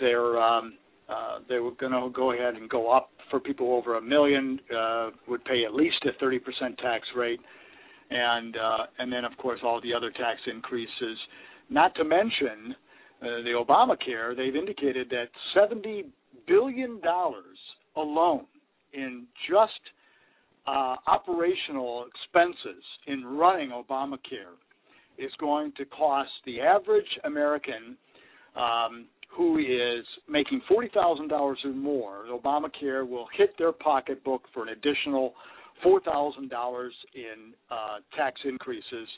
they're 0.00 0.38
um, 0.38 0.74
uh, 1.08 1.38
they 1.48 1.58
were 1.58 1.72
going 1.72 1.92
to 1.92 2.10
go 2.14 2.32
ahead 2.32 2.54
and 2.54 2.68
go 2.68 2.90
up 2.90 3.10
for 3.30 3.40
people 3.40 3.74
over 3.74 3.96
a 3.96 4.02
million 4.02 4.60
uh, 4.76 5.10
would 5.28 5.44
pay 5.44 5.64
at 5.64 5.74
least 5.74 5.96
a 6.04 6.24
30% 6.24 6.40
tax 6.78 7.06
rate, 7.16 7.40
and 8.10 8.56
uh, 8.56 8.86
and 8.98 9.12
then 9.12 9.24
of 9.24 9.36
course 9.38 9.60
all 9.64 9.80
the 9.80 9.94
other 9.94 10.10
tax 10.10 10.40
increases. 10.52 11.18
Not 11.68 11.94
to 11.94 12.04
mention 12.04 12.74
uh, 13.22 13.26
the 13.44 13.64
Obamacare. 13.64 14.36
They've 14.36 14.56
indicated 14.56 15.08
that 15.10 15.26
70 15.54 16.06
billion 16.50 17.00
dollars 17.00 17.58
alone 17.96 18.46
in 18.92 19.26
just 19.48 19.80
uh, 20.66 20.96
operational 21.06 22.06
expenses 22.08 22.82
in 23.06 23.24
running 23.24 23.70
Obamacare 23.70 24.58
is 25.16 25.30
going 25.38 25.72
to 25.76 25.84
cost 25.86 26.30
the 26.46 26.60
average 26.60 27.06
American 27.24 27.96
um, 28.56 29.06
who 29.36 29.58
is 29.58 30.04
making 30.28 30.60
$40,000 30.70 31.30
or 31.30 31.54
more. 31.72 32.24
Obamacare 32.30 33.08
will 33.08 33.26
hit 33.36 33.50
their 33.58 33.72
pocketbook 33.72 34.42
for 34.52 34.64
an 34.64 34.70
additional 34.70 35.34
$4,000 35.84 36.88
in 37.14 37.52
uh, 37.70 37.74
tax 38.16 38.40
increases 38.44 39.08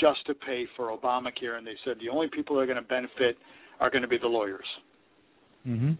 just 0.00 0.24
to 0.26 0.34
pay 0.34 0.64
for 0.76 0.96
Obamacare. 0.96 1.58
And 1.58 1.66
they 1.66 1.76
said 1.84 1.96
the 2.00 2.08
only 2.08 2.28
people 2.32 2.56
that 2.56 2.62
are 2.62 2.66
going 2.66 2.76
to 2.76 2.82
benefit 2.82 3.36
are 3.80 3.90
going 3.90 4.02
to 4.02 4.08
be 4.08 4.18
the 4.18 4.28
lawyers. 4.28 4.66
Mm-hmm. 5.66 5.92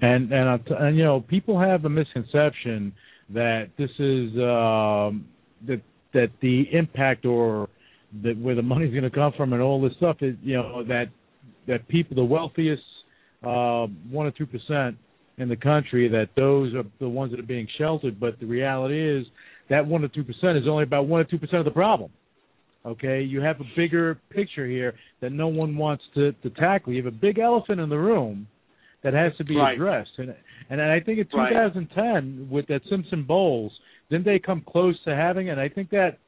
And 0.00 0.32
and, 0.32 0.48
uh, 0.48 0.74
and 0.78 0.96
you 0.96 1.04
know 1.04 1.20
people 1.20 1.58
have 1.58 1.84
a 1.84 1.88
misconception 1.88 2.92
that 3.30 3.68
this 3.78 3.90
is 3.98 4.30
um, 4.38 5.26
that 5.66 5.80
that 6.12 6.30
the 6.40 6.64
impact 6.72 7.24
or 7.24 7.68
that 8.22 8.36
where 8.38 8.54
the 8.54 8.62
money's 8.62 8.90
going 8.90 9.04
to 9.04 9.10
come 9.10 9.32
from 9.36 9.52
and 9.52 9.62
all 9.62 9.80
this 9.80 9.92
stuff 9.96 10.16
is 10.20 10.34
you 10.42 10.56
know 10.56 10.84
that 10.84 11.06
that 11.66 11.86
people 11.88 12.16
the 12.16 12.24
wealthiest 12.24 12.82
uh, 13.42 13.86
one 14.10 14.26
or 14.26 14.32
two 14.32 14.46
percent 14.46 14.96
in 15.38 15.48
the 15.48 15.56
country 15.56 16.08
that 16.08 16.28
those 16.36 16.74
are 16.74 16.84
the 16.98 17.08
ones 17.08 17.30
that 17.30 17.40
are 17.40 17.44
being 17.44 17.66
sheltered. 17.78 18.20
But 18.20 18.38
the 18.40 18.46
reality 18.46 19.18
is 19.18 19.26
that 19.70 19.86
one 19.86 20.04
or 20.04 20.08
two 20.08 20.24
percent 20.24 20.58
is 20.58 20.68
only 20.68 20.84
about 20.84 21.06
one 21.06 21.20
or 21.20 21.24
two 21.24 21.38
percent 21.38 21.60
of 21.60 21.64
the 21.64 21.70
problem. 21.70 22.10
Okay, 22.84 23.20
you 23.20 23.42
have 23.42 23.60
a 23.60 23.64
bigger 23.76 24.18
picture 24.30 24.66
here 24.66 24.94
that 25.20 25.32
no 25.32 25.48
one 25.48 25.76
wants 25.76 26.02
to, 26.14 26.32
to 26.32 26.50
tackle. 26.50 26.94
You 26.94 27.04
have 27.04 27.12
a 27.12 27.16
big 27.16 27.38
elephant 27.38 27.78
in 27.78 27.90
the 27.90 27.98
room 27.98 28.46
that 29.02 29.14
has 29.14 29.32
to 29.38 29.44
be 29.44 29.56
right. 29.56 29.74
addressed. 29.74 30.10
And 30.18 30.34
and 30.68 30.80
I 30.80 31.00
think 31.00 31.18
in 31.18 31.26
2010 31.26 32.04
right. 32.04 32.50
with 32.50 32.66
that 32.68 32.82
Simpson 32.88 33.24
Bowles, 33.24 33.72
didn't 34.10 34.24
they 34.24 34.38
come 34.38 34.62
close 34.66 34.96
to 35.04 35.14
having 35.14 35.48
it? 35.48 35.52
And 35.52 35.60
I 35.60 35.68
think 35.68 35.90
that 35.90 36.18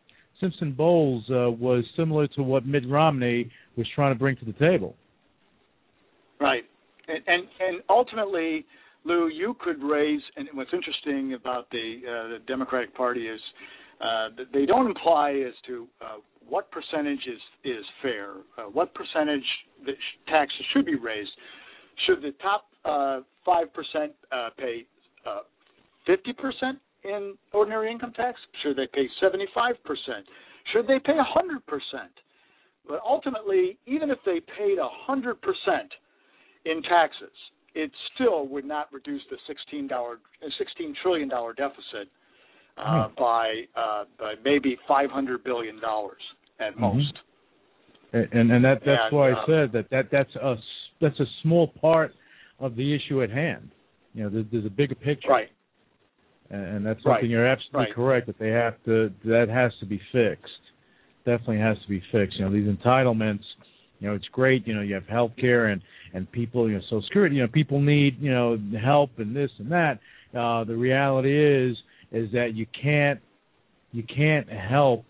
Simpson 0.41 0.73
Bowles 0.73 1.25
uh, 1.31 1.51
was 1.51 1.85
similar 1.97 2.27
to 2.29 2.43
what 2.43 2.67
Mitt 2.67 2.89
Romney 2.89 3.51
was 3.77 3.87
trying 3.95 4.13
to 4.13 4.19
bring 4.19 4.37
to 4.37 4.45
the 4.45 4.53
table. 4.55 4.97
Right, 6.41 6.65
and 7.09 7.23
and, 7.27 7.45
and 7.61 7.83
ultimately, 7.89 8.67
Lou, 9.05 9.29
you 9.29 9.55
could 9.61 9.83
raise. 9.83 10.21
And 10.37 10.49
what's 10.55 10.73
interesting 10.73 11.35
about 11.35 11.71
the 11.71 12.01
uh, 12.01 12.29
the 12.29 12.39
Democratic 12.47 12.95
Party 12.95 13.29
is 13.29 13.41
uh, 14.01 14.29
they 14.53 14.67
don't 14.67 14.87
imply 14.87 15.43
as 15.47 15.55
to 15.67 15.87
uh, 16.01 16.17
what 16.49 16.71
percentage 16.71 17.21
is 17.27 17.41
is 17.65 17.85
fair, 18.03 18.31
uh, 18.59 18.63
what 18.63 18.93
percentage 18.95 19.45
the 19.85 19.93
taxes 20.27 20.67
should 20.73 20.87
be 20.87 20.97
raised. 20.97 21.31
Should 22.07 22.23
the 22.23 22.33
top 22.43 22.67
uh, 22.85 23.21
five 23.45 23.73
percent 23.73 24.13
uh, 24.31 24.51
pay 24.59 24.87
fifty 26.07 26.33
percent 26.33 26.79
in 27.05 27.35
ordinary 27.53 27.91
income 27.91 28.13
tax? 28.15 28.39
Should 28.63 28.77
they 28.77 28.87
pay 28.93 29.09
seventy 29.21 29.47
five 29.55 29.77
percent? 29.85 30.27
Should 30.73 30.87
they 30.87 30.99
pay 31.05 31.17
hundred 31.19 31.65
percent? 31.67 32.13
But 32.87 33.01
ultimately, 33.07 33.79
even 33.87 34.11
if 34.11 34.19
they 34.25 34.41
paid 34.41 34.79
hundred 34.81 35.41
percent 35.41 35.91
in 36.65 36.83
taxes, 36.83 37.31
it 37.75 37.91
still 38.15 38.47
would 38.49 38.65
not 38.65 38.93
reduce 38.93 39.23
the 39.31 39.37
sixteen 39.47 39.87
dollar, 39.87 40.19
sixteen 40.59 40.95
trillion 41.03 41.29
dollar 41.29 41.53
deficit 41.53 42.09
uh, 42.79 43.09
hmm. 43.09 43.15
by 43.19 43.63
uh, 43.77 44.05
by 44.19 44.35
maybe 44.45 44.77
five 44.89 45.11
hundred 45.11 45.45
billion 45.45 45.81
dollars 45.81 46.23
at 46.61 46.73
mm-hmm. 46.73 46.83
most. 46.83 47.15
And 48.13 48.51
and 48.51 48.65
that 48.65 48.81
that's 48.85 49.01
and, 49.11 49.17
why 49.17 49.33
uh, 49.33 49.37
I 49.37 49.47
said 49.47 49.73
that 49.73 49.91
that 49.91 50.09
that's 50.11 50.35
a 50.37 50.57
that's 51.03 51.21
a 51.21 51.27
small 51.43 51.69
part 51.69 52.13
of 52.59 52.77
the 52.77 52.95
issue 52.95 53.23
at 53.23 53.31
hand. 53.31 53.71
You 54.15 54.25
know, 54.25 54.31
there's, 54.31 54.47
there's 54.51 54.67
a 54.67 54.71
bigger 54.71 54.95
picture. 54.95 55.29
Right. 55.29 55.49
And, 56.51 56.85
that's 56.85 56.99
something 56.99 57.13
right. 57.13 57.25
you're 57.25 57.47
absolutely 57.47 57.87
right. 57.87 57.95
correct 57.95 58.27
that 58.27 58.39
they 58.39 58.51
have 58.51 58.75
to 58.85 59.11
that 59.25 59.49
has 59.49 59.73
to 59.81 59.87
be 59.87 60.01
fixed. 60.13 60.53
Definitely 61.25 61.59
has 61.59 61.79
to 61.83 61.89
be 61.89 62.03
fixed. 62.13 62.39
You 62.39 62.45
know, 62.45 62.53
these 62.53 62.69
entitlements. 62.69 63.45
You 64.01 64.09
know, 64.09 64.15
it's 64.15 64.27
great. 64.33 64.67
You 64.67 64.75
know, 64.75 64.83
you 64.83 64.95
have 64.95 65.07
health 65.07 65.33
care 65.41 65.69
and 65.69 65.81
and 66.13 66.31
people. 66.31 66.69
You 66.69 66.77
know, 66.77 66.83
Social 66.83 67.03
Security. 67.03 67.37
You 67.37 67.43
know, 67.43 67.49
people 67.49 67.81
need 67.81 68.21
you 68.21 68.31
know 68.31 68.59
help 68.83 69.13
and 69.19 69.35
this 69.35 69.51
and 69.59 69.73
that. 69.73 69.99
Uh, 70.39 70.65
the 70.65 70.77
reality 70.77 71.33
is 71.71 71.77
is 72.11 72.31
that 72.33 72.55
you 72.55 72.67
can't 72.81 73.21
you 73.93 74.03
can't 74.03 74.49
help 74.51 75.07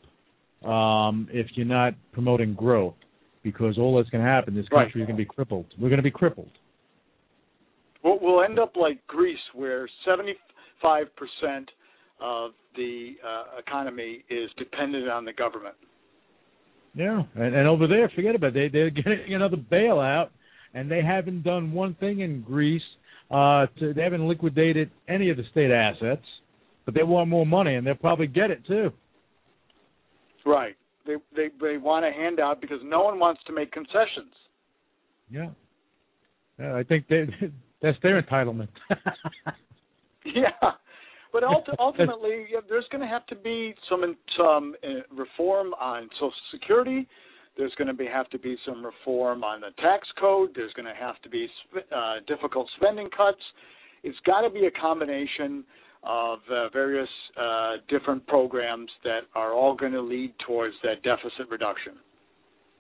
um, 0.65 1.29
if 1.33 1.49
you're 1.55 1.67
not 1.67 1.95
promoting 2.13 2.55
growth, 2.55 2.95
because 3.43 3.79
all 3.79 3.97
that's 3.97 4.09
going 4.11 4.25
to 4.25 4.31
happen, 4.31 4.55
this 4.55 4.69
country 4.69 5.01
right. 5.01 5.03
is 5.03 5.07
going 5.07 5.17
to 5.17 5.23
be 5.23 5.25
crippled. 5.25 5.67
We're 5.79 5.89
going 5.89 5.99
to 5.99 6.03
be 6.03 6.11
crippled. 6.11 6.51
We'll, 8.05 8.19
we'll 8.21 8.43
end 8.43 8.59
up 8.59 8.75
like 8.77 9.05
Greece, 9.07 9.39
where 9.55 9.89
75% 10.07 10.35
of 12.21 12.53
the 12.77 13.15
uh, 13.27 13.59
economy 13.59 14.25
is 14.31 14.51
dependent 14.59 15.09
on 15.09 15.25
the 15.25 15.33
government. 15.33 15.75
Yeah, 16.95 17.23
and, 17.35 17.55
and 17.55 17.67
over 17.67 17.87
there, 17.87 18.11
forget 18.15 18.35
about 18.35 18.55
it. 18.57 18.73
They, 18.73 18.79
they're 18.79 18.91
getting 18.91 19.35
another 19.35 19.57
bailout, 19.57 20.29
and 20.75 20.91
they 20.91 21.03
haven't 21.03 21.43
done 21.43 21.73
one 21.73 21.95
thing 21.95 22.21
in 22.21 22.43
Greece. 22.43 22.83
Uh, 23.31 23.67
to, 23.79 23.95
they 23.95 24.03
haven't 24.03 24.29
liquidated 24.29 24.91
any 25.09 25.31
of 25.31 25.39
the 25.39 25.45
state 25.51 25.71
assets, 25.71 26.25
but 26.85 26.95
they 26.95 27.03
want 27.03 27.31
more 27.31 27.47
money, 27.47 27.77
and 27.77 27.87
they'll 27.87 27.95
probably 27.95 28.27
get 28.27 28.51
it 28.51 28.65
too. 28.67 28.91
Right. 30.45 30.77
They 31.07 31.17
they 31.35 31.49
they 31.61 31.77
want 31.79 32.05
a 32.05 32.13
handout 32.13 32.61
because 32.61 32.79
no 32.85 33.03
one 33.03 33.19
wants 33.19 33.43
to 33.47 33.53
make 33.53 33.73
concessions. 33.73 34.33
Yeah. 35.31 35.51
Yeah, 36.59 36.77
I 36.77 36.83
think 36.83 37.09
they 37.09 37.27
that's 37.83 37.99
their 38.03 38.21
entitlement. 38.21 38.69
yeah. 40.25 40.51
But 41.33 41.45
ultimately, 41.79 42.47
yeah, 42.53 42.61
there's 42.69 42.85
going 42.93 43.01
to 43.01 43.07
have 43.07 43.27
to 43.29 43.35
be 43.37 43.75
some 43.89 44.17
some 44.37 44.75
uh, 44.85 45.15
reform 45.15 45.73
on 45.75 46.09
Social 46.15 46.33
Security. 46.53 47.09
There's 47.57 47.73
going 47.77 47.89
to 47.89 47.95
be 47.95 48.07
have 48.07 48.29
to 48.31 48.39
be 48.39 48.57
some 48.67 48.85
reform 48.85 49.43
on 49.43 49.63
the 49.63 49.71
tax 49.83 50.07
code. 50.21 50.51
There's 50.55 50.73
going 50.75 50.87
to 50.87 50.95
have 50.95 51.21
to 51.23 51.31
be 51.31 51.49
uh, 51.95 52.17
difficult 52.27 52.69
spending 52.77 53.09
cuts. 53.17 53.41
It's 54.03 54.19
got 54.27 54.43
to 54.43 54.51
be 54.51 54.67
a 54.67 54.71
combination 54.71 55.65
of 56.05 56.39
uh, 56.51 56.69
various 56.71 57.09
uh, 57.41 57.75
different 57.89 58.27
programs 58.27 58.91
that 59.05 59.21
are 59.35 59.53
all 59.53 59.77
going 59.77 59.93
to 59.93 60.01
lead 60.01 60.35
towards 60.47 60.75
that 60.83 61.03
deficit 61.03 61.49
reduction. 61.51 61.95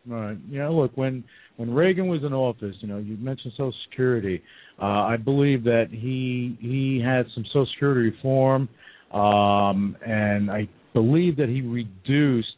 Right. 0.06 0.36
Yeah. 0.50 0.68
Look, 0.68 0.96
when 0.96 1.22
when 1.56 1.72
Reagan 1.72 2.08
was 2.08 2.22
in 2.24 2.32
office, 2.32 2.74
you 2.80 2.88
know, 2.88 2.98
you 2.98 3.16
mentioned 3.16 3.52
Social 3.56 3.74
Security. 3.88 4.42
Uh, 4.80 5.04
I 5.04 5.16
believe 5.16 5.62
that 5.64 5.88
he 5.90 6.58
he 6.60 7.00
had 7.04 7.26
some 7.34 7.44
Social 7.46 7.66
Security 7.74 8.10
reform, 8.10 8.68
um, 9.12 9.96
and 10.04 10.50
I 10.50 10.68
believe 10.92 11.36
that 11.36 11.48
he 11.48 11.60
reduced 11.60 12.48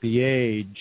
the 0.00 0.22
age, 0.22 0.78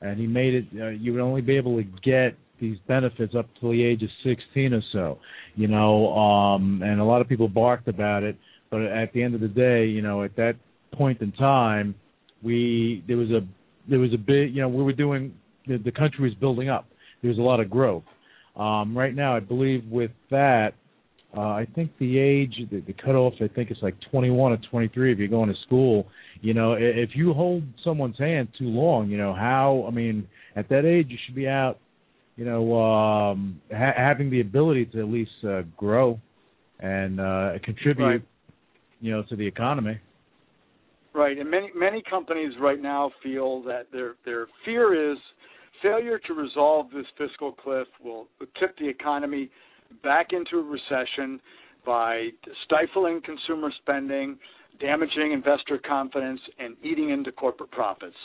and 0.00 0.18
he 0.18 0.26
made 0.26 0.54
it. 0.54 0.64
Uh, 0.80 0.88
you 0.88 1.12
would 1.12 1.20
only 1.20 1.42
be 1.42 1.56
able 1.58 1.76
to 1.76 1.84
get 2.02 2.38
these 2.58 2.78
benefits 2.88 3.34
up 3.36 3.46
to 3.60 3.70
the 3.72 3.82
age 3.82 4.02
of 4.02 4.08
16 4.24 4.72
or 4.72 4.82
so. 4.92 5.18
You 5.56 5.68
know, 5.68 6.14
um, 6.14 6.82
and 6.82 7.00
a 7.00 7.04
lot 7.04 7.20
of 7.20 7.28
people 7.28 7.48
barked 7.48 7.88
about 7.88 8.22
it 8.22 8.36
but 8.70 8.82
at 8.82 9.12
the 9.12 9.22
end 9.22 9.34
of 9.34 9.40
the 9.40 9.48
day, 9.48 9.86
you 9.86 10.00
know, 10.00 10.22
at 10.22 10.36
that 10.36 10.54
point 10.92 11.20
in 11.20 11.32
time, 11.32 11.94
we 12.42 13.04
there 13.06 13.16
was 13.16 13.30
a 13.30 13.40
there 13.88 13.98
was 13.98 14.12
a 14.14 14.18
big 14.18 14.54
you 14.54 14.62
know 14.62 14.68
we 14.68 14.82
were 14.82 14.92
doing 14.92 15.34
the, 15.66 15.76
the 15.78 15.92
country 15.92 16.24
was 16.24 16.34
building 16.34 16.68
up. 16.68 16.86
There 17.22 17.28
was 17.28 17.38
a 17.38 17.42
lot 17.42 17.60
of 17.60 17.68
growth. 17.68 18.04
Um, 18.56 18.96
right 18.96 19.14
now, 19.14 19.36
I 19.36 19.40
believe 19.40 19.84
with 19.90 20.10
that, 20.30 20.70
uh, 21.36 21.40
I 21.40 21.66
think 21.74 21.90
the 21.98 22.18
age 22.18 22.54
the, 22.70 22.80
the 22.80 22.92
cutoff 22.92 23.34
I 23.40 23.48
think 23.48 23.70
it's 23.70 23.82
like 23.82 23.94
21 24.10 24.52
or 24.52 24.58
23 24.70 25.12
if 25.12 25.18
you're 25.18 25.28
going 25.28 25.48
to 25.48 25.60
school. 25.66 26.06
You 26.40 26.54
know, 26.54 26.74
if 26.78 27.10
you 27.14 27.34
hold 27.34 27.64
someone's 27.84 28.18
hand 28.18 28.48
too 28.58 28.68
long, 28.68 29.10
you 29.10 29.18
know 29.18 29.34
how 29.34 29.84
I 29.86 29.90
mean 29.90 30.28
at 30.54 30.68
that 30.68 30.84
age 30.84 31.08
you 31.10 31.18
should 31.26 31.34
be 31.34 31.48
out. 31.48 31.78
You 32.36 32.46
know, 32.46 32.80
um, 32.80 33.60
ha- 33.70 33.92
having 33.96 34.30
the 34.30 34.40
ability 34.40 34.86
to 34.86 35.00
at 35.00 35.08
least 35.08 35.32
uh, 35.46 35.62
grow 35.76 36.18
and 36.78 37.20
uh, 37.20 37.52
contribute 37.62 38.04
right 38.04 38.22
you 39.00 39.12
know, 39.12 39.22
to 39.28 39.36
the 39.36 39.46
economy. 39.46 39.98
Right, 41.12 41.38
and 41.38 41.50
many 41.50 41.70
many 41.74 42.02
companies 42.08 42.52
right 42.60 42.80
now 42.80 43.10
feel 43.22 43.62
that 43.64 43.86
their 43.92 44.14
their 44.24 44.46
fear 44.64 45.12
is 45.12 45.18
failure 45.82 46.18
to 46.18 46.34
resolve 46.34 46.86
this 46.94 47.06
fiscal 47.18 47.52
cliff 47.52 47.88
will 48.02 48.28
tip 48.58 48.76
the 48.78 48.88
economy 48.88 49.50
back 50.04 50.28
into 50.32 50.58
a 50.58 50.62
recession 50.62 51.40
by 51.84 52.28
stifling 52.64 53.20
consumer 53.24 53.72
spending, 53.82 54.38
damaging 54.80 55.32
investor 55.32 55.78
confidence, 55.78 56.40
and 56.58 56.76
eating 56.82 57.10
into 57.10 57.32
corporate 57.32 57.70
profits. 57.70 58.16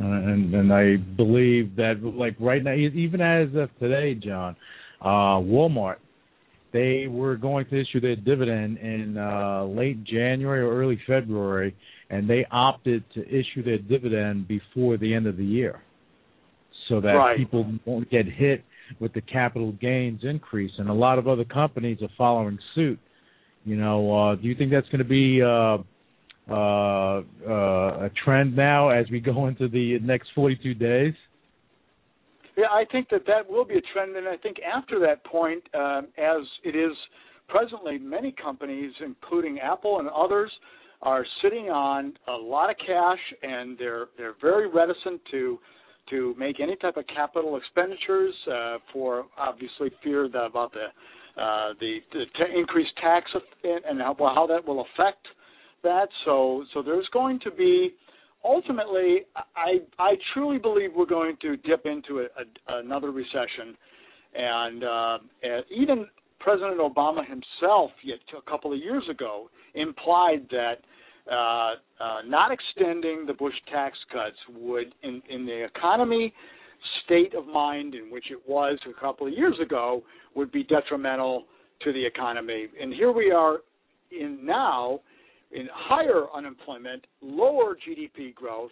Uh, 0.00 0.04
and 0.04 0.54
and 0.54 0.72
I 0.72 0.96
believe 0.96 1.74
that 1.76 2.02
like 2.02 2.36
right 2.38 2.62
now, 2.62 2.74
even 2.74 3.20
as 3.20 3.48
of 3.54 3.68
today, 3.78 4.14
John, 4.14 4.54
uh, 5.02 5.40
Walmart 5.42 5.96
they 6.78 7.06
were 7.08 7.36
going 7.36 7.66
to 7.70 7.80
issue 7.80 8.00
their 8.00 8.16
dividend 8.16 8.78
in 8.78 9.16
uh, 9.18 9.64
late 9.64 10.04
January 10.04 10.60
or 10.60 10.70
early 10.80 10.98
February, 11.06 11.74
and 12.10 12.28
they 12.28 12.46
opted 12.50 13.02
to 13.14 13.20
issue 13.28 13.62
their 13.64 13.78
dividend 13.78 14.46
before 14.46 14.96
the 14.96 15.12
end 15.12 15.26
of 15.26 15.36
the 15.36 15.44
year, 15.44 15.82
so 16.88 17.00
that 17.00 17.14
Right. 17.14 17.36
people 17.36 17.62
won't 17.84 18.08
get 18.10 18.26
hit 18.26 18.62
with 19.00 19.12
the 19.12 19.20
capital 19.20 19.72
gains 19.72 20.20
increase. 20.22 20.72
And 20.78 20.88
a 20.88 20.98
lot 21.06 21.18
of 21.18 21.26
other 21.26 21.44
companies 21.44 21.98
are 22.00 22.14
following 22.16 22.58
suit. 22.74 22.98
You 23.64 23.76
know, 23.76 23.98
uh, 24.18 24.34
do 24.36 24.46
you 24.48 24.54
think 24.54 24.70
that's 24.70 24.88
going 24.88 25.04
to 25.08 25.12
be 25.22 25.42
uh, 25.42 25.78
uh, 26.50 27.22
uh, 27.46 28.06
a 28.06 28.10
trend 28.24 28.56
now 28.56 28.88
as 28.90 29.06
we 29.10 29.20
go 29.20 29.48
into 29.48 29.68
the 29.68 29.98
next 29.98 30.28
42 30.34 30.74
days? 30.74 31.14
Yeah, 32.58 32.66
I 32.72 32.84
think 32.90 33.08
that 33.10 33.22
that 33.28 33.48
will 33.48 33.64
be 33.64 33.76
a 33.76 33.80
trend, 33.92 34.16
and 34.16 34.26
I 34.26 34.36
think 34.36 34.56
after 34.58 34.98
that 34.98 35.24
point, 35.24 35.62
um, 35.74 36.08
as 36.18 36.42
it 36.64 36.74
is 36.74 36.90
presently, 37.48 37.98
many 37.98 38.32
companies, 38.32 38.92
including 39.00 39.60
Apple 39.60 40.00
and 40.00 40.08
others, 40.08 40.50
are 41.00 41.24
sitting 41.40 41.66
on 41.70 42.14
a 42.26 42.32
lot 42.32 42.68
of 42.68 42.76
cash, 42.84 43.20
and 43.44 43.78
they're 43.78 44.06
they're 44.16 44.34
very 44.40 44.68
reticent 44.68 45.20
to 45.30 45.60
to 46.10 46.34
make 46.36 46.58
any 46.58 46.74
type 46.74 46.96
of 46.96 47.04
capital 47.06 47.56
expenditures 47.58 48.34
uh, 48.52 48.78
for 48.92 49.26
obviously 49.38 49.92
fear 50.02 50.24
about 50.24 50.72
the 50.72 51.40
uh, 51.40 51.74
the, 51.78 51.98
the 52.12 52.24
t- 52.36 52.58
increased 52.58 52.90
tax 53.00 53.30
and 53.62 54.00
how, 54.00 54.16
how 54.18 54.48
that 54.48 54.66
will 54.66 54.80
affect 54.80 55.24
that. 55.84 56.08
So 56.24 56.64
so 56.74 56.82
there's 56.82 57.08
going 57.12 57.38
to 57.44 57.52
be 57.52 57.94
ultimately, 58.44 59.26
I 59.56 59.80
I 59.98 60.14
truly 60.32 60.58
believe 60.58 60.90
we're 60.96 61.06
going 61.06 61.36
to 61.42 61.56
dip 61.58 61.86
into 61.86 62.20
a, 62.20 62.24
a, 62.24 62.78
another 62.78 63.10
recession, 63.10 63.76
and, 64.34 64.84
uh, 64.84 65.18
and 65.42 65.64
even 65.70 66.06
President 66.40 66.78
Obama 66.78 67.22
himself, 67.26 67.90
yet 68.04 68.18
a 68.36 68.50
couple 68.50 68.72
of 68.72 68.78
years 68.78 69.04
ago, 69.10 69.50
implied 69.74 70.46
that 70.50 70.76
uh, 71.30 71.74
uh, 72.02 72.20
not 72.26 72.50
extending 72.52 73.26
the 73.26 73.34
Bush 73.34 73.54
tax 73.72 73.96
cuts 74.12 74.36
would, 74.56 74.94
in 75.02 75.22
in 75.28 75.44
the 75.44 75.64
economy 75.64 76.32
state 77.04 77.34
of 77.34 77.46
mind 77.46 77.94
in 77.94 78.10
which 78.10 78.30
it 78.30 78.38
was 78.48 78.78
a 78.88 79.00
couple 79.00 79.26
of 79.26 79.32
years 79.32 79.56
ago, 79.60 80.02
would 80.34 80.52
be 80.52 80.62
detrimental 80.62 81.44
to 81.82 81.92
the 81.92 82.04
economy. 82.04 82.68
And 82.80 82.94
here 82.94 83.12
we 83.12 83.30
are 83.30 83.58
in 84.10 84.44
now 84.44 85.00
in 85.52 85.68
higher 85.72 86.24
unemployment, 86.34 87.06
lower 87.20 87.76
GDP 87.76 88.34
growth, 88.34 88.70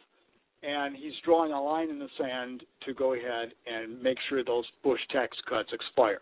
and 0.62 0.96
he's 0.96 1.12
drawing 1.24 1.52
a 1.52 1.62
line 1.62 1.90
in 1.90 1.98
the 1.98 2.08
sand 2.18 2.62
to 2.86 2.94
go 2.94 3.14
ahead 3.14 3.50
and 3.66 4.02
make 4.02 4.18
sure 4.28 4.44
those 4.44 4.64
Bush 4.82 5.00
tax 5.10 5.36
cuts 5.48 5.68
expire. 5.72 6.20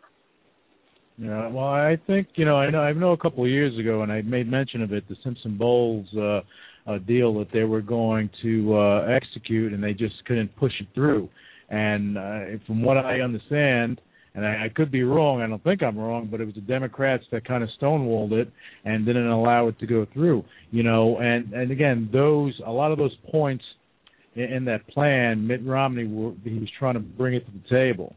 Yeah, 1.16 1.48
well, 1.48 1.66
I 1.66 1.96
think 2.06 2.28
you 2.34 2.44
know, 2.44 2.56
I 2.56 2.70
know, 2.70 2.80
I 2.80 2.92
know 2.92 3.12
a 3.12 3.16
couple 3.16 3.44
of 3.44 3.50
years 3.50 3.78
ago, 3.78 4.02
and 4.02 4.10
I 4.10 4.22
made 4.22 4.50
mention 4.50 4.82
of 4.82 4.92
it, 4.92 5.08
the 5.08 5.16
Simpson 5.22 5.56
Bowles 5.56 6.06
uh, 6.16 6.40
uh, 6.90 6.98
deal 6.98 7.38
that 7.38 7.48
they 7.52 7.62
were 7.62 7.82
going 7.82 8.28
to 8.42 8.76
uh, 8.76 9.06
execute, 9.06 9.72
and 9.72 9.82
they 9.82 9.94
just 9.94 10.24
couldn't 10.26 10.54
push 10.56 10.72
it 10.80 10.88
through. 10.94 11.28
And 11.70 12.18
uh, 12.18 12.40
from 12.66 12.82
what 12.82 12.96
I 12.96 13.20
understand, 13.20 14.00
and 14.34 14.44
I, 14.44 14.64
I 14.64 14.68
could 14.74 14.90
be 14.90 15.04
wrong, 15.04 15.42
I 15.42 15.46
don't 15.46 15.62
think 15.62 15.82
I'm 15.82 15.98
wrong, 15.98 16.28
but 16.30 16.40
it 16.40 16.44
was 16.44 16.54
the 16.54 16.60
Democrats 16.60 17.24
that 17.30 17.46
kind 17.46 17.62
of 17.62 17.68
stonewalled 17.80 18.32
it 18.32 18.50
and 18.84 19.06
didn't 19.06 19.28
allow 19.28 19.68
it 19.68 19.78
to 19.78 19.86
go 19.86 20.06
through. 20.12 20.44
You 20.70 20.82
know, 20.82 21.18
and 21.18 21.52
and 21.52 21.70
again, 21.70 22.08
those 22.12 22.52
a 22.66 22.70
lot 22.70 22.92
of 22.92 22.98
those 22.98 23.16
points 23.30 23.64
in, 24.34 24.44
in 24.44 24.64
that 24.66 24.86
plan, 24.88 25.46
Mitt 25.46 25.64
Romney 25.64 26.06
were, 26.06 26.32
he 26.42 26.58
was 26.58 26.68
trying 26.78 26.94
to 26.94 27.00
bring 27.00 27.34
it 27.34 27.46
to 27.46 27.52
the 27.52 27.68
table. 27.68 28.14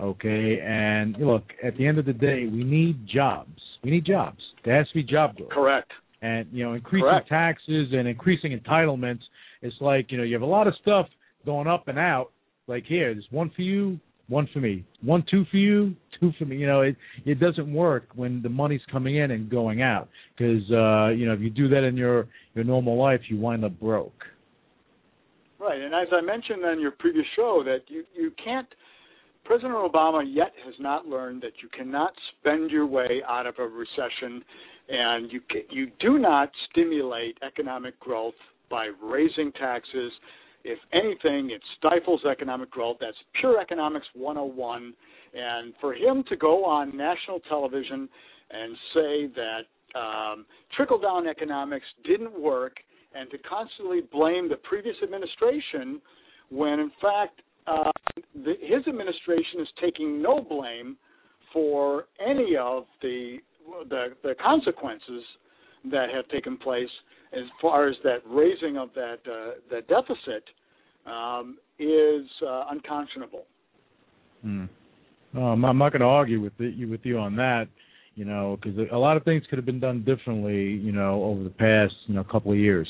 Okay, 0.00 0.58
and 0.60 1.16
look, 1.18 1.44
at 1.62 1.76
the 1.76 1.86
end 1.86 1.98
of 1.98 2.04
the 2.04 2.12
day, 2.12 2.46
we 2.50 2.64
need 2.64 3.06
jobs. 3.06 3.60
We 3.82 3.90
need 3.90 4.04
jobs. 4.04 4.40
There 4.64 4.76
has 4.76 4.88
to 4.88 4.94
be 4.94 5.02
job 5.02 5.36
growth. 5.36 5.50
Correct. 5.50 5.90
And 6.20 6.48
you 6.52 6.64
know, 6.64 6.74
increasing 6.74 7.08
Correct. 7.08 7.28
taxes 7.28 7.88
and 7.92 8.08
increasing 8.08 8.58
entitlements. 8.58 9.20
It's 9.62 9.76
like 9.80 10.10
you 10.10 10.18
know, 10.18 10.24
you 10.24 10.34
have 10.34 10.42
a 10.42 10.46
lot 10.46 10.66
of 10.66 10.74
stuff 10.82 11.06
going 11.46 11.68
up 11.68 11.88
and 11.88 11.98
out. 11.98 12.32
Like 12.66 12.84
here, 12.86 13.12
there's 13.14 13.26
one 13.30 13.50
for 13.54 13.62
you, 13.62 14.00
one 14.28 14.48
for 14.52 14.60
me, 14.60 14.84
one 15.02 15.24
two 15.30 15.44
for 15.50 15.56
you, 15.56 15.94
two 16.18 16.32
for 16.38 16.44
me. 16.44 16.56
You 16.56 16.66
know, 16.66 16.80
it 16.82 16.96
it 17.24 17.40
doesn't 17.40 17.72
work 17.72 18.08
when 18.14 18.42
the 18.42 18.48
money's 18.48 18.80
coming 18.90 19.16
in 19.16 19.30
and 19.30 19.50
going 19.50 19.82
out 19.82 20.08
because 20.36 20.62
uh, 20.70 21.08
you 21.14 21.26
know 21.26 21.32
if 21.32 21.40
you 21.40 21.50
do 21.50 21.68
that 21.68 21.84
in 21.84 21.96
your 21.96 22.26
your 22.54 22.64
normal 22.64 22.98
life, 22.98 23.20
you 23.28 23.38
wind 23.38 23.64
up 23.64 23.78
broke. 23.78 24.24
Right, 25.58 25.80
and 25.80 25.94
as 25.94 26.08
I 26.12 26.20
mentioned 26.20 26.64
on 26.64 26.80
your 26.80 26.90
previous 26.90 27.26
show, 27.36 27.62
that 27.64 27.80
you 27.88 28.04
you 28.14 28.32
can't. 28.42 28.68
President 29.44 29.74
Obama 29.74 30.22
yet 30.26 30.52
has 30.64 30.74
not 30.80 31.06
learned 31.06 31.42
that 31.42 31.52
you 31.62 31.68
cannot 31.76 32.14
spend 32.40 32.70
your 32.70 32.86
way 32.86 33.20
out 33.28 33.46
of 33.46 33.54
a 33.58 33.62
recession, 33.62 34.42
and 34.88 35.30
you 35.30 35.40
you 35.70 35.90
do 36.00 36.18
not 36.18 36.50
stimulate 36.70 37.36
economic 37.46 37.98
growth 38.00 38.34
by 38.70 38.88
raising 39.02 39.52
taxes. 39.52 40.12
If 40.64 40.78
anything, 40.92 41.50
it 41.50 41.60
stifles 41.78 42.22
economic 42.30 42.70
growth. 42.70 42.96
That's 43.00 43.16
pure 43.38 43.60
economics 43.60 44.06
101. 44.14 44.94
And 45.34 45.74
for 45.80 45.94
him 45.94 46.24
to 46.28 46.36
go 46.36 46.64
on 46.64 46.96
national 46.96 47.40
television 47.48 48.08
and 48.50 48.76
say 48.94 49.26
that 49.36 49.98
um, 49.98 50.46
trickle 50.76 50.98
down 50.98 51.28
economics 51.28 51.86
didn't 52.04 52.38
work 52.38 52.76
and 53.14 53.30
to 53.30 53.38
constantly 53.38 54.00
blame 54.12 54.48
the 54.48 54.56
previous 54.56 54.96
administration 55.02 56.00
when 56.50 56.80
in 56.80 56.90
fact 57.00 57.42
uh, 57.66 57.90
the, 58.34 58.54
his 58.60 58.86
administration 58.86 59.60
is 59.60 59.68
taking 59.80 60.20
no 60.20 60.40
blame 60.40 60.96
for 61.52 62.06
any 62.20 62.56
of 62.56 62.84
the, 63.00 63.38
the 63.88 64.08
the 64.22 64.34
consequences 64.42 65.22
that 65.90 66.10
have 66.12 66.28
taken 66.28 66.56
place 66.56 66.88
as 67.36 67.44
far 67.60 67.88
as 67.88 67.96
that 68.04 68.18
raising 68.26 68.76
of 68.76 68.90
that 68.94 69.18
uh, 69.26 69.52
the 69.70 69.80
deficit 69.82 70.44
um, 71.06 71.58
is 71.78 72.26
uh, 72.46 72.64
unconscionable. 72.70 73.44
Hmm. 74.42 74.64
I'm 75.36 75.60
not 75.60 75.90
going 75.90 76.00
to 76.00 76.06
argue 76.06 76.40
with 76.40 76.52
you 76.58 76.88
with 76.88 77.00
you 77.02 77.18
on 77.18 77.34
that, 77.36 77.66
you 78.14 78.24
know, 78.24 78.56
because 78.62 78.78
a 78.92 78.96
lot 78.96 79.16
of 79.16 79.24
things 79.24 79.42
could 79.50 79.58
have 79.58 79.66
been 79.66 79.80
done 79.80 80.04
differently, 80.04 80.74
you 80.74 80.92
know, 80.92 81.24
over 81.24 81.42
the 81.42 81.50
past 81.50 81.94
you 82.06 82.14
know 82.14 82.22
couple 82.24 82.52
of 82.52 82.58
years. 82.58 82.88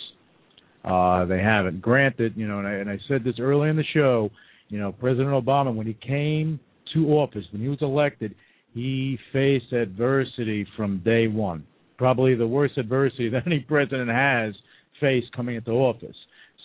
Uh, 0.85 1.25
they 1.25 1.39
haven't. 1.39 1.81
Granted, 1.81 2.35
you 2.37 2.47
know, 2.47 2.59
and 2.59 2.69
I, 2.69 2.73
and 2.73 2.91
I 2.91 2.99
said 3.09 3.25
this 3.25 3.37
early 3.41 3.71
in 3.71 3.77
the 3.77 3.85
show, 3.95 4.31
you 4.69 4.79
know, 4.79 4.93
President 4.93 5.31
Obama 5.31 5.75
when 5.75 5.87
he 5.87 5.95
came 5.95 6.61
to 6.93 7.09
office, 7.09 7.45
when 7.53 7.63
he 7.63 7.69
was 7.69 7.79
elected, 7.81 8.35
he 8.75 9.19
faced 9.33 9.73
adversity 9.73 10.67
from 10.77 10.99
day 11.03 11.29
one. 11.29 11.65
Probably 11.97 12.35
the 12.35 12.47
worst 12.47 12.79
adversity 12.79 13.29
that 13.31 13.47
any 13.47 13.61
president 13.61 14.11
has 14.11 14.55
faced 15.01 15.33
coming 15.33 15.57
into 15.57 15.73
office. 15.73 16.17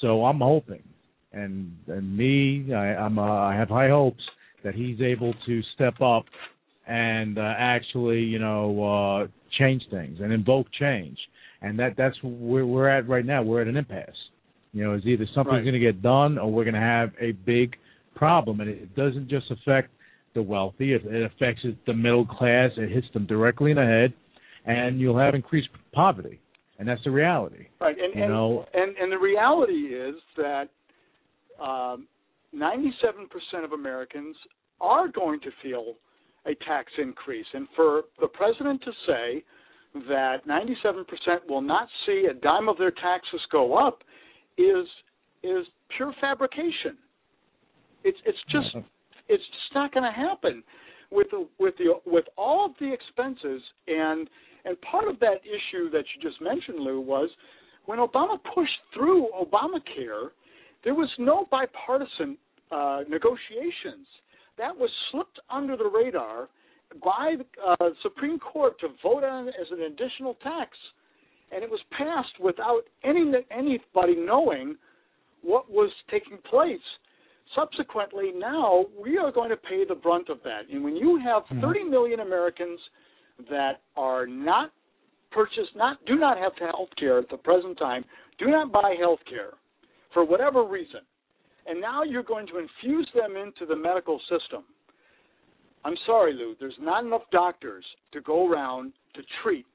So 0.01 0.25
I'm 0.25 0.39
hoping, 0.39 0.83
and 1.33 1.75
and 1.87 2.17
me, 2.17 2.73
I, 2.73 2.95
I'm 2.95 3.19
uh, 3.19 3.23
I 3.23 3.55
have 3.55 3.69
high 3.69 3.89
hopes 3.89 4.23
that 4.63 4.75
he's 4.75 5.01
able 5.01 5.33
to 5.45 5.61
step 5.75 6.01
up 6.01 6.25
and 6.89 7.37
uh, 7.37 7.53
actually, 7.57 8.19
you 8.19 8.39
know, 8.39 8.83
uh, 8.83 9.27
change 9.57 9.83
things 9.91 10.19
and 10.21 10.33
invoke 10.33 10.67
change. 10.77 11.17
And 11.61 11.77
that 11.79 11.93
that's 11.97 12.15
where 12.23 12.65
we're 12.65 12.89
at 12.89 13.07
right 13.07 13.25
now. 13.25 13.43
We're 13.43 13.61
at 13.61 13.67
an 13.67 13.77
impasse. 13.77 14.09
You 14.73 14.83
know, 14.83 14.93
it's 14.93 15.05
either 15.05 15.25
something's 15.35 15.57
Right. 15.57 15.63
going 15.63 15.73
to 15.73 15.79
get 15.79 16.01
done 16.01 16.37
or 16.37 16.51
we're 16.51 16.63
going 16.63 16.73
to 16.73 16.79
have 16.79 17.11
a 17.19 17.31
big 17.31 17.75
problem, 18.15 18.59
and 18.59 18.69
it 18.69 18.95
doesn't 18.95 19.29
just 19.29 19.51
affect 19.51 19.89
the 20.33 20.41
wealthy; 20.41 20.93
it, 20.93 21.05
it 21.05 21.23
affects 21.23 21.65
the 21.85 21.93
middle 21.93 22.25
class. 22.25 22.71
It 22.77 22.89
hits 22.89 23.07
them 23.13 23.25
directly 23.25 23.71
in 23.71 23.77
the 23.77 23.85
head, 23.85 24.13
and 24.65 24.99
you'll 24.99 25.17
have 25.17 25.35
increased 25.35 25.69
poverty, 25.93 26.39
and 26.77 26.87
that's 26.87 27.03
the 27.03 27.11
reality. 27.11 27.67
Right, 27.79 27.97
and 27.97 28.13
You 28.15 28.23
and, 28.23 28.31
know- 28.31 28.65
and 28.73 28.97
and 28.97 29.11
the 29.11 29.17
reality 29.17 29.95
is 29.95 30.15
that 30.37 30.69
um, 31.61 32.07
97% 32.55 33.63
of 33.63 33.73
Americans 33.73 34.35
are 34.81 35.07
going 35.07 35.39
to 35.41 35.49
feel 35.61 35.95
a 36.45 36.55
tax 36.65 36.91
increase, 36.97 37.45
and 37.53 37.67
for 37.75 38.03
the 38.19 38.27
president 38.27 38.81
to 38.83 38.91
say 39.05 39.43
that 40.07 40.37
97% 40.47 41.05
will 41.49 41.61
not 41.61 41.87
see 42.05 42.27
a 42.29 42.33
dime 42.33 42.69
of 42.69 42.77
their 42.77 42.91
taxes 42.91 43.41
go 43.51 43.75
up 43.75 43.99
is 44.57 44.85
is 45.43 45.65
pure 45.95 46.13
fabrication. 46.21 46.97
It's 48.03 48.17
it's 48.25 48.37
just 48.51 48.75
it's 49.27 49.43
just 49.43 49.75
not 49.75 49.93
going 49.93 50.03
to 50.03 50.11
happen 50.17 50.63
with 51.11 51.27
with 51.59 51.75
the 51.77 51.93
with 52.05 52.25
all 52.37 52.65
of 52.65 52.71
the 52.79 52.91
expenses 52.91 53.61
and 53.87 54.29
and 54.65 54.79
part 54.81 55.07
of 55.07 55.19
that 55.19 55.41
issue 55.43 55.89
that 55.91 56.03
you 56.13 56.21
just 56.21 56.41
mentioned, 56.41 56.79
Lou, 56.79 56.99
was 56.99 57.29
when 57.85 57.99
Obama 57.99 58.37
pushed 58.53 58.79
through 58.93 59.29
Obamacare, 59.29 60.29
there 60.83 60.93
was 60.93 61.09
no 61.17 61.47
bipartisan 61.49 62.37
uh, 62.71 63.01
negotiations. 63.09 64.05
That 64.57 64.75
was 64.75 64.89
slipped 65.11 65.39
under 65.49 65.77
the 65.77 65.89
radar 65.89 66.49
by 67.03 67.35
the 67.37 67.45
uh, 67.61 67.89
Supreme 68.03 68.39
Court 68.39 68.79
to 68.81 68.87
vote 69.01 69.23
on 69.23 69.47
as 69.47 69.67
an 69.71 69.81
additional 69.83 70.35
tax, 70.35 70.71
and 71.51 71.63
it 71.63 71.69
was 71.69 71.79
passed 71.97 72.39
without 72.39 72.81
any 73.03 73.31
anybody 73.49 74.15
knowing 74.15 74.75
what 75.41 75.71
was 75.71 75.89
taking 76.11 76.37
place 76.49 76.79
consequently, 77.55 78.31
now 78.35 78.85
we 79.01 79.17
are 79.17 79.31
going 79.31 79.49
to 79.49 79.57
pay 79.57 79.83
the 79.87 79.95
brunt 79.95 80.29
of 80.29 80.39
that. 80.43 80.61
And 80.71 80.83
when 80.83 80.95
you 80.95 81.19
have 81.23 81.43
Mm-hmm. 81.43 81.61
30 81.61 81.83
million 81.85 82.19
Americans 82.19 82.79
that 83.49 83.81
are 83.95 84.27
not 84.27 84.71
purchased, 85.31 85.75
not 85.75 85.97
do 86.05 86.15
not 86.15 86.37
have 86.37 86.51
health 86.59 86.89
care 86.97 87.19
at 87.19 87.29
the 87.29 87.37
present 87.37 87.77
time, 87.77 88.03
do 88.37 88.47
not 88.47 88.71
buy 88.71 88.95
health 88.99 89.19
care 89.29 89.51
for 90.13 90.25
whatever 90.25 90.63
reason, 90.63 91.01
and 91.67 91.79
now 91.79 92.03
you're 92.03 92.23
going 92.23 92.47
to 92.47 92.57
infuse 92.57 93.07
them 93.13 93.35
into 93.35 93.65
the 93.67 93.75
medical 93.75 94.19
system. 94.29 94.63
I'm 95.85 95.95
sorry, 96.05 96.33
Lou, 96.33 96.55
there's 96.59 96.73
not 96.79 97.05
enough 97.05 97.21
doctors 97.31 97.85
to 98.11 98.21
go 98.21 98.47
around 98.49 98.91
to 99.13 99.21
treat 99.43 99.65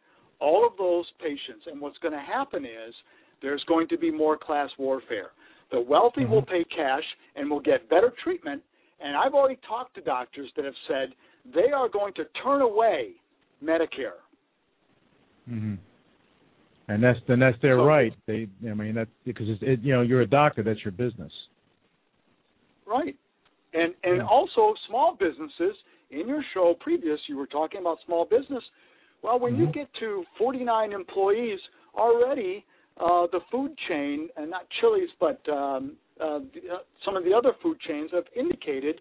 all 0.41 0.67
of 0.67 0.77
those 0.77 1.07
patients. 1.21 1.67
And 1.71 1.81
what's 1.81 1.99
going 1.99 2.13
to 2.13 2.21
happen 2.21 2.65
is 2.65 2.95
there's 3.43 3.65
going 3.69 3.89
to 3.89 3.99
be 3.99 4.11
more 4.11 4.37
class 4.37 4.69
warfare. 4.79 5.31
The 5.70 5.81
wealthy 5.81 6.24
will 6.24 6.43
pay 6.43 6.65
cash 6.65 7.03
and 7.36 7.51
will 7.51 7.61
get 7.61 7.89
better 7.89 8.12
treatment. 8.23 8.62
And 9.01 9.16
I've 9.16 9.35
already 9.35 9.59
talked 9.69 9.95
to 9.97 10.01
doctors 10.01 10.51
that 10.57 10.65
have 10.65 10.74
said 10.89 11.15
they 11.55 11.70
are 11.73 11.89
going 11.89 12.15
to 12.15 12.24
turn 12.43 12.62
away 12.62 13.11
Medicare. 13.62 14.20
hmm 15.49 15.74
And 16.89 17.03
that's 17.03 17.19
and 17.28 17.41
that's 17.43 17.61
their 17.61 17.78
So- 17.78 17.85
right. 17.85 18.15
They, 18.27 18.47
I 18.69 18.74
mean, 18.74 18.95
that's 18.95 19.11
because 19.24 19.49
it's, 19.49 19.62
it, 19.62 19.81
you 19.82 19.93
know 19.95 20.03
you're 20.03 20.20
a 20.23 20.27
doctor. 20.27 20.62
That's 20.62 20.82
your 20.85 20.93
business. 20.93 21.32
Right. 22.86 23.16
And 23.73 23.95
and 24.05 24.19
Yeah. 24.19 24.27
also 24.27 24.74
small 24.89 25.15
businesses. 25.19 25.74
In 26.11 26.28
your 26.28 26.43
show 26.53 26.74
previous, 26.81 27.19
you 27.28 27.36
were 27.36 27.47
talking 27.47 27.81
about 27.81 27.99
small 28.07 28.24
business. 28.24 28.62
Well, 29.23 29.39
when 29.39 29.57
you 29.57 29.66
Mhm. 29.66 29.73
get 29.73 29.89
to 29.95 30.24
49 30.39 30.93
employees 30.93 31.59
already, 31.97 32.65
uh, 33.01 33.27
the 33.33 33.41
food 33.51 33.73
chain, 33.89 34.29
and 34.37 34.51
not 34.51 34.66
Chili's, 34.81 35.11
but 35.19 35.41
um, 35.49 35.97
uh, 36.21 36.41
the, 36.55 36.75
uh, 36.75 36.79
some 37.05 37.16
of 37.16 37.25
the 37.25 37.33
other 37.33 37.53
food 37.62 37.79
chains 37.87 38.11
have 38.12 38.25
indicated 38.37 39.01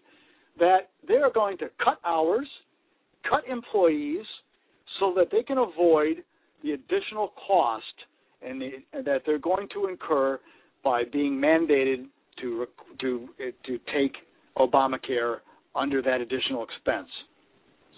that 0.58 0.90
they 1.06 1.14
are 1.14 1.30
going 1.32 1.56
to 1.58 1.66
cut 1.82 1.98
hours, 2.04 2.48
cut 3.28 3.42
employees, 3.48 4.24
so 5.00 5.12
that 5.16 5.28
they 5.30 5.42
can 5.42 5.58
avoid 5.58 6.24
the 6.62 6.72
additional 6.72 7.32
cost 7.46 7.84
and, 8.42 8.60
the, 8.60 8.70
and 8.92 9.04
that 9.04 9.22
they're 9.26 9.38
going 9.38 9.68
to 9.74 9.86
incur 9.86 10.38
by 10.82 11.02
being 11.12 11.32
mandated 11.32 12.06
to 12.40 12.66
to 13.00 13.28
uh, 13.40 13.50
to 13.64 13.78
take 13.94 14.12
Obamacare 14.58 15.38
under 15.74 16.02
that 16.02 16.20
additional 16.20 16.64
expense. 16.64 17.08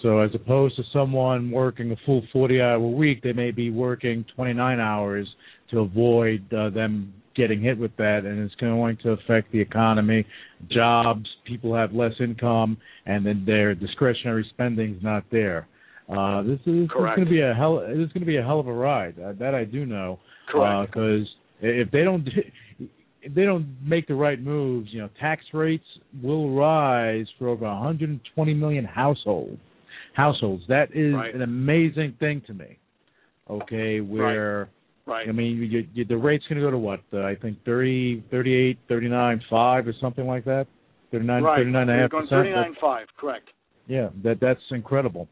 So 0.03 0.21
as 0.21 0.31
opposed 0.35 0.77
to 0.77 0.83
someone 0.93 1.51
working 1.51 1.91
a 1.91 1.97
full 2.05 2.23
40-hour 2.35 2.79
week, 2.79 3.23
they 3.23 3.33
may 3.33 3.51
be 3.51 3.71
working 3.71 4.27
29 4.35 4.79
hours 4.79 5.27
to 5.71 5.81
avoid 5.81 6.53
uh, 6.53 6.71
them 6.71 7.13
getting 7.37 7.61
hit 7.61 7.79
with 7.79 7.95
that, 7.99 8.21
and 8.25 8.39
it's 8.41 8.55
going 8.57 8.97
to 9.03 9.11
affect 9.11 9.53
the 9.53 9.61
economy, 9.61 10.25
jobs. 10.71 11.27
People 11.45 11.75
have 11.75 11.93
less 11.93 12.13
income, 12.19 12.79
and 13.05 13.25
then 13.27 13.45
their 13.47 13.75
discretionary 13.75 14.47
spending 14.55 14.97
is 14.97 15.03
not 15.03 15.23
there. 15.31 15.69
Uh, 16.09 16.43
this 16.43 16.59
is, 16.61 16.67
this 16.67 16.75
is 16.85 16.89
going 16.89 17.25
to 17.25 17.31
be 17.31 17.41
a 17.41 17.53
hell. 17.53 17.81
This 17.81 18.07
is 18.07 18.13
going 18.13 18.21
to 18.21 18.27
be 18.27 18.37
a 18.37 18.43
hell 18.43 18.61
of 18.61 18.69
a 18.69 18.73
ride. 18.73 19.19
Uh, 19.19 19.33
that 19.39 19.55
I 19.55 19.65
do 19.65 19.85
know. 19.85 20.19
Correct. 20.51 20.93
Because 20.93 21.27
if 21.61 21.91
they 21.91 22.03
don't. 22.03 22.27
If 23.23 23.35
they 23.35 23.43
don't 23.45 23.67
make 23.85 24.07
the 24.07 24.15
right 24.15 24.41
moves, 24.41 24.91
you 24.93 25.01
know, 25.01 25.09
tax 25.19 25.43
rates 25.53 25.83
will 26.23 26.55
rise 26.55 27.27
for 27.41 27.49
over 27.49 27.65
120 27.65 28.55
million 28.55 28.85
households. 28.85 29.59
Households. 30.15 30.63
That 30.69 30.95
is 30.95 31.13
Right. 31.13 31.35
an 31.35 31.43
amazing 31.43 32.13
thing 32.21 32.41
to 32.47 32.55
me. 32.55 32.79
Okay, 33.51 34.01
where 34.01 34.61
Right. 34.61 34.69
I 35.29 35.33
mean, 35.33 35.57
you, 35.57 35.87
you, 35.95 36.05
the 36.05 36.17
rate's 36.17 36.45
going 36.49 36.61
to 36.61 36.67
go 36.67 36.71
to 36.71 36.79
what? 36.79 37.01
Uh, 37.13 37.23
I 37.23 37.37
think 37.37 37.59
30, 37.65 38.25
38, 38.31 38.79
39, 38.89 39.43
5 39.49 39.87
or 39.89 39.93
something 40.01 40.27
like 40.27 40.45
that. 40.45 40.67
39, 41.13 41.43
right. 41.43 41.59
39 41.59 41.83
and 41.83 41.91
a 41.91 42.03
half 42.03 42.11
going 42.11 42.27
percent. 42.27 42.47
39.5. 42.83 43.05
Correct. 43.19 43.49
Yeah, 43.87 44.09
that 44.25 44.41
that's 44.41 44.61
incredible. 44.73 45.29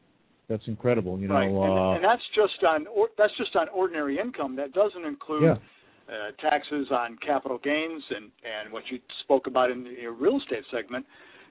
That's 0.48 0.62
incredible. 0.66 1.18
You 1.18 1.26
know, 1.26 1.34
right. 1.34 1.48
And, 1.48 1.56
uh, 1.58 1.90
and 1.96 2.04
that's 2.04 2.22
just 2.34 2.62
on 2.64 2.86
or, 2.86 3.08
that's 3.18 3.32
just 3.36 3.56
on 3.56 3.68
ordinary 3.70 4.18
income. 4.18 4.54
That 4.54 4.72
doesn't 4.72 5.04
include 5.04 5.42
yeah. 5.42 6.14
uh, 6.14 6.30
taxes 6.40 6.86
on 6.92 7.16
capital 7.26 7.58
gains 7.58 8.02
and 8.14 8.26
and 8.44 8.72
what 8.72 8.84
you 8.90 9.00
spoke 9.24 9.48
about 9.48 9.70
in 9.70 9.86
your 10.00 10.12
real 10.12 10.38
estate 10.38 10.64
segment. 10.72 11.04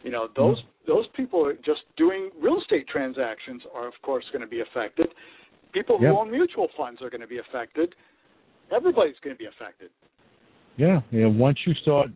You 0.04 0.12
know, 0.12 0.28
those 0.36 0.58
Mm-hmm. 0.58 0.92
those 0.92 1.06
people 1.16 1.52
just 1.66 1.82
doing 1.98 2.30
real 2.42 2.60
estate 2.62 2.88
transactions 2.88 3.62
are 3.76 3.88
of 3.88 3.94
course 4.02 4.24
going 4.32 4.42
to 4.42 4.48
be 4.48 4.62
affected. 4.62 5.08
People 5.74 5.98
who 5.98 6.06
Yeah. 6.06 6.12
own 6.12 6.32
mutual 6.32 6.68
funds 6.78 7.02
are 7.02 7.10
going 7.10 7.22
to 7.22 7.28
be 7.28 7.40
affected. 7.40 7.96
Everybody's 8.72 9.16
going 9.24 9.36
to 9.36 9.40
be 9.40 9.46
affected. 9.46 9.90
Yeah, 10.78 11.02
yeah. 11.12 11.28
once 11.28 11.58
you 11.66 11.74
start, 11.82 12.10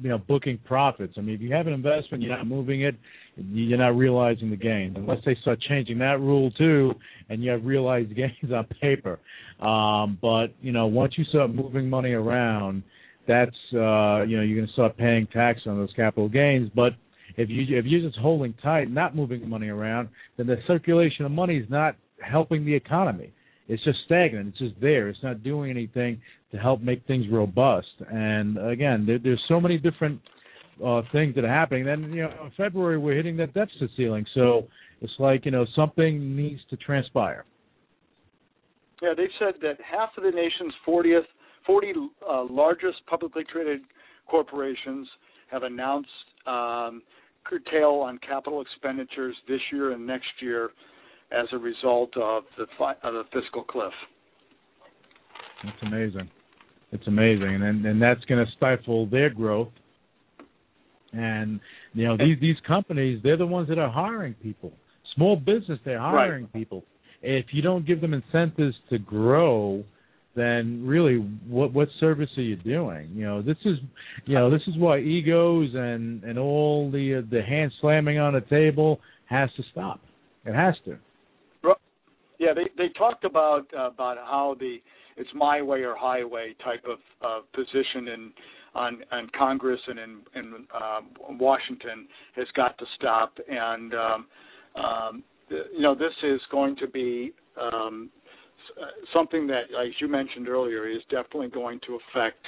you 0.00 0.08
know, 0.08 0.18
booking 0.18 0.58
profits. 0.64 1.14
I 1.16 1.20
mean, 1.20 1.34
if 1.34 1.40
you 1.40 1.52
have 1.52 1.66
an 1.66 1.72
investment, 1.72 2.22
you're 2.22 2.36
not 2.36 2.46
moving 2.46 2.82
it, 2.82 2.94
you're 3.36 3.78
not 3.78 3.96
realizing 3.96 4.50
the 4.50 4.56
gains. 4.56 4.96
Unless 4.96 5.18
they 5.24 5.36
start 5.42 5.60
changing 5.60 5.98
that 5.98 6.20
rule 6.20 6.50
too, 6.52 6.94
and 7.28 7.42
you 7.42 7.50
have 7.50 7.64
realized 7.64 8.14
gains 8.16 8.52
on 8.54 8.66
paper. 8.80 9.18
Um, 9.60 10.18
but 10.22 10.48
you 10.60 10.72
know, 10.72 10.86
once 10.86 11.14
you 11.16 11.24
start 11.24 11.52
moving 11.52 11.90
money 11.90 12.12
around, 12.12 12.82
that's 13.26 13.50
uh, 13.74 14.22
you 14.22 14.36
know, 14.36 14.42
you're 14.42 14.56
going 14.56 14.66
to 14.66 14.72
start 14.72 14.96
paying 14.96 15.26
tax 15.32 15.60
on 15.66 15.76
those 15.78 15.92
capital 15.96 16.28
gains. 16.28 16.70
But 16.74 16.92
if 17.36 17.50
you 17.50 17.76
if 17.76 17.84
you're 17.84 18.08
just 18.08 18.18
holding 18.18 18.54
tight, 18.62 18.90
not 18.90 19.16
moving 19.16 19.48
money 19.48 19.68
around, 19.68 20.08
then 20.36 20.46
the 20.46 20.56
circulation 20.66 21.24
of 21.24 21.32
money 21.32 21.56
is 21.56 21.68
not 21.68 21.96
helping 22.20 22.64
the 22.64 22.74
economy. 22.74 23.32
It's 23.68 23.82
just 23.84 23.98
stagnant. 24.06 24.48
It's 24.48 24.58
just 24.58 24.80
there. 24.80 25.08
It's 25.08 25.22
not 25.22 25.42
doing 25.42 25.70
anything 25.70 26.20
to 26.52 26.58
help 26.58 26.80
make 26.80 27.06
things 27.06 27.26
robust. 27.30 27.88
And 28.10 28.56
again, 28.58 29.04
there, 29.06 29.18
there's 29.18 29.42
so 29.48 29.60
many 29.60 29.76
different 29.78 30.20
uh, 30.84 31.02
things 31.12 31.34
that 31.34 31.44
are 31.44 31.54
happening. 31.54 31.84
Then 31.84 32.10
you 32.12 32.22
know, 32.22 32.32
in 32.44 32.52
February 32.56 32.98
we're 32.98 33.16
hitting 33.16 33.36
that 33.38 33.52
deficit 33.54 33.90
ceiling. 33.96 34.24
So 34.34 34.66
it's 35.00 35.12
like 35.18 35.44
you 35.44 35.50
know 35.50 35.66
something 35.76 36.34
needs 36.34 36.60
to 36.70 36.76
transpire. 36.76 37.44
Yeah, 39.02 39.14
they've 39.16 39.28
said 39.38 39.54
that 39.62 39.76
half 39.80 40.10
of 40.16 40.24
the 40.24 40.30
nation's 40.30 40.74
40th, 40.86 41.22
40 41.66 41.92
uh, 42.28 42.44
largest 42.50 42.96
publicly 43.06 43.44
traded 43.50 43.80
corporations 44.28 45.06
have 45.50 45.62
announced 45.62 46.08
um, 46.46 47.02
curtail 47.44 48.02
on 48.04 48.18
capital 48.18 48.60
expenditures 48.60 49.36
this 49.46 49.60
year 49.72 49.92
and 49.92 50.06
next 50.06 50.28
year 50.40 50.70
as 51.30 51.46
a 51.52 51.58
result 51.58 52.16
of 52.16 52.44
the 52.56 52.66
fi- 52.78 52.96
of 53.02 53.14
the 53.14 53.24
fiscal 53.32 53.62
cliff. 53.62 53.92
It's 55.64 55.82
amazing. 55.82 56.30
It's 56.92 57.06
amazing, 57.06 57.62
and 57.62 57.84
and 57.84 58.00
that's 58.00 58.24
going 58.24 58.44
to 58.44 58.50
stifle 58.52 59.06
their 59.06 59.30
growth. 59.30 59.68
And 61.12 61.60
you 61.94 62.06
know 62.06 62.16
these 62.16 62.38
these 62.40 62.56
companies, 62.66 63.20
they're 63.22 63.36
the 63.36 63.46
ones 63.46 63.68
that 63.68 63.78
are 63.78 63.90
hiring 63.90 64.34
people. 64.34 64.72
Small 65.14 65.36
business, 65.36 65.78
they're 65.84 65.98
hiring 65.98 66.46
people. 66.48 66.84
If 67.22 67.46
you 67.52 67.62
don't 67.62 67.86
give 67.86 68.00
them 68.00 68.14
incentives 68.14 68.76
to 68.90 68.98
grow, 68.98 69.84
then 70.36 70.86
really, 70.86 71.16
what 71.48 71.72
what 71.72 71.88
service 71.98 72.30
are 72.36 72.42
you 72.42 72.56
doing? 72.56 73.10
You 73.14 73.24
know, 73.24 73.42
this 73.42 73.56
is 73.64 73.78
you 74.24 74.34
know 74.34 74.50
this 74.50 74.62
is 74.66 74.76
why 74.76 75.00
egos 75.00 75.70
and 75.74 76.22
and 76.24 76.38
all 76.38 76.90
the 76.90 77.16
uh, 77.16 77.30
the 77.30 77.42
hand 77.42 77.72
slamming 77.80 78.18
on 78.18 78.34
the 78.34 78.42
table 78.42 79.00
has 79.26 79.50
to 79.56 79.62
stop. 79.72 80.00
It 80.46 80.54
has 80.54 80.74
to. 80.86 80.98
Yeah, 82.38 82.54
they 82.54 82.68
they 82.76 82.88
talked 82.90 83.24
about 83.24 83.66
uh, 83.76 83.88
about 83.88 84.16
how 84.18 84.56
the 84.58 84.78
it's 85.16 85.30
my 85.34 85.60
way 85.60 85.82
or 85.82 85.96
highway 85.96 86.54
type 86.64 86.84
of 86.88 86.98
uh, 87.22 87.40
position 87.52 88.08
in 88.08 88.32
on 88.74 89.02
on 89.10 89.28
Congress 89.36 89.80
and 89.86 89.98
in 89.98 90.20
in 90.34 90.54
uh, 90.74 91.00
Washington 91.30 92.06
has 92.36 92.46
got 92.54 92.78
to 92.78 92.84
stop, 92.96 93.36
and 93.48 93.94
um, 93.94 94.26
um, 94.76 95.24
you 95.50 95.80
know 95.80 95.94
this 95.94 96.12
is 96.22 96.40
going 96.50 96.76
to 96.76 96.86
be 96.86 97.32
um, 97.60 98.10
something 99.12 99.46
that, 99.46 99.62
as 99.62 99.92
you 100.00 100.08
mentioned 100.08 100.48
earlier, 100.48 100.88
is 100.88 101.02
definitely 101.10 101.48
going 101.48 101.80
to 101.86 101.98
affect 102.14 102.44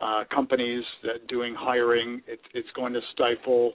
uh, 0.00 0.24
companies 0.34 0.84
that 1.02 1.26
doing 1.28 1.54
hiring. 1.54 2.20
It, 2.26 2.40
it's 2.54 2.68
going 2.74 2.92
to 2.92 3.00
stifle 3.12 3.72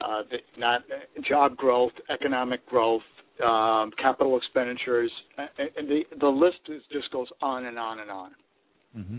uh, 0.00 0.22
the, 0.30 0.38
not 0.58 0.82
job 1.28 1.56
growth, 1.56 1.92
economic 2.10 2.64
growth, 2.66 3.02
um, 3.44 3.90
capital 4.00 4.36
expenditures, 4.36 5.10
and, 5.36 5.88
the 5.88 6.02
the 6.20 6.28
list 6.28 6.58
is, 6.68 6.82
just 6.92 7.10
goes 7.12 7.28
on 7.40 7.66
and 7.66 7.78
on 7.78 8.00
and 8.00 8.10
on. 8.10 8.30
hmm 8.94 9.18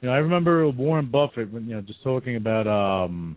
You 0.00 0.08
know, 0.08 0.12
I 0.12 0.18
remember 0.18 0.68
Warren 0.68 1.10
Buffett 1.10 1.52
when 1.52 1.66
you 1.66 1.74
know 1.74 1.82
just 1.82 2.02
talking 2.02 2.36
about 2.36 2.66
um 2.66 3.36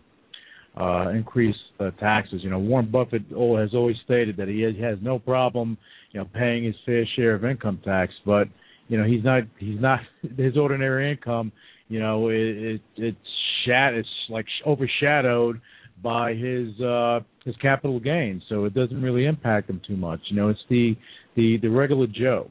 uh 0.76 1.10
increased 1.10 1.58
uh, 1.80 1.90
taxes. 1.92 2.40
You 2.42 2.50
know, 2.50 2.58
Warren 2.58 2.90
Buffett 2.90 3.22
has 3.30 3.70
always 3.74 3.96
stated 4.04 4.36
that 4.36 4.48
he 4.48 4.62
has, 4.62 4.74
he 4.74 4.82
has 4.82 4.98
no 5.00 5.18
problem, 5.18 5.78
you 6.12 6.20
know, 6.20 6.28
paying 6.34 6.64
his 6.64 6.74
fair 6.84 7.06
share 7.16 7.34
of 7.34 7.44
income 7.44 7.80
tax, 7.84 8.12
but 8.24 8.48
you 8.88 8.98
know, 8.98 9.04
he's 9.04 9.24
not 9.24 9.44
he's 9.58 9.80
not 9.80 10.00
his 10.36 10.56
ordinary 10.56 11.10
income, 11.10 11.52
you 11.88 12.00
know, 12.00 12.28
it, 12.28 12.36
it 12.36 12.80
it's 12.96 13.16
shat 13.64 13.94
it's 13.94 14.08
like 14.28 14.46
overshadowed 14.66 15.60
by 16.02 16.34
his 16.34 16.78
uh 16.80 17.20
his 17.44 17.56
capital 17.56 18.00
gains, 18.00 18.42
so 18.48 18.64
it 18.64 18.74
doesn't 18.74 19.02
really 19.02 19.26
impact 19.26 19.70
him 19.70 19.80
too 19.86 19.96
much. 19.96 20.20
You 20.28 20.36
know, 20.36 20.48
it's 20.48 20.60
the 20.68 20.96
the 21.36 21.58
the 21.62 21.68
regular 21.68 22.06
Joe 22.06 22.50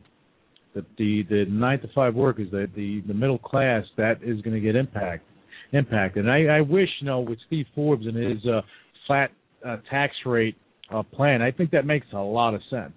the 0.76 0.86
the 0.98 1.24
the 1.30 1.46
nine 1.50 1.80
to 1.80 1.88
five 1.96 2.14
workers, 2.14 2.52
the 2.52 2.70
the 2.76 3.02
the 3.08 3.14
middle 3.14 3.40
class, 3.40 3.84
that 3.98 4.20
is 4.22 4.42
going 4.42 4.54
to 4.54 4.60
get 4.60 4.76
impacted. 4.76 5.28
impacted. 5.72 6.26
And 6.26 6.32
I, 6.32 6.58
I 6.58 6.62
wish, 6.62 6.90
you 7.00 7.08
know, 7.08 7.22
with 7.22 7.40
Steve 7.48 7.66
Forbes 7.74 8.06
and 8.06 8.16
his 8.16 8.46
uh, 8.46 8.62
flat 9.08 9.32
uh, 9.66 9.78
tax 9.90 10.14
rate 10.26 10.56
uh, 10.94 11.02
plan, 11.02 11.42
I 11.42 11.52
think 11.52 11.72
that 11.72 11.86
makes 11.86 12.06
a 12.14 12.18
lot 12.18 12.54
of 12.54 12.62
sense. 12.70 12.94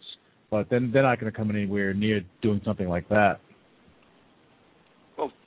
But 0.50 0.68
then 0.70 0.90
they're 0.92 1.02
not 1.02 1.20
going 1.20 1.30
to 1.32 1.36
come 1.36 1.50
anywhere 1.50 1.94
near 1.94 2.22
doing 2.42 2.60
something 2.64 2.88
like 2.88 3.08
that. 3.08 3.40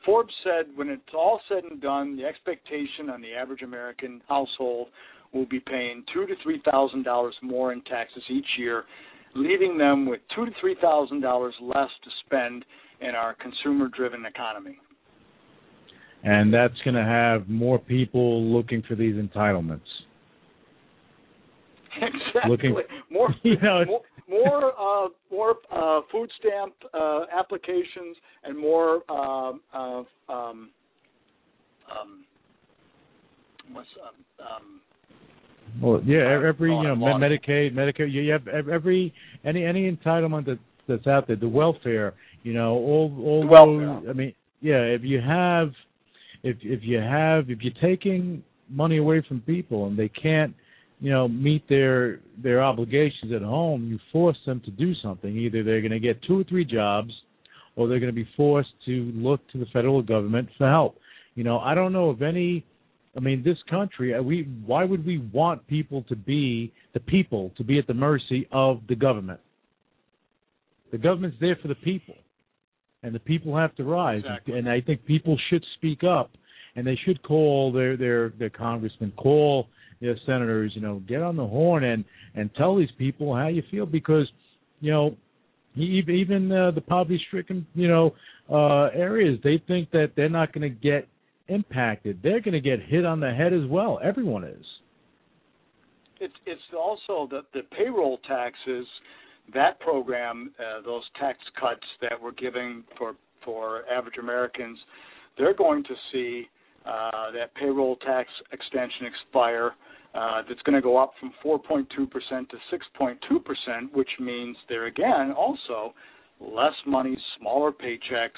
Forbes 0.06 0.34
said 0.44 0.66
when 0.76 0.90
it's 0.90 1.02
all 1.14 1.40
said 1.48 1.64
and 1.70 1.82
done, 1.82 2.18
the 2.18 2.26
expectation 2.26 3.10
on 3.10 3.22
the 3.22 3.34
average 3.34 3.62
American 3.62 4.22
household 4.28 4.88
will 5.34 5.46
be 5.46 5.60
paying 5.60 6.04
two 6.14 6.26
to 6.26 6.34
three 6.44 6.62
thousand 6.72 7.04
dollars 7.04 7.36
more 7.42 7.72
in 7.72 7.82
taxes 7.84 8.24
each 8.30 8.46
year, 8.58 8.84
leaving 9.36 9.78
them 9.78 10.06
with 10.06 10.20
two 10.36 10.46
to 10.46 10.52
three 10.60 10.76
thousand 10.82 11.22
dollars 11.22 11.54
less 11.62 11.90
to 12.04 12.10
spend 12.26 12.66
in 13.02 13.16
our 13.16 13.36
consumer-driven 13.36 14.26
economy. 14.26 14.78
And 16.24 16.54
that's 16.54 16.78
going 16.86 16.94
to 16.94 17.04
have 17.04 17.50
more 17.50 17.80
people 17.80 18.44
looking 18.44 18.84
for 18.88 18.96
these 18.96 19.16
entitlements. 19.16 19.82
Exactly. 21.94 22.50
Looking, 22.50 22.76
more, 23.10 23.36
you 23.44 23.60
know, 23.62 23.84
more, 23.86 24.02
more, 24.32 24.72
uh, 24.80 25.10
more 25.30 25.56
uh, 25.72 26.02
food 26.12 26.30
stamp 26.40 26.74
uh, 26.94 27.26
applications 27.38 28.16
and 28.44 28.58
more 28.58 29.04
um, 29.12 29.62
uh, 29.74 30.04
um, 30.30 30.70
um, 31.92 32.26
what's 33.74 33.88
um, 34.02 34.46
um, 34.46 34.82
Well, 35.82 36.02
yeah, 36.06 36.40
every 36.48 36.72
you 36.72 36.84
know. 36.84 36.96
Medicaid, 36.96 37.74
Medicare, 37.74 38.12
you 38.12 38.32
have 38.32 38.48
every 38.48 39.14
any 39.44 39.66
any 39.66 39.92
entitlement 39.92 40.46
that 40.46 40.60
that's 40.88 41.08
out 41.08 41.28
there, 41.28 41.36
the 41.36 41.48
welfare, 41.48 42.14
you 42.44 42.54
know, 42.54 42.72
all 42.74 43.14
all 43.24 43.48
welfare. 43.48 44.10
I 44.10 44.14
mean, 44.14 44.34
yeah, 44.62 44.82
if 44.82 45.04
you 45.04 45.20
have, 45.20 45.74
if 46.44 46.58
if 46.62 46.84
you 46.84 47.00
have, 47.00 47.50
if 47.50 47.62
you're 47.62 47.74
taking 47.82 48.44
money 48.70 48.98
away 48.98 49.22
from 49.28 49.42
people 49.42 49.88
and 49.88 49.98
they 49.98 50.10
can't, 50.10 50.54
you 51.02 51.12
know, 51.12 51.28
meet 51.28 51.68
their 51.68 52.20
their 52.42 52.64
obligations 52.64 53.34
at 53.36 53.42
home, 53.42 53.90
you 53.90 54.00
force 54.12 54.38
them 54.46 54.62
to 54.66 54.72
do 54.72 54.94
something. 55.04 55.36
Either 55.36 55.64
they're 55.64 55.82
going 55.82 55.92
to 55.92 56.00
get 56.00 56.22
two 56.24 56.40
or 56.40 56.44
three 56.46 56.64
jobs, 56.64 57.12
or 57.76 57.88
they're 57.88 58.00
going 58.00 58.14
to 58.14 58.16
be 58.16 58.30
forced 58.38 58.74
to 58.86 59.12
look 59.14 59.42
to 59.52 59.58
the 59.58 59.66
federal 59.74 60.02
government 60.02 60.48
for 60.58 60.70
help. 60.70 60.98
You 61.36 61.44
know, 61.44 61.60
I 61.60 61.76
don't 61.76 61.92
know 61.92 62.10
of 62.10 62.22
any 62.22 62.66
I 63.16 63.20
mean, 63.20 63.44
this 63.44 63.58
country, 63.70 64.14
uh, 64.14 64.22
we 64.22 64.48
why 64.66 64.86
would 64.86 65.06
we 65.06 65.18
want 65.34 65.68
people 65.68 66.04
to 66.04 66.16
be 66.16 66.72
the 66.94 67.00
people 67.00 67.52
to 67.58 67.64
be 67.64 67.78
at 67.78 67.88
the 67.88 67.94
mercy 67.94 68.48
of 68.52 68.82
the 68.88 68.96
government? 68.96 69.40
The 70.92 70.98
government's 70.98 71.38
there 71.42 71.58
for 71.62 71.68
the 71.68 71.76
people, 71.76 72.16
and 73.04 73.14
the 73.14 73.20
people 73.20 73.58
have 73.58 73.76
to 73.76 73.84
rise. 73.84 74.20
Exactly. 74.20 74.58
And 74.58 74.70
I 74.70 74.82
think 74.82 75.06
people 75.06 75.38
should 75.50 75.64
speak 75.76 76.04
up, 76.04 76.32
and 76.76 76.88
they 76.88 76.98
should 77.06 77.22
call 77.24 77.72
their 77.72 77.98
their 77.98 78.30
their 78.30 78.50
congressmen, 78.50 79.12
call 79.18 79.68
their 80.02 80.18
senators. 80.26 80.72
You 80.76 80.82
know, 80.82 81.02
get 81.08 81.22
on 81.22 81.36
the 81.36 81.48
horn 81.48 81.84
and 81.84 82.04
and 82.36 82.54
tell 82.56 82.76
these 82.76 82.92
people 82.98 83.36
how 83.36 83.48
you 83.48 83.64
feel 83.72 83.86
because, 83.86 84.28
you 84.80 84.92
know, 84.92 85.16
even 85.78 86.52
uh, 86.52 86.72
the 86.72 86.82
poverty-stricken, 86.82 87.66
you 87.76 87.88
know, 87.88 88.14
uh 88.50 88.90
areas, 88.94 89.40
they 89.44 89.62
think 89.68 89.90
that 89.92 90.12
they're 90.16 90.30
not 90.30 90.52
going 90.54 90.62
to 90.62 90.70
get 90.70 91.08
impacted. 91.48 92.20
They're 92.24 92.42
going 92.42 92.54
to 92.54 92.62
get 92.62 92.80
hit 92.82 93.06
on 93.06 93.20
the 93.20 93.32
head 93.32 93.54
as 93.54 93.70
well. 93.70 94.00
Everyone 94.04 94.44
is. 94.44 94.66
It's 96.20 96.34
it's 96.46 96.62
also 96.78 97.28
the 97.30 97.42
the 97.54 97.62
payroll 97.76 98.20
taxes, 98.28 98.86
that 99.54 99.80
program, 99.80 100.52
uh, 100.60 100.82
those 100.84 101.04
tax 101.20 101.40
cuts 101.60 101.86
that 102.02 102.22
we're 102.22 102.32
giving 102.34 102.84
for 102.98 103.16
for 103.44 103.84
average 103.92 104.18
Americans, 104.20 104.78
they're 105.38 105.56
going 105.56 105.84
to 105.84 105.96
see 106.12 106.48
uh, 106.86 107.32
that 107.32 107.54
payroll 107.56 107.96
tax 107.98 108.30
extension 108.52 109.06
expire. 109.06 109.72
Uh, 110.14 110.42
that's 110.50 110.62
going 110.64 110.76
to 110.76 110.82
go 110.82 110.98
up 110.98 111.14
from 111.22 111.32
4.2% 111.46 111.88
to 111.88 112.58
6.2%, 113.00 113.94
which 113.94 114.10
means 114.20 114.58
there 114.68 114.88
again 114.88 115.32
also 115.38 115.94
less 116.42 116.74
money, 116.86 117.18
smaller 117.40 117.72
paychecks, 117.72 118.32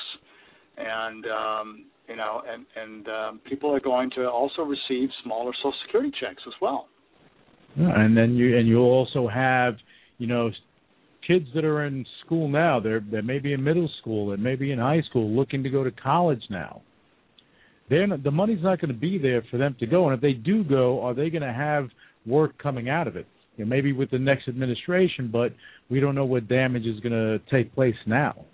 and 0.77 1.25
um, 1.25 1.85
you 2.07 2.15
know, 2.15 2.41
and 2.47 2.65
and 2.75 3.07
um, 3.07 3.41
people 3.49 3.73
are 3.73 3.79
going 3.79 4.09
to 4.11 4.29
also 4.29 4.61
receive 4.61 5.09
smaller 5.23 5.51
Social 5.57 5.73
Security 5.85 6.11
checks 6.19 6.41
as 6.45 6.53
well. 6.61 6.87
Yeah, 7.75 7.99
and 7.99 8.15
then 8.15 8.35
you 8.35 8.57
and 8.57 8.67
you'll 8.67 8.83
also 8.83 9.27
have, 9.27 9.75
you 10.17 10.27
know, 10.27 10.51
kids 11.25 11.47
that 11.55 11.65
are 11.65 11.85
in 11.85 12.05
school 12.25 12.47
now. 12.47 12.79
They're 12.79 12.99
they 12.99 13.21
may 13.21 13.39
be 13.39 13.53
in 13.53 13.63
middle 13.63 13.89
school, 14.01 14.29
they 14.29 14.35
may 14.35 14.55
be 14.55 14.71
in 14.71 14.79
high 14.79 15.01
school, 15.09 15.31
looking 15.31 15.63
to 15.63 15.69
go 15.69 15.83
to 15.83 15.91
college 15.91 16.43
now. 16.49 16.81
They're 17.89 18.07
not, 18.07 18.23
the 18.23 18.31
money's 18.31 18.63
not 18.63 18.79
going 18.79 18.93
to 18.93 18.99
be 18.99 19.17
there 19.17 19.43
for 19.51 19.57
them 19.57 19.75
to 19.79 19.85
go, 19.85 20.05
and 20.05 20.15
if 20.15 20.21
they 20.21 20.33
do 20.33 20.63
go, 20.63 21.01
are 21.03 21.13
they 21.13 21.29
going 21.29 21.43
to 21.43 21.53
have 21.53 21.89
work 22.25 22.57
coming 22.61 22.89
out 22.89 23.07
of 23.07 23.15
it? 23.15 23.27
You 23.57 23.65
know, 23.65 23.69
maybe 23.69 23.91
with 23.91 24.09
the 24.09 24.19
next 24.19 24.47
administration, 24.47 25.29
but 25.31 25.53
we 25.89 25.99
don't 25.99 26.15
know 26.15 26.25
what 26.25 26.47
damage 26.47 26.85
is 26.85 26.99
going 27.01 27.13
to 27.13 27.39
take 27.51 27.73
place 27.75 27.95
now. 28.07 28.45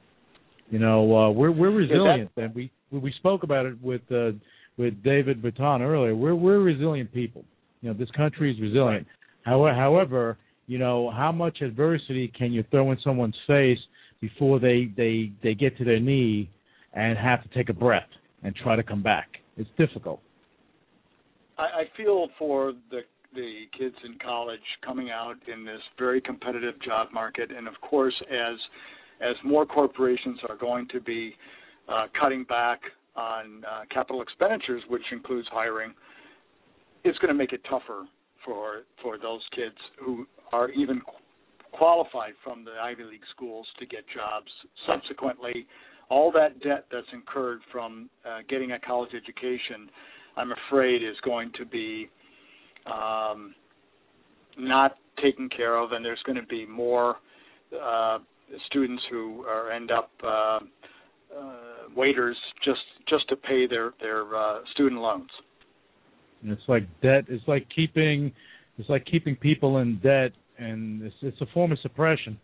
You 0.69 0.80
know, 0.80 1.15
uh, 1.15 1.30
we're 1.31 1.51
we're 1.51 1.72
resilient, 1.72 2.30
and 2.38 2.53
we 2.53 2.72
we 2.91 3.11
spoke 3.18 3.43
about 3.43 3.65
it 3.65 3.81
with 3.81 4.01
uh, 4.11 4.31
with 4.77 5.01
David 5.03 5.41
Breton 5.41 5.81
earlier. 5.81 6.15
We're 6.15 6.35
we're 6.35 6.60
resilient 6.60 7.11
people. 7.14 7.43
You 7.81 7.89
know, 7.89 7.97
this 7.97 8.11
country 8.11 8.51
is 8.53 8.60
resilient. 8.60 9.07
However, 9.43 9.76
however, 9.76 10.38
you 10.68 10.77
know, 10.77 11.10
how 11.10 11.31
much 11.31 11.61
adversity 11.61 12.31
can 12.38 12.51
you 12.51 12.64
throw 12.69 12.91
in 12.91 12.97
someone's 13.03 13.38
face 13.47 13.80
before 14.22 14.60
they 14.60 14.91
they 14.95 15.31
they 15.41 15.53
get 15.56 15.77
to 15.77 15.85
their 15.85 15.99
knee 15.99 16.49
and 16.93 17.18
have 17.18 17.41
to 17.41 17.49
take 17.49 17.69
a 17.69 17.73
breath 17.73 18.09
and 18.44 18.56
try 18.56 18.76
to 18.76 18.84
come 18.84 19.03
back? 19.03 19.28
It's 19.57 19.70
difficult. 19.78 20.22
I, 21.57 21.64
I 21.64 21.84
feel 21.98 22.30
for 22.38 22.74
the 22.91 23.02
the 23.36 23.66
kids 23.78 23.95
in 24.06 24.18
college 24.26 24.60
coming 24.84 25.11
out 25.11 25.36
in 25.53 25.64
this 25.64 25.82
very 25.99 26.20
competitive 26.20 26.82
job 26.82 27.10
market, 27.14 27.52
and 27.56 27.68
of 27.68 27.76
course, 27.82 28.16
as 28.32 28.57
as 29.22 29.36
more 29.44 29.66
corporations 29.66 30.40
are 30.48 30.56
going 30.56 30.88
to 30.88 30.99
be 30.99 31.36
uh, 31.88 32.07
cutting 32.20 32.44
back 32.45 32.80
on 33.16 33.64
uh, 33.70 33.82
capital 33.91 34.22
expenditures, 34.22 34.82
which 34.88 35.02
includes 35.11 35.48
hiring, 35.52 35.94
it's 37.03 37.18
going 37.20 37.28
to 37.28 37.38
make 37.38 37.52
it 37.53 37.61
tougher 37.70 38.06
for 38.45 38.84
for 39.02 39.18
those 39.18 39.41
kids 39.56 39.76
who 39.99 40.26
are 40.52 40.70
even 40.72 41.02
qualified 41.72 42.34
from 42.44 42.66
the 42.66 42.72
Ivy 42.82 43.03
League 43.03 43.28
schools 43.36 43.68
to 43.80 43.86
get 43.86 44.03
jobs. 44.14 44.49
Subsequently, 44.88 45.68
all 46.10 46.31
that 46.31 46.60
debt 46.61 46.86
that's 46.91 47.07
incurred 47.14 47.60
from 47.72 48.10
uh, 48.26 48.40
getting 48.49 48.72
a 48.72 48.80
college 48.80 49.11
education, 49.15 49.90
I'm 50.38 50.52
afraid, 50.68 51.03
is 51.03 51.15
going 51.23 51.52
to 51.60 51.65
be 51.65 52.10
um, 52.86 53.53
not 54.57 54.95
taken 55.22 55.49
care 55.49 55.77
of, 55.77 55.91
and 55.91 56.03
there's 56.03 56.22
going 56.26 56.38
to 56.38 56.48
be 56.48 56.65
more 56.65 57.18
uh, 57.80 58.19
students 58.68 59.03
who 59.10 59.44
are 59.44 59.72
end 59.72 59.91
up 59.91 60.10
uh, 60.23 60.60
uh, 61.38 61.53
waiters 61.95 62.38
just 62.65 62.80
just 63.07 63.27
to 63.30 63.36
pay 63.36 63.68
their 63.68 63.94
their 64.02 64.36
uh, 64.36 64.60
student 64.73 65.02
loans. 65.02 65.30
It's 66.44 66.61
like 66.68 66.84
debt. 67.02 67.26
It's 67.27 67.48
like 67.48 67.68
keeping. 67.76 68.31
It's 68.77 68.90
like 68.90 69.06
keeping 69.06 69.36
people 69.36 69.80
in 69.80 69.99
debt, 70.02 70.31
and 70.57 71.02
it's, 71.03 71.15
it's 71.22 71.41
a 71.41 71.45
form 71.53 71.73
of 71.73 71.80
suppression. 71.80 72.40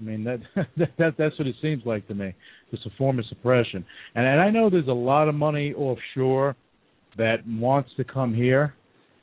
I 0.00 0.04
mean 0.04 0.24
that, 0.56 0.66
that 0.98 1.14
that's 1.16 1.38
what 1.38 1.46
it 1.46 1.56
seems 1.62 1.82
like 1.84 2.06
to 2.08 2.14
me. 2.14 2.34
It's 2.72 2.84
a 2.86 2.90
form 2.98 3.18
of 3.18 3.26
suppression, 3.26 3.84
and 4.14 4.26
and 4.26 4.40
I 4.40 4.50
know 4.50 4.70
there's 4.70 4.88
a 4.88 4.92
lot 4.92 5.28
of 5.28 5.34
money 5.34 5.72
offshore 5.74 6.56
that 7.16 7.46
wants 7.46 7.90
to 7.96 8.04
come 8.04 8.34
here, 8.34 8.74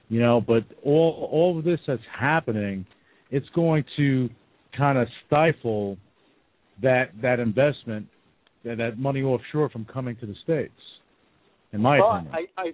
you 0.09 0.21
know, 0.21 0.41
but 0.41 0.63
all 0.83 1.29
all 1.31 1.57
of 1.57 1.65
this 1.65 1.79
that's 1.87 2.01
happening, 2.17 2.85
it's 3.29 3.47
going 3.53 3.83
to 3.97 4.29
kind 4.77 4.97
of 4.97 5.07
stifle 5.27 5.97
that 6.81 7.11
that 7.21 7.39
investment, 7.39 8.07
that 8.63 8.77
that 8.77 8.97
money 8.97 9.21
offshore 9.21 9.69
from 9.69 9.85
coming 9.85 10.15
to 10.17 10.25
the 10.25 10.35
states. 10.43 10.73
In 11.73 11.81
my 11.81 11.99
well, 11.99 12.17
opinion. 12.17 12.47
I, 12.57 12.61
I 12.61 12.71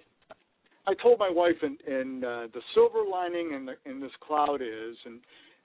I 0.88 0.94
told 1.02 1.18
my 1.18 1.30
wife, 1.30 1.56
and, 1.60 1.78
and 1.86 2.24
uh, 2.24 2.46
the 2.54 2.62
silver 2.74 3.00
lining 3.10 3.52
in, 3.52 3.66
the, 3.66 3.74
in 3.84 4.00
this 4.00 4.10
cloud 4.26 4.62
is, 4.62 4.96
and 5.04 5.20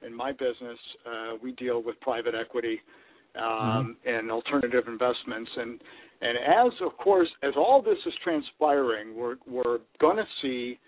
in 0.06 0.14
my 0.14 0.32
business, 0.32 0.80
uh, 1.06 1.36
we 1.42 1.54
deal 1.54 1.82
with 1.82 2.00
private 2.02 2.36
equity 2.36 2.80
um, 3.36 3.44
mm-hmm. 3.44 4.10
and 4.10 4.32
alternative 4.32 4.86
investments, 4.88 5.50
and 5.58 5.82
and 6.22 6.38
as 6.38 6.72
of 6.82 6.96
course, 6.98 7.28
as 7.42 7.54
all 7.58 7.82
this 7.82 7.98
is 8.06 8.14
transpiring, 8.24 9.16
we're 9.16 9.36
we're 9.48 9.80
going 10.00 10.18
to 10.18 10.28
see 10.42 10.80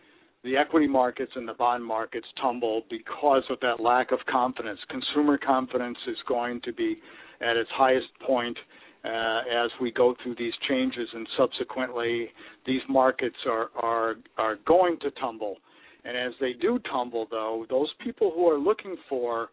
the 0.43 0.55
equity 0.55 0.87
markets 0.87 1.31
and 1.35 1.47
the 1.47 1.53
bond 1.55 1.83
markets 1.83 2.27
tumble 2.39 2.83
because 2.89 3.43
of 3.49 3.59
that 3.61 3.79
lack 3.81 4.11
of 4.11 4.19
confidence. 4.29 4.79
Consumer 4.89 5.39
confidence 5.39 5.97
is 6.07 6.17
going 6.27 6.61
to 6.61 6.71
be 6.71 6.97
at 7.41 7.57
its 7.57 7.69
highest 7.73 8.07
point 8.25 8.55
uh, 9.03 9.39
as 9.65 9.71
we 9.81 9.91
go 9.91 10.15
through 10.23 10.35
these 10.37 10.53
changes, 10.69 11.07
and 11.13 11.27
subsequently, 11.37 12.29
these 12.65 12.81
markets 12.87 13.35
are 13.47 13.69
are 13.75 14.15
are 14.37 14.57
going 14.67 14.97
to 15.01 15.11
tumble. 15.11 15.57
And 16.05 16.15
as 16.15 16.33
they 16.39 16.53
do 16.53 16.79
tumble, 16.91 17.27
though, 17.29 17.65
those 17.69 17.91
people 18.03 18.31
who 18.33 18.47
are 18.47 18.59
looking 18.59 18.95
for 19.09 19.49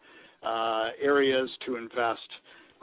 uh, 0.47 0.89
areas 1.01 1.49
to 1.67 1.77
invest 1.77 2.21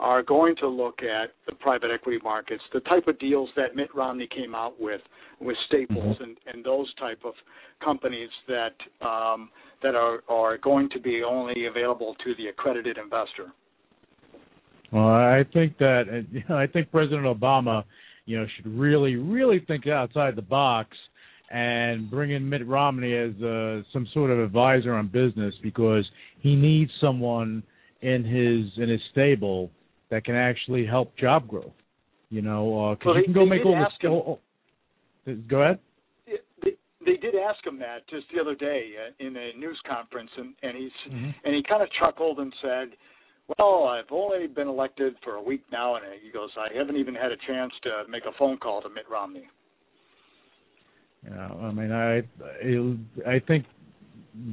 are 0.00 0.22
going 0.22 0.56
to 0.56 0.66
look 0.66 1.00
at 1.02 1.30
the 1.46 1.54
private 1.54 1.90
equity 1.92 2.18
markets, 2.24 2.62
the 2.72 2.80
type 2.80 3.06
of 3.06 3.18
deals 3.18 3.50
that 3.54 3.76
Mitt 3.76 3.94
Romney 3.94 4.26
came 4.34 4.54
out 4.54 4.80
with, 4.80 5.02
with 5.40 5.56
Staples 5.68 6.16
Mm-hmm. 6.16 6.22
and, 6.22 6.36
and 6.52 6.64
those 6.64 6.92
type 6.94 7.20
of 7.24 7.34
companies 7.84 8.30
that 8.48 8.74
um, 9.06 9.50
that 9.82 9.94
are, 9.94 10.22
are 10.28 10.58
going 10.58 10.88
to 10.90 11.00
be 11.00 11.22
only 11.22 11.66
available 11.66 12.14
to 12.24 12.34
the 12.36 12.48
accredited 12.48 12.98
investor. 12.98 13.52
Well, 14.92 15.06
I 15.06 15.44
think 15.52 15.78
that 15.78 16.24
you 16.30 16.42
know, 16.48 16.56
I 16.56 16.66
think 16.66 16.90
President 16.90 17.24
Obama, 17.24 17.84
you 18.26 18.38
know, 18.38 18.46
should 18.56 18.66
really, 18.66 19.16
really 19.16 19.64
think 19.66 19.86
outside 19.86 20.36
the 20.36 20.42
box 20.42 20.96
and 21.50 22.08
bring 22.10 22.30
in 22.30 22.48
Mitt 22.48 22.66
Romney 22.66 23.12
as 23.16 23.30
uh, 23.42 23.82
some 23.92 24.06
sort 24.14 24.30
of 24.30 24.38
advisor 24.38 24.94
on 24.94 25.08
business 25.08 25.54
because 25.62 26.04
he 26.40 26.54
needs 26.54 26.90
someone 27.00 27.62
in 28.02 28.24
his 28.24 28.82
in 28.82 28.88
his 28.88 29.00
stable 29.10 29.70
that 30.10 30.24
can 30.24 30.34
actually 30.36 30.86
help 30.86 31.16
job 31.16 31.48
growth. 31.48 31.72
You 32.30 32.42
know, 32.42 32.94
because 32.98 33.06
Well, 33.06 33.16
you 33.18 33.24
can 33.24 33.32
go 33.32 33.44
make 33.46 33.66
all 33.66 33.74
him- 33.74 34.10
oh, 34.12 34.38
oh, 35.26 35.36
go 35.48 35.62
ahead. 35.62 35.78
They, 36.62 36.72
they 37.04 37.16
did 37.16 37.34
ask 37.34 37.66
him 37.66 37.78
that 37.80 38.06
just 38.08 38.26
the 38.32 38.40
other 38.40 38.54
day 38.54 38.92
uh, 38.96 39.26
in 39.26 39.36
a 39.36 39.52
news 39.58 39.80
conference, 39.88 40.30
and, 40.36 40.54
and 40.62 40.76
he's 40.76 40.92
Mm-hmm. 41.10 41.30
and 41.44 41.54
he 41.56 41.62
kind 41.68 41.82
of 41.82 41.88
chuckled 41.98 42.38
and 42.38 42.52
said, 42.62 42.90
"Well, 43.58 43.88
I've 43.88 44.10
only 44.12 44.46
been 44.46 44.68
elected 44.68 45.14
for 45.24 45.34
a 45.34 45.42
week 45.42 45.64
now," 45.72 45.96
and 45.96 46.04
he 46.22 46.30
goes, 46.30 46.50
"I 46.56 46.68
haven't 46.76 46.96
even 46.96 47.14
had 47.16 47.32
a 47.32 47.36
chance 47.48 47.72
to 47.82 48.04
make 48.08 48.22
a 48.26 48.32
phone 48.38 48.58
call 48.58 48.80
to 48.82 48.88
Mitt 48.88 49.10
Romney." 49.10 49.48
You 51.24 51.30
know, 51.30 51.60
I 51.62 51.72
mean, 51.72 51.92
I 51.92 52.18
I 53.28 53.40
think 53.46 53.66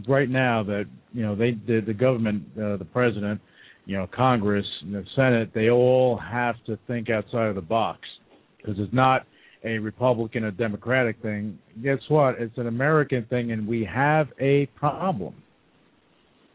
right 0.08 0.30
now 0.30 0.64
that 0.64 0.86
you 1.14 1.24
know 1.24 1.36
they 1.36 1.52
the, 1.66 1.82
the 1.86 1.94
government, 1.94 2.44
uh, 2.58 2.78
the 2.78 2.88
president, 2.92 3.40
you 3.86 3.98
know, 3.98 4.08
Congress, 4.14 4.66
the 4.84 5.04
Senate, 5.16 5.52
they 5.54 5.70
all 5.70 6.18
have 6.18 6.56
to 6.66 6.78
think 6.88 7.10
outside 7.10 7.48
of 7.48 7.56
the 7.56 7.62
box 7.62 8.00
because 8.58 8.76
it's 8.80 8.94
not 8.94 9.26
a 9.64 9.80
Republican 9.80 10.44
or 10.44 10.52
Democratic 10.52 11.22
thing. 11.22 11.58
Guess 11.84 12.00
what? 12.10 12.36
It's 12.40 12.58
an 12.58 12.68
American 12.68 13.26
thing, 13.30 13.52
and 13.52 13.68
we 13.68 13.88
have 13.92 14.28
a 14.40 14.66
problem. 14.76 15.36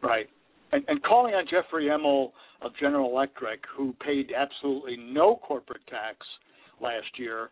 Right. 0.01 0.27
And, 0.71 0.83
and 0.87 1.01
calling 1.03 1.33
on 1.33 1.45
Jeffrey 1.45 1.85
Immelt 1.85 2.31
of 2.61 2.71
General 2.79 3.09
Electric, 3.09 3.59
who 3.75 3.93
paid 4.05 4.31
absolutely 4.35 4.97
no 4.97 5.35
corporate 5.35 5.85
tax 5.87 6.17
last 6.81 7.07
year, 7.17 7.49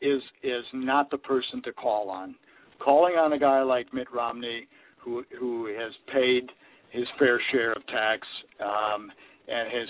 is 0.00 0.22
is 0.42 0.64
not 0.72 1.10
the 1.10 1.18
person 1.18 1.62
to 1.62 1.72
call 1.72 2.10
on. 2.10 2.34
Calling 2.82 3.14
on 3.14 3.32
a 3.32 3.38
guy 3.38 3.62
like 3.62 3.92
Mitt 3.92 4.08
Romney, 4.12 4.66
who 4.98 5.24
who 5.38 5.66
has 5.66 5.92
paid 6.12 6.50
his 6.90 7.06
fair 7.18 7.40
share 7.52 7.72
of 7.72 7.86
tax 7.86 8.26
um, 8.60 9.10
and 9.48 9.68
has 9.70 9.88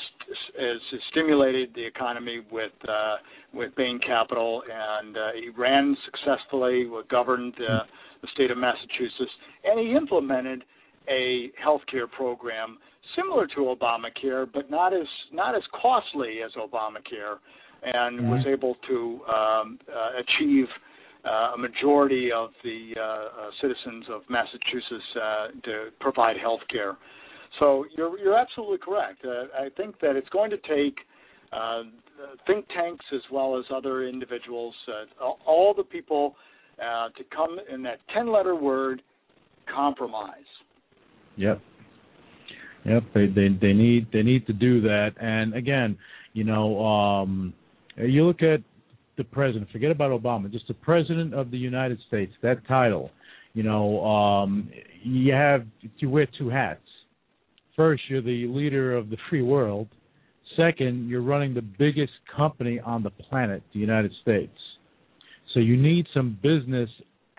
has 0.58 1.00
stimulated 1.10 1.70
the 1.74 1.84
economy 1.84 2.40
with 2.50 2.72
uh, 2.88 3.16
with 3.54 3.74
Bain 3.76 4.00
Capital, 4.04 4.62
and 4.70 5.16
uh, 5.16 5.20
he 5.34 5.48
ran 5.50 5.96
successfully, 6.04 6.88
governed 7.10 7.54
uh, 7.56 7.84
the 8.22 8.28
state 8.34 8.50
of 8.50 8.58
Massachusetts, 8.58 9.32
and 9.64 9.78
he 9.80 9.94
implemented 9.94 10.64
a 11.08 11.50
health 11.62 11.82
care 11.90 12.06
program 12.06 12.78
similar 13.16 13.46
to 13.48 13.74
Obamacare, 13.74 14.46
but 14.52 14.70
not 14.70 14.92
as 14.94 15.06
not 15.32 15.54
as 15.54 15.62
costly 15.80 16.38
as 16.44 16.52
Obamacare, 16.52 17.38
and 17.82 18.30
was 18.30 18.44
able 18.46 18.76
to 18.88 19.20
um, 19.28 19.78
uh, 19.88 20.20
achieve 20.20 20.66
uh, 21.24 21.54
a 21.54 21.58
majority 21.58 22.30
of 22.32 22.50
the 22.64 22.92
uh, 22.96 23.02
uh, 23.02 23.50
citizens 23.60 24.04
of 24.10 24.22
Massachusetts 24.28 25.16
uh, 25.16 25.46
to 25.64 25.88
provide 26.00 26.36
health 26.36 26.60
care. 26.70 26.96
So 27.58 27.84
you're 27.96 28.18
you're 28.18 28.38
absolutely 28.38 28.78
correct. 28.78 29.24
Uh, 29.24 29.44
I 29.58 29.68
think 29.76 29.98
that 30.00 30.16
it's 30.16 30.28
going 30.28 30.50
to 30.50 30.56
take 30.58 30.96
uh, 31.52 31.82
think 32.46 32.66
tanks 32.68 33.04
as 33.14 33.22
well 33.32 33.58
as 33.58 33.64
other 33.74 34.06
individuals, 34.06 34.74
uh, 34.88 35.24
all- 35.46 35.74
the 35.76 35.82
people 35.82 36.36
uh, 36.78 37.08
to 37.08 37.24
come 37.34 37.58
in 37.72 37.82
that 37.82 37.98
ten-letter 38.14 38.54
word, 38.54 39.02
compromise. 39.74 40.34
Yep. 41.36 41.60
Yep. 42.84 43.02
They 43.14 43.26
they 43.26 43.48
they 43.60 43.72
need 43.72 44.06
they 44.12 44.22
need 44.22 44.46
to 44.46 44.52
do 44.52 44.80
that. 44.82 45.10
And 45.20 45.54
again, 45.54 45.98
you 46.32 46.44
know, 46.44 46.82
um 46.84 47.52
you 48.06 48.24
look 48.24 48.42
at 48.42 48.60
the 49.16 49.24
president, 49.24 49.70
forget 49.70 49.90
about 49.90 50.10
Obama, 50.10 50.50
just 50.50 50.68
the 50.68 50.74
president 50.74 51.34
of 51.34 51.50
the 51.50 51.58
United 51.58 51.98
States, 52.08 52.32
that 52.42 52.66
title, 52.66 53.10
you 53.54 53.62
know, 53.62 54.04
um 54.04 54.70
you 55.02 55.32
have 55.32 55.66
you 55.98 56.10
wear 56.10 56.26
two 56.38 56.48
hats. 56.48 56.80
First, 57.76 58.02
you're 58.08 58.22
the 58.22 58.46
leader 58.46 58.96
of 58.96 59.10
the 59.10 59.16
free 59.28 59.42
world. 59.42 59.88
Second, 60.56 61.08
you're 61.08 61.22
running 61.22 61.54
the 61.54 61.62
biggest 61.62 62.12
company 62.36 62.80
on 62.80 63.02
the 63.02 63.10
planet, 63.10 63.62
the 63.72 63.78
United 63.78 64.12
States. 64.20 64.52
So 65.54 65.60
you 65.60 65.76
need 65.76 66.06
some 66.12 66.38
business 66.42 66.90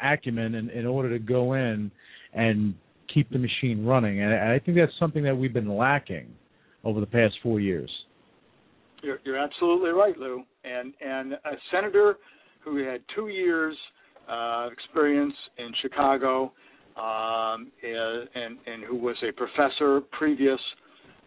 acumen 0.01 0.55
in, 0.55 0.69
in 0.69 0.85
order 0.85 1.09
to 1.09 1.19
go 1.19 1.53
in 1.53 1.91
and 2.33 2.73
keep 3.13 3.29
the 3.29 3.37
machine 3.37 3.85
running. 3.85 4.21
And 4.21 4.33
I 4.33 4.59
think 4.59 4.77
that's 4.77 4.91
something 4.99 5.23
that 5.23 5.35
we've 5.35 5.53
been 5.53 5.75
lacking 5.75 6.27
over 6.83 6.99
the 6.99 7.05
past 7.05 7.35
four 7.43 7.59
years. 7.59 7.89
You're, 9.01 9.19
you're 9.23 9.37
absolutely 9.37 9.91
right, 9.91 10.17
Lou. 10.17 10.43
And 10.63 10.93
and 11.01 11.33
a 11.33 11.55
senator 11.71 12.17
who 12.63 12.77
had 12.77 13.01
two 13.15 13.29
years 13.29 13.75
uh, 14.29 14.69
experience 14.71 15.33
in 15.57 15.71
Chicago, 15.81 16.53
um, 16.95 17.71
and 17.83 18.57
and 18.65 18.83
who 18.87 18.97
was 18.97 19.15
a 19.27 19.31
professor 19.31 20.01
previous, 20.11 20.59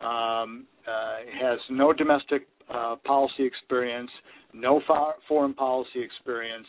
um, 0.01 0.67
uh, 0.87 1.17
has 1.41 1.59
no 1.71 1.93
domestic 1.93 2.47
uh, 2.73 2.97
policy 3.05 3.45
experience, 3.45 4.11
no 4.53 4.81
fo- 4.87 5.15
foreign 5.29 5.55
policy 5.55 6.01
experience. 6.01 6.67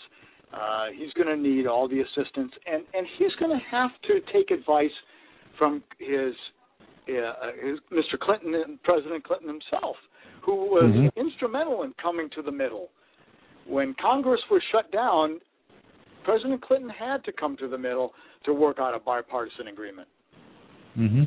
Uh, 0.53 0.85
he's 0.95 1.11
going 1.13 1.27
to 1.27 1.35
need 1.35 1.67
all 1.67 1.87
the 1.87 2.01
assistance, 2.01 2.51
and 2.65 2.83
and 2.93 3.05
he's 3.17 3.33
going 3.39 3.51
to 3.51 3.63
have 3.69 3.91
to 4.03 4.19
take 4.33 4.51
advice 4.51 4.91
from 5.57 5.83
his, 5.99 6.33
uh, 7.09 7.51
his 7.63 7.79
Mr. 7.91 8.19
Clinton 8.19 8.55
and 8.55 8.81
President 8.83 9.23
Clinton 9.23 9.47
himself, 9.47 9.95
who 10.45 10.55
was 10.69 10.93
Mhm. 10.93 11.15
instrumental 11.15 11.83
in 11.83 11.93
coming 11.93 12.29
to 12.29 12.41
the 12.43 12.51
middle. 12.51 12.91
When 13.65 13.95
Congress 13.95 14.41
was 14.51 14.61
shut 14.71 14.91
down, 14.91 15.41
President 16.23 16.61
Clinton 16.61 16.89
had 16.89 17.23
to 17.23 17.31
come 17.31 17.57
to 17.57 17.67
the 17.67 17.77
middle 17.77 18.13
to 18.43 18.53
work 18.53 18.79
out 18.79 18.93
a 18.93 18.99
bipartisan 18.99 19.67
agreement. 19.67 20.07
hmm 20.95 21.23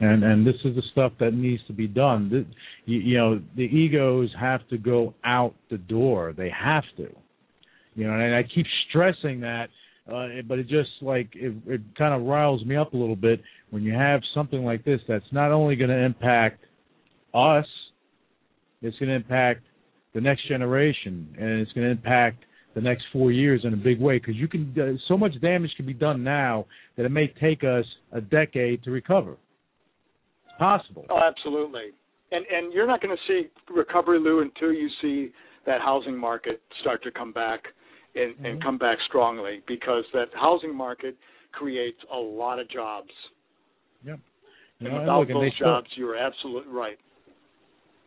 And 0.00 0.22
and 0.22 0.46
this 0.46 0.56
is 0.64 0.76
the 0.76 0.82
stuff 0.92 1.12
that 1.18 1.32
needs 1.32 1.64
to 1.66 1.72
be 1.72 1.86
done. 1.86 2.28
The, 2.28 2.44
you, 2.84 2.98
you 3.00 3.16
know, 3.16 3.40
the 3.54 3.64
egos 3.64 4.34
have 4.38 4.66
to 4.68 4.76
go 4.76 5.14
out 5.24 5.54
the 5.70 5.78
door. 5.78 6.34
They 6.34 6.50
have 6.50 6.84
to. 6.98 7.08
You 7.94 8.06
know, 8.06 8.12
and 8.12 8.34
I 8.34 8.42
keep 8.42 8.66
stressing 8.88 9.40
that, 9.40 9.70
uh, 10.12 10.42
but 10.46 10.58
it 10.58 10.68
just 10.68 10.90
like 11.00 11.34
it, 11.34 11.54
it 11.66 11.80
kind 11.96 12.12
of 12.12 12.28
riles 12.28 12.62
me 12.66 12.76
up 12.76 12.92
a 12.92 12.96
little 12.96 13.16
bit 13.16 13.40
when 13.70 13.82
you 13.82 13.94
have 13.94 14.20
something 14.34 14.62
like 14.64 14.84
this 14.84 15.00
that's 15.08 15.32
not 15.32 15.50
only 15.50 15.76
going 15.76 15.88
to 15.88 15.96
impact 15.96 16.62
us, 17.32 17.66
it's 18.82 18.98
going 18.98 19.08
to 19.08 19.14
impact 19.14 19.62
the 20.14 20.20
next 20.20 20.46
generation, 20.48 21.34
and 21.38 21.60
it's 21.60 21.72
going 21.72 21.84
to 21.86 21.90
impact 21.90 22.44
the 22.74 22.80
next 22.80 23.04
four 23.12 23.32
years 23.32 23.62
in 23.64 23.72
a 23.72 23.76
big 23.76 24.00
way 24.00 24.18
because 24.18 24.36
you 24.36 24.48
can 24.48 24.74
uh, 24.78 24.98
so 25.08 25.16
much 25.16 25.32
damage 25.40 25.70
can 25.76 25.86
be 25.86 25.94
done 25.94 26.22
now 26.22 26.66
that 26.96 27.04
it 27.06 27.10
may 27.10 27.26
take 27.40 27.64
us 27.64 27.84
a 28.12 28.20
decade 28.20 28.82
to 28.84 28.90
recover. 28.90 29.32
It's 29.32 30.58
possible. 30.58 31.06
Oh, 31.10 31.20
absolutely. 31.26 31.90
And 32.32 32.44
and 32.52 32.72
you're 32.72 32.86
not 32.86 33.00
going 33.00 33.16
to 33.16 33.22
see 33.32 33.48
recovery, 33.74 34.18
Lou, 34.20 34.40
until 34.40 34.72
you 34.72 34.88
see 35.00 35.30
that 35.64 35.80
housing 35.80 36.16
market 36.16 36.60
start 36.80 37.02
to 37.04 37.10
come 37.10 37.32
back 37.32 37.60
and, 38.14 38.34
and 38.44 38.62
come 38.62 38.78
back 38.78 38.98
strongly 39.08 39.62
because 39.66 40.04
that 40.12 40.26
housing 40.34 40.74
market 40.74 41.16
creates 41.52 41.98
a 42.12 42.16
lot 42.16 42.58
of 42.58 42.68
jobs. 42.70 43.10
Yep. 44.04 44.18
And 44.80 44.88
You 44.88 44.92
know, 44.94 45.00
without 45.00 45.20
look, 45.20 45.28
and 45.30 45.36
they 45.38 45.46
those 45.46 45.52
still- 45.56 45.66
jobs, 45.68 45.86
you're 45.96 46.16
absolutely 46.16 46.72
right. 46.72 46.98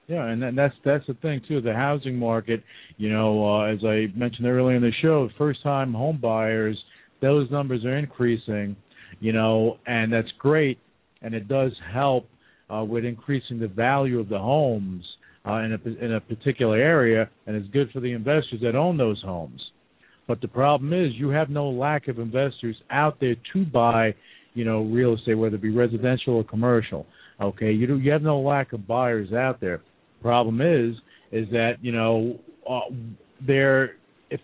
Yeah, 0.09 0.25
and 0.25 0.57
that's 0.57 0.73
that's 0.83 1.05
the 1.05 1.13
thing 1.21 1.39
too. 1.47 1.61
The 1.61 1.75
housing 1.75 2.15
market, 2.15 2.63
you 2.97 3.13
know, 3.13 3.45
uh, 3.47 3.65
as 3.65 3.77
I 3.85 4.07
mentioned 4.15 4.47
earlier 4.47 4.75
in 4.75 4.81
the 4.81 4.91
show, 5.03 5.29
first-time 5.37 5.93
home 5.93 6.17
buyers, 6.19 6.75
those 7.21 7.49
numbers 7.51 7.85
are 7.85 7.95
increasing, 7.95 8.75
you 9.19 9.33
know, 9.33 9.77
and 9.85 10.11
that's 10.11 10.31
great, 10.39 10.79
and 11.21 11.35
it 11.35 11.47
does 11.47 11.73
help 11.93 12.27
uh, 12.73 12.83
with 12.83 13.05
increasing 13.05 13.59
the 13.59 13.67
value 13.67 14.19
of 14.19 14.29
the 14.29 14.39
homes 14.39 15.03
uh, 15.47 15.57
in 15.57 15.73
a 15.73 16.03
in 16.03 16.13
a 16.13 16.19
particular 16.21 16.77
area, 16.77 17.29
and 17.45 17.55
it's 17.55 17.69
good 17.71 17.91
for 17.91 17.99
the 17.99 18.11
investors 18.11 18.61
that 18.63 18.75
own 18.75 18.97
those 18.97 19.21
homes. 19.23 19.61
But 20.27 20.41
the 20.41 20.47
problem 20.47 20.91
is, 20.91 21.13
you 21.13 21.29
have 21.29 21.51
no 21.51 21.69
lack 21.69 22.07
of 22.07 22.17
investors 22.17 22.75
out 22.89 23.19
there 23.19 23.35
to 23.53 23.65
buy, 23.65 24.15
you 24.55 24.65
know, 24.65 24.85
real 24.85 25.13
estate, 25.13 25.35
whether 25.35 25.57
it 25.57 25.61
be 25.61 25.69
residential 25.69 26.33
or 26.37 26.43
commercial. 26.43 27.05
Okay, 27.39 27.71
you 27.71 27.85
do, 27.85 27.99
you 27.99 28.11
have 28.11 28.23
no 28.23 28.39
lack 28.39 28.73
of 28.73 28.87
buyers 28.87 29.33
out 29.33 29.61
there. 29.61 29.81
Problem 30.21 30.61
is, 30.61 30.95
is 31.31 31.49
that 31.51 31.75
you 31.81 31.91
know 31.91 32.39
uh, 32.69 32.81
they're 33.45 33.95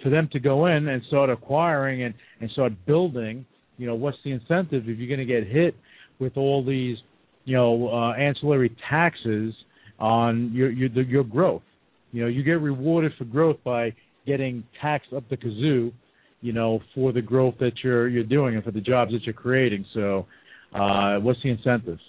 for 0.02 0.10
them 0.10 0.30
to 0.31 0.39
go 0.39 0.68
in 0.68 0.88
and 0.88 1.02
start 1.07 1.30
acquiring 1.30 2.03
and 2.03 2.14
and 2.41 2.49
start 2.52 2.73
building. 2.85 3.45
You 3.77 3.88
know, 3.88 3.95
what's 3.95 4.18
the 4.23 4.31
incentive 4.31 4.88
if 4.88 4.97
you're 4.97 5.07
going 5.07 5.26
to 5.26 5.26
get 5.26 5.47
hit 5.47 5.76
with 6.19 6.38
all 6.38 6.64
these, 6.64 6.97
you 7.43 7.56
know, 7.56 7.89
uh, 7.89 8.14
ancillary 8.14 8.76
taxes 8.89 9.53
on 9.99 10.52
your 10.53 10.72
your 10.72 10.89
your 11.03 11.23
growth. 11.23 11.61
You 12.11 12.22
know, 12.23 12.27
you 12.27 12.43
get 12.43 12.61
rewarded 12.61 13.14
for 13.18 13.26
growth 13.26 13.57
by 13.64 13.93
getting 14.26 14.64
taxed 14.81 15.14
up 15.14 15.27
the 15.30 15.38
kazoo, 15.38 15.91
you 16.41 16.53
know, 16.53 16.80
for 16.93 17.11
the 17.11 17.22
growth 17.22 17.56
that 17.60 17.73
you're 17.84 18.07
you're 18.07 18.23
doing 18.23 18.56
and 18.56 18.64
for 18.64 18.72
the 18.72 18.81
jobs 18.81 19.11
that 19.11 19.23
you're 19.23 19.34
creating. 19.34 19.85
So, 19.93 20.26
uh, 20.73 21.18
what's 21.18 21.41
the 21.43 21.49
incentives? 21.49 22.02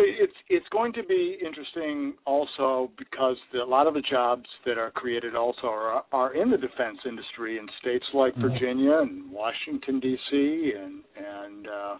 It's 0.00 0.32
it's 0.48 0.66
going 0.70 0.92
to 0.92 1.02
be 1.02 1.38
interesting 1.44 2.14
also 2.24 2.90
because 2.96 3.36
the, 3.52 3.58
a 3.58 3.64
lot 3.64 3.86
of 3.86 3.94
the 3.94 4.02
jobs 4.08 4.46
that 4.64 4.78
are 4.78 4.90
created 4.92 5.34
also 5.34 5.66
are 5.66 6.04
are 6.12 6.34
in 6.34 6.50
the 6.50 6.56
defense 6.56 6.98
industry 7.06 7.58
in 7.58 7.66
states 7.80 8.04
like 8.14 8.32
mm-hmm. 8.34 8.48
Virginia 8.48 8.98
and 8.98 9.30
Washington 9.30 9.98
D.C. 9.98 10.72
and 10.78 11.02
and 11.16 11.66
uh, 11.66 11.94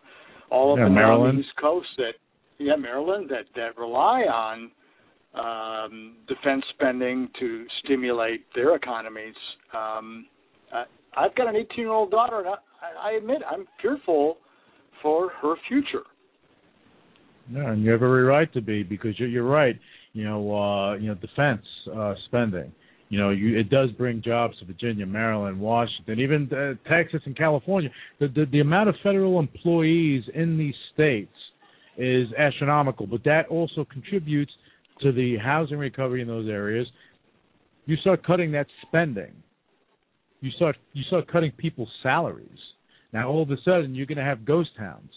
all 0.51 0.73
of 0.73 0.79
yeah, 0.79 0.85
them 0.85 0.95
Maryland. 0.95 1.39
the 1.39 1.43
East 1.43 1.57
Coast 1.61 1.89
that 1.97 2.13
yeah 2.59 2.77
Maryland 2.77 3.31
that 3.31 3.47
that 3.57 3.77
rely 3.77 4.23
on 4.23 4.71
um, 5.35 6.17
defense 6.27 6.63
spending 6.75 7.29
to 7.41 7.67
stimulate 7.85 8.47
their 8.55 8.75
economies. 8.77 9.35
Um, 9.75 10.27
I, 10.73 10.85
I've 11.17 11.35
got 11.35 11.49
an 11.49 11.57
18 11.57 11.69
year 11.77 11.91
old 11.91 12.11
daughter, 12.11 12.39
and 12.39 12.49
I, 12.49 13.11
I 13.11 13.13
admit 13.17 13.39
I'm 13.49 13.67
fearful 13.83 14.39
for 15.03 15.31
her 15.43 15.55
future. 15.69 16.05
Yeah, 17.51 17.73
and 17.73 17.83
you 17.83 17.91
have 17.91 18.03
every 18.03 18.25
right 18.25 18.53
to 18.53 18.61
be 18.61 18.83
because 18.83 19.19
you're, 19.19 19.29
you're 19.29 19.49
right. 19.49 19.79
You 20.13 20.25
know, 20.25 20.57
uh, 20.57 20.95
you 20.95 21.09
know, 21.09 21.15
defense 21.15 21.65
uh, 21.95 22.15
spending. 22.27 22.73
You 23.09 23.19
know, 23.19 23.31
you, 23.31 23.59
it 23.59 23.71
does 23.71 23.91
bring 23.93 24.23
jobs 24.23 24.59
to 24.59 24.67
Virginia, 24.67 25.07
Maryland, 25.07 25.59
Washington, 25.59 26.21
even 26.21 26.51
uh, 26.53 26.75
Texas 26.89 27.23
and 27.25 27.37
California. 27.37 27.91
The, 28.21 28.29
the 28.29 28.47
the 28.53 28.61
amount 28.61 28.91
of 28.91 28.97
federal 29.03 29.39
employees 29.39 30.25
in 30.35 30.59
these 30.59 30.75
states 30.93 31.33
is 31.97 32.29
astronomical, 32.39 33.07
but 33.07 33.25
that 33.25 33.47
also 33.49 33.87
contributes 33.91 34.53
to 35.01 35.13
the 35.13 35.37
housing 35.39 35.79
recovery 35.79 36.21
in 36.21 36.29
those 36.29 36.49
areas. 36.49 36.87
You 37.87 37.97
start 37.97 38.25
cutting 38.27 38.53
that 38.53 38.67
spending. 38.87 39.33
You 40.41 40.51
start 40.53 40.77
you 40.93 41.03
start 41.05 41.29
cutting 41.29 41.53
people's 41.53 41.91
salaries. 42.03 42.59
Now 43.15 43.29
all 43.29 43.43
of 43.43 43.51
a 43.51 43.57
sudden 43.65 43.95
you're 43.95 44.07
going 44.07 44.19
to 44.19 44.25
have 44.25 44.45
ghost 44.45 44.71
towns 44.77 45.11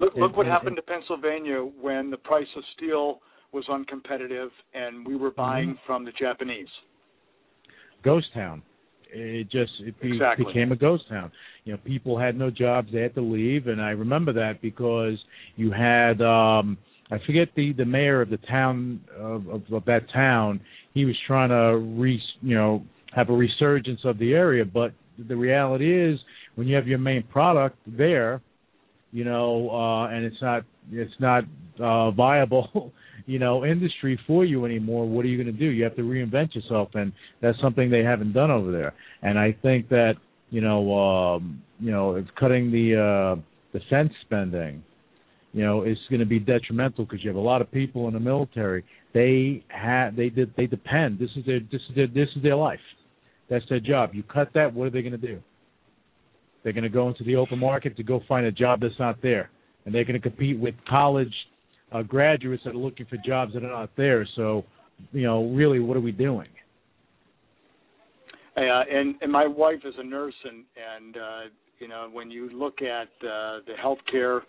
Look, 0.00 0.14
look 0.16 0.36
what 0.36 0.46
happened 0.46 0.76
to 0.76 0.82
Pennsylvania 0.82 1.58
when 1.58 2.10
the 2.10 2.16
price 2.16 2.46
of 2.56 2.62
steel 2.76 3.20
was 3.52 3.64
uncompetitive 3.68 4.48
and 4.74 5.06
we 5.06 5.16
were 5.16 5.30
buying 5.30 5.70
mm-hmm. 5.70 5.86
from 5.86 6.04
the 6.04 6.12
Japanese. 6.18 6.68
Ghost 8.02 8.26
town. 8.32 8.62
It 9.12 9.50
just 9.50 9.72
it 9.80 9.94
exactly. 10.00 10.46
became 10.46 10.72
a 10.72 10.76
ghost 10.76 11.04
town. 11.08 11.32
You 11.64 11.72
know, 11.72 11.78
people 11.84 12.16
had 12.16 12.38
no 12.38 12.48
jobs; 12.48 12.88
they 12.92 13.00
had 13.00 13.14
to 13.16 13.20
leave, 13.20 13.66
and 13.66 13.82
I 13.82 13.90
remember 13.90 14.32
that 14.34 14.62
because 14.62 15.18
you 15.56 15.72
had 15.72 16.22
um 16.22 16.78
I 17.10 17.18
forget 17.26 17.48
the 17.56 17.72
the 17.72 17.84
mayor 17.84 18.22
of 18.22 18.30
the 18.30 18.38
town 18.38 19.00
of, 19.18 19.48
of, 19.48 19.62
of 19.72 19.84
that 19.86 20.02
town. 20.12 20.60
He 20.94 21.04
was 21.04 21.16
trying 21.26 21.48
to 21.48 21.78
re 22.00 22.22
you 22.40 22.54
know 22.54 22.84
have 23.14 23.30
a 23.30 23.32
resurgence 23.32 24.00
of 24.04 24.16
the 24.18 24.32
area, 24.32 24.64
but 24.64 24.92
the 25.28 25.36
reality 25.36 25.92
is 25.92 26.20
when 26.54 26.68
you 26.68 26.76
have 26.76 26.86
your 26.86 26.98
main 26.98 27.24
product 27.24 27.76
there, 27.86 28.40
you 29.12 29.24
know, 29.24 29.70
uh, 29.70 30.08
and 30.08 30.24
it's 30.24 30.40
not 30.40 30.64
it's 30.90 31.14
not 31.18 31.44
uh, 31.80 32.10
viable, 32.10 32.92
you 33.26 33.38
know, 33.38 33.64
industry 33.64 34.18
for 34.26 34.44
you 34.44 34.64
anymore. 34.64 35.08
What 35.08 35.24
are 35.24 35.28
you 35.28 35.42
going 35.42 35.52
to 35.52 35.58
do? 35.58 35.66
You 35.66 35.84
have 35.84 35.96
to 35.96 36.02
reinvent 36.02 36.54
yourself, 36.54 36.90
and 36.94 37.12
that's 37.40 37.60
something 37.60 37.90
they 37.90 38.02
haven't 38.02 38.32
done 38.32 38.50
over 38.50 38.70
there. 38.70 38.94
And 39.22 39.38
I 39.38 39.56
think 39.62 39.88
that 39.88 40.14
you 40.50 40.60
know, 40.60 40.98
um, 40.98 41.62
you 41.78 41.90
know, 41.90 42.16
it's 42.16 42.28
cutting 42.38 42.70
the 42.70 43.36
uh, 43.36 43.78
defense 43.78 44.12
spending, 44.22 44.82
you 45.52 45.64
know, 45.64 45.84
is 45.84 45.98
going 46.08 46.20
to 46.20 46.26
be 46.26 46.38
detrimental 46.38 47.04
because 47.04 47.22
you 47.22 47.30
have 47.30 47.36
a 47.36 47.40
lot 47.40 47.60
of 47.60 47.70
people 47.70 48.08
in 48.08 48.14
the 48.14 48.20
military. 48.20 48.84
They 49.14 49.64
have 49.68 50.16
they 50.16 50.30
they 50.56 50.66
depend. 50.66 51.18
This 51.18 51.30
is 51.36 51.44
their 51.46 51.60
this 51.60 51.80
is 51.88 51.96
their 51.96 52.06
this 52.06 52.28
is 52.36 52.42
their 52.42 52.56
life. 52.56 52.80
That's 53.48 53.64
their 53.68 53.80
job. 53.80 54.10
You 54.14 54.22
cut 54.22 54.50
that, 54.54 54.72
what 54.72 54.86
are 54.86 54.90
they 54.90 55.02
going 55.02 55.12
to 55.12 55.18
do? 55.18 55.40
They're 56.62 56.72
going 56.72 56.84
to 56.84 56.90
go 56.90 57.08
into 57.08 57.24
the 57.24 57.36
open 57.36 57.58
market 57.58 57.96
to 57.96 58.02
go 58.02 58.20
find 58.28 58.46
a 58.46 58.52
job 58.52 58.80
that's 58.80 58.98
not 58.98 59.20
there, 59.22 59.50
and 59.84 59.94
they're 59.94 60.04
going 60.04 60.20
to 60.20 60.28
compete 60.28 60.58
with 60.58 60.74
college 60.88 61.32
uh, 61.92 62.02
graduates 62.02 62.62
that 62.64 62.74
are 62.74 62.78
looking 62.78 63.06
for 63.06 63.16
jobs 63.24 63.54
that 63.54 63.64
are 63.64 63.70
not 63.70 63.90
there. 63.96 64.26
So, 64.36 64.64
you 65.12 65.22
know, 65.22 65.46
really, 65.50 65.80
what 65.80 65.96
are 65.96 66.00
we 66.00 66.12
doing? 66.12 66.48
Uh, 68.56 68.60
and 68.60 69.14
and 69.22 69.32
my 69.32 69.46
wife 69.46 69.80
is 69.84 69.94
a 69.98 70.04
nurse, 70.04 70.34
and 70.44 70.64
and 70.96 71.16
uh, 71.16 71.40
you 71.78 71.88
know 71.88 72.08
when 72.12 72.30
you 72.30 72.50
look 72.50 72.82
at 72.82 73.08
uh, 73.26 73.60
the 73.66 73.74
healthcare 73.82 74.40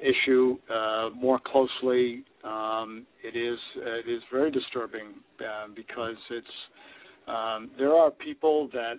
issue 0.00 0.56
uh, 0.72 1.10
more 1.14 1.38
closely, 1.44 2.24
um, 2.44 3.06
it 3.22 3.36
is 3.36 3.58
it 3.76 4.10
is 4.10 4.22
very 4.32 4.50
disturbing 4.50 5.14
uh, 5.40 5.68
because 5.74 6.16
it's 6.30 6.46
um, 7.28 7.70
there 7.78 7.92
are 7.94 8.10
people 8.10 8.68
that 8.72 8.94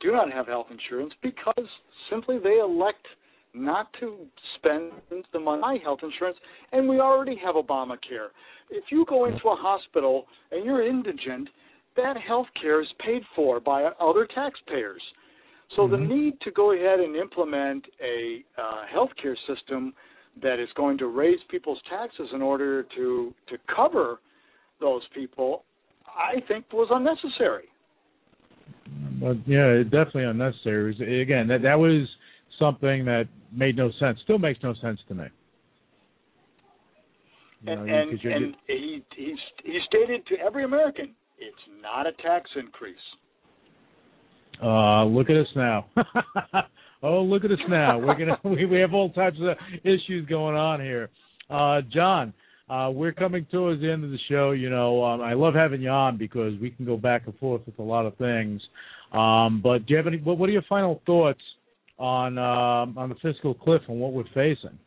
do 0.00 0.12
not 0.12 0.32
have 0.32 0.46
health 0.46 0.66
insurance 0.70 1.12
because 1.22 1.66
simply 2.10 2.38
they 2.38 2.58
elect 2.58 3.06
not 3.54 3.88
to 4.00 4.16
spend 4.56 4.92
the 5.32 5.38
money 5.40 5.62
on 5.62 5.76
health 5.78 6.00
insurance, 6.02 6.36
and 6.72 6.88
we 6.88 7.00
already 7.00 7.36
have 7.44 7.56
Obamacare. 7.56 8.28
If 8.70 8.84
you 8.90 9.04
go 9.08 9.24
into 9.24 9.48
a 9.48 9.56
hospital 9.56 10.26
and 10.52 10.64
you're 10.64 10.86
indigent, 10.86 11.48
that 11.96 12.16
health 12.16 12.46
care 12.60 12.80
is 12.80 12.88
paid 13.04 13.22
for 13.34 13.58
by 13.58 13.84
other 14.00 14.26
taxpayers. 14.32 15.02
So 15.76 15.82
mm-hmm. 15.82 15.92
the 15.92 16.14
need 16.14 16.40
to 16.42 16.50
go 16.52 16.72
ahead 16.72 17.00
and 17.00 17.16
implement 17.16 17.84
a 18.02 18.44
uh, 18.56 18.86
health 18.92 19.10
care 19.20 19.36
system 19.48 19.92
that 20.42 20.60
is 20.60 20.68
going 20.76 20.96
to 20.98 21.06
raise 21.08 21.38
people's 21.50 21.80
taxes 21.90 22.28
in 22.32 22.42
order 22.42 22.84
to 22.96 23.34
to 23.48 23.56
cover 23.74 24.20
those 24.80 25.02
people, 25.14 25.64
I 26.06 26.40
think 26.46 26.72
was 26.72 26.88
unnecessary. 26.90 27.64
But 29.20 29.36
yeah, 29.46 29.82
definitely 29.82 30.24
unnecessary. 30.24 31.22
Again, 31.22 31.46
that 31.48 31.62
that 31.62 31.78
was 31.78 32.08
something 32.58 33.04
that 33.04 33.28
made 33.52 33.76
no 33.76 33.90
sense. 34.00 34.18
Still 34.24 34.38
makes 34.38 34.60
no 34.62 34.74
sense 34.80 34.98
to 35.08 35.14
me. 35.14 35.24
You 37.62 37.72
and 37.72 37.86
know, 37.86 37.94
and, 37.94 38.20
and 38.24 38.56
he 38.66 39.02
he 39.14 39.36
he 39.64 39.78
stated 39.86 40.26
to 40.28 40.36
every 40.38 40.64
American, 40.64 41.14
it's 41.38 41.82
not 41.82 42.06
a 42.06 42.12
tax 42.22 42.48
increase. 42.56 42.96
Uh, 44.62 45.04
look 45.04 45.28
at 45.30 45.36
us 45.36 45.46
now. 45.54 45.86
oh, 47.02 47.22
look 47.22 47.44
at 47.44 47.50
us 47.50 47.58
now. 47.68 47.98
We're 47.98 48.18
gonna 48.18 48.38
we, 48.44 48.64
we 48.64 48.80
have 48.80 48.94
all 48.94 49.10
types 49.10 49.36
of 49.40 49.56
issues 49.84 50.26
going 50.28 50.56
on 50.56 50.80
here. 50.80 51.10
Uh, 51.50 51.80
John, 51.92 52.32
uh, 52.70 52.90
we're 52.90 53.12
coming 53.12 53.46
towards 53.50 53.80
the 53.82 53.90
end 53.90 54.04
of 54.04 54.10
the 54.10 54.18
show. 54.28 54.52
You 54.52 54.70
know, 54.70 55.04
um, 55.04 55.20
I 55.20 55.34
love 55.34 55.54
having 55.54 55.82
you 55.82 55.90
on 55.90 56.16
because 56.16 56.58
we 56.60 56.70
can 56.70 56.86
go 56.86 56.96
back 56.96 57.22
and 57.26 57.36
forth 57.38 57.62
with 57.66 57.78
a 57.78 57.82
lot 57.82 58.06
of 58.06 58.16
things. 58.16 58.62
Um, 59.12 59.60
but 59.62 59.86
do 59.86 59.92
you 59.92 59.96
have 59.96 60.06
any? 60.06 60.18
What, 60.18 60.48
are 60.48 60.52
your 60.52 60.62
final 60.68 61.02
thoughts 61.04 61.40
on 61.98 62.38
um, 62.38 62.96
on 62.96 63.08
the 63.08 63.16
fiscal 63.16 63.54
cliff 63.54 63.82
and 63.88 64.00
what 64.00 64.12
we're 64.12 64.24
facing? 64.34 64.78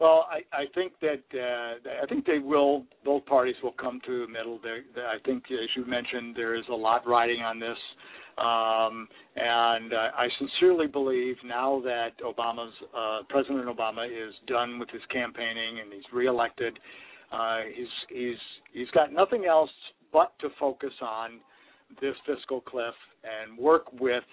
Well, 0.00 0.26
I, 0.30 0.56
I 0.56 0.64
think 0.74 0.92
that 1.00 1.22
uh, 1.34 2.02
I 2.02 2.06
think 2.08 2.24
they 2.24 2.38
will. 2.38 2.84
Both 3.04 3.26
parties 3.26 3.56
will 3.62 3.72
come 3.72 4.00
to 4.06 4.26
the 4.26 4.32
middle. 4.32 4.60
I 4.64 5.18
think, 5.24 5.44
as 5.50 5.68
you 5.76 5.84
mentioned, 5.84 6.36
there 6.36 6.54
is 6.54 6.64
a 6.70 6.74
lot 6.74 7.06
riding 7.06 7.40
on 7.40 7.58
this, 7.58 7.76
um, 8.38 9.08
and 9.34 9.92
uh, 9.92 10.10
I 10.16 10.28
sincerely 10.38 10.86
believe 10.86 11.36
now 11.44 11.82
that 11.84 12.10
Obama's 12.24 12.72
uh, 12.96 13.18
President 13.28 13.66
Obama 13.66 14.06
is 14.06 14.32
done 14.46 14.78
with 14.78 14.88
his 14.90 15.02
campaigning 15.12 15.80
and 15.82 15.92
he's 15.92 16.04
reelected, 16.12 16.78
uh, 17.32 17.58
he's 17.74 17.86
he's 18.08 18.38
he's 18.72 18.90
got 18.94 19.12
nothing 19.12 19.46
else 19.46 19.70
but 20.12 20.32
to 20.38 20.48
focus 20.60 20.92
on 21.02 21.40
this 22.00 22.14
fiscal 22.26 22.60
cliff 22.60 22.94
and 23.24 23.58
work 23.58 23.84
with 24.00 24.24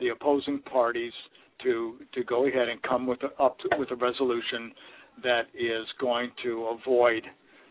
the 0.00 0.08
opposing 0.08 0.60
parties 0.60 1.12
to 1.62 1.96
to 2.12 2.24
go 2.24 2.46
ahead 2.46 2.68
and 2.68 2.82
come 2.82 3.06
with 3.06 3.20
a, 3.22 3.42
up 3.42 3.58
to, 3.60 3.68
with 3.78 3.90
a 3.90 3.96
resolution 3.96 4.72
that 5.22 5.42
is 5.54 5.86
going 6.00 6.30
to 6.42 6.76
avoid 6.80 7.22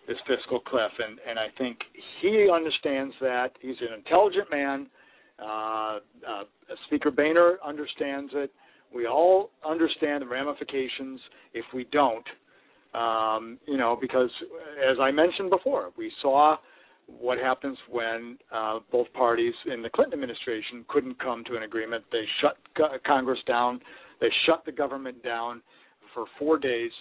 this 0.07 0.17
fiscal 0.27 0.59
cliff. 0.59 0.91
And 0.99 1.19
and 1.27 1.37
I 1.37 1.47
think 1.57 1.77
he 2.21 2.49
understands 2.53 3.13
that. 3.21 3.51
He's 3.61 3.75
an 3.81 3.93
intelligent 3.97 4.49
man. 4.51 4.87
Uh, 5.39 5.99
uh, 6.27 6.43
Speaker 6.87 7.11
Boehner 7.11 7.57
understands 7.65 8.31
it. 8.35 8.51
We 8.93 9.07
all 9.07 9.49
understand 9.67 10.21
the 10.21 10.27
ramifications 10.27 11.19
if 11.53 11.65
we 11.73 11.85
don't. 11.91 12.25
Um, 12.93 13.57
you 13.65 13.77
know, 13.77 13.97
because 13.99 14.29
as 14.87 14.97
I 15.01 15.09
mentioned 15.09 15.49
before, 15.49 15.91
we 15.97 16.11
saw 16.21 16.57
what 17.07 17.37
happens 17.37 17.77
when 17.89 18.37
uh, 18.53 18.79
both 18.91 19.11
parties 19.13 19.53
in 19.71 19.81
the 19.81 19.89
Clinton 19.89 20.13
administration 20.13 20.85
couldn't 20.87 21.19
come 21.19 21.43
to 21.45 21.55
an 21.55 21.63
agreement. 21.63 22.03
They 22.11 22.23
shut 22.41 22.57
co- 22.77 22.97
Congress 23.05 23.39
down, 23.47 23.79
they 24.21 24.29
shut 24.45 24.63
the 24.65 24.71
government 24.71 25.23
down 25.23 25.61
for 26.13 26.25
four 26.39 26.57
days, 26.57 26.91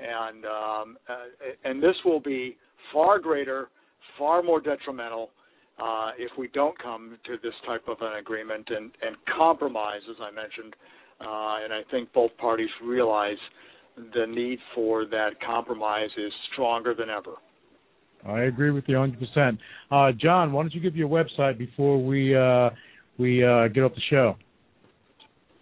and 0.00 0.44
um, 0.44 0.96
uh, 1.08 1.68
and 1.68 1.82
this 1.82 1.96
will 2.04 2.20
be 2.20 2.56
far 2.92 3.18
greater, 3.18 3.68
far 4.18 4.42
more 4.42 4.60
detrimental 4.60 5.30
uh, 5.78 6.10
if 6.18 6.30
we 6.38 6.48
don't 6.48 6.78
come 6.78 7.18
to 7.26 7.36
this 7.42 7.54
type 7.66 7.82
of 7.88 7.96
an 8.00 8.18
agreement 8.18 8.68
and, 8.70 8.90
and 9.02 9.16
compromise, 9.36 10.00
as 10.10 10.16
I 10.20 10.30
mentioned. 10.30 10.74
Uh, 11.20 11.62
and 11.64 11.72
I 11.72 11.82
think 11.90 12.12
both 12.12 12.36
parties 12.36 12.68
realize 12.84 13.36
the 14.14 14.26
need 14.26 14.58
for 14.74 15.04
that 15.06 15.30
compromise 15.44 16.10
is 16.16 16.32
stronger 16.52 16.94
than 16.94 17.10
ever. 17.10 17.36
I 18.26 18.40
agree 18.42 18.70
with 18.70 18.84
you 18.86 18.96
100%. 18.96 19.58
Uh, 19.90 20.12
John, 20.12 20.52
why 20.52 20.62
don't 20.62 20.74
you 20.74 20.80
give 20.80 20.96
your 20.96 21.08
website 21.08 21.58
before 21.58 22.00
we 22.02 22.34
uh, 22.36 22.70
we 23.18 23.44
uh, 23.44 23.68
get 23.68 23.82
off 23.82 23.94
the 23.94 24.00
show? 24.08 24.36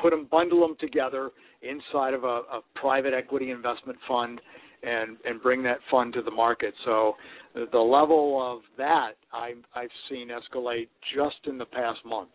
put 0.00 0.10
them, 0.10 0.26
bundle 0.30 0.60
them 0.60 0.76
together 0.80 1.30
inside 1.62 2.14
of 2.14 2.24
a, 2.24 2.42
a 2.56 2.60
private 2.74 3.12
equity 3.14 3.50
investment 3.50 3.98
fund, 4.08 4.40
and 4.82 5.16
and 5.24 5.42
bring 5.42 5.62
that 5.62 5.78
fund 5.90 6.12
to 6.14 6.22
the 6.22 6.30
market. 6.30 6.74
So 6.84 7.14
the 7.54 7.78
level 7.78 8.40
of 8.42 8.62
that 8.78 9.12
I, 9.32 9.52
I've 9.74 9.90
seen 10.10 10.28
escalate 10.28 10.88
just 11.14 11.36
in 11.46 11.58
the 11.58 11.66
past 11.66 12.00
month. 12.04 12.30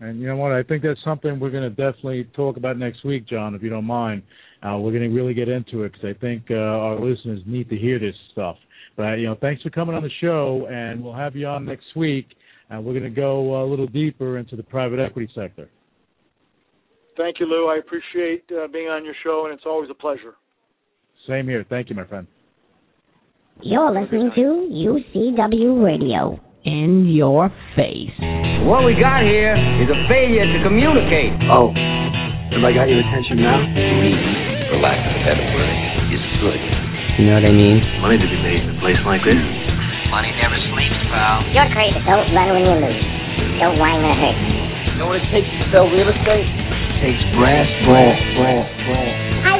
And 0.00 0.18
you 0.18 0.26
know 0.28 0.36
what? 0.36 0.52
I 0.52 0.62
think 0.62 0.82
that's 0.82 1.02
something 1.04 1.38
we're 1.38 1.50
going 1.50 1.62
to 1.62 1.70
definitely 1.70 2.24
talk 2.34 2.56
about 2.56 2.78
next 2.78 3.04
week, 3.04 3.26
John, 3.28 3.54
if 3.54 3.62
you 3.62 3.68
don't 3.68 3.84
mind. 3.84 4.22
Uh, 4.62 4.78
we're 4.78 4.92
going 4.92 5.08
to 5.08 5.14
really 5.14 5.34
get 5.34 5.48
into 5.48 5.84
it 5.84 5.92
because 5.92 6.16
I 6.16 6.18
think 6.20 6.44
uh, 6.50 6.54
our 6.54 6.98
listeners 6.98 7.40
need 7.46 7.68
to 7.68 7.76
hear 7.76 7.98
this 7.98 8.14
stuff. 8.32 8.56
But 8.96 9.14
you 9.14 9.26
know, 9.26 9.36
thanks 9.40 9.62
for 9.62 9.70
coming 9.70 9.94
on 9.94 10.02
the 10.02 10.10
show, 10.20 10.66
and 10.70 11.02
we'll 11.02 11.14
have 11.14 11.36
you 11.36 11.46
on 11.46 11.64
next 11.64 11.96
week. 11.96 12.26
And 12.70 12.84
we're 12.84 12.92
going 12.92 13.04
to 13.04 13.10
go 13.10 13.62
a 13.62 13.66
little 13.68 13.86
deeper 13.86 14.38
into 14.38 14.56
the 14.56 14.62
private 14.62 15.00
equity 15.00 15.30
sector. 15.34 15.68
Thank 17.16 17.40
you, 17.40 17.46
Lou. 17.46 17.68
I 17.68 17.78
appreciate 17.78 18.44
uh, 18.52 18.68
being 18.68 18.88
on 18.88 19.04
your 19.04 19.14
show, 19.24 19.46
and 19.46 19.54
it's 19.54 19.64
always 19.66 19.90
a 19.90 19.94
pleasure. 19.94 20.34
Same 21.28 21.46
here. 21.48 21.66
Thank 21.68 21.90
you, 21.90 21.96
my 21.96 22.06
friend. 22.06 22.26
You're 23.60 23.92
listening 23.92 24.32
to 24.40 24.46
UCW 24.72 25.84
Radio 25.84 26.40
in 26.64 27.12
your 27.12 27.52
face. 27.76 28.16
What 28.64 28.88
we 28.88 28.96
got 28.96 29.20
here 29.20 29.52
is 29.52 29.88
a 29.92 30.00
failure 30.08 30.48
to 30.48 30.58
communicate. 30.64 31.36
Oh, 31.52 31.68
have 31.68 32.64
I 32.64 32.72
got 32.72 32.88
your 32.88 33.04
attention 33.04 33.36
now? 33.36 33.60
Greed, 33.60 34.16
for 34.72 34.80
lack 34.80 34.96
of 34.96 35.12
a 35.12 35.20
better 35.28 35.44
word, 35.52 35.76
is 36.08 36.24
good. 36.40 36.60
You 37.20 37.28
know 37.28 37.36
what 37.36 37.44
I 37.44 37.52
mean? 37.52 37.84
Money 38.00 38.16
to 38.16 38.28
be 38.32 38.40
made 38.40 38.64
in 38.64 38.72
a 38.72 38.78
place 38.80 38.96
like 39.04 39.20
this. 39.28 39.36
Money 40.08 40.32
never 40.40 40.56
sleeps, 40.72 41.00
pal. 41.12 41.44
You're 41.52 41.68
crazy. 41.76 42.00
Don't 42.08 42.32
run 42.32 42.56
when 42.56 42.64
you 42.64 42.76
lose. 42.80 43.04
Don't 43.60 43.76
whine 43.76 44.00
or 44.00 44.16
hurt. 44.16 44.40
You 44.88 45.04
know 45.04 45.12
what 45.12 45.20
it 45.20 45.28
takes 45.28 45.52
to 45.52 45.64
sell 45.68 45.84
real 45.84 46.08
estate? 46.08 46.48
It 46.48 47.12
takes 47.12 47.20
brass, 47.36 47.68
brass, 47.84 48.16
brass, 48.40 48.68
brass. 48.88 49.12
I 49.44 49.52